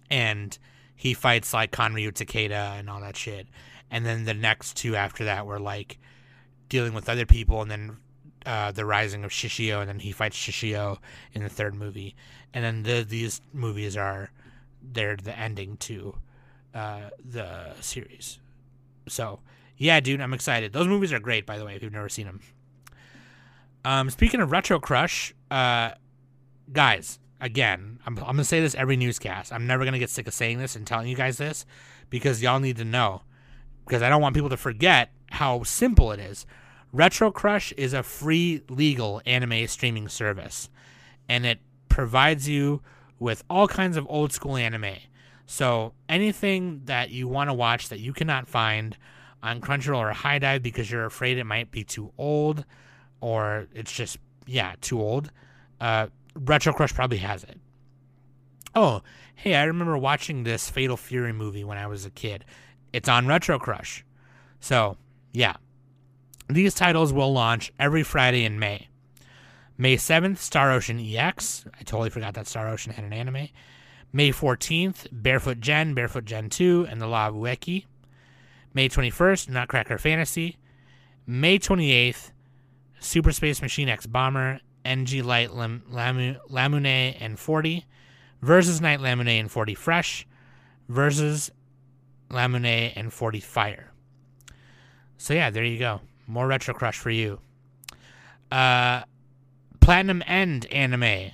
and 0.10 0.58
he 0.96 1.14
fights 1.14 1.54
like 1.54 1.72
Kanryu 1.72 2.14
Takeda 2.14 2.80
and 2.80 2.90
all 2.90 3.02
that 3.02 3.18
shit. 3.18 3.48
And 3.92 4.06
then 4.06 4.24
the 4.24 4.34
next 4.34 4.78
two 4.78 4.96
after 4.96 5.26
that 5.26 5.46
were 5.46 5.60
like 5.60 6.00
dealing 6.70 6.94
with 6.94 7.10
other 7.10 7.26
people, 7.26 7.62
and 7.62 7.70
then 7.70 7.98
uh, 8.48 8.72
the 8.72 8.86
rising 8.86 9.24
of 9.24 9.32
Shishio, 9.32 9.82
and 9.82 9.90
then 9.90 10.00
he 10.00 10.12
fights 10.12 10.38
Shishio 10.38 10.98
in 11.34 11.44
the 11.44 11.50
third 11.50 11.76
movie, 11.76 12.16
and 12.54 12.64
then 12.64 12.84
the, 12.84 13.04
these 13.04 13.42
movies 13.54 13.98
are 13.98 14.32
they're 14.82 15.18
the 15.18 15.38
ending 15.38 15.76
to 15.78 16.16
uh, 16.74 17.10
the 17.24 17.74
series. 17.82 18.40
So 19.08 19.42
yeah, 19.78 20.00
dude, 20.00 20.22
I'm 20.22 20.34
excited. 20.34 20.74
Those 20.74 20.88
movies 20.88 21.14
are 21.14 21.20
great, 21.20 21.46
by 21.46 21.58
the 21.58 21.66
way, 21.66 21.76
if 21.76 21.84
you've 21.84 21.94
never 21.94 22.10
seen 22.10 22.26
them. 22.26 22.40
Um, 23.86 24.10
speaking 24.10 24.42
of 24.42 24.52
retro 24.52 24.80
crush, 24.80 25.34
uh, 25.52 25.92
guys, 26.72 27.20
again, 27.40 28.00
I'm, 28.06 28.18
I'm 28.20 28.38
to 28.38 28.44
say 28.44 28.60
this 28.60 28.76
every 28.76 28.98
newscast. 28.98 29.54
I'm 29.54 29.68
never 29.68 29.86
to 29.86 30.00
get 30.00 30.10
sick 30.10 30.28
of 30.28 30.34
saying 30.34 30.58
this 30.58 30.76
and 30.76 30.88
telling 30.88 31.08
you 31.08 31.16
guys 31.16 31.38
this 31.38 31.66
because 32.10 32.42
y'all 32.42 32.60
need 32.60 32.78
to 32.78 32.86
know. 32.86 33.22
Because 33.86 34.02
I 34.02 34.10
don't 34.10 34.22
want 34.22 34.36
people 34.36 34.50
to 34.50 34.58
forget 34.58 35.12
how 35.32 35.64
simple 35.64 36.12
it 36.12 36.20
is. 36.20 36.46
Retro 36.94 37.32
Crush 37.32 37.72
is 37.74 37.94
a 37.94 38.04
free 38.04 38.64
legal 38.70 39.22
anime 39.26 39.68
streaming 39.68 40.08
service, 40.08 40.70
and 41.28 41.46
it 41.46 41.60
provides 41.90 42.48
you 42.48 42.82
with 43.20 43.44
all 43.50 43.68
kinds 43.68 43.98
of 43.98 44.06
old 44.10 44.32
school 44.32 44.58
anime. 44.58 44.96
So 45.46 45.94
anything 46.08 46.82
that 46.86 47.10
you 47.10 47.28
want 47.28 47.50
to 47.50 47.54
watch 47.54 47.90
that 47.90 48.00
you 48.00 48.14
cannot 48.14 48.48
find 48.48 48.98
on 49.42 49.62
Crunchyroll 49.62 50.00
or 50.00 50.14
HIDIVE 50.14 50.62
because 50.62 50.92
you're 50.92 51.06
afraid 51.06 51.38
it 51.38 51.46
might 51.46 51.72
be 51.72 51.84
too 51.84 52.12
old 52.18 52.66
or 53.22 53.68
it's 53.74 53.92
just 53.92 54.18
yeah 54.46 54.76
too 54.82 55.02
old, 55.02 55.32
uh, 55.80 56.08
Retro 56.36 56.74
Crush 56.74 56.94
probably 56.94 57.18
has 57.18 57.44
it. 57.44 57.60
Oh, 58.76 59.02
hey, 59.36 59.56
I 59.56 59.64
remember 59.64 59.98
watching 59.98 60.44
this 60.44 60.70
Fatal 60.70 60.98
Fury 60.98 61.34
movie 61.34 61.64
when 61.64 61.78
I 61.78 61.88
was 61.88 62.06
a 62.06 62.12
kid. 62.12 62.46
It's 62.94 63.10
on 63.10 63.26
Retro 63.26 63.58
Crush. 63.58 64.06
So, 64.60 64.98
yeah. 65.34 65.56
These 66.50 66.74
titles 66.74 67.12
will 67.12 67.34
launch 67.34 67.74
every 67.78 68.04
Friday 68.04 68.46
in 68.46 68.60
May. 68.60 68.88
May 69.78 69.98
7th, 69.98 70.38
Star 70.38 70.72
Ocean 70.72 71.00
EX. 71.00 71.66
I 71.80 71.84
totally 71.84 72.10
forgot 72.10 72.34
that 72.36 72.48
Star 72.48 72.70
Ocean 72.70 72.94
had 72.94 73.04
an 73.04 73.14
anime. 73.14 73.50
May 74.14 74.32
14th, 74.32 75.08
Barefoot 75.12 75.60
Gen, 75.60 75.94
Barefoot 75.94 76.26
Gen 76.26 76.50
2, 76.50 76.88
and 76.90 77.02
the 77.02 77.08
Law 77.08 77.28
of 77.28 77.36
Ueki. 77.36 77.86
May 78.74 78.88
21st, 78.90 79.50
Nutcracker 79.50 79.98
Fantasy. 79.98 80.58
May 81.28 81.60
28th, 81.60 82.32
Super 83.00 83.32
Space 83.32 83.62
Machine 83.62 83.90
X 83.90 84.08
Bomber, 84.08 84.62
NG 84.86 85.22
Knight 85.26 85.54
Lam- 85.54 85.84
Lam- 85.90 86.38
Lamune 86.50 87.18
and 87.20 87.38
40 87.38 87.86
versus 88.42 88.80
Night 88.80 89.00
Lamune 89.00 89.40
and 89.40 89.52
40 89.52 89.76
Fresh 89.76 90.26
versus 90.88 91.52
Lamune 92.30 92.94
and 92.96 93.12
40 93.12 93.42
Fire. 93.42 93.92
So 95.18 95.34
yeah, 95.34 95.50
there 95.50 95.66
you 95.66 95.78
go. 95.78 96.02
More 96.28 96.48
Retro 96.48 96.74
Crush 96.74 96.98
for 96.98 97.10
you. 97.10 97.40
Uh, 98.52 99.04
Platinum 99.80 100.22
End 100.28 100.66
anime. 100.68 101.32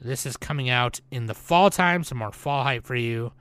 This 0.00 0.26
is 0.26 0.36
coming 0.36 0.68
out 0.68 1.00
in 1.10 1.26
the 1.26 1.34
fall 1.34 1.70
time, 1.70 2.02
some 2.02 2.18
more 2.18 2.32
fall 2.32 2.64
hype 2.64 2.84
for 2.84 2.96
you. 2.96 3.32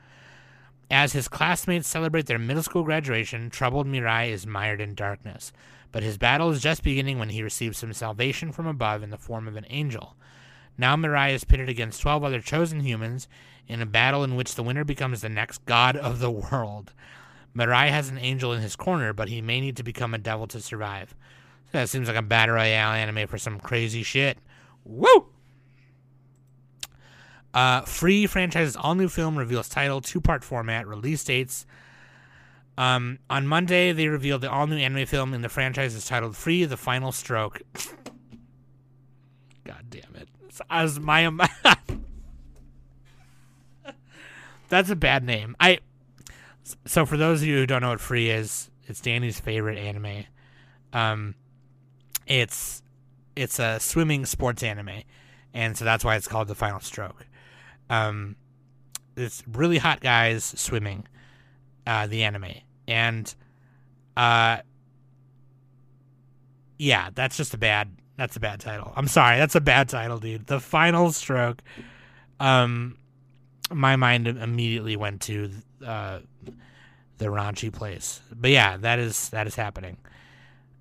As 0.91 1.13
his 1.13 1.27
classmates 1.27 1.87
celebrate 1.87 2.27
their 2.27 2.37
middle 2.37 2.63
school 2.63 2.83
graduation, 2.83 3.49
troubled 3.49 3.87
Mirai 3.87 4.29
is 4.29 4.45
mired 4.45 4.79
in 4.79 4.93
darkness 4.93 5.51
but 5.91 6.03
his 6.03 6.17
battle 6.17 6.49
is 6.49 6.61
just 6.61 6.83
beginning 6.83 7.19
when 7.19 7.29
he 7.29 7.43
receives 7.43 7.77
some 7.77 7.93
salvation 7.93 8.51
from 8.51 8.67
above 8.67 9.03
in 9.03 9.09
the 9.09 9.17
form 9.17 9.47
of 9.47 9.55
an 9.55 9.65
angel. 9.69 10.15
Now 10.77 10.95
Mirai 10.95 11.33
is 11.33 11.43
pitted 11.43 11.69
against 11.69 12.01
12 12.01 12.23
other 12.23 12.41
chosen 12.41 12.79
humans 12.79 13.27
in 13.67 13.81
a 13.81 13.85
battle 13.85 14.23
in 14.23 14.35
which 14.35 14.55
the 14.55 14.63
winner 14.63 14.83
becomes 14.83 15.21
the 15.21 15.29
next 15.29 15.65
god 15.65 15.95
of 15.97 16.19
the 16.19 16.31
world. 16.51 16.93
Mirai 17.55 17.89
has 17.89 18.09
an 18.09 18.17
angel 18.17 18.53
in 18.53 18.61
his 18.61 18.75
corner, 18.75 19.13
but 19.13 19.29
he 19.29 19.41
may 19.41 19.59
need 19.59 19.77
to 19.77 19.83
become 19.83 20.13
a 20.13 20.17
devil 20.17 20.47
to 20.47 20.61
survive. 20.61 21.15
So 21.71 21.79
that 21.79 21.89
seems 21.89 22.07
like 22.07 22.17
a 22.17 22.21
Battle 22.21 22.55
Royale 22.55 22.93
anime 22.93 23.27
for 23.27 23.37
some 23.37 23.59
crazy 23.59 24.03
shit. 24.03 24.37
Woo! 24.83 25.27
Uh, 27.53 27.81
Free 27.81 28.27
franchise's 28.27 28.77
all 28.77 28.95
new 28.95 29.09
film 29.09 29.37
reveals 29.37 29.67
title, 29.67 29.99
two 29.99 30.21
part 30.21 30.43
format, 30.43 30.87
release 30.87 31.23
dates, 31.23 31.65
um, 32.77 33.19
on 33.29 33.45
Monday, 33.47 33.91
they 33.91 34.07
revealed 34.07 34.41
the 34.41 34.49
all 34.49 34.65
new 34.67 34.77
anime 34.77 35.05
film 35.05 35.33
in 35.33 35.41
the 35.41 35.49
franchise 35.49 35.93
is 35.93 36.05
titled 36.05 36.35
Free 36.35 36.65
the 36.65 36.77
Final 36.77 37.11
Stroke. 37.11 37.61
God 39.65 39.85
damn 39.89 40.15
it. 40.15 40.29
As 40.69 40.99
my. 40.99 41.31
That's 44.69 44.89
a 44.89 44.95
bad 44.95 45.23
name. 45.23 45.55
I. 45.59 45.79
So, 46.85 47.05
for 47.05 47.17
those 47.17 47.41
of 47.41 47.47
you 47.47 47.57
who 47.57 47.65
don't 47.65 47.81
know 47.81 47.89
what 47.89 47.99
Free 47.99 48.29
is, 48.29 48.69
it's 48.83 49.01
Danny's 49.01 49.39
favorite 49.39 49.77
anime. 49.77 50.25
Um, 50.93 51.35
it's 52.27 52.81
it's 53.35 53.59
a 53.59 53.79
swimming 53.79 54.25
sports 54.25 54.63
anime, 54.63 55.03
and 55.53 55.77
so 55.77 55.85
that's 55.85 56.03
why 56.03 56.15
it's 56.15 56.27
called 56.27 56.47
The 56.47 56.55
Final 56.55 56.79
Stroke. 56.79 57.25
Um, 57.89 58.35
it's 59.15 59.43
really 59.51 59.77
hot 59.77 60.01
guys 60.01 60.43
swimming 60.43 61.07
uh, 61.85 62.07
the 62.07 62.23
anime, 62.23 62.53
and 62.87 63.33
uh, 64.17 64.57
yeah, 66.77 67.09
that's 67.13 67.37
just 67.37 67.53
a 67.53 67.57
bad. 67.57 67.91
That's 68.17 68.35
a 68.35 68.39
bad 68.39 68.59
title. 68.59 68.93
I'm 68.95 69.07
sorry, 69.07 69.37
that's 69.37 69.55
a 69.55 69.61
bad 69.61 69.89
title, 69.89 70.19
dude. 70.19 70.47
The 70.47 70.59
final 70.59 71.11
stroke. 71.11 71.61
Um, 72.39 72.97
my 73.71 73.95
mind 73.95 74.27
immediately 74.27 74.95
went 74.95 75.21
to 75.21 75.51
uh, 75.85 76.19
the 77.17 77.25
raunchy 77.25 77.71
place, 77.71 78.21
but 78.31 78.51
yeah, 78.51 78.77
that 78.77 78.99
is 78.99 79.29
that 79.29 79.47
is 79.47 79.55
happening. 79.55 79.97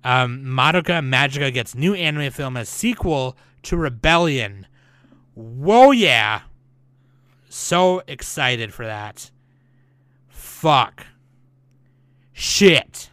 Um, 0.03 0.43
Madoka 0.43 0.99
Magica 1.03 1.53
gets 1.53 1.75
new 1.75 1.93
anime 1.93 2.31
film 2.31 2.57
as 2.57 2.69
sequel 2.69 3.37
to 3.63 3.77
Rebellion. 3.77 4.65
Whoa, 5.35 5.91
yeah! 5.91 6.41
So 7.49 8.01
excited 8.07 8.73
for 8.73 8.85
that. 8.85 9.29
Fuck. 10.27 11.05
Shit. 12.31 13.09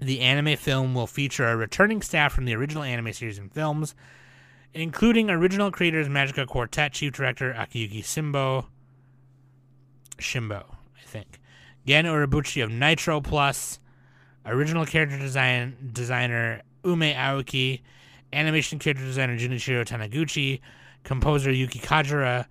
The 0.00 0.20
anime 0.20 0.56
film 0.56 0.94
will 0.94 1.06
feature 1.06 1.46
a 1.46 1.56
returning 1.56 2.02
staff 2.02 2.32
from 2.32 2.44
the 2.44 2.54
original 2.54 2.82
anime 2.82 3.12
series 3.12 3.38
and 3.38 3.52
films, 3.52 3.94
including 4.74 5.30
original 5.30 5.70
creators 5.70 6.08
Magica 6.08 6.46
Quartet 6.46 6.92
Chief 6.92 7.12
Director 7.12 7.54
Akiyuki 7.54 8.00
Simbo. 8.02 8.66
Shimbo, 10.18 10.64
I 10.64 11.04
think. 11.06 11.40
Gen 11.86 12.04
Urobuchi 12.04 12.62
of 12.64 12.70
Nitro 12.70 13.20
Plus, 13.20 13.78
original 14.46 14.86
character 14.86 15.18
design 15.18 15.76
designer 15.92 16.62
Ume 16.84 17.14
Aoki, 17.14 17.80
animation 18.32 18.78
character 18.78 19.04
designer 19.04 19.36
Junichiro 19.36 19.84
Taniguchi, 19.84 20.60
composer 21.02 21.50
Yuki 21.52 21.78
Kajiura, 21.78 22.46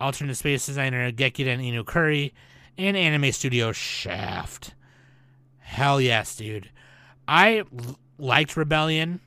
alternate 0.00 0.36
space 0.36 0.66
designer 0.66 1.10
Gekidan 1.12 1.60
Inu 1.60 1.84
Curry, 1.84 2.32
and 2.76 2.96
anime 2.96 3.32
studio 3.32 3.72
Shaft. 3.72 4.74
Hell 5.58 6.00
yes, 6.00 6.36
dude. 6.36 6.70
I 7.26 7.58
l- 7.58 7.98
liked 8.18 8.56
Rebellion. 8.56 9.20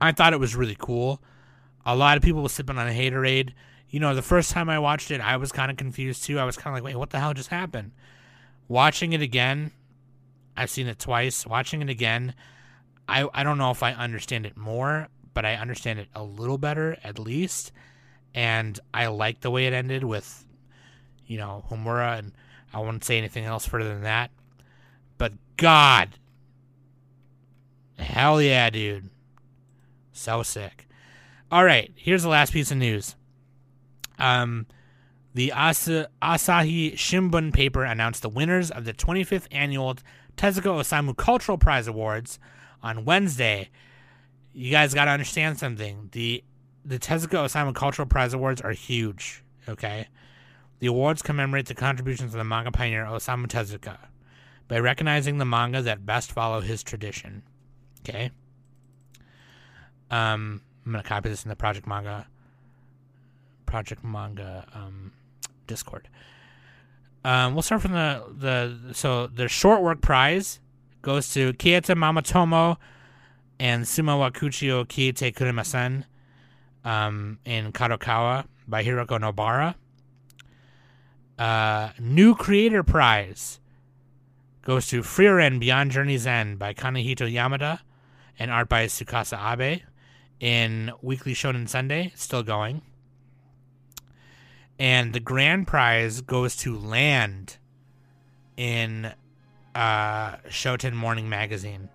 I 0.00 0.12
thought 0.12 0.32
it 0.32 0.40
was 0.40 0.54
really 0.54 0.76
cool. 0.78 1.20
A 1.86 1.96
lot 1.96 2.16
of 2.16 2.22
people 2.22 2.42
were 2.42 2.48
sipping 2.48 2.78
on 2.78 2.88
a 2.88 2.90
haterade. 2.92 3.52
You 3.90 4.00
know, 4.00 4.14
the 4.14 4.22
first 4.22 4.50
time 4.50 4.68
I 4.68 4.78
watched 4.78 5.10
it, 5.10 5.20
I 5.20 5.36
was 5.36 5.52
kind 5.52 5.70
of 5.70 5.76
confused 5.76 6.24
too. 6.24 6.38
I 6.38 6.44
was 6.44 6.56
kind 6.56 6.76
of 6.76 6.82
like, 6.82 6.92
wait, 6.92 6.98
what 6.98 7.10
the 7.10 7.20
hell 7.20 7.34
just 7.34 7.48
happened? 7.50 7.92
Watching 8.66 9.12
it 9.12 9.22
again, 9.22 9.72
I've 10.56 10.70
seen 10.70 10.86
it 10.86 10.98
twice. 10.98 11.46
Watching 11.46 11.82
it 11.82 11.90
again, 11.90 12.34
I, 13.08 13.28
I 13.32 13.42
don't 13.44 13.58
know 13.58 13.70
if 13.70 13.82
I 13.82 13.92
understand 13.92 14.46
it 14.46 14.56
more, 14.56 15.08
but 15.32 15.44
I 15.44 15.54
understand 15.54 15.98
it 16.00 16.08
a 16.14 16.24
little 16.24 16.58
better 16.58 16.96
at 17.04 17.18
least. 17.18 17.72
And 18.34 18.80
I 18.92 19.06
like 19.06 19.40
the 19.40 19.50
way 19.50 19.66
it 19.66 19.72
ended 19.72 20.02
with 20.02 20.44
you 21.26 21.38
know, 21.38 21.64
Homura, 21.70 22.18
and 22.18 22.32
I 22.72 22.78
won't 22.78 23.04
say 23.04 23.18
anything 23.18 23.44
else 23.44 23.66
further 23.66 23.88
than 23.88 24.02
that. 24.02 24.30
But 25.18 25.32
God, 25.56 26.10
hell 27.98 28.40
yeah, 28.40 28.70
dude. 28.70 29.10
So 30.12 30.42
sick. 30.42 30.86
All 31.50 31.64
right, 31.64 31.92
here's 31.96 32.22
the 32.22 32.28
last 32.28 32.52
piece 32.52 32.70
of 32.70 32.78
news. 32.78 33.14
Um, 34.18 34.66
the 35.34 35.52
Asa- 35.52 36.08
Asahi 36.22 36.94
Shimbun 36.94 37.52
paper 37.52 37.84
announced 37.84 38.22
the 38.22 38.28
winners 38.28 38.70
of 38.70 38.84
the 38.84 38.92
25th 38.92 39.46
annual 39.50 39.96
Tezuka 40.36 40.62
Osamu 40.62 41.16
Cultural 41.16 41.58
Prize 41.58 41.86
Awards 41.86 42.38
on 42.82 43.04
Wednesday. 43.04 43.70
You 44.52 44.70
guys 44.70 44.94
got 44.94 45.06
to 45.06 45.10
understand 45.10 45.58
something. 45.58 46.08
The 46.12 46.44
the 46.84 46.98
Tezuka 46.98 47.44
Osamu 47.46 47.74
Cultural 47.74 48.06
Prize 48.06 48.34
Awards 48.34 48.60
are 48.60 48.72
huge. 48.72 49.42
Okay, 49.68 50.08
the 50.78 50.86
awards 50.86 51.22
commemorate 51.22 51.66
the 51.66 51.74
contributions 51.74 52.34
of 52.34 52.38
the 52.38 52.44
manga 52.44 52.70
pioneer 52.70 53.04
Osamu 53.04 53.46
Tezuka 53.46 53.98
by 54.68 54.78
recognizing 54.78 55.38
the 55.38 55.44
manga 55.44 55.82
that 55.82 56.06
best 56.06 56.30
follow 56.30 56.60
his 56.60 56.82
tradition. 56.82 57.42
Okay. 58.00 58.30
Um, 60.10 60.60
I'm 60.84 60.92
gonna 60.92 61.02
copy 61.02 61.28
this 61.28 61.44
in 61.44 61.48
the 61.48 61.56
Project 61.56 61.86
Manga 61.86 62.26
Project 63.74 64.04
Manga 64.04 64.64
um, 64.72 65.10
Discord. 65.66 66.08
Um, 67.24 67.54
we'll 67.54 67.62
start 67.62 67.82
from 67.82 67.90
the 67.90 68.22
the 68.38 68.94
so 68.94 69.26
the 69.26 69.48
short 69.48 69.82
work 69.82 70.00
prize 70.00 70.60
goes 71.02 71.34
to 71.34 71.52
Kieta 71.54 71.96
Mamatomo 71.96 72.76
and 73.58 73.88
Suma 73.88 74.12
Wakuchio 74.12 74.86
Kiete 74.86 75.34
Kurimasen 75.34 76.04
um, 76.84 77.40
in 77.44 77.72
Kadokawa 77.72 78.44
by 78.68 78.84
Hiroko 78.84 79.18
Nobara. 79.18 79.74
Uh, 81.36 81.90
new 81.98 82.36
creator 82.36 82.84
prize 82.84 83.58
goes 84.62 84.86
to 84.86 85.00
Frieren 85.00 85.58
Beyond 85.58 85.90
Journey's 85.90 86.28
End 86.28 86.60
by 86.60 86.74
Kanehito 86.74 87.28
Yamada 87.28 87.80
and 88.38 88.52
art 88.52 88.68
by 88.68 88.86
Tsukasa 88.86 89.36
Abe 89.36 89.82
in 90.38 90.92
Weekly 91.02 91.34
Shonen 91.34 91.68
Sunday, 91.68 92.12
still 92.14 92.44
going. 92.44 92.82
And 94.78 95.12
the 95.12 95.20
grand 95.20 95.66
prize 95.66 96.20
goes 96.20 96.56
to 96.56 96.76
land 96.76 97.58
in 98.56 99.12
uh, 99.74 100.36
Shoten 100.48 100.94
Morning 100.94 101.28
Magazine 101.28 101.88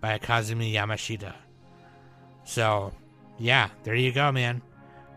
by 0.00 0.18
Kazumi 0.18 0.72
Yamashita. 0.72 1.34
So, 2.44 2.92
yeah, 3.38 3.68
there 3.84 3.94
you 3.94 4.12
go, 4.12 4.32
man. 4.32 4.62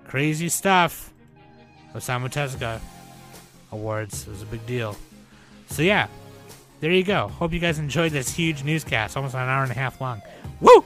Crazy 0.05 0.49
stuff. 0.49 1.13
Osamu 1.93 2.31
Tezuka 2.31 2.79
Awards 3.71 4.27
was 4.27 4.41
a 4.41 4.45
big 4.45 4.65
deal. 4.65 4.95
So, 5.69 5.81
yeah, 5.81 6.07
there 6.79 6.91
you 6.91 7.03
go. 7.03 7.27
Hope 7.27 7.53
you 7.53 7.59
guys 7.59 7.79
enjoyed 7.79 8.11
this 8.11 8.33
huge 8.33 8.63
newscast, 8.63 9.15
almost 9.15 9.35
an 9.35 9.41
hour 9.41 9.63
and 9.63 9.71
a 9.71 9.75
half 9.75 10.01
long. 10.01 10.21
Woo! 10.59 10.83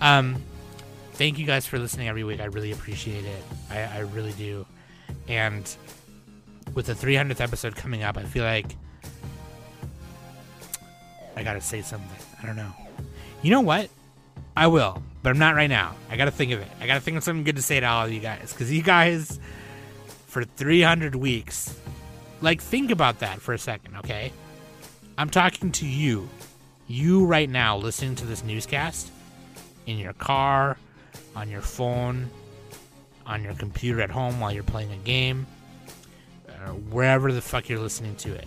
Um, 0.00 0.42
thank 1.14 1.38
you 1.38 1.46
guys 1.46 1.66
for 1.66 1.78
listening 1.78 2.08
every 2.08 2.22
week. 2.22 2.40
I 2.40 2.44
really 2.46 2.72
appreciate 2.72 3.24
it. 3.24 3.42
I, 3.70 3.82
I 3.82 3.98
really 4.00 4.32
do. 4.32 4.66
And 5.28 5.76
with 6.74 6.86
the 6.86 6.94
300th 6.94 7.40
episode 7.40 7.76
coming 7.76 8.02
up, 8.02 8.16
I 8.16 8.24
feel 8.24 8.44
like 8.44 8.76
I 11.36 11.42
gotta 11.42 11.60
say 11.60 11.82
something. 11.82 12.08
I 12.42 12.46
don't 12.46 12.56
know. 12.56 12.72
You 13.42 13.50
know 13.50 13.60
what? 13.60 13.90
I 14.56 14.68
will, 14.68 15.02
but 15.22 15.30
I'm 15.30 15.38
not 15.38 15.54
right 15.54 15.68
now. 15.68 15.94
I 16.10 16.16
gotta 16.16 16.30
think 16.30 16.52
of 16.52 16.60
it. 16.60 16.68
I 16.80 16.86
gotta 16.86 17.00
think 17.00 17.16
of 17.16 17.24
something 17.24 17.44
good 17.44 17.56
to 17.56 17.62
say 17.62 17.78
to 17.78 17.86
all 17.86 18.06
of 18.06 18.12
you 18.12 18.20
guys. 18.20 18.52
Because 18.52 18.72
you 18.72 18.82
guys, 18.82 19.38
for 20.26 20.44
300 20.44 21.14
weeks, 21.14 21.78
like, 22.40 22.60
think 22.60 22.90
about 22.90 23.20
that 23.20 23.40
for 23.40 23.52
a 23.52 23.58
second, 23.58 23.96
okay? 23.96 24.32
I'm 25.18 25.30
talking 25.30 25.72
to 25.72 25.86
you. 25.86 26.28
You 26.88 27.26
right 27.26 27.48
now 27.48 27.76
listening 27.76 28.14
to 28.16 28.26
this 28.26 28.44
newscast 28.44 29.10
in 29.86 29.98
your 29.98 30.12
car, 30.12 30.78
on 31.34 31.50
your 31.50 31.62
phone, 31.62 32.30
on 33.26 33.42
your 33.42 33.54
computer 33.54 34.00
at 34.00 34.10
home 34.10 34.40
while 34.40 34.52
you're 34.52 34.62
playing 34.62 34.92
a 34.92 34.96
game, 34.96 35.46
uh, 36.48 36.70
wherever 36.90 37.32
the 37.32 37.42
fuck 37.42 37.68
you're 37.68 37.80
listening 37.80 38.16
to 38.16 38.32
it. 38.34 38.46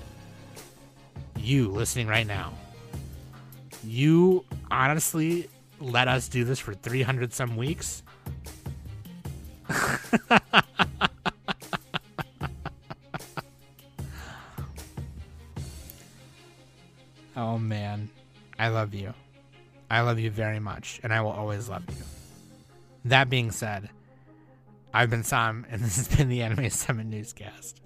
You 1.37 1.69
listening 1.69 2.07
right 2.07 2.25
now. 2.25 2.53
You 3.83 4.45
honestly 4.71 5.49
let 5.79 6.07
us 6.07 6.27
do 6.27 6.43
this 6.43 6.59
for 6.59 6.73
300 6.73 7.33
some 7.33 7.55
weeks? 7.55 8.03
oh 17.35 17.57
man. 17.57 18.09
I 18.57 18.67
love 18.67 18.93
you. 18.93 19.13
I 19.89 20.01
love 20.01 20.19
you 20.19 20.29
very 20.29 20.59
much, 20.59 20.99
and 21.01 21.13
I 21.13 21.21
will 21.21 21.31
always 21.31 21.69
love 21.69 21.83
you. 21.87 22.03
That 23.05 23.29
being 23.29 23.51
said, 23.51 23.89
I've 24.93 25.09
been 25.09 25.23
Sam, 25.23 25.65
and 25.69 25.81
this 25.81 25.97
has 25.97 26.07
been 26.07 26.29
the 26.29 26.41
Anime 26.41 26.69
Summit 26.69 27.05
Newscast. 27.05 27.81